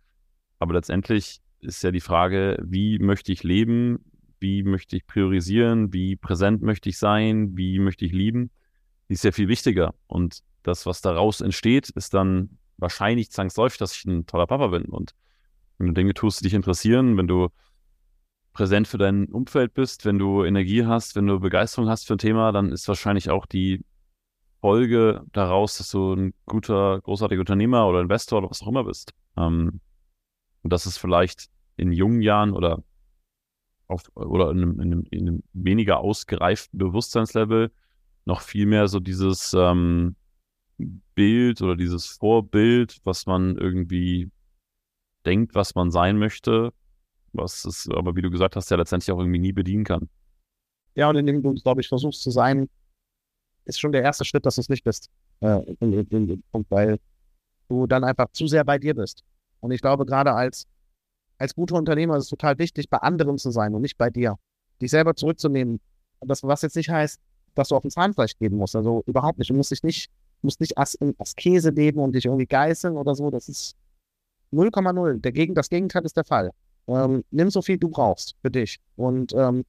Aber 0.60 0.74
letztendlich 0.74 1.40
ist 1.60 1.84
ja 1.84 1.92
die 1.92 2.02
Frage, 2.02 2.58
wie 2.64 3.00
möchte 3.00 3.32
ich 3.32 3.44
leben? 3.44 4.06
Wie 4.40 4.64
möchte 4.64 4.96
ich 4.96 5.08
priorisieren? 5.08 5.94
Wie 5.94 6.16
präsent 6.16 6.62
möchte 6.62 6.90
ich 6.90 6.98
sein? 6.98 7.58
Wie 7.58 7.80
möchte 7.80 8.06
ich 8.06 8.12
lieben? 8.12 8.52
Die 9.10 9.14
ist 9.14 9.24
ja 9.24 9.32
viel 9.32 9.48
wichtiger. 9.48 9.96
Und 10.08 10.44
das, 10.68 10.86
was 10.86 11.02
daraus 11.02 11.42
entsteht, 11.42 11.90
ist 11.90 12.14
dann 12.14 12.58
wahrscheinlich 12.78 13.32
zwangsläufig, 13.32 13.78
dass 13.80 13.96
ich 13.96 14.06
ein 14.06 14.26
toller 14.26 14.48
Papa 14.48 14.68
bin. 14.68 14.86
Und 14.86 15.14
wenn 15.78 15.88
du 15.88 15.94
Dinge 15.94 16.14
tust, 16.14 16.40
die 16.40 16.44
dich 16.46 16.54
interessieren, 16.54 17.18
wenn 17.18 17.28
du 17.28 17.50
präsent 18.54 18.88
für 18.88 18.98
dein 18.98 19.26
Umfeld 19.28 19.74
bist, 19.74 20.06
wenn 20.06 20.18
du 20.20 20.44
Energie 20.44 20.86
hast, 20.86 21.16
wenn 21.16 21.28
du 21.28 21.40
Begeisterung 21.40 21.90
hast 21.90 22.08
für 22.08 22.16
ein 22.16 22.20
Thema, 22.20 22.52
dann 22.52 22.72
ist 22.72 22.88
wahrscheinlich 22.88 23.30
auch 23.30 23.46
die 23.46 23.86
Folge 24.62 25.24
daraus, 25.32 25.78
dass 25.78 25.92
du 25.92 26.14
ein 26.14 26.34
guter, 26.46 27.00
großartiger 27.02 27.42
Unternehmer 27.42 27.88
oder 27.88 28.02
Investor 28.02 28.40
oder 28.40 28.50
was 28.50 28.62
auch 28.62 28.68
immer 28.68 28.84
bist. 28.84 29.14
Ähm, 29.38 29.80
und 30.64 30.74
das 30.74 30.86
ist 30.86 30.98
vielleicht 30.98 31.50
in 31.78 31.92
jungen 31.92 32.22
Jahren 32.22 32.54
oder 32.54 32.84
auf, 33.88 34.04
oder 34.16 34.52
in 34.52 34.58
einem, 34.58 34.80
in, 34.80 34.82
einem, 34.82 35.04
in 35.12 35.28
einem, 35.28 35.44
weniger 35.54 36.00
ausgereiften 36.00 36.80
Bewusstseinslevel 36.80 37.72
noch 38.26 38.42
viel 38.42 38.66
mehr 38.66 38.88
so 38.88 39.00
dieses 39.00 39.54
ähm, 39.54 40.16
Bild 41.18 41.64
oder 41.64 41.76
dieses 41.76 42.06
Vorbild, 42.06 43.00
was 43.04 43.26
man 43.26 43.58
irgendwie 43.58 44.30
denkt, 45.26 45.56
was 45.56 45.74
man 45.74 45.90
sein 45.90 46.20
möchte, 46.20 46.72
was 47.34 47.66
es 47.66 47.90
aber, 47.90 48.16
wie 48.16 48.22
du 48.22 48.30
gesagt 48.30 48.56
hast, 48.56 48.70
ja 48.70 48.78
letztendlich 48.78 49.12
auch 49.12 49.18
irgendwie 49.18 49.40
nie 49.40 49.52
bedienen 49.52 49.84
kann. 49.84 50.10
Ja, 50.94 51.10
und 51.10 51.16
indem 51.16 51.42
du, 51.42 51.56
glaube 51.56 51.82
ich, 51.82 51.88
versuchst 51.88 52.22
zu 52.22 52.30
sein, 52.30 52.70
ist 53.66 53.80
schon 53.80 53.94
der 53.94 54.04
erste 54.04 54.26
Schritt, 54.26 54.46
dass 54.46 54.56
du 54.56 54.62
es 54.62 54.70
nicht 54.70 54.84
bist. 54.84 55.10
Äh, 55.40 55.64
in, 55.80 55.92
in, 55.92 56.08
in 56.08 56.28
dem 56.28 56.44
Punkt, 56.52 56.70
weil 56.70 57.00
du 57.68 57.88
dann 57.88 58.04
einfach 58.04 58.28
zu 58.32 58.48
sehr 58.48 58.64
bei 58.64 58.78
dir 58.78 58.94
bist. 58.94 59.24
Und 59.60 59.72
ich 59.72 59.82
glaube, 59.82 60.06
gerade 60.06 60.34
als, 60.34 60.68
als 61.40 61.56
guter 61.56 61.76
Unternehmer 61.78 62.16
ist 62.18 62.26
es 62.26 62.30
total 62.30 62.60
wichtig, 62.60 62.92
bei 62.92 63.00
anderen 63.00 63.40
zu 63.40 63.50
sein 63.50 63.74
und 63.74 63.82
nicht 63.82 63.98
bei 63.98 64.12
dir. 64.12 64.38
Dich 64.80 64.92
selber 64.92 65.16
zurückzunehmen. 65.16 65.82
Das, 66.22 66.44
was 66.44 66.62
jetzt 66.62 66.76
nicht 66.76 66.92
heißt, 66.92 67.20
dass 67.56 67.70
du 67.70 67.76
auf 67.76 67.84
ein 67.84 67.90
Zahnfleisch 67.90 68.38
geben 68.38 68.58
musst. 68.58 68.76
Also 68.76 69.02
überhaupt 69.08 69.40
nicht. 69.40 69.50
Du 69.50 69.56
musst 69.56 69.72
dich 69.72 69.82
nicht, 69.82 70.12
musst 70.42 70.60
nicht 70.60 70.78
als, 70.78 70.98
als 71.18 71.36
Käse 71.36 71.70
leben 71.72 72.00
und 72.00 72.14
dich 72.14 72.26
irgendwie 72.26 72.46
geißeln 72.46 72.96
oder 72.96 73.16
so. 73.16 73.30
Das 73.30 73.50
ist 73.50 73.76
0,0. 74.54 75.20
Gegen, 75.32 75.56
das 75.56 75.70
Gegenteil 75.70 76.06
ist 76.06 76.18
der 76.18 76.24
Fall. 76.24 76.52
Ähm, 76.88 77.24
nimm 77.32 77.50
so 77.50 77.62
viel 77.62 77.78
du 77.78 77.90
brauchst 77.90 78.36
für 78.42 78.50
dich 78.50 78.80
und 78.96 79.34
ähm, 79.34 79.66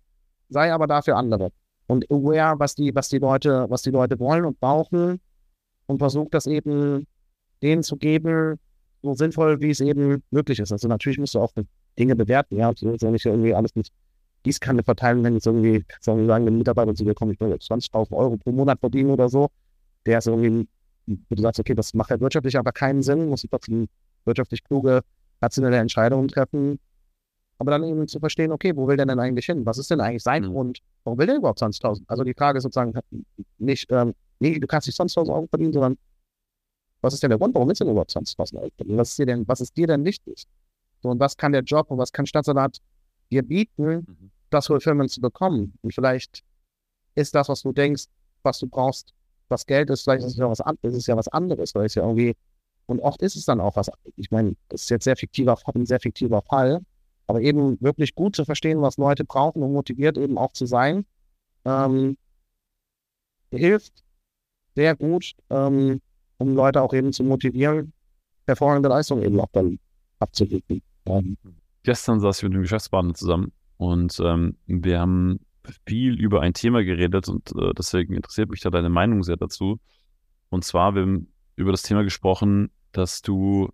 sei 0.49 0.73
aber 0.73 0.87
dafür 0.87 1.17
andere. 1.17 1.51
Und 1.87 2.09
aware, 2.11 2.59
was 2.59 2.75
die, 2.75 2.95
was 2.95 3.09
die 3.09 3.19
Leute, 3.19 3.67
was 3.69 3.83
die 3.83 3.91
Leute 3.91 4.19
wollen 4.21 4.45
und 4.45 4.61
brauchen 4.61 5.21
und 5.87 5.99
versuch 5.99 6.29
das 6.31 6.47
eben 6.47 7.07
denen 7.63 7.83
zu 7.83 7.97
geben, 7.97 8.59
so 9.03 9.15
sinnvoll, 9.15 9.61
wie 9.61 9.71
es 9.71 9.81
eben 9.81 10.23
möglich 10.31 10.61
ist. 10.61 10.71
Also 10.71 10.87
natürlich 10.87 11.19
musst 11.19 11.35
du 11.35 11.41
auch 11.41 11.53
Dinge 11.99 12.15
bewerten, 12.15 12.57
ja, 12.57 12.73
du 12.73 12.87
willst 12.87 13.03
ja 13.03 13.11
nicht 13.11 13.27
irgendwie 13.27 13.55
alles 13.55 13.75
mit 13.75 13.89
Gießkanne 14.45 14.83
verteilen, 14.85 15.25
wenn 15.25 15.35
jetzt 15.35 15.47
irgendwie, 15.47 15.85
sagen 16.01 16.27
wir, 16.27 16.35
ein 16.35 16.45
Mitarbeiter 16.59 16.95
zu 16.95 17.05
dir 17.05 17.15
kommt, 17.15 17.33
ich 17.33 17.41
will 17.41 17.53
20.000 17.53 18.17
Euro 18.17 18.37
pro 18.37 18.53
Monat 18.53 18.79
verdienen 18.79 19.11
oder 19.11 19.29
so, 19.29 19.49
der 20.09 20.19
ist 20.19 20.27
irgendwie, 20.27 20.67
wo 21.07 21.35
du 21.35 21.43
sagst, 21.43 21.61
okay, 21.61 21.75
das 21.75 21.95
macht 21.95 22.11
ja 22.11 22.19
wirtschaftlich 22.19 22.57
aber 22.57 22.73
keinen 22.73 23.03
Sinn, 23.03 23.29
muss 23.29 23.45
ich 23.45 23.51
trotzdem 23.51 23.89
wirtschaftlich 24.25 24.65
kluge, 24.65 25.03
rationelle 25.43 25.77
Entscheidungen 25.77 26.29
treffen, 26.29 26.79
aber 27.59 27.73
dann 27.73 27.85
eben 27.85 28.09
zu 28.09 28.19
verstehen, 28.19 28.53
okay, 28.53 28.75
wo 28.75 28.89
will 28.89 28.97
der 28.97 29.07
denn 29.07 29.19
eigentlich 29.19 29.47
hin? 29.47 29.67
Was 29.67 29.79
ist 29.79 29.91
denn 29.91 30.01
eigentlich 30.01 30.23
sein 30.23 30.45
mhm. 30.45 30.53
Grund? 30.53 30.79
Warum 31.05 31.19
will 31.19 31.27
der 31.27 31.37
überhaupt 31.37 31.61
20.000? 31.61 32.05
Also 32.07 32.25
die 32.25 32.35
Frage 32.35 32.59
ist 32.59 32.63
sozusagen 32.63 32.99
nicht, 33.59 33.91
ähm, 33.91 34.15
nee, 34.41 34.59
du 34.59 34.67
kannst 34.67 34.87
nicht 34.87 34.99
20.000 34.99 35.29
Euro 35.29 35.47
verdienen, 35.49 35.73
sondern 35.73 35.99
was 37.03 37.15
ist 37.15 37.23
denn 37.23 37.31
der 37.31 37.39
Grund, 37.39 37.55
warum 37.55 37.69
willst 37.69 37.81
du 37.81 37.85
denn 37.85 37.93
überhaupt 37.93 38.11
20.000 38.11 38.57
Euro 38.57 38.71
verdienen? 38.77 38.99
Was 38.99 39.11
ist 39.11 39.19
dir 39.19 39.27
denn, 39.27 39.47
was 39.47 39.61
ist 39.61 39.77
dir 39.77 39.87
denn 39.87 40.05
wichtig? 40.05 40.47
So, 41.03 41.11
und 41.11 41.21
was 41.21 41.37
kann 41.37 41.53
der 41.53 41.63
Job 41.63 41.91
und 41.91 41.99
was 41.99 42.13
kann 42.13 42.27
Stadtsalat 42.27 42.79
dir 43.31 43.43
bieten, 43.43 43.85
mhm. 43.85 44.31
das 44.51 44.67
Fulfillment 44.67 45.11
zu 45.11 45.21
bekommen? 45.21 45.75
Und 45.83 45.95
vielleicht 45.95 46.43
ist 47.15 47.35
das, 47.35 47.49
was 47.49 47.63
du 47.63 47.73
denkst, 47.73 48.05
was 48.43 48.59
du 48.59 48.67
brauchst, 48.67 49.13
was 49.49 49.67
Geld 49.67 49.91
ist, 49.91 50.03
vielleicht 50.03 50.25
ist 50.25 50.33
es 50.33 50.37
ja 50.37 50.49
was, 50.49 50.61
ist 50.83 50.95
es 50.95 51.07
ja 51.07 51.17
was 51.17 51.29
anderes, 51.29 51.75
weil 51.75 51.87
es 51.87 51.95
ja 51.95 52.03
irgendwie, 52.03 52.35
und 52.87 53.01
oft 53.01 53.23
ist 53.23 53.37
es 53.37 53.45
dann 53.45 53.61
auch 53.61 53.77
was, 53.77 53.91
ich 54.17 54.31
meine, 54.31 54.55
das 54.69 54.83
ist 54.83 54.91
jetzt 54.91 55.05
sehr 55.05 55.17
fiktiver, 55.17 55.59
ein 55.75 55.87
sehr 55.87 56.01
fiktiver 56.01 56.43
Fall, 56.43 56.81
aber 57.27 57.41
eben 57.41 57.81
wirklich 57.81 58.15
gut 58.15 58.37
zu 58.37 58.45
verstehen, 58.45 58.81
was 58.81 58.97
Leute 58.97 59.25
brauchen 59.25 59.63
und 59.63 59.73
motiviert 59.73 60.17
eben 60.17 60.39
auch 60.39 60.53
zu 60.53 60.67
sein, 60.67 61.05
ähm, 61.65 62.17
hilft 63.51 64.05
sehr 64.75 64.97
gut, 64.97 65.33
ähm, 65.51 66.01
um 66.39 66.55
Leute 66.55 66.83
auch 66.83 66.93
eben 66.95 67.13
zu 67.13 67.25
motivieren, 67.25 67.93
hervorragende 68.47 68.89
Leistungen 68.89 69.23
eben 69.23 69.41
auch 69.41 69.51
dann. 69.53 69.79
Ähm. 71.07 71.37
Gestern 71.83 72.21
saß 72.21 72.39
ich 72.39 72.43
mit 72.45 72.53
einem 72.53 72.63
Geschäftspartner 72.63 73.15
zusammen 73.15 73.53
und 73.77 74.19
ähm, 74.21 74.57
wir 74.67 75.01
haben 75.01 75.41
viel 75.87 76.19
über 76.19 76.41
ein 76.41 76.55
Thema 76.55 76.85
geredet 76.85 77.29
und 77.29 77.53
äh, 77.53 77.73
deswegen 77.77 78.15
interessiert 78.15 78.51
mich 78.51 78.61
da 78.61 78.71
deine 78.71 78.89
Meinung 78.89 79.23
sehr 79.23 79.37
dazu. 79.37 79.81
Und 80.51 80.65
zwar, 80.65 80.95
wir 80.95 81.03
haben 81.03 81.33
über 81.57 81.73
das 81.73 81.83
Thema 81.83 82.03
gesprochen, 82.03 82.71
dass 82.93 83.23
du, 83.23 83.71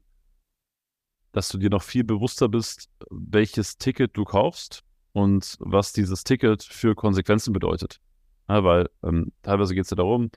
dass 1.33 1.49
du 1.49 1.59
dir 1.59 1.71
noch 1.71 1.83
viel 1.83 2.05
bewusster 2.05 2.49
bist, 2.49 2.91
welches 3.11 3.79
Ticket 3.79 4.17
du 4.17 4.25
kaufst 4.25 4.83
und 5.13 5.57
was 5.61 5.93
dieses 5.93 6.25
Ticket 6.25 6.63
für 6.63 6.95
Konsequenzen 6.95 7.53
bedeutet. 7.53 8.01
Ja, 8.49 8.65
weil 8.65 8.91
ähm, 9.03 9.33
teilweise 9.43 9.75
geht 9.75 9.85
es 9.85 9.91
ja 9.91 9.97
darum, 9.97 10.31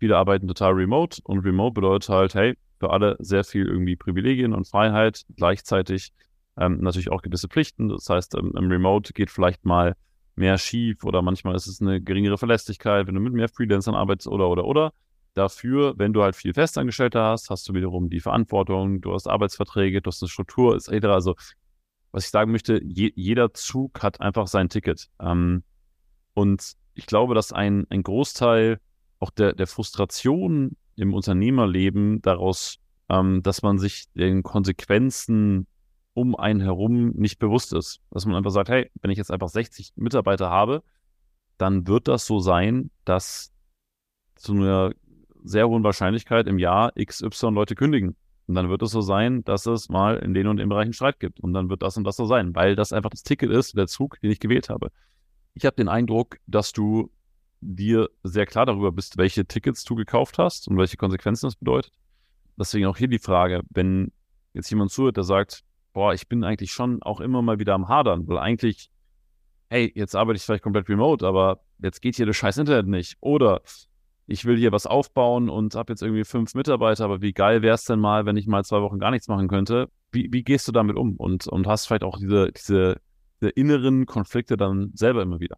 Viele 0.00 0.16
arbeiten 0.16 0.48
total 0.48 0.72
remote 0.72 1.20
und 1.24 1.40
remote 1.40 1.74
bedeutet 1.74 2.08
halt, 2.08 2.34
hey, 2.34 2.56
für 2.78 2.88
alle 2.90 3.16
sehr 3.18 3.44
viel 3.44 3.66
irgendwie 3.68 3.96
Privilegien 3.96 4.54
und 4.54 4.66
Freiheit, 4.66 5.26
gleichzeitig 5.36 6.14
ähm, 6.56 6.78
natürlich 6.80 7.12
auch 7.12 7.20
gewisse 7.20 7.48
Pflichten. 7.48 7.90
Das 7.90 8.08
heißt, 8.08 8.34
ähm, 8.36 8.54
im 8.56 8.70
Remote 8.70 9.12
geht 9.12 9.28
vielleicht 9.28 9.66
mal 9.66 9.94
mehr 10.36 10.58
schief 10.58 11.04
oder 11.04 11.22
manchmal 11.22 11.54
ist 11.54 11.66
es 11.66 11.80
eine 11.80 12.00
geringere 12.00 12.38
Verlässlichkeit, 12.38 13.06
wenn 13.06 13.14
du 13.14 13.20
mit 13.20 13.32
mehr 13.32 13.48
Freelancern 13.48 13.94
arbeitest 13.94 14.28
oder 14.28 14.48
oder 14.48 14.64
oder. 14.64 14.92
Dafür, 15.34 15.94
wenn 15.96 16.12
du 16.12 16.22
halt 16.22 16.34
viel 16.34 16.54
Festangestellte 16.54 17.20
hast, 17.20 17.50
hast 17.50 17.68
du 17.68 17.74
wiederum 17.74 18.10
die 18.10 18.20
Verantwortung, 18.20 19.00
du 19.00 19.12
hast 19.12 19.28
Arbeitsverträge, 19.28 20.02
du 20.02 20.08
hast 20.08 20.22
eine 20.22 20.28
Struktur, 20.28 20.74
etc. 20.74 21.06
Also, 21.06 21.36
was 22.10 22.24
ich 22.24 22.30
sagen 22.30 22.50
möchte, 22.50 22.80
je, 22.82 23.12
jeder 23.14 23.54
Zug 23.54 24.02
hat 24.02 24.20
einfach 24.20 24.48
sein 24.48 24.68
Ticket. 24.68 25.08
Ähm, 25.20 25.62
und 26.34 26.72
ich 26.94 27.06
glaube, 27.06 27.34
dass 27.34 27.52
ein, 27.52 27.86
ein 27.90 28.02
Großteil 28.02 28.80
auch 29.20 29.30
der, 29.30 29.52
der 29.52 29.66
Frustration 29.66 30.76
im 30.96 31.14
Unternehmerleben 31.14 32.20
daraus, 32.22 32.78
ähm, 33.08 33.42
dass 33.42 33.62
man 33.62 33.78
sich 33.78 34.06
den 34.14 34.42
Konsequenzen 34.42 35.66
um 36.14 36.36
einen 36.36 36.60
herum 36.60 37.10
nicht 37.10 37.38
bewusst 37.38 37.72
ist. 37.72 38.00
Dass 38.10 38.26
man 38.26 38.36
einfach 38.36 38.50
sagt, 38.50 38.68
hey, 38.68 38.90
wenn 39.00 39.10
ich 39.10 39.18
jetzt 39.18 39.30
einfach 39.30 39.48
60 39.48 39.92
Mitarbeiter 39.96 40.50
habe, 40.50 40.82
dann 41.58 41.86
wird 41.86 42.08
das 42.08 42.26
so 42.26 42.38
sein, 42.40 42.90
dass 43.04 43.52
zu 44.34 44.52
einer 44.52 44.92
sehr 45.42 45.68
hohen 45.68 45.84
Wahrscheinlichkeit 45.84 46.46
im 46.46 46.58
Jahr 46.58 46.92
XY 46.92 47.50
Leute 47.50 47.74
kündigen. 47.74 48.16
Und 48.46 48.54
dann 48.56 48.68
wird 48.68 48.82
es 48.82 48.90
so 48.90 49.00
sein, 49.00 49.44
dass 49.44 49.66
es 49.66 49.88
mal 49.88 50.16
in 50.16 50.34
den 50.34 50.48
und 50.48 50.56
den 50.56 50.68
Bereichen 50.68 50.92
Streit 50.92 51.20
gibt. 51.20 51.38
Und 51.40 51.54
dann 51.54 51.70
wird 51.70 51.82
das 51.82 51.96
und 51.96 52.04
das 52.04 52.16
so 52.16 52.26
sein, 52.26 52.54
weil 52.54 52.74
das 52.74 52.92
einfach 52.92 53.10
das 53.10 53.22
Ticket 53.22 53.50
ist, 53.50 53.76
der 53.76 53.86
Zug, 53.86 54.20
den 54.20 54.30
ich 54.30 54.40
gewählt 54.40 54.68
habe. 54.68 54.90
Ich 55.54 55.64
habe 55.64 55.76
den 55.76 55.88
Eindruck, 55.88 56.38
dass 56.46 56.72
du 56.72 57.10
dir 57.60 58.08
sehr 58.24 58.46
klar 58.46 58.66
darüber 58.66 58.90
bist, 58.90 59.18
welche 59.18 59.46
Tickets 59.46 59.84
du 59.84 59.94
gekauft 59.94 60.38
hast 60.38 60.66
und 60.66 60.76
welche 60.78 60.96
Konsequenzen 60.96 61.46
das 61.46 61.56
bedeutet. 61.56 61.92
Deswegen 62.58 62.86
auch 62.86 62.96
hier 62.96 63.08
die 63.08 63.18
Frage, 63.18 63.62
wenn 63.70 64.12
jetzt 64.52 64.70
jemand 64.70 64.90
zuhört, 64.90 65.16
der 65.16 65.24
sagt, 65.24 65.62
boah, 65.92 66.14
ich 66.14 66.28
bin 66.28 66.44
eigentlich 66.44 66.72
schon 66.72 67.02
auch 67.02 67.20
immer 67.20 67.42
mal 67.42 67.58
wieder 67.58 67.74
am 67.74 67.88
Hadern, 67.88 68.26
weil 68.28 68.38
eigentlich, 68.38 68.90
hey, 69.68 69.92
jetzt 69.94 70.14
arbeite 70.14 70.36
ich 70.36 70.42
vielleicht 70.42 70.62
komplett 70.62 70.88
remote, 70.88 71.26
aber 71.26 71.60
jetzt 71.78 72.00
geht 72.00 72.16
hier 72.16 72.26
das 72.26 72.36
scheiß 72.36 72.58
Internet 72.58 72.86
nicht. 72.86 73.16
Oder 73.20 73.62
ich 74.26 74.44
will 74.44 74.56
hier 74.56 74.72
was 74.72 74.86
aufbauen 74.86 75.48
und 75.48 75.74
habe 75.74 75.92
jetzt 75.92 76.02
irgendwie 76.02 76.24
fünf 76.24 76.54
Mitarbeiter, 76.54 77.04
aber 77.04 77.20
wie 77.20 77.32
geil 77.32 77.62
wäre 77.62 77.74
es 77.74 77.84
denn 77.84 77.98
mal, 77.98 78.26
wenn 78.26 78.36
ich 78.36 78.46
mal 78.46 78.64
zwei 78.64 78.80
Wochen 78.80 78.98
gar 78.98 79.10
nichts 79.10 79.28
machen 79.28 79.48
könnte? 79.48 79.88
Wie, 80.12 80.28
wie 80.32 80.44
gehst 80.44 80.68
du 80.68 80.72
damit 80.72 80.96
um? 80.96 81.16
Und, 81.16 81.48
und 81.48 81.66
hast 81.66 81.86
vielleicht 81.86 82.04
auch 82.04 82.18
diese, 82.18 82.52
diese, 82.52 83.00
diese 83.40 83.50
inneren 83.50 84.06
Konflikte 84.06 84.56
dann 84.56 84.92
selber 84.94 85.22
immer 85.22 85.40
wieder? 85.40 85.56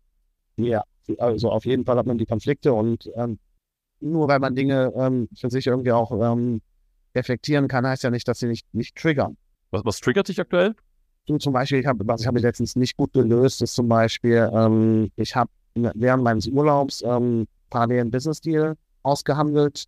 Ja, 0.56 0.84
also 1.18 1.50
auf 1.50 1.64
jeden 1.64 1.84
Fall 1.84 1.96
hat 1.96 2.06
man 2.06 2.18
die 2.18 2.26
Konflikte 2.26 2.72
und 2.72 3.10
ähm, 3.16 3.38
nur 4.00 4.28
weil 4.28 4.38
man 4.40 4.54
Dinge 4.54 4.92
ähm, 4.96 5.28
für 5.34 5.50
sich 5.50 5.66
irgendwie 5.66 5.92
auch 5.92 6.10
ähm, 6.10 6.60
reflektieren 7.14 7.68
kann, 7.68 7.86
heißt 7.86 8.02
ja 8.02 8.10
nicht, 8.10 8.26
dass 8.26 8.38
sie 8.38 8.48
nicht, 8.48 8.66
nicht 8.74 8.96
triggern. 8.96 9.36
Was, 9.72 9.84
was 9.84 10.00
triggert 10.00 10.28
dich 10.28 10.38
aktuell? 10.38 10.74
Du 11.26 11.38
zum 11.38 11.52
Beispiel, 11.52 11.80
ich 11.80 11.86
hab, 11.86 11.96
was 12.00 12.20
ich 12.20 12.26
habe 12.26 12.38
letztens 12.38 12.76
nicht 12.76 12.96
gut 12.96 13.12
gelöst, 13.12 13.62
ist 13.62 13.74
zum 13.74 13.88
Beispiel, 13.88 14.50
ähm, 14.52 15.10
ich 15.16 15.34
habe 15.34 15.50
während 15.74 16.22
meines 16.22 16.46
Urlaubs 16.46 17.02
ähm, 17.02 17.46
parallel 17.70 18.02
einen 18.02 18.10
Business 18.10 18.40
Deal 18.40 18.76
ausgehandelt, 19.02 19.86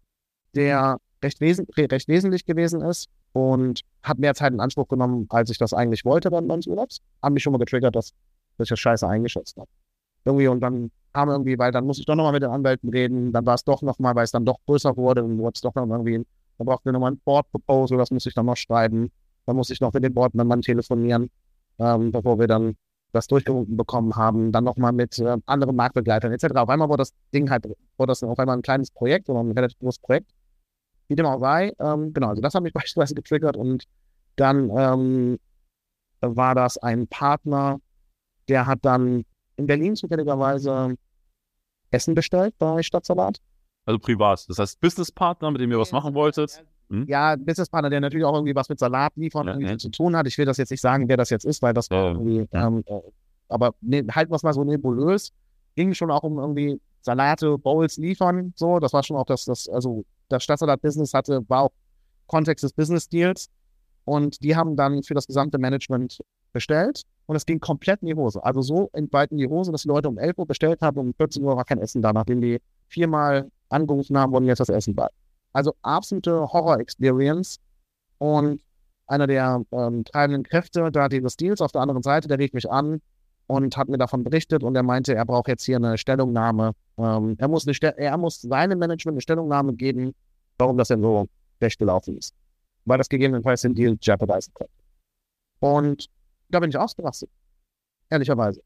der 0.55 0.99
recht, 1.23 1.41
wesen 1.41 1.67
recht 1.77 2.09
wesentlich 2.09 2.45
gewesen 2.47 2.81
ist 2.81 3.09
und 3.33 3.83
hat 4.03 4.19
mehr 4.19 4.35
Zeit 4.35 4.53
in 4.53 4.61
Anspruch 4.61 4.89
genommen, 4.89 5.27
als 5.29 5.51
ich 5.51 5.59
das 5.59 5.75
eigentlich 5.75 6.05
wollte 6.05 6.31
während 6.31 6.49
meines 6.49 6.67
Urlaubs. 6.67 7.01
Haben 7.23 7.35
mich 7.35 7.43
schon 7.43 7.53
mal 7.53 7.59
getriggert, 7.59 7.95
dass, 7.95 8.13
dass 8.57 8.67
ich 8.67 8.71
das 8.71 8.81
scheiße 8.81 9.07
eingeschätzt 9.07 9.57
habe. 9.57 9.69
Irgendwie 10.25 10.49
und 10.49 10.61
dann 10.61 10.91
kam 11.13 11.29
irgendwie, 11.29 11.59
weil 11.59 11.73
dann 11.73 11.85
muss 11.85 11.99
ich 11.99 12.07
doch 12.07 12.15
nochmal 12.15 12.33
mit 12.33 12.43
den 12.43 12.51
Anwälten 12.51 12.89
reden, 12.89 13.33
dann 13.33 13.45
war 13.45 13.55
es 13.55 13.65
doch 13.65 13.83
nochmal, 13.83 14.15
weil 14.15 14.25
es 14.25 14.31
dann 14.31 14.47
doch 14.47 14.57
größer 14.67 14.97
wurde 14.97 15.23
und 15.25 15.37
wurde 15.39 15.53
es 15.57 15.61
doch 15.61 15.75
noch 15.75 15.87
irgendwie, 15.87 16.25
dann 16.59 16.67
brauchten 16.67 16.87
wir 16.87 16.93
nochmal 16.93 17.13
ein 17.13 17.19
Board 17.19 17.51
Proposal, 17.51 17.99
das 17.99 18.11
muss 18.11 18.25
ich 18.25 18.35
dann 18.35 18.47
noch 18.47 18.57
schreiben. 18.57 19.11
Dann 19.47 19.57
muss 19.57 19.71
ich 19.71 19.81
noch 19.81 19.93
mit 19.93 20.05
den 20.05 20.15
Boardmembern 20.15 20.63
telefonieren, 20.63 21.31
ähm, 21.79 22.13
bevor 22.13 22.39
wir 22.39 22.47
dann 22.47 22.77
das 23.13 23.29
durchgewunken 23.29 23.77
bekommen 23.77 24.17
haben, 24.17 24.53
dann 24.53 24.65
nochmal 24.65 24.93
mit 24.93 25.19
äh, 25.19 25.37
anderen 25.47 25.77
Marktbegleitern 25.77 26.33
etc. 26.33 26.57
Auf 26.57 26.69
einmal 26.69 26.89
wurde 26.89 27.03
das 27.03 27.13
Ding 27.33 27.49
halt, 27.51 27.65
wurde 27.97 28.11
das 28.11 28.23
auf 28.23 28.39
einmal 28.39 28.57
ein 28.57 28.63
kleines 28.63 28.91
Projekt 28.91 29.29
oder 29.29 29.41
ein 29.41 29.53
relativ 29.53 29.79
großes 29.79 30.01
Projekt. 30.01 30.31
Wie 31.09 31.15
dem 31.15 31.27
auch 31.27 31.39
sei, 31.39 31.73
ähm, 31.79 32.13
genau, 32.13 32.29
also 32.29 32.43
das 32.43 32.55
hat 32.55 32.63
mich 32.63 32.73
beispielsweise 32.75 33.15
getriggert 33.15 33.57
und 33.57 33.85
dann 34.37 34.71
ähm, 34.77 35.39
war 36.21 36.55
das 36.55 36.79
ein 36.79 37.07
Partner, 37.07 37.79
der 38.49 38.67
hat 38.67 38.81
dann 38.83 39.25
in 39.57 39.67
Berlin 39.67 39.95
zufälligerweise 39.95 40.97
Essen 41.91 42.15
bestellt 42.15 42.55
bei 42.59 42.83
Stadtsalat. 42.83 43.39
Also 43.87 43.99
privat. 43.99 44.45
Das 44.49 44.59
heißt 44.59 44.81
Businesspartner, 44.81 45.51
mit 45.51 45.61
dem 45.61 45.71
ihr 45.71 45.79
was 45.79 45.93
machen 45.93 46.15
wolltet. 46.15 46.65
Hm? 46.91 47.07
Ja, 47.09 47.37
Businesspartner, 47.37 47.91
der 47.91 48.01
natürlich 48.01 48.25
auch 48.25 48.35
irgendwie 48.35 48.55
was 48.55 48.69
mit 48.69 48.79
Salat 48.79 49.13
liefern 49.17 49.47
ja, 49.47 49.71
ja. 49.71 49.79
zu 49.79 49.91
tun 49.91 50.17
hat. 50.17 50.27
Ich 50.27 50.39
will 50.39 50.47
das 50.47 50.57
jetzt 50.57 50.71
nicht 50.71 50.81
sagen, 50.81 51.09
wer 51.09 51.17
das 51.17 51.31
jetzt 51.31 51.45
ist, 51.45 51.63
weil 51.63 51.75
das 51.75 51.89
ja, 51.89 52.09
irgendwie, 52.09 52.47
ähm, 52.53 52.85
äh, 52.87 53.01
aber 53.49 53.75
ne, 53.81 54.05
halten 54.11 54.31
wir 54.31 54.37
es 54.37 54.43
mal 54.43 54.53
so 54.53 54.65
nebulös. 54.65 55.33
Ging 55.77 55.95
schon 55.95 56.11
auch 56.11 56.23
um 56.23 56.39
irgendwie 56.39 56.81
Salate, 57.01 57.59
Bowls 57.59 57.97
liefern, 57.97 58.53
so. 58.57 58.79
Das 58.79 58.93
war 58.93 59.03
schon 59.03 59.17
auch 59.17 59.27
das, 59.27 59.45
das 59.45 59.69
also 59.69 60.05
das 60.29 60.43
Stadtsalat-Business 60.45 61.13
hatte, 61.15 61.43
war 61.49 61.63
auch 61.63 61.73
Kontext 62.27 62.65
des 62.65 62.73
Business-Deals. 62.73 63.51
Und 64.05 64.43
die 64.43 64.55
haben 64.55 64.77
dann 64.77 65.03
für 65.03 65.15
das 65.15 65.27
gesamte 65.27 65.59
Management 65.59 66.21
bestellt 66.53 67.03
und 67.27 67.37
es 67.37 67.47
ging 67.47 67.61
komplett 67.61 68.03
in 68.03 68.09
die 68.09 68.15
Hose. 68.15 68.43
Also 68.45 68.63
so 68.63 68.91
weit 69.11 69.31
in 69.33 69.39
die 69.39 69.49
Hose, 69.49 69.73
dass 69.73 69.83
die 69.83 69.89
Leute 69.89 70.09
um 70.09 70.19
11 70.19 70.39
Uhr 70.39 70.47
bestellt 70.47 70.81
haben 70.83 70.99
und 70.99 71.07
um 71.09 71.15
14 71.15 71.43
Uhr 71.43 71.57
war 71.57 71.65
kein 71.65 71.79
Essen 71.79 72.03
da, 72.03 72.13
nachdem 72.13 72.41
die 72.41 72.61
viermal 72.89 73.51
angerufen 73.69 74.17
haben, 74.17 74.33
wollen 74.33 74.45
jetzt 74.45 74.61
das 74.61 74.69
Essen 74.69 74.95
bei. 74.95 75.09
Also 75.55 75.75
absolute 75.83 76.53
Horror-Experience 76.53 77.61
und 78.19 78.63
einer 79.07 79.27
der 79.27 79.65
ähm, 79.73 80.05
treibenden 80.05 80.43
Kräfte 80.43 80.91
da 80.91 81.09
dieses 81.09 81.37
Deals 81.37 81.61
auf 81.61 81.73
der 81.73 81.81
anderen 81.81 82.03
Seite, 82.03 82.29
der 82.29 82.39
rief 82.39 82.53
mich 82.53 82.71
an 82.71 83.01
und 83.47 83.77
hat 83.77 83.89
mir 83.89 83.99
davon 83.99 84.25
berichtet 84.25 84.63
und 84.63 84.75
er 84.75 84.83
meinte, 84.83 85.15
er 85.15 85.25
braucht 85.25 85.49
jetzt 85.49 85.65
hier 85.65 85.77
eine 85.77 85.97
Stellungnahme. 85.97 86.73
Ähm, 86.99 87.37
er, 87.39 87.49
muss 87.49 87.67
eine 87.67 87.99
er 87.99 88.17
muss 88.19 88.41
seinem 88.41 88.79
Management 88.79 89.15
eine 89.15 89.21
Stellungnahme 89.21 89.75
geben, 89.75 90.15
warum 90.59 90.77
das 90.77 90.89
denn 90.89 91.03
so 91.03 91.29
schlecht 91.59 91.79
gelaufen 91.79 92.17
ist. 92.17 92.35
Weil 92.85 92.99
das 92.99 93.09
gegebenenfalls 93.09 93.63
den 93.63 93.75
Deal 93.75 93.97
jeopardizen 94.01 94.53
könnte. 94.55 94.73
Und 95.61 96.09
da 96.49 96.61
bin 96.61 96.71
ich 96.71 96.77
ausgerastet. 96.77 97.31
Ehrlicherweise. 98.11 98.61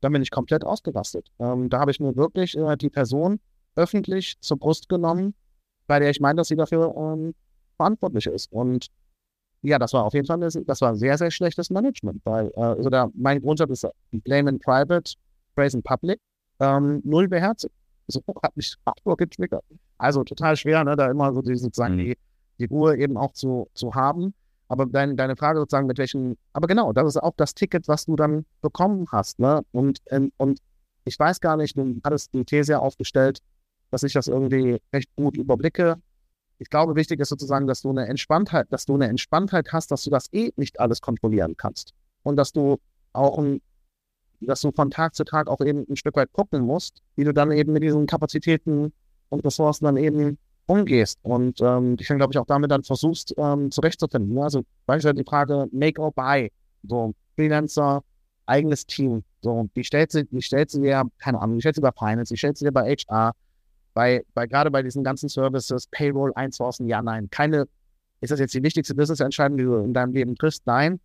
Da 0.00 0.08
bin 0.08 0.22
ich 0.22 0.30
komplett 0.30 0.64
ausgerastet. 0.64 1.28
Ähm, 1.38 1.68
da 1.68 1.80
habe 1.80 1.90
ich 1.90 2.00
mir 2.00 2.16
wirklich 2.16 2.56
äh, 2.56 2.76
die 2.76 2.90
Person 2.90 3.40
öffentlich 3.74 4.36
zur 4.40 4.58
Brust 4.58 4.88
genommen, 4.88 5.34
bei 5.88 5.98
der 5.98 6.10
ich 6.10 6.20
meine, 6.20 6.36
dass 6.36 6.48
sie 6.48 6.56
dafür 6.56 6.94
ähm, 6.96 7.34
verantwortlich 7.76 8.26
ist. 8.26 8.52
Und 8.52 8.86
ja, 9.62 9.78
das 9.78 9.92
war 9.92 10.04
auf 10.04 10.14
jeden 10.14 10.26
Fall 10.26 10.38
das 10.38 10.80
war 10.80 10.94
sehr, 10.94 11.18
sehr 11.18 11.32
schlechtes 11.32 11.70
Management, 11.70 12.20
weil 12.24 12.52
äh, 12.54 12.60
also 12.60 12.90
da, 12.90 13.08
mein 13.14 13.40
Grundsatz 13.40 13.70
ist 13.70 13.86
Blame 14.12 14.50
in 14.50 14.58
Private, 14.60 15.14
Praise 15.56 15.76
in 15.76 15.82
Public, 15.82 16.20
ähm, 16.60 17.00
null 17.04 17.26
beherzigt. 17.26 17.74
So 18.06 18.22
hat 18.42 18.56
mich 18.56 18.76
hardcore 18.86 19.16
getriggert. 19.16 19.64
Also 19.96 20.22
total 20.22 20.56
schwer, 20.56 20.84
ne, 20.84 20.94
da 20.94 21.10
immer 21.10 21.32
so 21.32 21.42
die, 21.42 21.56
sozusagen 21.56 21.94
mhm. 21.94 21.98
die, 21.98 22.18
die 22.60 22.64
Ruhe 22.66 22.96
eben 22.96 23.16
auch 23.16 23.32
zu, 23.32 23.68
zu 23.74 23.94
haben. 23.94 24.34
Aber 24.68 24.84
dein, 24.86 25.16
deine 25.16 25.34
Frage 25.34 25.58
sozusagen, 25.58 25.86
mit 25.86 25.98
welchen, 25.98 26.36
aber 26.52 26.66
genau, 26.66 26.92
das 26.92 27.08
ist 27.08 27.22
auch 27.22 27.32
das 27.36 27.54
Ticket, 27.54 27.88
was 27.88 28.04
du 28.04 28.16
dann 28.16 28.44
bekommen 28.60 29.06
hast. 29.10 29.38
Ne? 29.38 29.62
Und, 29.72 29.98
ähm, 30.10 30.30
und 30.36 30.60
ich 31.04 31.18
weiß 31.18 31.40
gar 31.40 31.56
nicht, 31.56 31.76
du 31.76 31.98
hattest 32.04 32.34
die 32.34 32.44
These 32.44 32.78
aufgestellt, 32.78 33.40
dass 33.90 34.02
ich 34.02 34.12
das 34.12 34.28
irgendwie 34.28 34.80
recht 34.92 35.10
gut 35.16 35.36
überblicke. 35.36 35.96
Ich 36.58 36.70
glaube, 36.70 36.96
wichtig 36.96 37.20
ist 37.20 37.28
sozusagen, 37.28 37.66
dass 37.66 37.82
du 37.82 37.90
eine 37.90 38.06
Entspanntheit, 38.06 38.66
dass 38.70 38.84
du 38.84 38.94
eine 38.94 39.08
Entspanntheit 39.08 39.72
hast, 39.72 39.90
dass 39.90 40.02
du 40.04 40.10
das 40.10 40.26
eh 40.32 40.50
nicht 40.56 40.80
alles 40.80 41.00
kontrollieren 41.00 41.56
kannst. 41.56 41.94
Und 42.22 42.36
dass 42.36 42.52
du 42.52 42.78
auch 43.12 43.38
ein, 43.38 43.60
dass 44.40 44.60
du 44.60 44.72
von 44.72 44.90
Tag 44.90 45.14
zu 45.14 45.24
Tag 45.24 45.48
auch 45.48 45.60
eben 45.60 45.86
ein 45.88 45.96
Stück 45.96 46.16
weit 46.16 46.32
gucken 46.32 46.62
musst, 46.62 47.02
wie 47.16 47.24
du 47.24 47.32
dann 47.32 47.52
eben 47.52 47.72
mit 47.72 47.82
diesen 47.82 48.06
Kapazitäten 48.06 48.92
und 49.28 49.44
Ressourcen 49.44 49.84
dann 49.84 49.96
eben 49.96 50.38
umgehst 50.68 51.18
und 51.22 51.60
ähm, 51.62 51.96
ich 51.98 52.06
glaube 52.06 52.32
ich, 52.32 52.38
auch 52.38 52.46
damit 52.46 52.70
dann 52.70 52.84
versuchst, 52.84 53.34
ähm, 53.38 53.70
zurechtzufinden. 53.70 54.34
Ne? 54.34 54.42
Also 54.42 54.62
beispielsweise 54.86 55.14
die 55.14 55.28
Frage 55.28 55.66
Make 55.72 56.00
or 56.00 56.12
Buy, 56.12 56.52
so 56.82 57.14
Freelancer, 57.36 58.02
eigenes 58.44 58.84
Team, 58.86 59.24
so, 59.40 59.68
die 59.74 59.84
stellt 59.84 60.12
sie, 60.12 60.24
die 60.26 60.42
stellt 60.42 60.70
sie 60.70 60.82
dir, 60.82 61.04
keine 61.18 61.40
Ahnung, 61.40 61.56
die 61.56 61.62
stellt 61.62 61.76
sie 61.76 61.80
bei 61.80 61.92
Finance, 61.92 62.32
die 62.34 62.38
stellt 62.38 62.58
sie 62.58 62.66
dir 62.66 62.72
bei 62.72 62.94
HR, 62.94 63.32
bei, 63.98 64.22
bei 64.32 64.46
gerade 64.46 64.70
bei 64.70 64.80
diesen 64.80 65.02
ganzen 65.02 65.28
Services, 65.28 65.88
Payroll 65.88 66.32
einsourcen, 66.36 66.86
ja, 66.86 67.02
nein. 67.02 67.28
Keine, 67.30 67.66
ist 68.20 68.30
das 68.30 68.38
jetzt 68.38 68.54
die 68.54 68.62
wichtigste 68.62 68.94
Business-Entscheidung, 68.94 69.58
die 69.58 69.64
du 69.64 69.74
in 69.78 69.92
deinem 69.92 70.12
Leben 70.12 70.36
triffst? 70.36 70.62
Nein. 70.66 71.00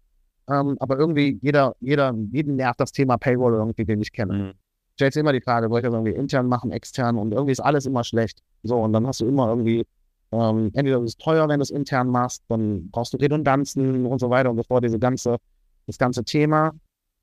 Ähm, 0.47 0.77
aber 0.79 0.99
irgendwie 0.99 1.39
jeder, 1.41 1.75
jeder, 1.79 2.13
jeden 2.31 2.55
nervt 2.55 2.79
das 2.79 2.91
Thema 2.91 3.17
Payroll 3.17 3.53
irgendwie, 3.55 3.83
den 3.83 3.99
ich 3.99 4.11
kenne. 4.11 4.33
Mhm 4.33 4.53
stellst 4.93 5.15
dir 5.15 5.21
immer 5.21 5.33
die 5.33 5.41
Frage, 5.41 5.69
soll 5.69 5.79
ich 5.79 5.83
das 5.85 5.93
irgendwie 5.93 6.13
intern 6.13 6.47
machen, 6.47 6.71
extern 6.71 7.17
und 7.17 7.31
irgendwie 7.31 7.51
ist 7.51 7.59
alles 7.59 7.85
immer 7.85 8.03
schlecht. 8.03 8.43
So, 8.63 8.77
und 8.77 8.93
dann 8.93 9.07
hast 9.07 9.21
du 9.21 9.27
immer 9.27 9.47
irgendwie, 9.47 9.85
ähm, 10.31 10.69
entweder 10.73 10.99
ist 10.99 11.09
es 11.09 11.17
teuer, 11.17 11.49
wenn 11.49 11.59
du 11.59 11.63
es 11.63 11.71
intern 11.71 12.09
machst, 12.09 12.43
dann 12.47 12.89
brauchst 12.91 13.13
du 13.13 13.17
Redundanzen 13.17 14.05
und 14.05 14.19
so 14.19 14.29
weiter 14.29 14.49
und 14.49 14.57
so 14.57 14.63
fort, 14.63 14.83
diese 14.83 14.99
ganze, 14.99 15.37
das 15.87 15.97
ganze 15.97 16.23
Thema. 16.23 16.73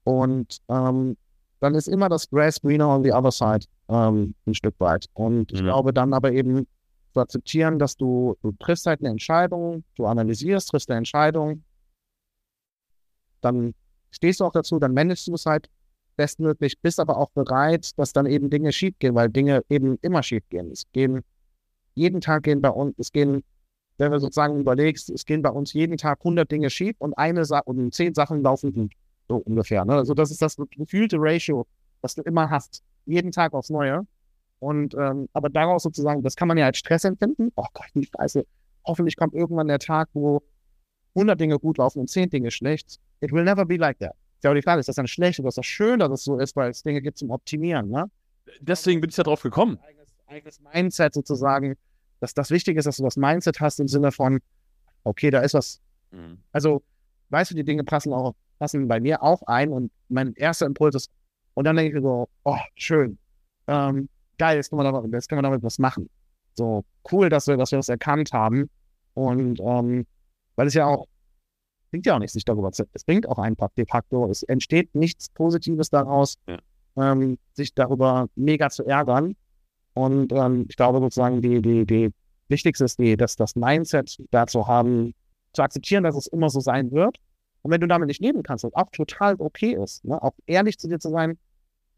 Und 0.02 0.58
ähm, 0.68 1.16
dann 1.60 1.74
ist 1.74 1.88
immer 1.88 2.08
das 2.08 2.28
Grass 2.28 2.60
greener 2.60 2.88
on 2.88 3.04
the 3.04 3.12
other 3.12 3.30
side 3.30 3.66
ähm, 3.88 4.34
ein 4.46 4.54
Stück 4.54 4.74
weit. 4.78 5.06
Und 5.12 5.52
ich 5.52 5.60
mhm. 5.60 5.66
glaube 5.66 5.92
dann 5.92 6.12
aber 6.12 6.32
eben 6.32 6.66
zu 7.12 7.20
akzeptieren, 7.20 7.78
dass 7.78 7.96
du, 7.96 8.36
du 8.42 8.52
triffst 8.52 8.86
halt 8.86 9.00
eine 9.00 9.10
Entscheidung, 9.10 9.84
du 9.96 10.06
analysierst, 10.06 10.70
triffst 10.70 10.90
eine 10.90 10.98
Entscheidung, 10.98 11.64
dann 13.40 13.74
stehst 14.10 14.40
du 14.40 14.44
auch 14.44 14.52
dazu, 14.52 14.78
dann 14.78 14.94
managst 14.94 15.26
du 15.28 15.34
es 15.34 15.46
halt 15.46 15.68
bestmöglich, 16.16 16.78
bist 16.80 17.00
aber 17.00 17.16
auch 17.16 17.30
bereit, 17.30 17.98
dass 17.98 18.12
dann 18.12 18.26
eben 18.26 18.50
Dinge 18.50 18.72
schief 18.72 18.94
gehen, 18.98 19.14
weil 19.14 19.28
Dinge 19.28 19.62
eben 19.68 19.96
immer 20.02 20.22
schief 20.22 20.42
gehen. 20.50 20.70
Es 20.70 20.84
gehen, 20.92 21.22
jeden 21.94 22.20
Tag 22.20 22.44
gehen 22.44 22.60
bei 22.60 22.70
uns, 22.70 22.94
es 22.98 23.10
gehen, 23.12 23.42
wenn 23.98 24.12
du 24.12 24.18
sozusagen 24.18 24.60
überlegst, 24.60 25.10
es 25.10 25.24
gehen 25.24 25.42
bei 25.42 25.50
uns 25.50 25.72
jeden 25.72 25.96
Tag 25.96 26.18
100 26.20 26.50
Dinge 26.50 26.70
schief 26.70 26.96
und 26.98 27.14
eine 27.14 27.44
Sa 27.44 27.60
und 27.60 27.92
zehn 27.94 28.14
Sachen 28.14 28.42
laufen 28.42 28.72
gut, 28.72 28.92
so 29.30 29.36
ungefähr. 29.36 29.84
Ne? 29.84 29.94
Also 29.94 30.12
das 30.14 30.30
ist 30.30 30.42
das 30.42 30.56
gefühlte 30.76 31.16
Ratio, 31.18 31.66
das 32.02 32.14
du 32.14 32.22
immer 32.22 32.50
hast, 32.50 32.82
jeden 33.06 33.30
Tag 33.30 33.54
aufs 33.54 33.70
Neue. 33.70 34.06
Und 34.58 34.94
ähm, 34.94 35.28
aber 35.32 35.48
daraus 35.48 35.84
sozusagen, 35.84 36.22
das 36.22 36.36
kann 36.36 36.48
man 36.48 36.58
ja 36.58 36.66
als 36.66 36.78
Stress 36.78 37.04
empfinden. 37.04 37.50
Oh 37.54 37.66
Gott, 37.72 37.86
die 37.94 38.04
Scheiße. 38.04 38.44
Hoffentlich 38.84 39.16
kommt 39.16 39.34
irgendwann 39.34 39.68
der 39.68 39.78
Tag, 39.78 40.08
wo 40.12 40.42
100 41.14 41.40
Dinge 41.40 41.58
gut 41.58 41.78
laufen 41.78 42.00
und 42.00 42.10
10 42.10 42.28
Dinge 42.30 42.50
schlecht. 42.50 42.98
It 43.20 43.32
will 43.32 43.44
never 43.44 43.64
be 43.64 43.76
like 43.76 43.98
that. 44.00 44.14
Ist 44.36 44.44
ja 44.44 44.50
auch 44.50 44.54
die 44.54 44.62
Frage, 44.62 44.80
ist 44.80 44.88
das 44.88 44.96
dann 44.96 45.06
schlecht 45.06 45.38
oder 45.38 45.48
ist 45.48 45.58
das 45.58 45.66
schön, 45.66 46.00
dass 46.00 46.10
es 46.10 46.24
so 46.24 46.38
ist, 46.38 46.56
weil 46.56 46.70
es 46.70 46.82
Dinge 46.82 47.00
gibt 47.00 47.18
zum 47.18 47.30
Optimieren, 47.30 47.88
ne? 47.88 48.10
Deswegen 48.60 49.00
bin 49.00 49.10
ich 49.10 49.16
ja 49.16 49.22
drauf 49.22 49.42
gekommen. 49.42 49.78
Eigenes, 49.86 50.08
eigenes 50.26 50.60
Mindset 50.60 51.14
sozusagen, 51.14 51.76
dass 52.20 52.34
das 52.34 52.50
wichtig 52.50 52.76
ist, 52.76 52.86
dass 52.86 52.96
du 52.96 53.04
das 53.04 53.16
Mindset 53.16 53.60
hast 53.60 53.78
im 53.80 53.86
Sinne 53.86 54.10
von, 54.10 54.40
okay, 55.04 55.30
da 55.30 55.40
ist 55.40 55.54
was. 55.54 55.80
Mhm. 56.10 56.38
Also, 56.52 56.82
weißt 57.28 57.52
du, 57.52 57.54
die 57.54 57.64
Dinge 57.64 57.84
passen 57.84 58.12
auch, 58.12 58.34
passen 58.60 58.86
bei 58.86 59.00
mir 59.00 59.22
auch 59.22 59.42
ein 59.46 59.70
und 59.70 59.90
mein 60.08 60.34
erster 60.34 60.66
Impuls 60.66 60.94
ist, 60.94 61.10
und 61.54 61.64
dann 61.64 61.74
denke 61.74 61.98
ich 61.98 62.02
so, 62.02 62.28
oh, 62.44 62.56
schön, 62.76 63.18
ähm, 63.66 64.08
geil, 64.38 64.56
jetzt 64.56 64.70
können, 64.70 64.82
wir 64.82 64.92
damit, 64.92 65.12
jetzt 65.12 65.28
können 65.28 65.38
wir 65.38 65.42
damit 65.42 65.62
was 65.64 65.78
machen. 65.78 66.08
So, 66.54 66.84
cool, 67.10 67.28
dass 67.28 67.48
wir, 67.48 67.56
dass 67.56 67.72
wir 67.72 67.78
das 67.78 67.88
erkannt 67.88 68.32
haben. 68.32 68.70
Und 69.14 69.58
ähm, 69.60 70.06
weil 70.54 70.68
es 70.68 70.74
ja 70.74 70.86
auch 70.86 71.06
bringt 71.90 72.06
ja 72.06 72.14
auch 72.14 72.18
nichts, 72.18 72.34
sich 72.34 72.44
darüber 72.44 72.72
zu. 72.72 72.84
Es 72.92 73.04
bringt 73.04 73.28
auch 73.28 73.38
einfach 73.38 73.70
de 73.76 73.84
facto. 73.86 74.30
Es 74.30 74.42
entsteht 74.44 74.94
nichts 74.94 75.28
Positives 75.30 75.90
daraus, 75.90 76.36
ja. 76.46 76.58
ähm, 76.96 77.38
sich 77.54 77.74
darüber 77.74 78.28
mega 78.36 78.70
zu 78.70 78.84
ärgern. 78.84 79.34
Und 79.94 80.32
ähm, 80.32 80.66
ich 80.68 80.76
glaube 80.76 81.00
sozusagen, 81.00 81.42
die, 81.42 81.60
die, 81.60 81.84
die 81.84 82.10
wichtigste 82.48 82.84
ist, 82.84 82.98
die, 82.98 83.16
dass 83.16 83.36
das 83.36 83.56
Mindset 83.56 84.18
dazu 84.30 84.66
haben, 84.66 85.14
zu 85.52 85.62
akzeptieren, 85.62 86.04
dass 86.04 86.16
es 86.16 86.28
immer 86.28 86.48
so 86.48 86.60
sein 86.60 86.92
wird. 86.92 87.16
Und 87.62 87.70
wenn 87.70 87.80
du 87.80 87.88
damit 87.88 88.08
nicht 88.08 88.22
leben 88.22 88.42
kannst, 88.42 88.64
was 88.64 88.74
auch 88.74 88.90
total 88.90 89.36
okay 89.38 89.74
ist, 89.74 90.04
ne, 90.04 90.22
auch 90.22 90.34
ehrlich 90.46 90.78
zu 90.78 90.88
dir 90.88 90.98
zu 90.98 91.10
sein, 91.10 91.38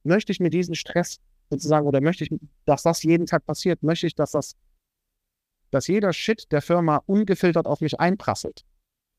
möchte 0.02 0.32
ich 0.32 0.40
mir 0.40 0.50
diesen 0.50 0.74
Stress 0.74 1.20
sozusagen 1.50 1.86
oder 1.86 2.00
möchte 2.00 2.24
ich, 2.24 2.30
dass 2.64 2.82
das 2.82 3.02
jeden 3.02 3.26
Tag 3.26 3.44
passiert, 3.46 3.82
möchte 3.82 4.06
ich, 4.06 4.14
dass 4.14 4.32
das, 4.32 4.56
dass 5.70 5.86
jeder 5.86 6.12
Shit 6.12 6.50
der 6.50 6.62
Firma 6.62 7.02
ungefiltert 7.06 7.66
auf 7.66 7.80
mich 7.80 8.00
einprasselt. 8.00 8.64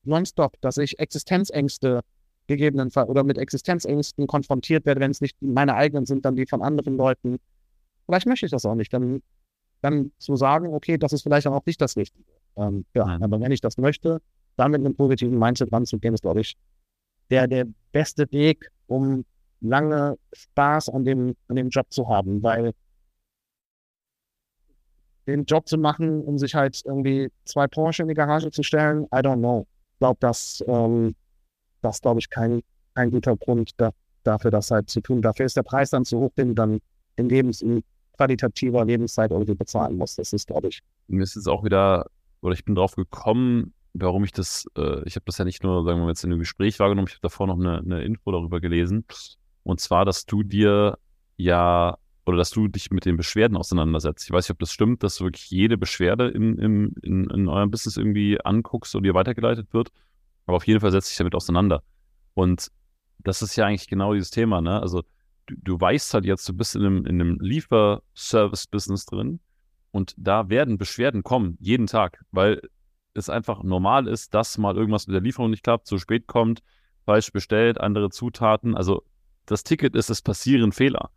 Nonstop, 0.04 0.60
dass 0.60 0.76
ich 0.76 0.98
Existenzängste 0.98 2.02
gegebenenfalls 2.46 3.08
oder 3.08 3.24
mit 3.24 3.38
Existenzängsten 3.38 4.26
konfrontiert 4.26 4.84
werde, 4.84 5.00
wenn 5.00 5.10
es 5.10 5.20
nicht 5.20 5.40
meine 5.40 5.74
eigenen 5.74 6.04
sind, 6.04 6.24
dann 6.24 6.36
die 6.36 6.46
von 6.46 6.60
anderen 6.60 6.96
Leuten. 6.96 7.38
Vielleicht 8.04 8.26
möchte 8.26 8.46
ich 8.46 8.52
das 8.52 8.66
auch 8.66 8.74
nicht. 8.74 8.92
Dann, 8.92 9.22
dann 9.80 10.12
zu 10.18 10.36
sagen, 10.36 10.74
okay, 10.74 10.98
das 10.98 11.12
ist 11.14 11.22
vielleicht 11.22 11.46
auch 11.46 11.64
nicht 11.64 11.80
das 11.80 11.96
Richtige. 11.96 12.24
Ähm, 12.56 12.84
ja, 12.94 13.04
aber 13.04 13.40
wenn 13.40 13.52
ich 13.52 13.62
das 13.62 13.78
möchte, 13.78 14.20
dann 14.56 14.70
mit 14.70 14.80
einem 14.80 14.94
positiven 14.94 15.38
Mindset 15.38 15.72
ranzugehen, 15.72 16.14
ist, 16.14 16.22
glaube 16.22 16.40
ich, 16.40 16.56
der, 17.30 17.46
der 17.46 17.66
beste 17.92 18.30
Weg, 18.30 18.70
um 18.86 19.24
lange 19.60 20.16
Spaß 20.32 20.90
an 20.90 21.04
dem, 21.04 21.34
an 21.48 21.56
dem 21.56 21.68
Job 21.70 21.86
zu 21.90 22.08
haben, 22.08 22.42
weil 22.42 22.72
den 25.26 25.44
Job 25.44 25.66
zu 25.68 25.78
machen, 25.78 26.22
um 26.22 26.38
sich 26.38 26.54
halt 26.54 26.82
irgendwie 26.84 27.30
zwei 27.44 27.66
Porsche 27.66 28.02
in 28.02 28.08
die 28.08 28.14
Garage 28.14 28.50
zu 28.50 28.62
stellen, 28.62 29.04
I 29.04 29.18
don't 29.18 29.38
know. 29.38 29.66
Ich 29.94 29.98
glaube, 30.00 30.18
das, 30.20 30.62
ähm, 30.66 31.14
das 31.80 32.00
glaube 32.00 32.20
ich, 32.20 32.28
kein, 32.28 32.60
kein 32.94 33.10
guter 33.10 33.36
Grund 33.36 33.70
da, 33.78 33.90
dafür, 34.22 34.50
das 34.50 34.70
halt 34.70 34.90
zu 34.90 35.00
tun. 35.00 35.22
Dafür 35.22 35.46
ist 35.46 35.56
der 35.56 35.62
Preis 35.62 35.90
dann 35.90 36.04
zu 36.04 36.18
hoch, 36.20 36.32
den 36.36 36.48
du 36.48 36.54
dann 36.54 36.80
in, 37.16 37.28
Lebens, 37.28 37.62
in 37.62 37.82
qualitativer 38.16 38.84
Lebenszeit 38.84 39.30
irgendwie 39.30 39.54
bezahlen 39.54 39.96
musst. 39.96 40.18
Das 40.18 40.32
ist, 40.32 40.46
glaube 40.46 40.68
ich. 40.68 40.80
Mir 41.08 41.22
ist 41.22 41.36
jetzt 41.36 41.48
auch 41.48 41.64
wieder, 41.64 42.06
oder 42.42 42.52
ich 42.52 42.64
bin 42.64 42.74
drauf 42.74 42.94
gekommen, 42.94 43.72
warum 43.94 44.24
ich 44.24 44.32
das, 44.32 44.66
äh, 44.76 45.02
ich 45.06 45.16
habe 45.16 45.24
das 45.26 45.38
ja 45.38 45.44
nicht 45.44 45.62
nur, 45.62 45.84
sagen 45.84 45.98
wir 45.98 46.04
mal, 46.04 46.10
jetzt 46.10 46.24
in 46.24 46.32
einem 46.32 46.40
Gespräch 46.40 46.78
wahrgenommen, 46.78 47.08
ich 47.08 47.14
habe 47.14 47.22
davor 47.22 47.46
noch 47.46 47.58
eine, 47.58 47.78
eine 47.78 48.02
Info 48.02 48.32
darüber 48.32 48.60
gelesen. 48.60 49.04
Und 49.62 49.80
zwar, 49.80 50.04
dass 50.04 50.26
du 50.26 50.42
dir 50.42 50.98
ja 51.36 51.96
oder 52.26 52.38
dass 52.38 52.50
du 52.50 52.68
dich 52.68 52.90
mit 52.90 53.04
den 53.04 53.16
Beschwerden 53.16 53.56
auseinandersetzt. 53.56 54.24
Ich 54.24 54.32
weiß 54.32 54.46
nicht, 54.46 54.52
ob 54.52 54.58
das 54.58 54.72
stimmt, 54.72 55.02
dass 55.02 55.16
du 55.16 55.24
wirklich 55.24 55.50
jede 55.50 55.76
Beschwerde 55.76 56.28
in, 56.28 56.58
in, 56.58 56.94
in, 57.02 57.30
in 57.30 57.48
eurem 57.48 57.70
Business 57.70 57.96
irgendwie 57.96 58.40
anguckst 58.42 58.94
und 58.94 59.02
dir 59.02 59.14
weitergeleitet 59.14 59.72
wird. 59.72 59.90
Aber 60.46 60.56
auf 60.56 60.66
jeden 60.66 60.80
Fall 60.80 60.90
setzt 60.90 61.10
dich 61.10 61.18
damit 61.18 61.34
auseinander. 61.34 61.82
Und 62.32 62.68
das 63.18 63.42
ist 63.42 63.56
ja 63.56 63.66
eigentlich 63.66 63.88
genau 63.88 64.14
dieses 64.14 64.30
Thema, 64.30 64.60
ne? 64.60 64.80
Also 64.80 65.02
du, 65.46 65.54
du 65.62 65.80
weißt 65.80 66.14
halt 66.14 66.24
jetzt, 66.24 66.48
du 66.48 66.54
bist 66.54 66.76
in 66.76 66.82
einem, 66.84 67.06
in 67.06 67.20
einem 67.20 67.38
Lieferservice-Business 67.40 69.06
drin 69.06 69.40
und 69.90 70.14
da 70.16 70.48
werden 70.48 70.78
Beschwerden 70.78 71.22
kommen, 71.22 71.56
jeden 71.60 71.86
Tag, 71.86 72.24
weil 72.30 72.60
es 73.14 73.30
einfach 73.30 73.62
normal 73.62 74.08
ist, 74.08 74.34
dass 74.34 74.58
mal 74.58 74.76
irgendwas 74.76 75.06
mit 75.06 75.14
der 75.14 75.22
Lieferung 75.22 75.50
nicht 75.50 75.62
klappt, 75.62 75.86
zu 75.86 75.98
spät 75.98 76.26
kommt, 76.26 76.62
falsch 77.04 77.32
bestellt, 77.32 77.80
andere 77.80 78.10
Zutaten. 78.10 78.76
Also 78.76 79.02
das 79.46 79.64
Ticket 79.64 79.94
ist, 79.94 80.10
es 80.10 80.22
passieren 80.22 80.72
Fehler. 80.72 81.10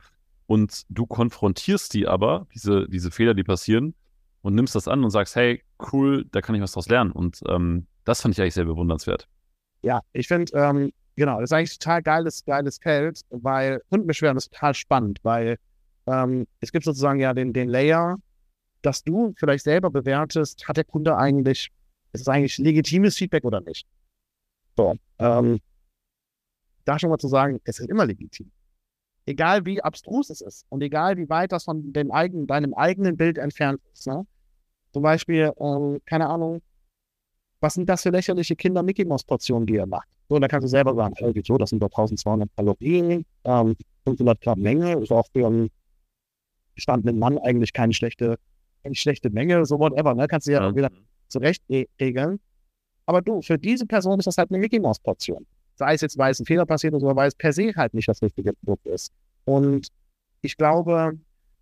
Und 0.46 0.84
du 0.90 1.06
konfrontierst 1.06 1.94
die 1.94 2.08
aber, 2.08 2.48
diese, 2.54 2.88
diese 2.88 3.12
Fehler, 3.12 3.34
die 3.34 3.44
passieren, 3.44 3.94
und 4.42 4.56
nimmst 4.56 4.76
das 4.76 4.88
an 4.88 5.04
und 5.04 5.10
sagst, 5.10 5.36
hey, 5.36 5.62
cool, 5.92 6.26
da 6.32 6.42
kann 6.42 6.56
ich 6.56 6.62
was 6.62 6.72
draus 6.72 6.88
lernen. 6.88 7.12
Und 7.12 7.42
ähm, 7.50 7.88
das 8.06 8.22
fand 8.22 8.34
ich 8.34 8.42
eigentlich 8.42 8.54
sehr 8.54 8.66
bewundernswert. 8.66 9.28
Ja, 9.82 10.02
ich 10.14 10.28
finde, 10.28 10.52
ähm, 10.54 10.92
genau, 11.16 11.42
das 11.42 11.50
ist 11.50 11.54
eigentlich 11.54 11.78
total 11.80 12.02
geiles, 12.02 12.46
geiles 12.46 12.78
Feld, 12.78 13.22
weil 13.30 13.82
Kundenbeschwerden 13.90 14.38
ist 14.38 14.54
total 14.54 14.74
spannend, 14.74 15.20
weil 15.24 15.58
ähm, 16.06 16.48
es 16.62 16.72
gibt 16.72 16.86
sozusagen 16.86 17.20
ja 17.20 17.34
den, 17.34 17.52
den 17.52 17.68
Layer, 17.68 18.18
dass 18.82 19.04
du 19.04 19.34
vielleicht 19.38 19.66
selber 19.66 19.90
bewertest, 19.90 20.68
hat 20.68 20.78
der 20.78 20.86
Kunde 20.86 21.18
eigentlich, 21.18 21.70
ist 22.14 22.22
es 22.22 22.28
eigentlich 22.28 22.58
legitimes 22.58 23.18
Feedback 23.18 23.44
oder 23.44 23.62
nicht? 23.62 23.86
So, 24.76 24.96
ähm, 25.20 25.60
da 26.86 27.00
schon 27.00 27.10
mal 27.10 27.18
zu 27.18 27.28
sagen, 27.28 27.60
es 27.66 27.80
ist 27.80 27.90
immer 27.90 28.06
legitim. 28.06 28.52
Egal 29.26 29.66
wie 29.66 29.82
abstrus 29.82 30.30
es 30.30 30.42
ist 30.42 30.66
und 30.70 30.82
egal 30.82 31.18
wie 31.18 31.28
weit 31.30 31.52
das 31.52 31.66
von 31.66 31.92
dem 31.92 32.12
eigenen, 32.12 32.48
deinem 32.48 32.74
eigenen 32.74 33.18
Bild 33.18 33.38
entfernt 33.38 33.82
ist. 33.92 34.08
Ne? 34.08 34.26
Zum 34.94 35.04
Beispiel, 35.04 35.52
ähm, 35.60 36.00
keine 36.06 36.30
Ahnung, 36.30 36.62
was 37.60 37.74
sind 37.74 37.90
das 37.90 38.04
für 38.04 38.10
lächerliche 38.10 38.56
Kinder 38.56 38.84
Mickey 38.84 39.04
Mouse 39.04 39.24
Portionen, 39.24 39.66
die 39.66 39.74
ihr 39.74 39.86
macht? 39.86 40.08
So, 40.30 40.40
da 40.40 40.48
kannst 40.48 40.66
du 40.66 40.70
selber 40.70 40.94
sagen, 40.96 41.16
oh, 41.22 41.34
so, 41.44 41.58
das 41.58 41.72
sind 41.72 41.82
doch 41.82 41.90
1200 41.90 42.50
Kalorien, 42.56 43.26
ähm, 43.44 43.76
500 44.06 44.40
Gramm 44.42 44.60
Menge, 44.60 44.94
ist 45.00 45.12
auch 45.12 45.28
für 45.34 45.48
einen 45.48 45.70
gestandenen 46.76 47.18
Mann 47.18 47.38
eigentlich 47.40 47.74
keine 47.74 47.94
schlechte, 47.94 48.38
keine 48.84 48.96
schlechte 48.96 49.30
Menge, 49.30 49.66
so 49.66 49.80
whatever, 49.80 50.14
ne? 50.14 50.28
Kannst 50.28 50.48
du 50.48 50.52
ja, 50.52 50.62
ja. 50.62 50.76
wieder 50.76 50.92
zurecht 51.28 51.64
regeln. 52.00 52.40
Aber 53.06 53.22
du, 53.22 53.42
für 53.42 53.58
diese 53.58 53.86
Person 53.86 54.20
ist 54.20 54.26
das 54.26 54.38
halt 54.38 54.52
eine 54.52 54.60
Mickey 54.60 54.80
Mouse 54.80 55.00
Portion 55.00 55.46
sei 55.78 55.94
es 55.94 56.02
jetzt, 56.02 56.18
weil 56.18 56.32
es 56.32 56.40
ein 56.40 56.46
Fehler 56.46 56.66
passiert 56.66 56.94
oder 56.94 57.16
weil 57.16 57.28
es 57.28 57.36
per 57.36 57.54
se 57.54 57.74
halt 57.76 57.94
nicht 57.94 58.08
das 58.08 58.22
richtige 58.22 58.54
Produkt 58.54 58.88
ist. 58.88 59.12
Und 59.46 59.88
ich 60.42 60.58
glaube, 60.58 61.14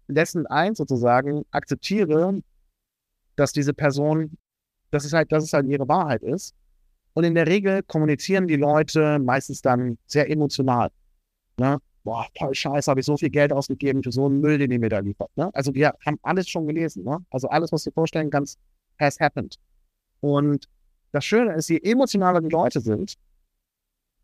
Lesson 0.07 0.47
1 0.47 0.77
sozusagen, 0.77 1.43
akzeptiere, 1.51 2.39
dass 3.35 3.51
diese 3.51 3.73
Person, 3.73 4.37
dass 4.91 5.05
es 5.05 5.13
halt, 5.13 5.31
dass 5.31 5.43
es 5.43 5.53
halt 5.53 5.67
ihre 5.67 5.87
Wahrheit 5.87 6.23
ist. 6.23 6.53
Und 7.13 7.23
in 7.23 7.35
der 7.35 7.47
Regel 7.47 7.83
kommunizieren 7.83 8.47
die 8.47 8.55
Leute 8.55 9.19
meistens 9.19 9.61
dann 9.61 9.97
sehr 10.05 10.29
emotional. 10.29 10.89
Ne? 11.57 11.77
Boah, 12.03 12.27
toll 12.35 12.53
Scheiße, 12.53 12.89
habe 12.89 12.99
ich 12.99 13.05
so 13.05 13.17
viel 13.17 13.29
Geld 13.29 13.51
ausgegeben 13.51 14.03
für 14.03 14.11
so 14.11 14.25
einen 14.25 14.39
Müll, 14.39 14.57
den 14.57 14.71
ihr 14.71 14.79
mir 14.79 14.89
da 14.89 14.99
liefert. 14.99 15.29
Ne? 15.35 15.49
Also 15.53 15.73
wir 15.73 15.93
haben 16.05 16.19
alles 16.21 16.47
schon 16.49 16.67
gelesen. 16.67 17.03
Ne? 17.03 17.19
Also 17.29 17.47
alles, 17.49 17.71
was 17.71 17.83
du 17.83 17.89
dir 17.89 17.95
vorstellen 17.95 18.29
kannst, 18.29 18.59
has 18.99 19.19
happened. 19.19 19.57
Und 20.19 20.67
das 21.11 21.25
Schöne 21.25 21.53
ist, 21.53 21.69
je 21.69 21.79
emotionaler 21.81 22.41
die 22.41 22.49
Leute 22.49 22.81
sind, 22.81 23.15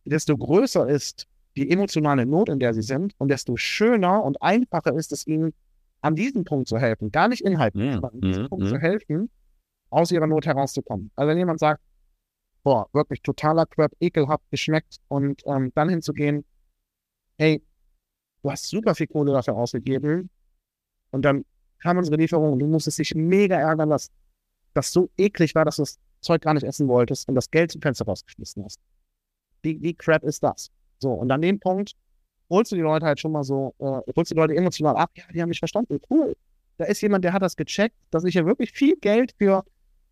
desto 0.06 0.38
größer 0.38 0.88
ist 0.90 1.28
die 1.56 1.70
emotionale 1.70 2.26
Not, 2.26 2.50
in 2.50 2.60
der 2.60 2.74
sie 2.74 2.82
sind, 2.82 3.14
und 3.18 3.30
desto 3.30 3.58
schöner 3.58 4.24
und 4.24 4.42
einfacher 4.42 4.94
ist 4.96 5.12
es 5.12 5.28
ihnen, 5.28 5.54
an 6.02 6.16
diesem 6.16 6.44
Punkt 6.44 6.68
zu 6.68 6.78
helfen. 6.80 7.12
Gar 7.12 7.28
nicht 7.28 7.42
inhaltlich, 7.42 7.86
ja, 7.86 7.98
aber 7.98 8.12
an 8.12 8.22
diesem 8.22 8.44
ja, 8.44 8.50
Punkt 8.50 8.66
ja. 8.66 8.72
zu 8.72 8.78
helfen, 8.80 9.30
aus 9.90 10.12
ihrer 10.12 10.28
Not 10.28 10.46
herauszukommen. 10.46 11.12
Also 11.16 11.30
wenn 11.30 11.38
jemand 11.38 11.60
sagt, 11.60 11.82
boah, 12.64 12.88
wirklich 12.94 13.22
totaler 13.22 13.66
Crap, 13.66 13.92
ekelhaft 14.00 14.44
geschmeckt, 14.50 14.98
und 15.10 15.42
ähm, 15.46 15.72
dann 15.76 15.90
hinzugehen, 15.90 16.46
hey, 17.38 17.62
du 18.42 18.52
hast 18.52 18.68
super 18.68 18.96
viel 18.96 19.08
Kohle 19.08 19.34
dafür 19.34 19.56
ausgegeben, 19.56 20.30
und 21.12 21.24
dann 21.24 21.46
kam 21.80 21.98
unsere 21.98 22.16
Lieferung 22.16 22.54
und 22.54 22.60
du 22.60 22.68
musstest 22.68 23.00
dich 23.00 23.14
mega 23.14 23.58
ärgern, 23.58 23.90
dass 23.90 24.10
das 24.74 24.92
so 24.92 25.10
eklig 25.18 25.56
war, 25.56 25.66
dass 25.66 25.78
du 25.78 25.84
das 25.84 26.00
Zeug 26.22 26.42
gar 26.42 26.54
nicht 26.54 26.64
essen 26.64 26.88
wolltest 26.88 27.28
und 27.28 27.36
das 27.36 27.50
Geld 27.50 27.72
zum 27.72 27.82
Fenster 27.82 28.06
rausgeschmissen 28.06 28.64
hast 28.64 28.80
wie, 29.64 29.82
wie 29.82 29.94
crap 29.94 30.24
ist 30.24 30.44
das? 30.44 30.70
So, 31.00 31.12
und 31.12 31.32
an 31.32 31.42
dem 31.42 31.60
Punkt 31.60 31.94
holst 32.50 32.72
du 32.72 32.76
die 32.76 32.82
Leute 32.82 33.06
halt 33.06 33.20
schon 33.20 33.32
mal 33.32 33.44
so, 33.44 33.74
äh, 33.80 34.14
holst 34.16 34.32
die 34.32 34.36
Leute 34.36 34.56
emotional 34.56 34.96
ab, 34.96 35.12
ja, 35.16 35.24
die 35.34 35.42
haben 35.42 35.50
mich 35.50 35.60
verstanden, 35.60 36.00
cool. 36.10 36.36
Da 36.78 36.86
ist 36.86 37.02
jemand, 37.02 37.24
der 37.24 37.34
hat 37.34 37.42
das 37.42 37.56
gecheckt, 37.56 37.96
dass 38.12 38.24
ich 38.24 38.34
ja 38.34 38.46
wirklich 38.46 38.72
viel 38.72 38.96
Geld 38.98 39.34
für 39.38 39.64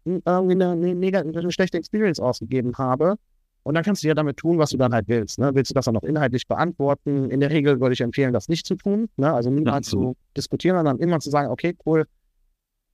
irgendwie 0.06 0.54
eine, 0.54 0.72
eine, 0.72 1.18
eine 1.20 1.52
schlechte 1.52 1.78
Experience 1.78 2.20
ausgegeben 2.20 2.78
habe. 2.78 3.16
Und 3.64 3.76
dann 3.76 3.84
kannst 3.84 4.04
du 4.04 4.08
ja 4.08 4.14
damit 4.14 4.38
tun, 4.38 4.58
was 4.58 4.70
du 4.70 4.78
dann 4.78 4.94
halt 4.94 5.08
willst. 5.08 5.38
Ne? 5.38 5.52
Willst 5.54 5.70
du 5.70 5.74
das 5.76 5.86
dann 5.86 5.94
noch 5.94 6.04
inhaltlich 6.04 6.48
beantworten? 6.48 7.30
In 7.30 7.40
der 7.40 7.50
Regel 7.50 7.80
würde 7.80 7.94
ich 7.94 8.02
empfehlen, 8.02 8.34
das 8.34 8.48
nicht 8.48 8.66
zu 8.66 8.76
tun. 8.76 9.10
Ne? 9.18 9.32
Also 9.32 9.52
niemals 9.52 9.90
zu 9.90 10.16
diskutieren, 10.36 10.78
sondern 10.78 10.98
immer 11.00 11.20
zu 11.20 11.30
sagen, 11.30 11.52
okay, 11.52 11.76
cool. 11.86 12.06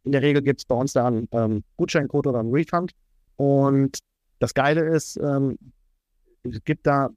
In 0.05 0.11
der 0.11 0.21
Regel 0.21 0.41
gibt 0.41 0.61
es 0.61 0.65
bei 0.65 0.75
uns 0.75 0.93
da 0.93 1.07
einen 1.07 1.27
ähm, 1.31 1.63
Gutscheincode 1.77 2.27
oder 2.27 2.39
einen 2.39 2.51
Refund. 2.51 2.91
Und 3.37 3.99
das 4.39 4.53
Geile 4.53 4.81
ist, 4.81 5.17
ähm, 5.17 5.57
es 6.43 6.63
gibt 6.63 6.85
da 6.85 7.09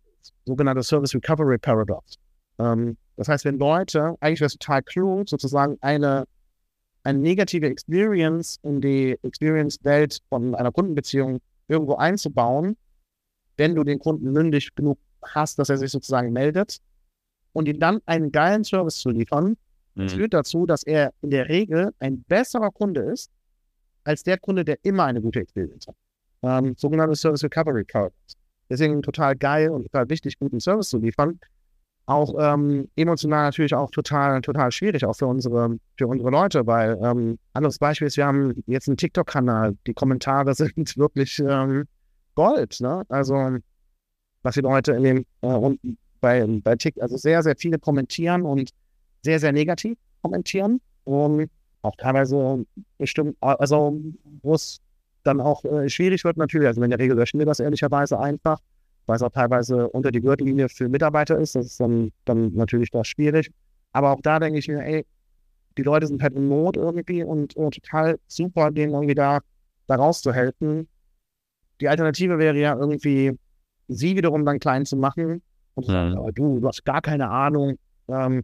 sogenannte 0.47 0.83
Service 0.83 1.15
Recovery 1.15 1.59
Paradox. 1.59 2.17
Ähm, 2.59 2.97
das 3.17 3.29
heißt, 3.29 3.45
wenn 3.45 3.59
Leute, 3.59 4.17
eigentlich 4.21 4.41
wäre 4.41 4.47
es 4.47 4.57
total 4.57 4.83
klug, 4.83 5.29
sozusagen 5.29 5.77
eine, 5.83 6.25
eine 7.03 7.19
negative 7.19 7.67
Experience 7.67 8.59
in 8.63 8.81
die 8.81 9.19
Experience-Welt 9.23 10.21
von 10.29 10.55
einer 10.55 10.73
Kundenbeziehung 10.73 11.41
irgendwo 11.69 11.97
einzubauen, 11.97 12.77
wenn 13.57 13.75
du 13.75 13.85
den 13.85 13.99
Kunden 13.99 14.33
mündig 14.33 14.75
genug 14.75 14.99
hast, 15.23 15.59
dass 15.59 15.69
er 15.69 15.77
sich 15.77 15.91
sozusagen 15.91 16.33
meldet 16.33 16.79
und 17.53 17.69
ihm 17.69 17.79
dann 17.81 18.01
einen 18.07 18.33
geilen 18.33 18.65
Service 18.65 18.99
zu 18.99 19.11
liefern, 19.11 19.57
mhm. 19.99 20.09
führt 20.09 20.35
dazu, 20.35 20.67
dass 20.67 20.83
er 20.83 21.13
in 21.23 21.31
der 21.31 21.49
Regel 21.49 21.93
ein 21.99 22.23
besserer 22.23 22.71
Kunde 22.71 23.03
ist, 23.03 23.31
als 24.05 24.23
der 24.23 24.39
Kunde, 24.39 24.65
der 24.65 24.79
immer 24.83 25.05
eine 25.05 25.21
gute 25.21 25.41
Experience 25.41 25.87
hat. 25.87 25.97
Ähm, 26.43 26.75
sogenannte 26.77 27.17
Service 27.17 27.45
Recovery 27.45 27.85
Paradox. 27.85 28.15
Deswegen 28.71 29.03
total 29.03 29.37
geil 29.37 29.71
und 29.71 29.85
total 29.85 30.09
wichtig, 30.09 30.39
guten 30.39 30.61
Service 30.61 30.91
zu 30.91 30.99
liefern. 30.99 31.39
Auch 32.07 32.35
ähm, 32.39 32.89
emotional 32.97 33.45
natürlich 33.45 33.75
auch 33.75 33.91
total, 33.91 34.41
total 34.41 34.73
schwierig, 34.73 35.05
auch 35.05 35.15
für 35.15 35.27
unsere, 35.27 35.77
für 35.99 36.07
unsere 36.07 36.31
Leute, 36.31 36.67
weil 36.67 36.99
ähm, 37.03 37.39
anderes 37.53 37.79
Beispiel 37.79 38.07
ist, 38.07 38.17
wir 38.17 38.27
haben 38.27 38.63
jetzt 38.67 38.89
einen 38.89 38.97
TikTok-Kanal. 38.97 39.77
Die 39.87 39.93
Kommentare 39.93 40.55
sind 40.55 40.97
wirklich 40.97 41.39
ähm, 41.39 41.85
Gold, 42.35 42.81
ne? 42.81 43.03
Also, 43.09 43.59
was 44.43 44.55
die 44.55 44.61
Leute 44.61 44.93
in 44.93 45.03
dem, 45.03 45.27
äh, 45.43 45.77
bei, 46.21 46.47
bei 46.63 46.77
TikTok, 46.77 47.03
also 47.03 47.17
sehr, 47.17 47.43
sehr 47.43 47.57
viele 47.57 47.79
kommentieren 47.79 48.43
und 48.43 48.71
sehr, 49.23 49.41
sehr 49.41 49.53
negativ 49.53 49.97
kommentieren. 50.23 50.81
um, 51.05 51.47
auch 51.83 51.97
teilweise 51.97 52.65
bestimmt, 52.99 53.37
also 53.41 53.99
wo 54.43 54.55
es 54.55 54.81
dann 55.23 55.41
auch 55.41 55.65
äh, 55.65 55.89
schwierig 55.89 56.25
wird 56.25 56.37
natürlich, 56.37 56.67
also 56.67 56.83
in 56.83 56.91
der 56.91 56.99
Regel 56.99 57.17
löschen 57.17 57.39
wir 57.39 57.47
das 57.47 57.61
ehrlicherweise 57.61 58.19
einfach, 58.19 58.59
weil 59.07 59.17
es 59.17 59.23
auch 59.23 59.31
teilweise 59.31 59.89
unter 59.89 60.11
die 60.11 60.21
Gürtellinie 60.21 60.69
für 60.69 60.89
Mitarbeiter 60.89 61.39
ist, 61.39 61.55
das 61.55 61.67
ist 61.67 61.81
dann, 61.81 62.11
dann 62.25 62.53
natürlich 62.55 62.91
doch 62.91 63.05
schwierig. 63.05 63.51
Aber 63.93 64.13
auch 64.13 64.21
da 64.23 64.39
denke 64.39 64.59
ich 64.59 64.69
mir, 64.69 64.85
ey, 64.85 65.07
die 65.77 65.83
Leute 65.83 66.07
sind 66.07 66.23
halt 66.23 66.35
in 66.35 66.49
Not 66.49 66.77
irgendwie 66.77 67.23
und, 67.23 67.55
und 67.57 67.75
total 67.75 68.19
super, 68.27 68.71
denen 68.71 68.93
irgendwie 68.93 69.15
da, 69.15 69.41
da 69.87 69.95
rauszuhelfen. 69.95 70.89
Die 71.81 71.89
Alternative 71.89 72.39
wäre 72.39 72.59
ja 72.59 72.77
irgendwie, 72.77 73.39
sie 73.87 74.17
wiederum 74.17 74.45
dann 74.45 74.59
klein 74.59 74.85
zu 74.85 74.97
machen 74.97 75.43
und 75.75 75.87
zu 75.87 75.93
sagen, 75.93 76.35
du, 76.35 76.59
du 76.59 76.69
hast 76.69 76.85
gar 76.85 77.01
keine 77.01 77.31
Ahnung, 77.31 77.79
ähm, 78.09 78.43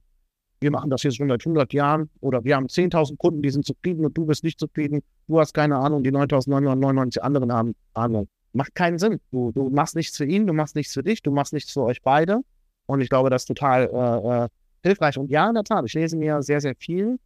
wir 0.64 0.70
machen 0.70 0.88
das 0.88 1.02
jetzt 1.02 1.16
schon 1.16 1.28
seit 1.28 1.42
100 1.42 1.74
Jahren 1.74 2.08
oder 2.20 2.42
wir 2.42 2.56
haben 2.56 2.66
10.000 2.66 3.18
Kunden, 3.18 3.42
die 3.42 3.50
sind 3.50 3.66
zufrieden 3.66 4.06
und 4.06 4.16
du 4.16 4.24
bist 4.24 4.42
nicht 4.44 4.58
zufrieden, 4.58 5.02
du 5.28 5.38
hast 5.38 5.52
keine 5.52 5.76
Ahnung, 5.76 6.02
die 6.02 6.10
9.999 6.10 7.18
anderen 7.18 7.52
haben 7.52 7.74
Ahnung. 7.92 8.28
Macht 8.54 8.74
keinen 8.74 8.98
Sinn. 8.98 9.20
Du, 9.30 9.52
du 9.52 9.68
machst 9.68 9.94
nichts 9.94 10.16
für 10.16 10.24
ihn, 10.24 10.46
du 10.46 10.54
machst 10.54 10.74
nichts 10.74 10.94
für 10.94 11.02
dich, 11.02 11.22
du 11.22 11.30
machst 11.30 11.52
nichts 11.52 11.70
für 11.70 11.82
euch 11.82 12.00
beide. 12.00 12.40
Und 12.86 13.02
ich 13.02 13.10
glaube, 13.10 13.28
das 13.28 13.42
ist 13.42 13.46
total 13.46 13.90
äh, 13.92 14.44
äh, 14.44 14.48
hilfreich. 14.82 15.18
Und 15.18 15.30
ja, 15.30 15.48
in 15.48 15.54
der 15.54 15.64
Tat, 15.64 15.84
ich 15.84 15.92
lese 15.92 16.16
mir 16.16 16.42
sehr, 16.42 16.62
sehr 16.62 16.74
viel 16.76 17.18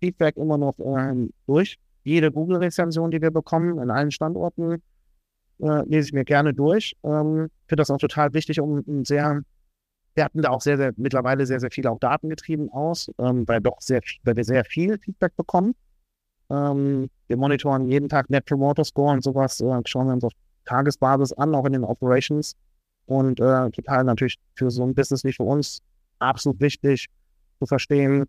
Feedback 0.00 0.36
immer 0.36 0.56
noch 0.56 0.78
äh, 0.78 1.28
durch. 1.48 1.76
Jede 2.04 2.30
Google-Rezension, 2.30 3.10
die 3.10 3.20
wir 3.20 3.32
bekommen, 3.32 3.78
in 3.78 3.90
allen 3.90 4.12
Standorten, 4.12 4.82
äh, 5.58 5.88
lese 5.88 6.08
ich 6.08 6.12
mir 6.12 6.24
gerne 6.24 6.54
durch. 6.54 6.94
Ähm, 7.02 7.48
Finde 7.66 7.80
das 7.80 7.90
auch 7.90 7.98
total 7.98 8.32
wichtig, 8.34 8.60
um 8.60 8.84
ein 8.86 9.04
sehr 9.04 9.42
wir 10.14 10.24
hatten 10.24 10.42
da 10.42 10.50
auch 10.50 10.60
sehr, 10.60 10.76
sehr, 10.76 10.92
mittlerweile 10.96 11.46
sehr, 11.46 11.60
sehr 11.60 11.70
viel 11.70 11.86
auch 11.86 11.98
datengetrieben 11.98 12.70
aus, 12.70 13.10
ähm, 13.18 13.46
weil 13.48 13.60
doch 13.60 13.80
sehr, 13.80 14.00
weil 14.22 14.36
wir 14.36 14.44
sehr 14.44 14.64
viel 14.64 14.98
Feedback 14.98 15.34
bekommen. 15.36 15.74
Ähm, 16.50 17.08
wir 17.26 17.36
monitoren 17.36 17.88
jeden 17.88 18.08
Tag 18.08 18.30
Net 18.30 18.44
Promoter 18.46 18.84
Score 18.84 19.12
und 19.12 19.22
sowas, 19.22 19.60
äh, 19.60 19.80
schauen 19.86 20.06
wir 20.06 20.14
uns 20.14 20.24
auf 20.24 20.32
Tagesbasis 20.64 21.32
an, 21.32 21.54
auch 21.54 21.64
in 21.64 21.72
den 21.72 21.84
Operations. 21.84 22.54
Und 23.06 23.40
äh, 23.40 23.70
total 23.70 24.04
natürlich 24.04 24.36
für 24.54 24.70
so 24.70 24.82
ein 24.82 24.94
Business 24.94 25.24
wie 25.24 25.32
für 25.32 25.42
uns 25.42 25.82
absolut 26.20 26.60
wichtig 26.60 27.06
zu 27.58 27.66
verstehen, 27.66 28.24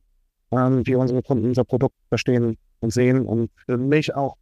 ähm, 0.51 0.85
wie 0.85 0.95
unsere 0.95 1.21
Kunden 1.21 1.45
unser 1.45 1.63
Produkt 1.63 1.95
verstehen 2.09 2.57
und 2.79 2.91
sehen. 2.91 3.25
Und 3.25 3.51
für 3.65 3.77
mich 3.77 4.13
auch 4.15 4.35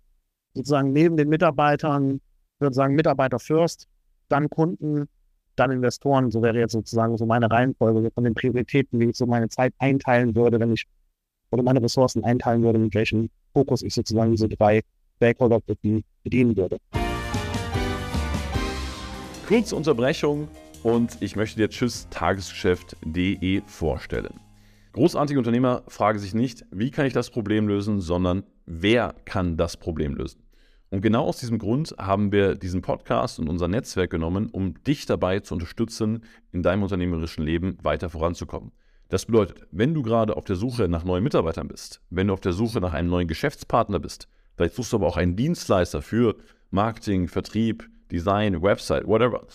sozusagen 0.53 0.91
neben 0.91 1.17
den 1.17 1.29
Mitarbeitern, 1.29 2.15
ich 2.15 2.61
würde 2.61 2.73
sagen 2.73 2.95
Mitarbeiter 2.95 3.39
first, 3.39 3.87
dann 4.29 4.49
Kunden, 4.49 5.07
dann 5.55 5.71
Investoren. 5.71 6.31
So 6.31 6.41
wäre 6.41 6.59
jetzt 6.59 6.73
sozusagen 6.73 7.17
so 7.17 7.25
meine 7.25 7.49
Reihenfolge 7.49 8.11
von 8.11 8.23
den 8.23 8.33
Prioritäten, 8.33 8.99
wie 8.99 9.09
ich 9.09 9.15
so 9.15 9.25
meine 9.25 9.49
Zeit 9.49 9.73
einteilen 9.79 10.35
würde, 10.35 10.59
wenn 10.59 10.73
ich 10.73 10.85
oder 11.51 11.63
meine 11.63 11.81
Ressourcen 11.81 12.23
einteilen 12.23 12.63
würde, 12.63 12.79
mit 12.79 12.93
welchem 12.95 13.29
Fokus 13.53 13.83
ich 13.83 13.93
sozusagen 13.93 14.31
diese 14.31 14.49
drei 14.49 14.81
Stakeholder 15.17 15.59
bedienen 15.61 16.57
würde. 16.57 16.77
Kurze 19.47 19.75
Unterbrechung 19.75 20.47
und 20.83 21.17
ich 21.21 21.35
möchte 21.35 21.57
dir 21.57 21.69
Tschüss 21.69 22.07
Tagesgeschäft.de 22.09 23.61
vorstellen. 23.65 24.33
Großartige 24.93 25.39
Unternehmer 25.39 25.83
fragen 25.87 26.19
sich 26.19 26.33
nicht, 26.33 26.65
wie 26.71 26.91
kann 26.91 27.05
ich 27.05 27.13
das 27.13 27.29
Problem 27.29 27.67
lösen, 27.67 27.99
sondern 27.99 28.43
wer 28.65 29.15
kann 29.25 29.57
das 29.57 29.77
Problem 29.77 30.15
lösen. 30.15 30.42
Und 30.93 31.01
genau 31.01 31.25
aus 31.25 31.37
diesem 31.37 31.57
Grund 31.57 31.95
haben 31.97 32.31
wir 32.31 32.53
diesen 32.53 32.83
Podcast 32.83 33.39
und 33.39 33.49
unser 33.49 33.67
Netzwerk 33.67 34.11
genommen, 34.11 34.51
um 34.51 34.75
dich 34.83 35.07
dabei 35.07 35.39
zu 35.39 35.55
unterstützen, 35.55 36.23
in 36.51 36.61
deinem 36.61 36.83
unternehmerischen 36.83 37.43
Leben 37.43 37.79
weiter 37.81 38.11
voranzukommen. 38.11 38.71
Das 39.09 39.25
bedeutet, 39.25 39.65
wenn 39.71 39.95
du 39.95 40.03
gerade 40.03 40.37
auf 40.37 40.45
der 40.45 40.55
Suche 40.55 40.87
nach 40.87 41.03
neuen 41.03 41.23
Mitarbeitern 41.23 41.67
bist, 41.67 41.99
wenn 42.11 42.27
du 42.27 42.33
auf 42.33 42.41
der 42.41 42.53
Suche 42.53 42.79
nach 42.79 42.93
einem 42.93 43.09
neuen 43.09 43.27
Geschäftspartner 43.27 43.97
bist, 43.99 44.27
vielleicht 44.55 44.75
suchst 44.75 44.93
du 44.93 44.97
aber 44.97 45.07
auch 45.07 45.17
einen 45.17 45.35
Dienstleister 45.35 46.03
für 46.03 46.35
Marketing, 46.69 47.27
Vertrieb, 47.27 47.89
Design, 48.11 48.61
Website, 48.61 49.07
whatever. 49.07 49.47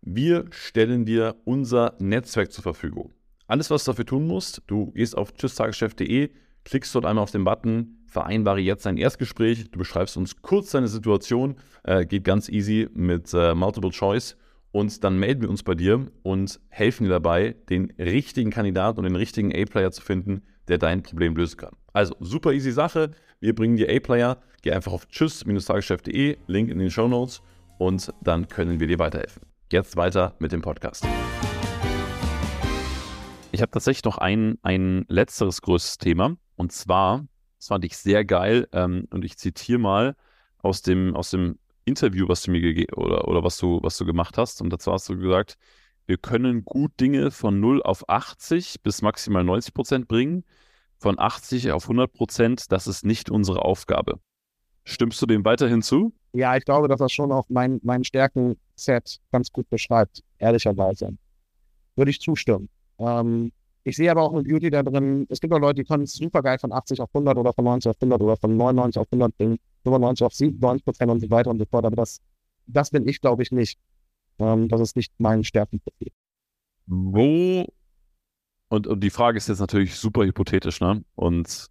Wir 0.00 0.44
stellen 0.50 1.04
dir 1.04 1.34
unser 1.42 1.96
Netzwerk 1.98 2.52
zur 2.52 2.62
Verfügung. 2.62 3.12
Alles, 3.48 3.68
was 3.68 3.82
du 3.82 3.90
dafür 3.90 4.06
tun 4.06 4.28
musst, 4.28 4.62
du 4.68 4.92
gehst 4.92 5.16
auf 5.16 5.34
tschüsstageschef.de, 5.34 6.30
klickst 6.62 6.94
dort 6.94 7.04
einmal 7.04 7.24
auf 7.24 7.32
den 7.32 7.42
Button 7.42 8.03
vereinbare 8.14 8.60
jetzt 8.60 8.86
ein 8.86 8.96
Erstgespräch. 8.96 9.70
Du 9.72 9.78
beschreibst 9.78 10.16
uns 10.16 10.40
kurz 10.40 10.70
deine 10.70 10.86
Situation, 10.86 11.56
äh, 11.82 12.06
geht 12.06 12.22
ganz 12.22 12.48
easy 12.48 12.88
mit 12.94 13.34
äh, 13.34 13.54
Multiple 13.54 13.90
Choice. 13.90 14.36
Und 14.70 15.02
dann 15.02 15.18
melden 15.18 15.42
wir 15.42 15.50
uns 15.50 15.64
bei 15.64 15.74
dir 15.74 16.06
und 16.22 16.60
helfen 16.68 17.04
dir 17.04 17.10
dabei, 17.10 17.56
den 17.68 17.92
richtigen 17.98 18.50
Kandidaten 18.50 19.00
und 19.00 19.04
den 19.04 19.16
richtigen 19.16 19.52
A-Player 19.54 19.90
zu 19.90 20.00
finden, 20.00 20.42
der 20.68 20.78
dein 20.78 21.02
Problem 21.02 21.36
lösen 21.36 21.56
kann. 21.56 21.74
Also 21.92 22.14
super 22.20 22.52
easy 22.52 22.70
Sache. 22.70 23.10
Wir 23.40 23.54
bringen 23.54 23.76
dir 23.76 23.88
A-Player. 23.90 24.40
Geh 24.62 24.72
einfach 24.72 24.92
auf 24.92 25.06
tschüss-tagesgeschäft.de, 25.08 26.38
Link 26.46 26.70
in 26.70 26.78
den 26.78 26.90
Show 26.90 27.08
Notes 27.08 27.42
und 27.78 28.12
dann 28.22 28.48
können 28.48 28.78
wir 28.78 28.86
dir 28.86 28.98
weiterhelfen. 29.00 29.42
Jetzt 29.72 29.96
weiter 29.96 30.34
mit 30.38 30.52
dem 30.52 30.62
Podcast. 30.62 31.04
Ich 33.50 33.60
habe 33.60 33.70
tatsächlich 33.70 34.04
noch 34.04 34.18
ein, 34.18 34.58
ein 34.62 35.04
letzteres 35.08 35.62
größtes 35.62 35.98
Thema 35.98 36.36
und 36.56 36.72
zwar 36.72 37.26
das 37.64 37.68
fand 37.68 37.84
ich 37.86 37.96
sehr 37.96 38.26
geil. 38.26 38.68
Ähm, 38.72 39.08
und 39.10 39.24
ich 39.24 39.38
zitiere 39.38 39.78
mal 39.78 40.16
aus 40.58 40.82
dem, 40.82 41.16
aus 41.16 41.30
dem 41.30 41.58
Interview, 41.86 42.28
was 42.28 42.42
du 42.42 42.50
mir 42.50 42.60
gegeben 42.60 42.92
oder, 42.94 43.26
oder 43.26 43.42
was 43.42 43.56
du, 43.56 43.80
was 43.82 43.96
du 43.96 44.04
gemacht 44.04 44.36
hast. 44.36 44.60
Und 44.60 44.68
dazu 44.68 44.92
hast 44.92 45.08
du 45.08 45.16
gesagt, 45.16 45.56
wir 46.04 46.18
können 46.18 46.66
gut 46.66 46.92
Dinge 47.00 47.30
von 47.30 47.60
0 47.60 47.82
auf 47.82 48.06
80 48.06 48.82
bis 48.82 49.00
maximal 49.00 49.44
90 49.44 49.72
Prozent 49.72 50.08
bringen. 50.08 50.44
Von 50.98 51.18
80 51.18 51.72
auf 51.72 51.84
100 51.84 52.12
Prozent, 52.12 52.70
das 52.70 52.86
ist 52.86 53.06
nicht 53.06 53.30
unsere 53.30 53.64
Aufgabe. 53.64 54.20
Stimmst 54.84 55.22
du 55.22 55.26
dem 55.26 55.42
weiterhin 55.46 55.80
zu? 55.80 56.12
Ja, 56.34 56.58
ich 56.58 56.66
glaube, 56.66 56.88
dass 56.88 56.98
das 56.98 57.12
schon 57.12 57.32
auch 57.32 57.46
mein, 57.48 57.80
mein 57.82 58.04
Stärken-Set 58.04 59.20
ganz 59.32 59.50
gut 59.50 59.70
beschreibt, 59.70 60.22
ehrlicherweise. 60.36 61.16
Würde 61.96 62.10
ich 62.10 62.20
zustimmen. 62.20 62.68
Ähm, 62.98 63.52
ich 63.84 63.96
sehe 63.96 64.10
aber 64.10 64.22
auch 64.22 64.32
eine 64.32 64.42
Beauty 64.42 64.70
da 64.70 64.82
drin. 64.82 65.26
Es 65.28 65.40
gibt 65.40 65.52
auch 65.52 65.58
Leute, 65.58 65.82
die 65.82 65.84
können 65.84 66.06
super 66.06 66.42
geil 66.42 66.58
von 66.58 66.72
80 66.72 67.00
auf 67.00 67.10
100 67.14 67.36
oder 67.36 67.52
von 67.52 67.64
90 67.64 67.90
auf 67.90 67.96
100 67.96 68.20
oder 68.20 68.36
von 68.36 68.56
99 68.56 68.98
auf 69.00 69.06
100 69.12 69.36
bringen, 69.36 69.58
95 69.84 70.24
auf 70.24 70.32
97 70.32 70.84
Prozent 70.84 71.10
und 71.10 71.20
so 71.20 71.30
weiter 71.30 71.50
und 71.50 71.58
so 71.58 71.66
fort. 71.66 71.84
Aber 71.84 71.96
das, 71.96 72.20
das 72.66 72.90
bin 72.90 73.06
ich, 73.06 73.20
glaube 73.20 73.42
ich, 73.42 73.52
nicht. 73.52 73.78
Ähm, 74.38 74.68
das 74.68 74.80
ist 74.80 74.96
nicht 74.96 75.12
mein 75.18 75.44
Stärkenprofil. 75.44 76.08
Wo, 76.86 77.66
und, 78.68 78.86
und 78.86 79.00
die 79.00 79.10
Frage 79.10 79.36
ist 79.36 79.48
jetzt 79.48 79.60
natürlich 79.60 79.96
super 79.96 80.24
hypothetisch, 80.24 80.80
ne? 80.80 81.04
Und, 81.14 81.68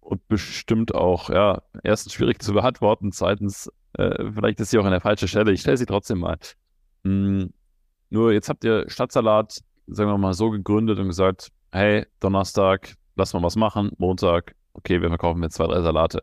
und 0.00 0.26
bestimmt 0.28 0.94
auch, 0.94 1.28
ja, 1.28 1.62
erstens 1.82 2.14
schwierig 2.14 2.42
zu 2.42 2.54
beantworten, 2.54 3.12
zweitens, 3.12 3.70
äh, 3.94 4.32
vielleicht 4.32 4.60
ist 4.60 4.70
sie 4.70 4.78
auch 4.78 4.84
an 4.84 4.90
der 4.90 5.00
falschen 5.00 5.28
Stelle. 5.28 5.52
Ich 5.52 5.60
stelle 5.60 5.76
sie 5.76 5.86
trotzdem 5.86 6.20
mal. 6.20 6.38
Hm, 7.04 7.52
nur 8.08 8.32
jetzt 8.32 8.48
habt 8.48 8.64
ihr 8.64 8.88
Stadtsalat 8.88 9.60
sagen 9.86 10.10
wir 10.10 10.18
mal, 10.18 10.34
so 10.34 10.50
gegründet 10.50 10.98
und 10.98 11.08
gesagt, 11.08 11.50
hey, 11.72 12.06
Donnerstag, 12.20 12.94
lass 13.16 13.34
mal 13.34 13.42
was 13.42 13.56
machen, 13.56 13.92
Montag, 13.98 14.54
okay, 14.72 15.00
wir 15.00 15.08
verkaufen 15.08 15.42
jetzt 15.42 15.54
zwei, 15.54 15.66
drei 15.66 15.82
Salate. 15.82 16.22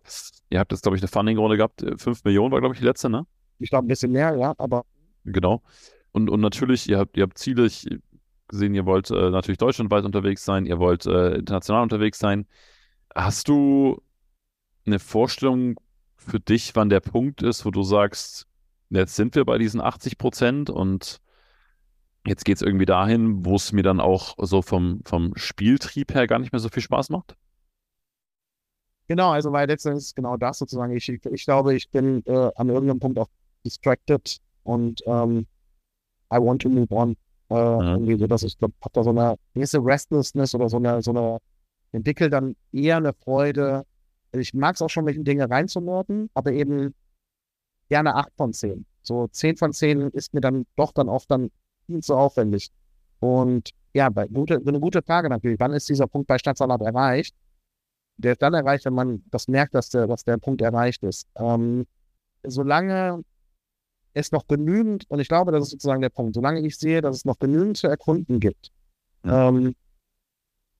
Ihr 0.50 0.60
habt 0.60 0.72
jetzt, 0.72 0.82
glaube 0.82 0.98
ich, 0.98 1.02
eine 1.02 1.10
Funding-Runde 1.10 1.58
gehabt, 1.58 1.84
fünf 1.98 2.24
Millionen 2.24 2.52
war, 2.52 2.60
glaube 2.60 2.76
ich, 2.76 2.80
die 2.80 2.86
letzte, 2.86 3.10
ne? 3.10 3.26
Ich 3.60 3.70
glaube, 3.70 3.86
ein 3.86 3.90
bisschen 3.90 4.12
mehr, 4.12 4.36
ja, 4.38 4.54
aber. 4.58 4.86
Genau. 5.24 5.62
Und, 6.12 6.30
und 6.30 6.42
natürlich, 6.42 6.90
ihr 6.90 7.00
habt, 7.00 7.16
ihr 7.16 7.24
habt 7.24 7.38
Ziele, 7.38 7.66
ich 7.66 7.88
gesehen, 8.52 8.76
ihr 8.76 8.86
wollt 8.86 9.10
äh, 9.10 9.30
natürlich 9.32 9.58
deutschlandweit 9.58 10.06
unterwegs 10.06 10.46
sein, 10.46 10.66
ihr 10.66 10.78
wollt 10.78 11.06
äh, 11.08 11.36
international 11.36 11.82
unterwegs 11.84 12.20
sein. 12.20 12.46
Hast 13.16 13.48
du 13.48 14.02
eine 14.86 15.00
Vorstellung 15.00 15.80
für 16.18 16.40
dich, 16.40 16.76
wann 16.76 16.90
der 16.90 17.00
Punkt 17.00 17.42
ist, 17.42 17.66
wo 17.66 17.72
du 17.72 17.82
sagst, 17.82 18.48
jetzt 18.90 19.16
sind 19.16 19.36
wir 19.36 19.46
bei 19.46 19.58
diesen 19.58 19.82
80 19.82 20.18
Prozent 20.18 20.70
und 20.70 21.20
Jetzt 22.26 22.46
geht 22.46 22.58
es 22.58 22.62
irgendwie 22.62 22.86
dahin, 22.86 23.46
wo 23.46 23.56
es 23.56 23.72
mir 23.72 23.84
dann 23.84 24.00
auch 24.00 24.36
so 24.38 24.62
vom, 24.62 25.02
vom 25.06 25.34
Spieltrieb 25.36 26.14
her 26.14 26.28
gar 26.28 26.40
nicht 26.40 26.52
mehr 26.52 26.60
so 26.60 26.70
viel 26.70 26.84
Spaß 26.84 27.10
macht. 27.10 27.36
Genau, 29.08 29.32
also 29.32 29.52
weil 29.52 29.68
letztendlich 29.68 30.14
genau 30.16 30.38
das 30.38 30.60
sozusagen. 30.60 30.96
Ich, 30.96 31.10
ich 31.10 31.46
glaube, 31.46 31.76
ich 31.76 31.90
bin 31.90 32.24
äh, 32.26 32.52
an 32.56 32.70
irgendeinem 32.70 33.00
Punkt 33.00 33.18
auch 33.18 33.28
distracted 33.66 34.38
und 34.64 35.02
ähm, 35.06 35.48
I 36.32 36.38
want 36.38 36.62
to 36.62 36.70
move 36.70 36.94
on. 36.94 37.18
Äh, 37.50 37.54
mhm. 37.54 37.82
irgendwie 37.82 38.18
so, 38.18 38.28
dass 38.28 38.44
ich 38.44 38.58
glaube, 38.58 38.74
habe 38.82 38.94
da 38.94 39.04
so 39.04 39.10
eine 39.10 39.36
gewisse 39.54 39.84
Restlessness 39.84 40.56
oder 40.56 40.70
so 40.70 40.78
eine, 40.78 41.02
so 41.02 41.12
eine, 41.12 41.40
entwickle 41.92 42.30
dann 42.30 42.56
eher 42.72 42.98
eine 42.98 43.14
Freude. 43.14 43.86
Ich 44.32 44.54
mag 44.54 44.76
es 44.76 44.82
auch 44.82 44.90
schon, 44.90 45.06
welche 45.06 45.22
Dinge 45.22 45.50
reinzunorden, 45.50 46.30
aber 46.34 46.54
eben 46.54 46.94
gerne 47.90 48.16
8 48.16 48.30
von 48.38 48.54
10. 48.54 48.86
So 49.02 49.28
10 49.28 49.58
von 49.58 49.74
10 49.74 50.12
ist 50.12 50.34
mir 50.34 50.40
dann 50.40 50.66
doch 50.78 50.94
dann 50.94 51.10
oft 51.10 51.30
dann 51.30 51.50
viel 51.92 52.02
zu 52.02 52.16
aufwendig. 52.16 52.72
Und 53.20 53.72
ja, 53.94 54.10
bei 54.10 54.28
gute, 54.28 54.62
eine 54.66 54.80
gute 54.80 55.02
Frage 55.02 55.30
natürlich. 55.30 55.60
Wann 55.60 55.74
ist 55.74 55.90
dieser 55.90 56.08
Punkt 56.08 56.28
bei 56.28 56.38
Stadtsalat 56.38 56.82
erreicht? 56.82 57.36
Der 58.18 58.34
ist 58.34 58.42
dann 58.42 58.54
erreicht, 58.54 58.86
wenn 58.86 58.94
man 58.94 59.24
das 59.32 59.48
merkt, 59.48 59.76
dass 59.76 59.90
der, 59.90 60.08
dass 60.08 60.24
der 60.24 60.38
Punkt 60.38 60.62
erreicht 60.62 61.04
ist. 61.04 61.28
Ähm, 61.36 61.86
solange 62.44 63.24
es 64.14 64.32
noch 64.32 64.48
genügend, 64.48 65.10
und 65.10 65.20
ich 65.20 65.28
glaube, 65.28 65.52
das 65.52 65.64
ist 65.64 65.72
sozusagen 65.72 66.02
der 66.02 66.10
Punkt, 66.10 66.36
solange 66.36 66.62
ich 66.62 66.78
sehe, 66.78 67.02
dass 67.02 67.18
es 67.18 67.26
noch 67.26 67.40
genügend 67.40 67.78
zu 67.78 67.88
erkunden 67.88 68.40
gibt, 68.40 68.72
ja. 69.26 69.50
ähm, 69.50 69.76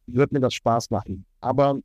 wird 0.08 0.32
mir 0.32 0.40
das 0.40 0.54
Spaß 0.54 0.90
machen. 0.90 1.26
Aber 1.40 1.80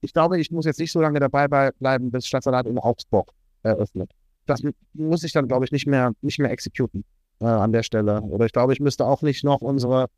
ich 0.00 0.12
glaube, 0.12 0.40
ich 0.40 0.50
muss 0.50 0.64
jetzt 0.64 0.80
nicht 0.80 0.92
so 0.92 1.00
lange 1.00 1.20
dabei 1.20 1.48
bleiben, 1.72 2.10
bis 2.10 2.26
Stadtsalat 2.26 2.66
in 2.66 2.78
Augsburg 2.78 3.32
eröffnet. 3.62 4.12
Das 4.46 4.62
muss 4.94 5.22
ich 5.24 5.32
dann, 5.32 5.48
glaube 5.48 5.64
ich, 5.64 5.72
nicht 5.72 5.86
mehr, 5.86 6.12
nicht 6.22 6.38
mehr 6.38 6.50
exekuten 6.50 7.04
äh, 7.40 7.46
an 7.46 7.72
der 7.72 7.82
Stelle. 7.82 8.20
Oder 8.22 8.46
ich 8.46 8.52
glaube, 8.52 8.72
ich 8.72 8.80
müsste 8.80 9.06
auch 9.06 9.22
nicht 9.22 9.44
noch 9.44 9.60
unsere, 9.60 10.08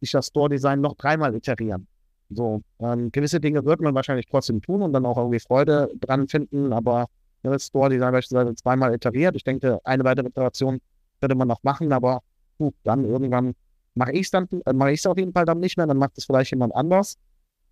nicht 0.00 0.14
das 0.14 0.28
Store-Design 0.28 0.80
noch 0.80 0.94
dreimal 0.96 1.34
iterieren. 1.34 1.86
So, 2.30 2.62
ähm, 2.78 3.10
gewisse 3.10 3.40
Dinge 3.40 3.64
wird 3.64 3.80
man 3.80 3.94
wahrscheinlich 3.94 4.26
trotzdem 4.26 4.60
tun 4.60 4.82
und 4.82 4.92
dann 4.92 5.06
auch 5.06 5.16
irgendwie 5.16 5.40
Freude 5.40 5.90
dran 6.00 6.28
finden, 6.28 6.72
aber 6.72 7.06
das 7.42 7.66
Store-Design 7.66 8.12
beispielsweise 8.12 8.54
zweimal 8.54 8.94
iteriert. 8.94 9.34
Ich 9.36 9.44
denke, 9.44 9.78
eine 9.84 10.04
weitere 10.04 10.28
Iteration 10.28 10.78
könnte 11.20 11.34
man 11.34 11.48
noch 11.48 11.62
machen, 11.62 11.92
aber 11.92 12.20
gut, 12.58 12.74
dann 12.84 13.04
irgendwann 13.04 13.54
mache 13.94 14.12
ich 14.12 14.22
es 14.22 14.30
dann, 14.30 14.46
äh, 14.66 14.72
mache 14.72 14.92
ich 14.92 15.00
es 15.00 15.06
auf 15.06 15.16
jeden 15.16 15.32
Fall 15.32 15.44
dann 15.44 15.60
nicht 15.60 15.76
mehr, 15.76 15.86
dann 15.86 15.96
macht 15.96 16.18
es 16.18 16.24
vielleicht 16.24 16.50
jemand 16.50 16.74
anders. 16.74 17.16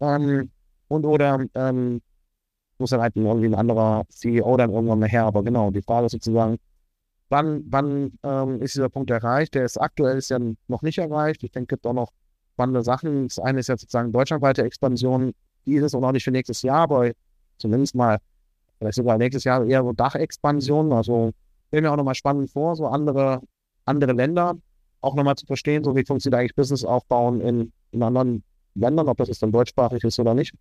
Ähm, 0.01 0.51
und 0.89 1.05
oder 1.05 1.45
ähm, 1.55 2.01
muss 2.79 2.91
dann 2.91 3.01
halt 3.01 3.17
irgendwie 3.17 3.47
ein 3.47 3.55
anderer 3.55 4.05
CEO 4.09 4.57
dann 4.57 4.73
irgendwann 4.73 4.99
mal 4.99 5.09
her. 5.09 5.25
Aber 5.25 5.43
genau, 5.43 5.71
die 5.71 5.83
Frage 5.83 6.07
ist 6.07 6.13
sozusagen, 6.13 6.59
wann, 7.29 7.65
wann 7.69 8.13
ähm, 8.23 8.63
ist 8.63 8.75
dieser 8.75 8.89
Punkt 8.89 9.11
erreicht? 9.11 9.55
Der 9.55 9.65
ist 9.65 9.79
aktuell 9.79 10.19
ist 10.19 10.31
ja 10.31 10.39
noch 10.69 10.83
nicht 10.83 10.99
erreicht. 10.99 11.43
Ich 11.43 11.51
denke, 11.51 11.75
es 11.75 11.79
gibt 11.79 11.87
auch 11.87 11.93
noch 11.93 12.13
spannende 12.53 12.83
Sachen. 12.83 13.29
Das 13.29 13.39
eine 13.39 13.61
ist 13.61 13.69
ja 13.69 13.77
sozusagen 13.77 14.13
deutschlandweite 14.13 14.63
Expansion 14.63 15.33
dieses 15.67 15.95
und 15.95 16.05
auch 16.05 16.13
nicht 16.13 16.25
für 16.25 16.31
nächstes 16.31 16.63
Jahr, 16.63 16.83
aber 16.83 17.11
zumindest 17.59 17.95
mal, 17.95 18.19
vielleicht 18.79 18.97
sogar 18.97 19.19
nächstes 19.19 19.45
Jahr 19.45 19.67
eher 19.67 19.83
so 19.83 19.93
Dachexpansion. 19.93 20.93
Also 20.93 21.33
stelle 21.69 21.83
mir 21.83 21.93
auch 21.93 21.97
nochmal 21.97 22.15
spannend 22.15 22.51
vor, 22.51 22.77
so 22.77 22.87
andere, 22.87 23.41
andere 23.85 24.13
Länder 24.13 24.57
auch 25.01 25.15
nochmal 25.15 25.37
zu 25.37 25.47
verstehen, 25.47 25.85
so 25.85 25.95
wie 25.95 26.05
funktioniert 26.05 26.41
eigentlich 26.41 26.55
Business 26.55 26.85
aufbauen 26.85 27.41
in, 27.41 27.73
in 27.91 28.03
anderen 28.03 28.43
Ländern, 28.75 29.09
ob 29.09 29.19
das 29.19 29.29
jetzt 29.29 29.43
dann 29.43 29.53
deutschsprachig 29.53 30.03
ist 30.05 30.19
oder 30.19 30.35
nicht. 30.35 30.55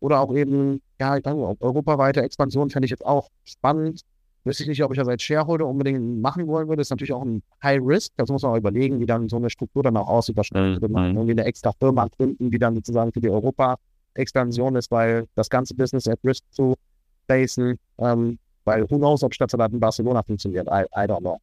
Oder 0.00 0.20
auch 0.20 0.32
eben, 0.34 0.80
ja, 1.00 1.16
ich 1.16 1.22
denke, 1.22 1.56
europaweite 1.60 2.22
Expansion 2.22 2.70
fände 2.70 2.86
ich 2.86 2.90
jetzt 2.90 3.04
auch 3.04 3.28
spannend. 3.44 4.02
Wüsste 4.44 4.62
ich 4.62 4.68
nicht, 4.68 4.82
ob 4.82 4.92
ich 4.92 4.98
das 4.98 5.08
als 5.08 5.22
Shareholder 5.22 5.66
unbedingt 5.66 6.20
machen 6.20 6.46
wollen 6.46 6.68
würde. 6.68 6.80
Das 6.80 6.86
ist 6.86 6.90
natürlich 6.90 7.12
auch 7.12 7.24
ein 7.24 7.42
High 7.62 7.80
Risk. 7.82 8.12
Das 8.16 8.30
muss 8.30 8.42
man 8.42 8.52
auch 8.52 8.56
überlegen, 8.56 9.00
wie 9.00 9.06
dann 9.06 9.28
so 9.28 9.36
eine 9.36 9.50
Struktur 9.50 9.82
dann 9.82 9.96
auch 9.96 10.08
aussieht. 10.08 10.36
Wahrscheinlich 10.36 10.80
würde 10.80 10.92
man 10.92 11.14
irgendwie 11.14 11.32
eine 11.32 11.44
extra 11.44 11.72
Firma 11.72 12.06
gründen, 12.06 12.50
die 12.50 12.58
dann 12.58 12.74
sozusagen 12.74 13.12
für 13.12 13.20
die 13.20 13.30
Europa-Expansion 13.30 14.76
ist, 14.76 14.90
weil 14.90 15.26
das 15.34 15.50
ganze 15.50 15.74
Business 15.74 16.06
at 16.06 16.18
Risk 16.24 16.44
zu 16.50 16.74
basen. 17.26 17.78
Ähm, 17.98 18.38
weil 18.64 18.88
who 18.90 18.98
knows, 18.98 19.22
ob 19.22 19.34
Stadtsalat 19.34 19.72
in 19.72 19.80
Barcelona 19.80 20.22
funktioniert. 20.22 20.66
I, 20.68 20.84
I 20.94 21.06
don't 21.06 21.20
know. 21.20 21.38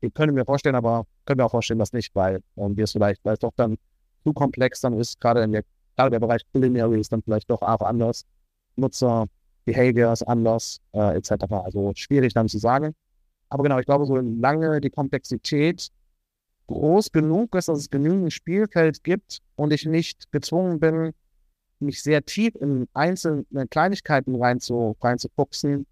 Ich 0.00 0.12
könnte 0.14 0.32
mir 0.32 0.44
vorstellen, 0.44 0.74
aber 0.74 1.04
können 1.24 1.38
wir 1.38 1.46
auch 1.46 1.50
vorstellen, 1.50 1.78
dass 1.78 1.92
nicht, 1.92 2.14
weil 2.14 2.40
ähm, 2.56 2.76
wir 2.76 2.84
es 2.84 2.92
vielleicht, 2.92 3.24
weil 3.24 3.34
es 3.34 3.40
doch 3.40 3.52
dann 3.56 3.76
zu 4.24 4.32
komplex 4.32 4.80
dann 4.80 4.94
ist, 4.98 5.20
gerade 5.20 5.42
in 5.42 5.52
der 5.52 5.64
gerade 5.96 6.10
der 6.10 6.20
Bereich 6.20 6.42
Culinary 6.52 7.00
ist 7.00 7.12
dann 7.12 7.22
vielleicht 7.22 7.50
doch 7.50 7.62
auch 7.62 7.80
anders. 7.82 8.24
Nutzer, 8.76 9.26
Behavior 9.64 10.12
ist 10.12 10.22
anders, 10.22 10.80
äh, 10.92 11.16
etc. 11.16 11.32
Also 11.50 11.92
schwierig 11.94 12.34
dann 12.34 12.48
zu 12.48 12.58
sagen. 12.58 12.94
Aber 13.48 13.62
genau, 13.62 13.78
ich 13.78 13.86
glaube, 13.86 14.06
solange 14.06 14.80
die 14.80 14.90
Komplexität 14.90 15.90
groß 16.68 17.10
genug 17.10 17.54
ist, 17.56 17.68
dass 17.68 17.80
es 17.80 17.90
genügend 17.90 18.32
Spielfeld 18.32 19.02
gibt 19.02 19.40
und 19.56 19.72
ich 19.72 19.86
nicht 19.86 20.30
gezwungen 20.30 20.78
bin, 20.78 21.12
mich 21.80 22.02
sehr 22.02 22.24
tief 22.24 22.54
in 22.56 22.86
einzelne 22.92 23.66
Kleinigkeiten 23.68 24.36
reinzu, 24.36 24.96
reinzufuchsen, 25.00 25.86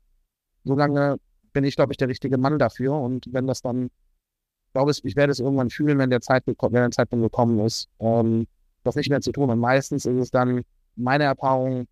solange 0.64 1.18
bin 1.52 1.64
ich, 1.64 1.76
glaube 1.76 1.92
ich, 1.92 1.96
der 1.96 2.08
richtige 2.08 2.38
Mann 2.38 2.58
dafür. 2.58 2.92
Und 2.92 3.26
wenn 3.32 3.46
das 3.46 3.62
dann, 3.62 3.86
ich 3.86 4.72
glaube 4.72 4.92
ich, 4.92 5.16
werde 5.16 5.32
es 5.32 5.40
irgendwann 5.40 5.70
fühlen, 5.70 5.98
wenn 5.98 6.10
der, 6.10 6.20
Zeit, 6.20 6.44
wenn 6.46 6.72
der 6.72 6.90
Zeitpunkt 6.90 7.24
gekommen 7.24 7.58
ist, 7.60 7.88
ähm, 7.98 8.46
das 8.84 8.94
nicht 8.94 9.10
mehr 9.10 9.20
zu 9.20 9.32
tun. 9.32 9.50
Und 9.50 9.58
meistens 9.58 10.06
ist 10.06 10.16
es 10.16 10.30
dann, 10.30 10.62
meine 10.94 11.24
Erfahrung, 11.24 11.86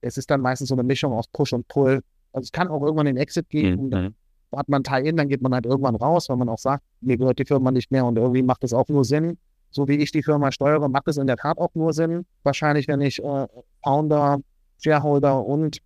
es 0.00 0.16
ist 0.16 0.30
dann 0.30 0.40
meistens 0.40 0.68
so 0.68 0.74
eine 0.74 0.82
Mischung 0.82 1.12
aus 1.12 1.26
Push 1.28 1.52
und 1.52 1.66
Pull. 1.68 2.02
Also 2.32 2.44
es 2.44 2.52
kann 2.52 2.68
auch 2.68 2.82
irgendwann 2.82 3.06
den 3.06 3.16
Exit 3.16 3.48
geben. 3.48 3.86
Mhm. 3.86 3.90
Dann 3.90 4.14
hat 4.54 4.68
man 4.68 4.82
Teil-In, 4.82 5.16
dann 5.16 5.28
geht 5.28 5.42
man 5.42 5.52
halt 5.54 5.66
irgendwann 5.66 5.96
raus, 5.96 6.28
weil 6.28 6.36
man 6.36 6.48
auch 6.48 6.58
sagt, 6.58 6.84
mir 7.00 7.16
gehört 7.16 7.38
die 7.38 7.44
Firma 7.44 7.70
nicht 7.70 7.90
mehr 7.90 8.04
und 8.04 8.16
irgendwie 8.16 8.42
macht 8.42 8.64
es 8.64 8.72
auch 8.72 8.88
nur 8.88 9.04
Sinn. 9.04 9.38
So 9.70 9.88
wie 9.88 9.96
ich 9.96 10.12
die 10.12 10.22
Firma 10.22 10.52
steuere, 10.52 10.88
macht 10.88 11.08
es 11.08 11.16
in 11.16 11.26
der 11.26 11.36
Tat 11.36 11.58
auch 11.58 11.74
nur 11.74 11.92
Sinn. 11.92 12.24
Wahrscheinlich, 12.42 12.88
wenn 12.88 13.00
ich 13.00 13.22
äh, 13.22 13.46
Founder, 13.82 14.38
Shareholder 14.78 15.44
und 15.44 15.78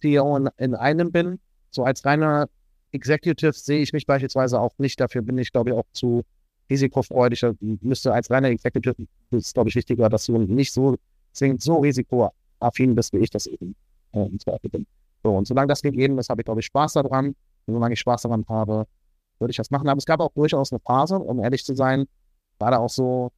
CEO 0.00 0.36
in, 0.36 0.48
in 0.58 0.74
einem 0.74 1.10
bin. 1.10 1.40
So 1.70 1.84
als 1.84 2.04
reiner 2.04 2.48
Executive 2.92 3.52
sehe 3.52 3.80
ich 3.80 3.92
mich 3.92 4.06
beispielsweise 4.06 4.60
auch 4.60 4.72
nicht. 4.78 5.00
Dafür 5.00 5.22
bin 5.22 5.38
ich, 5.38 5.50
glaube 5.52 5.70
ich, 5.70 5.76
auch 5.76 5.86
zu 5.92 6.22
risikofreudig. 6.70 7.44
Müsste 7.60 8.12
als 8.12 8.30
reiner 8.30 8.48
Executive, 8.48 8.94
das 9.30 9.46
ist, 9.46 9.54
glaube 9.54 9.70
ich, 9.70 9.74
wichtiger, 9.74 10.08
dass 10.08 10.26
du 10.26 10.38
nicht 10.38 10.72
so 10.72 10.96
zwingend 11.32 11.62
so 11.62 11.82
risikoaffin 12.62 12.94
bist, 12.94 13.12
wie 13.12 13.18
ich 13.18 13.30
das 13.30 13.46
eben 13.46 13.74
äh, 14.12 14.26
im 14.26 14.38
Zweifel 14.38 14.70
bin. 14.70 14.86
So, 15.22 15.30
und 15.36 15.46
solange 15.46 15.68
das 15.68 15.82
gegeben 15.82 16.18
ist, 16.18 16.28
habe 16.30 16.40
ich, 16.40 16.44
glaube 16.44 16.60
ich, 16.60 16.66
Spaß 16.66 16.94
daran. 16.94 17.28
Und 17.66 17.74
solange 17.74 17.94
ich 17.94 18.00
Spaß 18.00 18.22
daran 18.22 18.44
habe, 18.48 18.86
würde 19.38 19.50
ich 19.50 19.56
das 19.56 19.70
machen. 19.70 19.88
Aber 19.88 19.98
es 19.98 20.04
gab 20.04 20.20
auch 20.20 20.32
durchaus 20.34 20.72
eine 20.72 20.80
Phase, 20.80 21.18
um 21.18 21.42
ehrlich 21.42 21.64
zu 21.64 21.74
sein, 21.74 22.06
war 22.58 22.70
da 22.70 22.78
auch 22.78 22.90
so, 22.90 23.30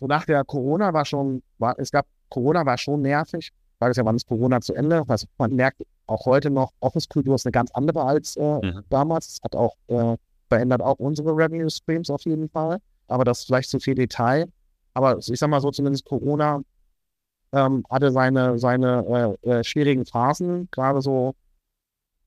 so 0.00 0.06
nach 0.06 0.24
der 0.24 0.44
Corona 0.44 0.92
war 0.92 1.04
schon, 1.04 1.42
war, 1.58 1.78
es 1.78 1.90
gab, 1.90 2.06
Corona 2.28 2.66
war 2.66 2.78
schon 2.78 3.02
nervig. 3.02 3.50
Frage 3.78 3.92
ist 3.92 3.96
ja, 3.96 4.04
wann 4.04 4.16
ist 4.16 4.26
Corona 4.26 4.60
zu 4.60 4.74
Ende? 4.74 5.04
Also 5.08 5.26
man 5.38 5.54
merkt 5.54 5.82
auch 6.06 6.26
heute 6.26 6.50
noch, 6.50 6.72
Office-Kultur 6.80 7.34
ist 7.34 7.46
eine 7.46 7.52
ganz 7.52 7.70
andere 7.72 8.02
als 8.02 8.36
äh, 8.36 8.42
mhm. 8.42 8.84
damals. 8.88 9.28
Es 9.28 9.40
hat 9.42 9.56
auch 9.56 9.76
äh, 9.88 10.16
verändert 10.48 10.82
auch 10.82 10.98
unsere 10.98 11.30
Revenue 11.30 11.70
Streams 11.70 12.10
auf 12.10 12.22
jeden 12.22 12.48
Fall. 12.48 12.78
Aber 13.08 13.24
das 13.24 13.40
ist 13.40 13.46
vielleicht 13.46 13.70
zu 13.70 13.78
viel 13.78 13.94
Detail. 13.94 14.46
Aber 14.94 15.18
ich 15.18 15.38
sag 15.38 15.48
mal 15.48 15.60
so, 15.60 15.70
zumindest 15.70 16.04
Corona 16.04 16.60
ähm, 17.54 17.84
hatte 17.88 18.10
seine, 18.10 18.58
seine 18.58 19.38
äh, 19.44 19.50
äh, 19.50 19.64
schwierigen 19.64 20.04
Phasen, 20.04 20.68
gerade 20.70 21.00
so 21.00 21.34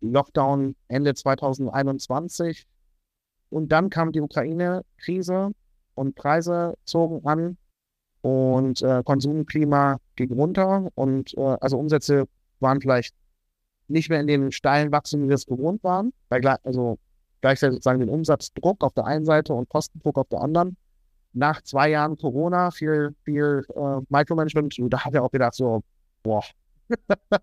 Lockdown 0.01 0.75
Ende 0.87 1.13
2021. 1.13 2.65
Und 3.49 3.71
dann 3.71 3.89
kam 3.89 4.11
die 4.11 4.21
Ukraine-Krise 4.21 5.51
und 5.95 6.15
Preise 6.15 6.75
zogen 6.85 7.25
an 7.25 7.57
und 8.21 8.81
äh, 8.81 9.03
Konsumklima 9.03 9.97
ging 10.15 10.33
runter 10.33 10.89
und 10.95 11.37
äh, 11.37 11.57
also 11.61 11.77
Umsätze 11.77 12.27
waren 12.59 12.81
vielleicht 12.81 13.15
nicht 13.87 14.09
mehr 14.09 14.19
in 14.19 14.27
dem 14.27 14.51
steilen 14.51 14.91
Wachstum, 14.91 15.23
wie 15.23 15.27
wir 15.29 15.35
es 15.35 15.45
gewohnt 15.45 15.83
waren. 15.83 16.11
Bei, 16.29 16.41
also 16.63 16.97
gleichzeitig 17.41 17.75
sozusagen 17.75 17.99
den 17.99 18.09
Umsatzdruck 18.09 18.83
auf 18.83 18.93
der 18.93 19.05
einen 19.05 19.25
Seite 19.25 19.53
und 19.53 19.69
Kostendruck 19.69 20.17
auf 20.17 20.27
der 20.27 20.41
anderen. 20.41 20.75
Nach 21.37 21.61
zwei 21.61 21.89
Jahren 21.89 22.17
Corona, 22.17 22.71
viel, 22.71 23.15
viel 23.23 23.65
äh, 23.75 24.01
Micromanagement, 24.09 24.75
da 24.89 25.05
hat 25.05 25.13
er 25.13 25.23
auch 25.23 25.31
gedacht, 25.31 25.53
so, 25.53 25.83
boah, 26.23 26.43
das 27.29 27.39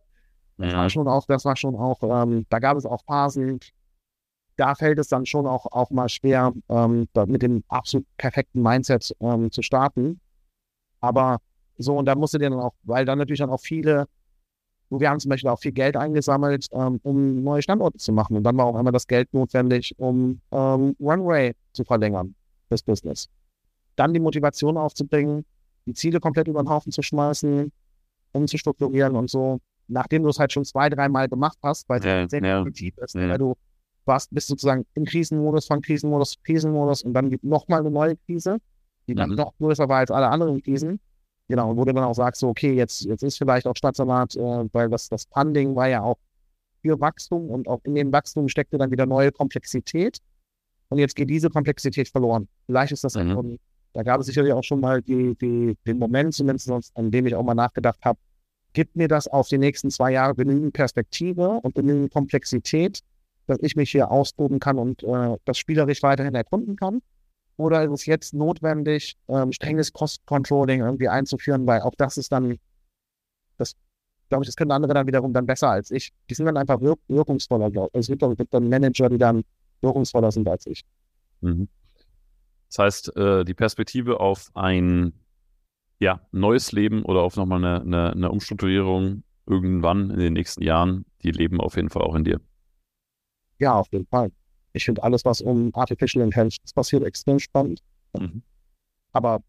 ja. 0.59 0.77
war 0.77 0.91
schon 0.91 1.09
auch, 1.09 1.27
das 1.27 1.45
war 1.45 1.57
schon 1.57 1.77
auch, 1.77 1.99
ähm, 2.03 2.47
da 2.49 2.59
gab 2.59 2.77
es 2.77 2.87
auch 2.87 3.05
Phasen, 3.05 3.61
da 4.57 4.75
fällt 4.75 4.99
es 4.99 5.09
dann 5.09 5.27
schon 5.27 5.47
auch, 5.47 5.67
auch 5.67 5.91
mal 5.91 6.09
schwer, 6.09 6.53
ähm, 6.69 7.09
mit 7.27 7.43
dem 7.43 7.65
absolut 7.69 8.07
perfekten 8.17 8.63
Mindset 8.63 9.15
ähm, 9.21 9.51
zu 9.51 9.63
starten. 9.63 10.21
Aber 11.01 11.39
so, 11.77 11.97
und 11.97 12.07
da 12.07 12.15
musste 12.15 12.39
der 12.39 12.51
dann 12.51 12.61
auch, 12.61 12.75
weil 12.85 13.05
dann 13.05 13.19
natürlich 13.19 13.41
dann 13.41 13.51
auch 13.51 13.61
viele 13.61 14.07
wir 14.91 15.11
haben 15.11 15.21
zum 15.21 15.31
Beispiel 15.31 15.51
auch 15.51 15.59
viel 15.59 15.73
Geld 15.73 15.97
eingesammelt, 15.97 16.69
ähm, 16.73 17.01
um 17.03 17.43
neue 17.43 17.63
Standorte 17.63 17.99
zu 17.99 18.13
machen. 18.13 18.37
Und 18.37 18.45
dann 18.45 18.57
war 18.57 18.67
auch 18.67 18.77
einmal 18.77 18.93
das 18.93 19.07
Geld 19.07 19.33
notwendig, 19.33 19.95
um 19.99 20.41
ähm, 20.53 20.97
Runway 21.01 21.55
zu 21.73 21.85
verlängern, 21.85 22.35
das 22.69 22.83
Business. 22.83 23.29
Dann 23.97 24.13
die 24.13 24.21
Motivation 24.21 24.77
aufzubringen, 24.77 25.45
die 25.87 25.95
Ziele 25.95 26.21
komplett 26.21 26.49
über 26.49 26.63
den 26.63 26.69
Haufen 26.69 26.93
zu 26.93 27.03
schmeißen, 27.03 27.71
umzustrukturieren 28.33 29.17
und 29.17 29.31
so. 29.31 29.61
Nachdem 29.87 30.23
du 30.23 30.31
es 30.31 30.39
halt 30.39 30.53
schon 30.53 30.65
zwei, 30.65 30.89
dreimal 30.89 31.29
gemacht 31.29 31.59
hast, 31.63 31.89
weil 31.89 32.01
es 32.01 32.07
ja, 32.07 32.29
sehr 32.29 32.43
ja. 32.43 32.61
effektiv 32.61 32.97
ist, 32.99 33.15
ja. 33.15 33.29
weil 33.29 33.39
du 33.39 33.55
warst, 34.07 34.35
bist 34.35 34.49
sozusagen 34.49 34.87
im 34.95 35.05
Krisenmodus, 35.05 35.67
von 35.67 35.81
Krisenmodus 35.81 36.33
zu 36.33 36.39
Krisenmodus 36.43 37.03
und 37.03 37.15
dann 37.15 37.31
gibt 37.31 37.45
nochmal 37.45 37.81
eine 37.81 37.91
neue 37.91 38.17
Krise, 38.17 38.59
die 39.07 39.15
dann 39.15 39.31
mhm. 39.31 39.37
noch 39.37 39.57
größer 39.59 39.89
war 39.89 39.99
als 39.99 40.11
alle 40.11 40.29
anderen 40.29 40.63
Krisen. 40.63 41.01
Genau, 41.49 41.77
wo 41.77 41.85
du 41.85 41.93
dann 41.93 42.05
auch 42.05 42.15
sagst, 42.15 42.41
so, 42.41 42.49
okay, 42.49 42.73
jetzt, 42.73 43.03
jetzt 43.05 43.23
ist 43.23 43.37
vielleicht 43.37 43.67
auch 43.67 43.77
Stadtsalat, 43.77 44.35
äh, 44.37 44.65
weil 44.73 44.89
das, 44.89 45.11
das 45.11 45.27
Funding 45.31 45.77
war 45.77 45.89
ja 45.89 46.03
auch 46.03 46.17
für 46.81 46.99
Wachstum 47.01 47.51
und 47.51 47.69
auch 47.69 47.81
in 47.85 47.95
dem 47.95 48.13
Wachstum 48.13 48.49
steckte 48.49 48.79
dann 48.79 48.91
wieder 48.91 49.05
neue 49.05 49.31
Komplexität. 49.31 50.19
Und 50.89 50.99
jetzt 50.99 51.17
geht 51.17 51.29
diese 51.29 51.51
Komplexität 51.51 52.09
verloren. 52.09 52.49
Vielleicht 52.67 52.93
ist 52.93 53.05
das, 53.05 53.15
mhm. 53.17 53.59
Da 53.95 54.03
gab 54.03 54.21
es 54.21 54.27
sicherlich 54.27 54.53
auch 54.53 54.65
schon 54.65 54.81
mal 54.81 55.01
die, 55.01 55.37
die, 55.37 55.77
den 55.87 55.99
Moment, 55.99 56.35
zumindest 56.35 56.71
an 56.95 57.11
dem 57.11 57.27
ich 57.27 57.35
auch 57.35 57.45
mal 57.45 57.55
nachgedacht 57.55 58.05
habe, 58.05 58.19
gibt 58.73 58.97
mir 58.97 59.07
das 59.07 59.29
auf 59.29 59.49
die 59.49 59.57
nächsten 59.57 59.91
zwei 59.91 60.13
Jahre 60.13 60.35
genügend 60.35 60.73
Perspektive 60.73 61.61
und 61.63 61.77
genügend 61.77 62.13
Komplexität, 62.13 63.01
dass 63.47 63.59
ich 63.63 63.77
mich 63.77 63.93
hier 63.93 64.11
austoben 64.11 64.59
kann 64.59 64.79
und 64.79 65.05
äh, 65.05 65.37
das 65.45 65.59
spielerisch 65.59 66.03
weiterhin 66.03 66.35
erkunden 66.35 66.75
kann? 66.75 67.01
Oder 67.57 67.85
ist 67.85 67.93
es 67.93 68.07
jetzt 68.07 68.35
notwendig, 68.35 69.17
ähm, 69.29 69.53
strenges 69.53 69.93
Cost-Controlling 69.93 70.81
irgendwie 70.81 71.09
einzuführen, 71.09 71.65
weil 71.65 71.83
auch 71.83 71.95
das 71.97 72.17
ist 72.17 72.33
dann, 72.33 72.59
das 73.59 73.77
glaube 74.29 74.43
ich, 74.43 74.49
das 74.49 74.57
können 74.57 74.73
andere 74.73 74.93
dann 74.93 75.07
wiederum 75.07 75.33
dann 75.33 75.47
besser 75.47 75.71
als 75.71 75.93
ich. 75.93 76.13
Die 76.29 76.35
sind 76.35 76.47
dann 76.47 76.57
einfach 76.57 76.81
wirk 76.81 76.99
wirkungsvoller, 77.07 77.71
glaube 77.71 77.91
ich. 77.93 78.01
Es 78.01 78.09
gibt 78.09 78.53
dann 78.53 78.69
Manager, 78.69 79.09
die 79.09 79.19
dann 79.19 79.45
wirkungsvoller 79.83 80.33
sind 80.33 80.49
als 80.49 80.67
ich. 80.67 80.83
Mhm. 81.43 81.69
Das 82.75 82.85
heißt, 82.85 83.17
äh, 83.17 83.45
die 83.45 83.55
Perspektive 83.55 84.19
auf 84.19 84.51
ein 84.55 85.13
ja, 86.01 86.21
neues 86.33 86.73
Leben 86.73 87.05
oder 87.05 87.23
auf 87.23 87.37
nochmal 87.37 87.65
eine, 87.65 87.81
eine, 87.83 88.13
eine 88.13 88.31
Umstrukturierung 88.33 89.23
irgendwann 89.47 90.11
in 90.11 90.19
den 90.19 90.33
nächsten 90.33 90.63
Jahren, 90.63 91.05
die 91.23 91.31
leben 91.31 91.61
auf 91.61 91.77
jeden 91.77 91.89
Fall 91.89 92.03
auch 92.03 92.17
in 92.17 92.25
dir. 92.25 92.41
Ja, 93.61 93.75
auf 93.75 93.87
jeden 93.93 94.07
Fall. 94.07 94.33
Ich 94.73 94.85
finde 94.85 95.05
alles, 95.05 95.25
was 95.25 95.41
um 95.41 95.71
Artificial 95.73 96.25
Intelligence 96.25 96.73
passiert, 96.75 97.05
extrem 97.05 97.39
spannend. 97.39 97.81
Mhm. 98.19 98.43
Aber 99.13 99.41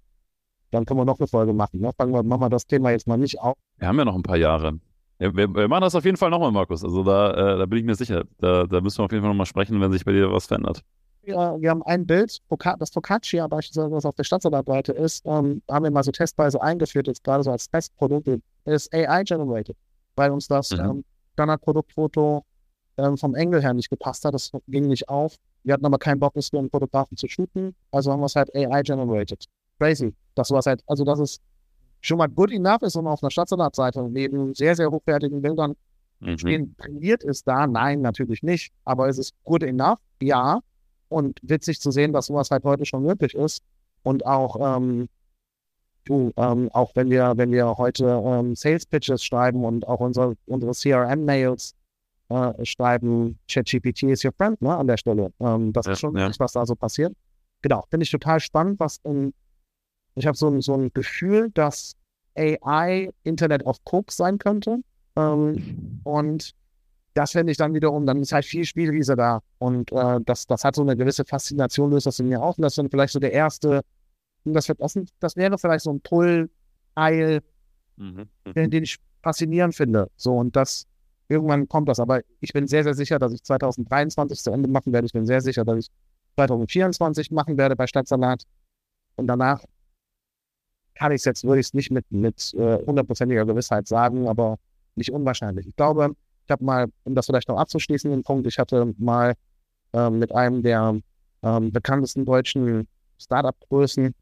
dann 0.70 0.86
können 0.86 1.00
wir 1.00 1.06
noch 1.06 1.18
eine 1.18 1.28
Folge 1.28 1.54
machen. 1.54 1.80
Ne? 1.80 1.92
Fangen 1.98 2.14
wir, 2.14 2.22
machen 2.22 2.42
wir 2.42 2.50
das 2.50 2.68
Thema 2.68 2.92
jetzt 2.92 3.08
mal 3.08 3.18
nicht 3.18 3.40
auf. 3.40 3.56
Wir 3.78 3.88
haben 3.88 3.98
ja 3.98 4.06
noch 4.06 4.16
ein 4.16 4.22
paar 4.22 4.38
Jahre. 4.38 4.80
Ja, 5.18 5.36
wir, 5.36 5.52
wir, 5.52 5.68
machen 5.68 5.82
das 5.82 5.96
auf 5.96 6.06
jeden 6.06 6.18
Fall 6.18 6.30
nochmal, 6.30 6.52
Markus. 6.52 6.84
Also 6.84 7.04
da, 7.04 7.32
äh, 7.32 7.58
da 7.58 7.66
bin 7.66 7.80
ich 7.80 7.86
mir 7.86 7.96
sicher. 7.96 8.26
Da, 8.38 8.68
da 8.68 8.82
müssen 8.82 9.00
wir 9.00 9.06
auf 9.06 9.12
jeden 9.12 9.24
Fall 9.24 9.32
nochmal 9.32 9.48
sprechen, 9.48 9.82
wenn 9.82 9.92
sich 9.92 10.06
bei 10.06 10.12
dir 10.12 10.32
was 10.32 10.46
verändert. 10.46 10.84
Wir 11.26 11.70
haben 11.70 11.84
ein 11.84 12.06
Bild, 12.06 12.40
das 12.80 12.90
Focaccia 12.90 13.48
beispielsweise, 13.48 13.92
was 13.92 14.06
auf 14.06 14.16
der 14.16 14.24
Stadtseite 14.24 14.92
ist, 14.92 15.26
ähm, 15.26 15.62
haben 15.70 15.84
wir 15.84 15.92
mal 15.92 16.04
so 16.04 16.12
testweise 16.12 16.62
eingeführt, 16.62 17.08
jetzt 17.08 17.24
gerade 17.24 17.44
so 17.44 17.52
als 17.52 17.70
Testprodukt, 17.70 18.30
ist 18.66 18.94
AI-generated, 18.94 19.76
weil 20.16 20.32
uns 20.32 20.48
das 20.48 20.72
mhm. 20.72 20.80
ähm, 20.80 21.06
Standardproduktfoto 21.34 22.44
ähm, 22.98 23.18
vom 23.18 23.36
Engel 23.36 23.62
her 23.62 23.74
nicht 23.74 23.90
gepasst 23.90 24.26
hat. 24.26 24.34
Das 24.34 24.52
ging 24.68 24.88
nicht 24.88 25.10
auf. 25.10 25.36
Wir 25.64 25.74
hatten 25.74 25.86
aber 25.86 25.98
keinen 25.98 26.20
Bock, 26.20 26.36
es 26.36 26.50
für 26.50 26.60
einen 26.60 26.70
Fotografen 26.70 27.18
zu 27.18 27.28
shooten, 27.28 27.76
also 27.92 28.12
haben 28.12 28.20
wir 28.20 28.28
es 28.28 28.36
halt 28.36 28.56
AI-generated. 28.56 29.46
Crazy. 29.80 30.14
Das 30.36 30.52
war 30.52 30.62
halt, 30.62 30.84
also 30.88 31.04
das 31.04 31.20
ist 31.20 31.42
schon 32.02 32.18
mal 32.18 32.28
good 32.28 32.52
enough 32.52 32.82
ist, 32.84 32.96
um 32.96 33.08
auf 33.08 33.24
einer 33.24 33.32
Stadtsalatseite 33.32 34.04
neben 34.10 34.54
sehr, 34.54 34.76
sehr 34.76 34.92
hochwertigen 34.92 35.42
Bildern 35.42 35.76
mhm. 36.20 36.38
stehen. 36.38 36.76
Trainiert 36.78 37.24
ist 37.24 37.48
da? 37.48 37.68
Nein, 37.68 38.02
natürlich 38.02 38.44
nicht. 38.44 38.72
Aber 38.84 39.10
es 39.10 39.18
ist 39.18 39.34
good 39.44 39.64
enough, 39.64 40.00
ja. 40.22 40.60
Und 41.16 41.40
witzig 41.44 41.80
zu 41.80 41.92
sehen, 41.92 42.12
dass 42.12 42.26
sowas 42.26 42.52
halt 42.52 42.66
heute 42.66 42.86
schon 42.86 43.04
möglich 43.04 43.36
ist. 43.36 43.64
Und 44.04 44.26
auch, 44.26 44.78
ähm, 44.78 45.08
du, 46.04 46.34
ähm, 46.36 46.70
auch 46.74 46.92
wenn 46.96 47.10
wir, 47.10 47.34
wenn 47.38 47.52
wir 47.52 47.78
heute 47.78 48.22
ähm, 48.26 48.54
Sales 48.54 48.86
Pitches 48.86 49.24
schreiben 49.24 49.64
und 49.64 49.88
auch 49.88 50.02
unsere, 50.02 50.36
unsere 50.46 50.74
CRM-Mails 50.74 51.74
äh, 52.30 52.66
schreiben, 52.66 53.40
ChatGPT 53.50 54.04
is 54.04 54.26
your 54.26 54.34
friend, 54.34 54.62
ne, 54.62 54.76
an 54.76 54.88
der 54.88 54.98
Stelle. 54.98 55.32
Ähm, 55.40 55.72
das 55.72 55.86
ja, 55.86 55.94
ist 55.94 56.00
schon 56.00 56.18
ja. 56.18 56.30
was 56.38 56.52
da 56.52 56.66
so 56.66 56.76
passiert. 56.76 57.14
Genau, 57.62 57.86
finde 57.90 58.04
ich 58.04 58.12
total 58.12 58.42
spannend, 58.42 58.80
was 58.82 58.98
in 59.06 59.34
ich 60.16 60.26
habe 60.26 60.38
so, 60.38 60.60
so 60.62 60.76
ein 60.76 60.92
Gefühl, 60.94 61.52
dass 61.54 61.96
AI 62.36 63.10
Internet 63.24 63.66
of 63.66 63.84
Coke 63.84 64.12
sein 64.12 64.38
könnte. 64.38 64.80
Ähm, 65.16 66.02
und 66.04 66.54
das 67.16 67.32
fände 67.32 67.52
ich 67.52 67.58
dann 67.58 67.74
wiederum, 67.74 68.06
dann 68.06 68.22
ist 68.22 68.34
halt 68.34 68.46
viel 68.46 68.66
Spielriese 68.66 69.16
da. 69.16 69.42
Und 69.58 69.92
äh, 69.94 70.20
das, 70.26 70.46
das 70.48 70.66
hat 70.66 70.76
so 70.76 70.82
eine 70.82 70.98
gewisse 70.98 71.24
Faszination, 71.24 71.92
löst 71.92 72.06
das 72.06 72.20
in 72.20 72.28
mir 72.28 72.42
auf. 72.42 72.58
Und 72.58 72.64
das 72.64 72.74
ist 72.74 72.78
dann 72.78 72.90
vielleicht 72.90 73.14
so 73.14 73.20
der 73.20 73.32
erste, 73.32 73.82
das, 74.44 74.68
wird, 74.68 74.82
das, 74.82 75.00
das 75.20 75.36
wäre 75.38 75.58
vielleicht 75.58 75.86
so 75.86 75.94
ein 75.94 76.02
Pull-Teil, 76.02 77.42
mhm. 77.96 78.26
den, 78.54 78.70
den 78.70 78.84
ich 78.84 78.98
faszinierend 79.24 79.74
finde. 79.74 80.12
So, 80.18 80.36
und 80.38 80.58
das, 80.58 80.88
irgendwann 81.30 81.70
kommt 81.70 81.88
das. 81.88 82.02
Aber 82.02 82.20
ich 82.42 82.52
bin 82.52 82.68
sehr, 82.68 82.84
sehr 82.84 82.94
sicher, 82.94 83.18
dass 83.18 83.32
ich 83.32 83.42
2023 83.44 84.38
zu 84.38 84.52
Ende 84.52 84.68
machen 84.68 84.92
werde. 84.92 85.06
Ich 85.08 85.14
bin 85.14 85.26
sehr 85.26 85.40
sicher, 85.40 85.64
dass 85.64 85.86
ich 85.86 85.92
2024 86.36 87.32
machen 87.32 87.58
werde 87.58 87.78
bei 87.78 87.88
Stadtsalat. 87.88 88.44
Und 89.16 89.28
danach 89.28 89.64
kann 90.96 91.14
ich 91.14 91.20
es 91.20 91.26
jetzt, 91.26 91.46
würde 91.46 91.62
ich 91.62 91.68
es 91.68 91.74
nicht 91.74 91.92
mit, 91.92 92.12
mit 92.12 92.54
äh, 92.56 92.86
hundertprozentiger 92.86 93.46
Gewissheit 93.46 93.88
sagen, 93.88 94.28
aber 94.28 94.58
nicht 94.96 95.12
unwahrscheinlich. 95.12 95.68
Ich 95.68 95.76
glaube, 95.78 96.14
ich 96.46 96.52
habe 96.52 96.64
mal, 96.64 96.88
um 97.04 97.16
das 97.16 97.26
vielleicht 97.26 97.48
noch 97.50 97.58
abzuschließen, 97.58 98.12
den 98.12 98.24
Punkt, 98.24 98.46
ich 98.48 98.60
hatte 98.60 98.94
mal 98.98 99.34
äh, 99.94 100.10
mit 100.10 100.34
einem 100.34 100.62
der 100.62 101.00
ähm, 101.42 101.72
bekanntesten 101.72 102.26
deutschen 102.26 102.88
Startup-Größen 103.18 104.14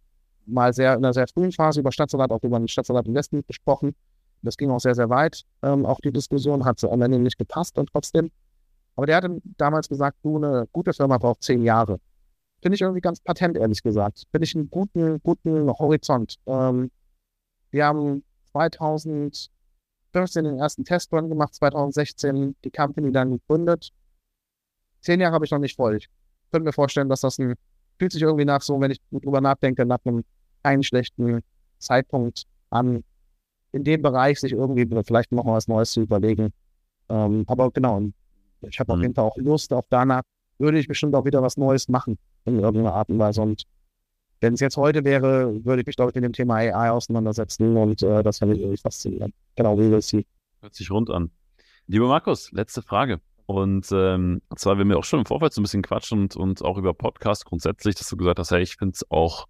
mal 0.45 0.73
sehr 0.73 0.93
in 0.93 0.99
einer 0.99 1.13
sehr 1.13 1.27
frühen 1.27 1.51
Phase 1.51 1.79
über 1.79 1.91
Stadtsalat, 1.91 2.31
auch 2.31 2.43
über 2.43 2.59
den 2.59 2.67
Stadtsalat 2.67 3.05
Investment 3.07 3.47
gesprochen. 3.47 3.95
Das 4.41 4.57
ging 4.57 4.69
auch 4.71 4.79
sehr, 4.79 4.95
sehr 4.95 5.09
weit. 5.09 5.43
Ähm, 5.61 5.85
auch 5.85 5.99
die 6.01 6.11
Diskussion 6.11 6.65
hat 6.65 6.83
am 6.83 7.01
Ende 7.01 7.19
nicht 7.19 7.37
gepasst 7.37 7.77
und 7.77 7.89
trotzdem. 7.91 8.29
Aber 8.95 9.05
der 9.05 9.17
hatte 9.17 9.41
damals 9.57 9.87
gesagt, 9.87 10.17
du, 10.23 10.37
eine 10.37 10.67
gute 10.71 10.93
Firma 10.93 11.17
braucht 11.17 11.43
zehn 11.43 11.63
Jahre. 11.63 11.99
Finde 12.61 12.75
ich 12.75 12.81
irgendwie 12.81 13.01
ganz 13.01 13.19
patent, 13.21 13.57
ehrlich 13.57 13.81
gesagt. 13.81 14.23
Finde 14.31 14.45
ich 14.45 14.55
einen 14.55 14.69
guten, 14.69 15.21
guten 15.23 15.69
Horizont. 15.69 16.35
Ähm, 16.45 16.91
wir 17.71 17.85
haben 17.85 18.23
2015 20.13 20.43
den 20.45 20.59
ersten 20.59 20.85
Testrun 20.85 21.29
gemacht, 21.29 21.55
2016 21.55 22.55
die 22.63 22.71
Company 22.71 23.11
dann 23.11 23.31
gegründet. 23.31 23.89
Zehn 25.01 25.19
Jahre 25.19 25.33
habe 25.33 25.45
ich 25.45 25.51
noch 25.51 25.59
nicht 25.59 25.75
voll. 25.75 25.97
Ich 25.97 26.07
könnte 26.51 26.65
mir 26.65 26.73
vorstellen, 26.73 27.09
dass 27.09 27.21
das 27.21 27.39
ein, 27.39 27.55
fühlt 27.99 28.11
sich 28.11 28.21
irgendwie 28.21 28.45
nach 28.45 28.61
so, 28.61 28.79
wenn 28.79 28.91
ich 28.91 29.01
drüber 29.11 29.41
nachdenke, 29.41 29.85
nach 29.85 29.99
einem 30.05 30.23
keinen 30.63 30.83
schlechten 30.83 31.41
Zeitpunkt 31.79 32.43
an, 32.69 33.03
in 33.71 33.83
dem 33.83 34.01
Bereich 34.01 34.39
sich 34.39 34.53
irgendwie 34.53 34.87
vielleicht 35.03 35.31
noch 35.31 35.43
mal 35.43 35.55
was 35.55 35.67
Neues 35.67 35.91
zu 35.91 36.01
überlegen. 36.01 36.53
Ähm, 37.09 37.43
aber 37.47 37.71
genau, 37.71 38.01
ich 38.61 38.79
habe 38.79 38.93
mhm. 38.93 38.97
auf 38.97 39.01
jeden 39.01 39.15
Fall 39.15 39.25
auch 39.25 39.37
Lust, 39.37 39.73
auch 39.73 39.83
danach 39.89 40.21
würde 40.59 40.79
ich 40.79 40.87
bestimmt 40.87 41.15
auch 41.15 41.25
wieder 41.25 41.41
was 41.41 41.57
Neues 41.57 41.89
machen 41.89 42.17
in 42.45 42.59
irgendeiner 42.59 42.93
Art 42.93 43.09
und 43.09 43.19
Weise. 43.19 43.41
Und 43.41 43.63
wenn 44.43 44.55
es 44.55 44.59
jetzt 44.59 44.75
heute 44.75 45.05
wäre, 45.05 45.63
würde 45.63 45.81
ich 45.81 45.87
mich, 45.87 45.95
glaube 45.95 46.11
ich, 46.11 46.15
mit 46.15 46.25
dem 46.25 46.33
Thema 46.33 46.55
AI 46.55 46.91
auseinandersetzen 46.91 47.77
und 47.77 48.03
äh, 48.03 48.21
das 48.21 48.39
fände 48.39 48.55
ich 48.55 48.61
irgendwie 48.61 48.77
faszinierend. 48.77 49.33
Genau, 49.55 49.79
wie 49.79 49.89
wir 49.89 49.99
es 49.99 50.09
sehen. 50.09 50.25
Hört 50.59 50.75
sich 50.75 50.91
rund 50.91 51.09
an. 51.09 51.31
Lieber 51.87 52.09
Markus, 52.09 52.51
letzte 52.51 52.81
Frage. 52.81 53.21
Und 53.45 53.87
ähm, 53.93 54.41
zwar, 54.57 54.77
wir 54.77 54.97
auch 54.97 55.03
schon 55.05 55.19
im 55.19 55.25
Vorfeld 55.25 55.53
so 55.53 55.61
ein 55.61 55.63
bisschen 55.63 55.81
quatschen 55.81 56.23
und, 56.23 56.35
und 56.35 56.61
auch 56.61 56.77
über 56.77 56.93
Podcast 56.93 57.45
grundsätzlich, 57.45 57.95
dass 57.95 58.09
du 58.09 58.17
gesagt 58.17 58.37
hast, 58.37 58.51
hey, 58.51 58.61
ich 58.61 58.75
finde 58.75 58.93
es 58.95 59.09
auch 59.09 59.47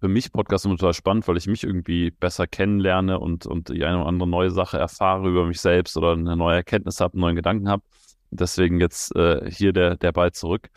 für 0.00 0.08
mich 0.08 0.32
Podcast 0.32 0.64
immer 0.64 0.76
total 0.76 0.94
spannend, 0.94 1.28
weil 1.28 1.36
ich 1.36 1.46
mich 1.46 1.62
irgendwie 1.62 2.10
besser 2.10 2.48
kennenlerne 2.48 3.20
und, 3.20 3.46
und 3.46 3.68
die 3.68 3.84
eine 3.84 3.98
oder 3.98 4.06
andere 4.06 4.28
neue 4.28 4.50
Sache 4.50 4.76
erfahre 4.76 5.28
über 5.28 5.46
mich 5.46 5.60
selbst 5.60 5.96
oder 5.96 6.12
eine 6.12 6.36
neue 6.36 6.56
Erkenntnis 6.56 7.00
habe, 7.00 7.14
einen 7.14 7.20
neuen 7.20 7.36
Gedanken 7.36 7.68
habe. 7.68 7.84
Deswegen 8.30 8.80
jetzt 8.80 9.14
äh, 9.14 9.48
hier 9.48 9.72
der, 9.72 9.96
der 9.96 10.10
Ball 10.10 10.32
zurück. 10.32 10.68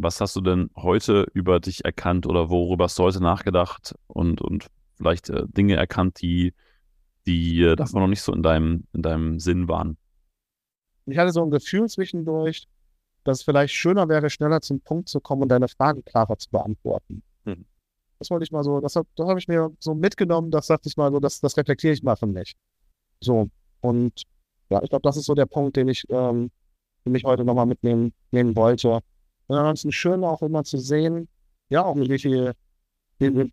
Was 0.00 0.20
hast 0.20 0.36
du 0.36 0.40
denn 0.40 0.70
heute 0.76 1.26
über 1.34 1.58
dich 1.58 1.84
erkannt 1.84 2.24
oder 2.24 2.50
worüber 2.50 2.84
hast 2.84 2.98
du 3.00 3.02
heute 3.02 3.20
nachgedacht 3.20 3.96
und, 4.06 4.40
und 4.40 4.68
vielleicht 4.96 5.28
äh, 5.28 5.42
Dinge 5.48 5.74
erkannt, 5.74 6.22
die, 6.22 6.54
die 7.26 7.62
äh, 7.62 7.74
davon 7.74 8.02
noch 8.02 8.08
nicht 8.08 8.22
so 8.22 8.32
in 8.32 8.44
deinem, 8.44 8.84
in 8.92 9.02
deinem 9.02 9.40
Sinn 9.40 9.66
waren? 9.68 9.96
Ich 11.06 11.18
hatte 11.18 11.32
so 11.32 11.42
ein 11.42 11.50
Gefühl 11.50 11.88
zwischendurch, 11.88 12.68
dass 13.24 13.38
es 13.38 13.44
vielleicht 13.44 13.74
schöner 13.74 14.08
wäre, 14.08 14.30
schneller 14.30 14.60
zum 14.60 14.80
Punkt 14.80 15.08
zu 15.08 15.18
kommen 15.18 15.42
und 15.42 15.48
deine 15.48 15.66
Fragen 15.66 16.04
klarer 16.04 16.38
zu 16.38 16.48
beantworten. 16.48 17.24
Hm. 17.44 17.64
Das 18.20 18.30
wollte 18.30 18.44
ich 18.44 18.52
mal 18.52 18.62
so, 18.62 18.80
das, 18.80 18.92
das 18.92 19.28
habe 19.28 19.40
ich 19.40 19.48
mir 19.48 19.70
so 19.80 19.96
mitgenommen, 19.96 20.52
das 20.52 20.68
sagte 20.68 20.88
ich 20.88 20.96
mal 20.96 21.10
so, 21.10 21.18
das, 21.18 21.40
das 21.40 21.56
reflektiere 21.56 21.92
ich 21.92 22.04
mal 22.04 22.14
für 22.14 22.26
mich. 22.26 22.54
So, 23.20 23.48
und 23.80 24.22
ja, 24.70 24.80
ich 24.80 24.90
glaube, 24.90 25.02
das 25.02 25.16
ist 25.16 25.26
so 25.26 25.34
der 25.34 25.46
Punkt, 25.46 25.76
den 25.76 25.88
ich 25.88 26.04
ähm, 26.08 26.52
für 27.02 27.10
mich 27.10 27.24
heute 27.24 27.44
nochmal 27.44 27.66
mitnehmen 27.66 28.12
nehmen 28.30 28.54
wollte. 28.54 29.00
Und 29.48 29.56
ansonsten 29.56 29.92
schön 29.92 30.24
auch 30.24 30.42
immer 30.42 30.64
zu 30.64 30.78
sehen, 30.78 31.28
ja, 31.68 31.84
auch 31.84 31.96
wie 31.96 32.18
viel, 32.18 32.52
wie, 33.18 33.52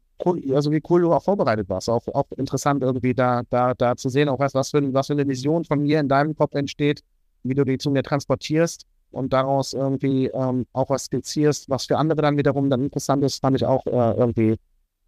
also 0.53 0.71
wie 0.71 0.81
cool 0.89 1.01
du 1.01 1.13
auch 1.13 1.23
vorbereitet 1.23 1.67
warst. 1.69 1.89
Auch, 1.89 2.07
auch 2.09 2.25
interessant 2.37 2.83
irgendwie 2.83 3.13
da, 3.13 3.43
da, 3.49 3.73
da 3.73 3.95
zu 3.95 4.09
sehen, 4.09 4.29
auch 4.29 4.39
was, 4.39 4.53
was, 4.53 4.71
für, 4.71 4.93
was 4.93 5.07
für 5.07 5.13
eine 5.13 5.27
Vision 5.27 5.65
von 5.65 5.81
mir 5.81 5.99
in 5.99 6.07
deinem 6.07 6.35
Kopf 6.35 6.53
entsteht, 6.53 7.01
wie 7.43 7.53
du 7.53 7.63
die 7.63 7.77
zu 7.77 7.91
mir 7.91 8.03
transportierst 8.03 8.85
und 9.11 9.33
daraus 9.33 9.73
irgendwie 9.73 10.27
ähm, 10.27 10.65
auch 10.73 10.89
was 10.89 11.05
skizzierst, 11.05 11.69
was 11.69 11.85
für 11.85 11.97
andere 11.97 12.21
dann 12.21 12.37
wiederum 12.37 12.69
dann 12.69 12.83
interessant 12.83 13.23
ist, 13.23 13.41
fand 13.41 13.55
ich 13.55 13.65
auch 13.65 13.85
äh, 13.85 14.17
irgendwie 14.17 14.55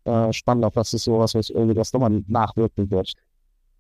äh, 0.06 0.32
spannend, 0.32 0.66
auf 0.66 0.76
was 0.76 0.94
ist 0.94 1.04
sowas, 1.04 1.36
was 1.36 1.50
irgendwie 1.50 1.76
das 1.76 1.92
nochmal 1.94 2.24
nachwirken 2.28 2.90
wird. 2.90 3.14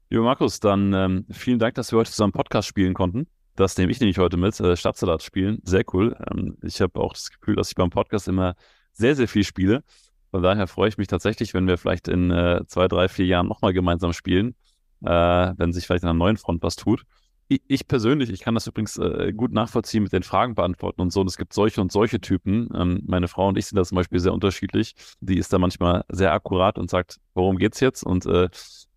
Lieber 0.09 0.23
Markus, 0.23 0.59
dann 0.59 0.93
ähm, 0.93 1.25
vielen 1.31 1.59
Dank, 1.59 1.75
dass 1.75 1.91
wir 1.91 1.99
heute 1.99 2.11
zusammen 2.11 2.33
Podcast 2.33 2.67
spielen 2.67 2.93
konnten. 2.93 3.27
Das 3.57 3.75
nehme 3.75 3.91
ich 3.91 3.99
nämlich 3.99 4.19
heute 4.19 4.37
mit, 4.37 4.57
äh, 4.59 4.77
Stadtsalat 4.77 5.23
spielen. 5.23 5.59
Sehr 5.63 5.83
cool. 5.91 6.15
Ähm, 6.31 6.57
ich 6.61 6.79
habe 6.79 6.99
auch 6.99 7.13
das 7.13 7.31
Gefühl, 7.31 7.55
dass 7.55 7.69
ich 7.69 7.75
beim 7.75 7.89
Podcast 7.89 8.27
immer 8.27 8.55
sehr, 8.93 9.15
sehr 9.15 9.27
viel 9.27 9.43
spiele. 9.43 9.83
Von 10.29 10.43
daher 10.43 10.67
freue 10.67 10.89
ich 10.89 10.99
mich 10.99 11.07
tatsächlich, 11.07 11.55
wenn 11.55 11.67
wir 11.67 11.79
vielleicht 11.79 12.07
in 12.07 12.29
äh, 12.29 12.61
zwei, 12.67 12.87
drei, 12.87 13.07
vier 13.07 13.25
Jahren 13.25 13.47
nochmal 13.47 13.73
gemeinsam 13.73 14.13
spielen, 14.13 14.55
äh, 15.03 15.09
wenn 15.09 15.73
sich 15.73 15.87
vielleicht 15.87 16.03
an 16.03 16.11
einer 16.11 16.19
neuen 16.19 16.37
Front 16.37 16.61
was 16.61 16.75
tut. 16.75 17.03
Ich, 17.49 17.61
ich 17.67 17.87
persönlich, 17.87 18.29
ich 18.29 18.41
kann 18.41 18.55
das 18.55 18.67
übrigens 18.67 18.97
äh, 18.97 19.31
gut 19.33 19.53
nachvollziehen 19.53 20.03
mit 20.03 20.11
den 20.11 20.23
Fragen 20.23 20.55
beantworten 20.55 21.01
und 21.01 21.13
so. 21.13 21.21
Und 21.21 21.27
es 21.27 21.37
gibt 21.37 21.53
solche 21.53 21.79
und 21.81 21.91
solche 21.91 22.19
Typen. 22.19 22.69
Ähm, 22.75 23.03
meine 23.05 23.27
Frau 23.27 23.47
und 23.47 23.57
ich 23.57 23.67
sind 23.67 23.77
da 23.77 23.85
zum 23.85 23.95
Beispiel 23.95 24.19
sehr 24.19 24.33
unterschiedlich. 24.33 24.95
Die 25.21 25.37
ist 25.37 25.53
da 25.53 25.57
manchmal 25.57 26.03
sehr 26.09 26.33
akkurat 26.33 26.77
und 26.77 26.89
sagt, 26.89 27.19
worum 27.33 27.57
geht's 27.57 27.79
jetzt? 27.79 28.03
Und 28.03 28.25
äh, 28.25 28.49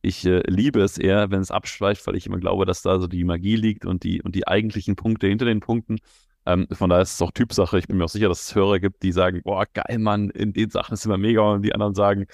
ich 0.02 0.24
äh, 0.27 0.43
liebe 0.47 0.81
es 0.81 0.98
eher, 0.98 1.31
wenn 1.31 1.40
es 1.40 1.51
abschweift, 1.51 2.06
weil 2.06 2.16
ich 2.16 2.27
immer 2.27 2.39
glaube, 2.39 2.66
dass 2.66 2.82
da 2.82 2.98
so 2.98 3.06
die 3.06 3.24
Magie 3.24 3.56
liegt 3.56 3.85
und 3.85 4.02
die, 4.02 4.22
und 4.22 4.35
die 4.35 4.48
eigentlichen 4.48 4.97
Punkte 4.97 5.28
hinter 5.28 5.44
den 5.44 5.60
Punkten. 5.60 5.98
Ähm, 6.47 6.66
von 6.72 6.90
daher 6.90 7.02
ist 7.02 7.14
es 7.14 7.22
auch 7.22 7.32
Typsache. 7.32 7.78
Ich 7.78 7.86
bin 7.86 7.98
mir 7.98 8.05
auch 8.05 8.09
sicher, 8.09 8.28
dass 8.28 8.48
es 8.48 8.55
Hörer 8.55 8.81
gibt, 8.81 9.02
die 9.02 9.12
sagen, 9.12 9.43
boah, 9.44 9.66
geil, 9.72 9.98
Mann, 9.98 10.31
in 10.31 10.52
den 10.52 10.70
Sachen 10.70 10.94
ist 10.94 11.05
immer 11.05 11.18
mega. 11.18 11.43
Und 11.43 11.62
die 11.62 11.74
anderen 11.74 11.94
sagen, 11.94 12.27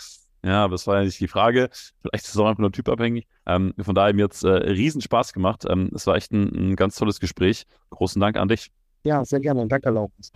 ja, 0.46 0.62
aber 0.62 0.72
das 0.72 0.86
war 0.86 0.98
ja 0.98 1.04
nicht 1.04 1.18
die 1.18 1.26
Frage. 1.26 1.70
Vielleicht 2.00 2.24
ist 2.24 2.34
es 2.34 2.36
auch 2.36 2.46
einfach 2.46 2.60
nur 2.60 2.70
typabhängig. 2.70 3.26
Ähm, 3.46 3.74
von 3.80 3.96
daher 3.96 4.14
mir 4.14 4.22
jetzt 4.22 4.44
äh, 4.44 4.48
riesen 4.48 5.00
Spaß 5.00 5.32
gemacht. 5.32 5.64
Ähm, 5.68 5.90
es 5.92 6.06
war 6.06 6.14
echt 6.14 6.30
ein, 6.30 6.70
ein 6.70 6.76
ganz 6.76 6.94
tolles 6.94 7.18
Gespräch. 7.18 7.66
Großen 7.90 8.20
Dank 8.20 8.36
an 8.36 8.46
dich. 8.46 8.70
Ja, 9.02 9.24
sehr 9.24 9.40
gerne. 9.40 9.66
Danke, 9.66 9.90
Laurens. 9.90 10.32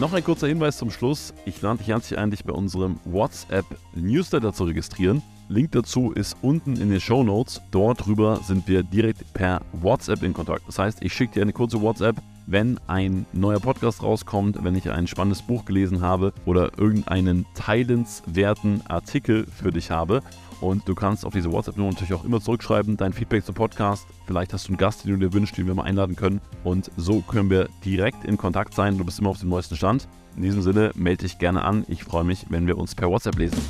Noch 0.00 0.12
ein 0.12 0.24
kurzer 0.24 0.48
Hinweis 0.48 0.76
zum 0.78 0.90
Schluss. 0.90 1.32
Ich 1.44 1.62
lade 1.62 1.78
dich 1.78 1.88
herzlich 1.88 2.18
ein, 2.18 2.32
dich 2.32 2.44
bei 2.44 2.52
unserem 2.52 2.98
WhatsApp-Newsletter 3.04 4.52
zu 4.52 4.64
registrieren. 4.64 5.22
Link 5.48 5.70
dazu 5.70 6.10
ist 6.10 6.36
unten 6.42 6.76
in 6.76 6.90
den 6.90 7.00
Show 7.00 7.22
Notes. 7.22 7.62
Dort 7.70 8.04
drüber 8.04 8.40
sind 8.42 8.66
wir 8.66 8.82
direkt 8.82 9.32
per 9.32 9.62
WhatsApp 9.72 10.24
in 10.24 10.34
Kontakt. 10.34 10.66
Das 10.66 10.80
heißt, 10.80 11.02
ich 11.02 11.12
schicke 11.12 11.34
dir 11.34 11.42
eine 11.42 11.52
kurze 11.52 11.80
WhatsApp, 11.80 12.16
wenn 12.46 12.78
ein 12.86 13.26
neuer 13.32 13.60
Podcast 13.60 14.02
rauskommt, 14.02 14.62
wenn 14.62 14.74
ich 14.74 14.90
ein 14.90 15.06
spannendes 15.06 15.42
Buch 15.42 15.64
gelesen 15.64 16.00
habe 16.00 16.32
oder 16.44 16.78
irgendeinen 16.78 17.46
teilenswerten 17.54 18.86
Artikel 18.86 19.46
für 19.46 19.70
dich 19.70 19.90
habe. 19.90 20.22
Und 20.60 20.88
du 20.88 20.94
kannst 20.94 21.26
auf 21.26 21.34
diese 21.34 21.52
WhatsApp-Nummer 21.52 21.90
natürlich 21.90 22.14
auch 22.14 22.24
immer 22.24 22.40
zurückschreiben, 22.40 22.96
dein 22.96 23.12
Feedback 23.12 23.44
zum 23.44 23.54
Podcast. 23.54 24.06
Vielleicht 24.26 24.52
hast 24.52 24.68
du 24.68 24.70
einen 24.70 24.78
Gast, 24.78 25.04
den 25.04 25.12
du 25.12 25.26
dir 25.26 25.32
wünschst, 25.34 25.58
den 25.58 25.66
wir 25.66 25.74
mal 25.74 25.82
einladen 25.82 26.16
können. 26.16 26.40
Und 26.64 26.90
so 26.96 27.20
können 27.20 27.50
wir 27.50 27.68
direkt 27.84 28.24
in 28.24 28.38
Kontakt 28.38 28.74
sein. 28.74 28.96
Du 28.96 29.04
bist 29.04 29.18
immer 29.18 29.30
auf 29.30 29.40
dem 29.40 29.50
neuesten 29.50 29.76
Stand. 29.76 30.08
In 30.36 30.42
diesem 30.42 30.62
Sinne, 30.62 30.92
melde 30.94 31.24
dich 31.24 31.38
gerne 31.38 31.62
an. 31.62 31.84
Ich 31.88 32.04
freue 32.04 32.24
mich, 32.24 32.46
wenn 32.48 32.66
wir 32.66 32.78
uns 32.78 32.94
per 32.94 33.10
WhatsApp 33.10 33.38
lesen. 33.38 33.60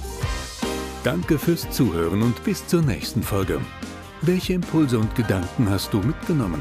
Danke 1.02 1.38
fürs 1.38 1.68
Zuhören 1.70 2.22
und 2.22 2.42
bis 2.44 2.66
zur 2.66 2.82
nächsten 2.82 3.22
Folge. 3.22 3.60
Welche 4.22 4.54
Impulse 4.54 4.98
und 4.98 5.14
Gedanken 5.14 5.68
hast 5.70 5.92
du 5.92 5.98
mitgenommen? 5.98 6.60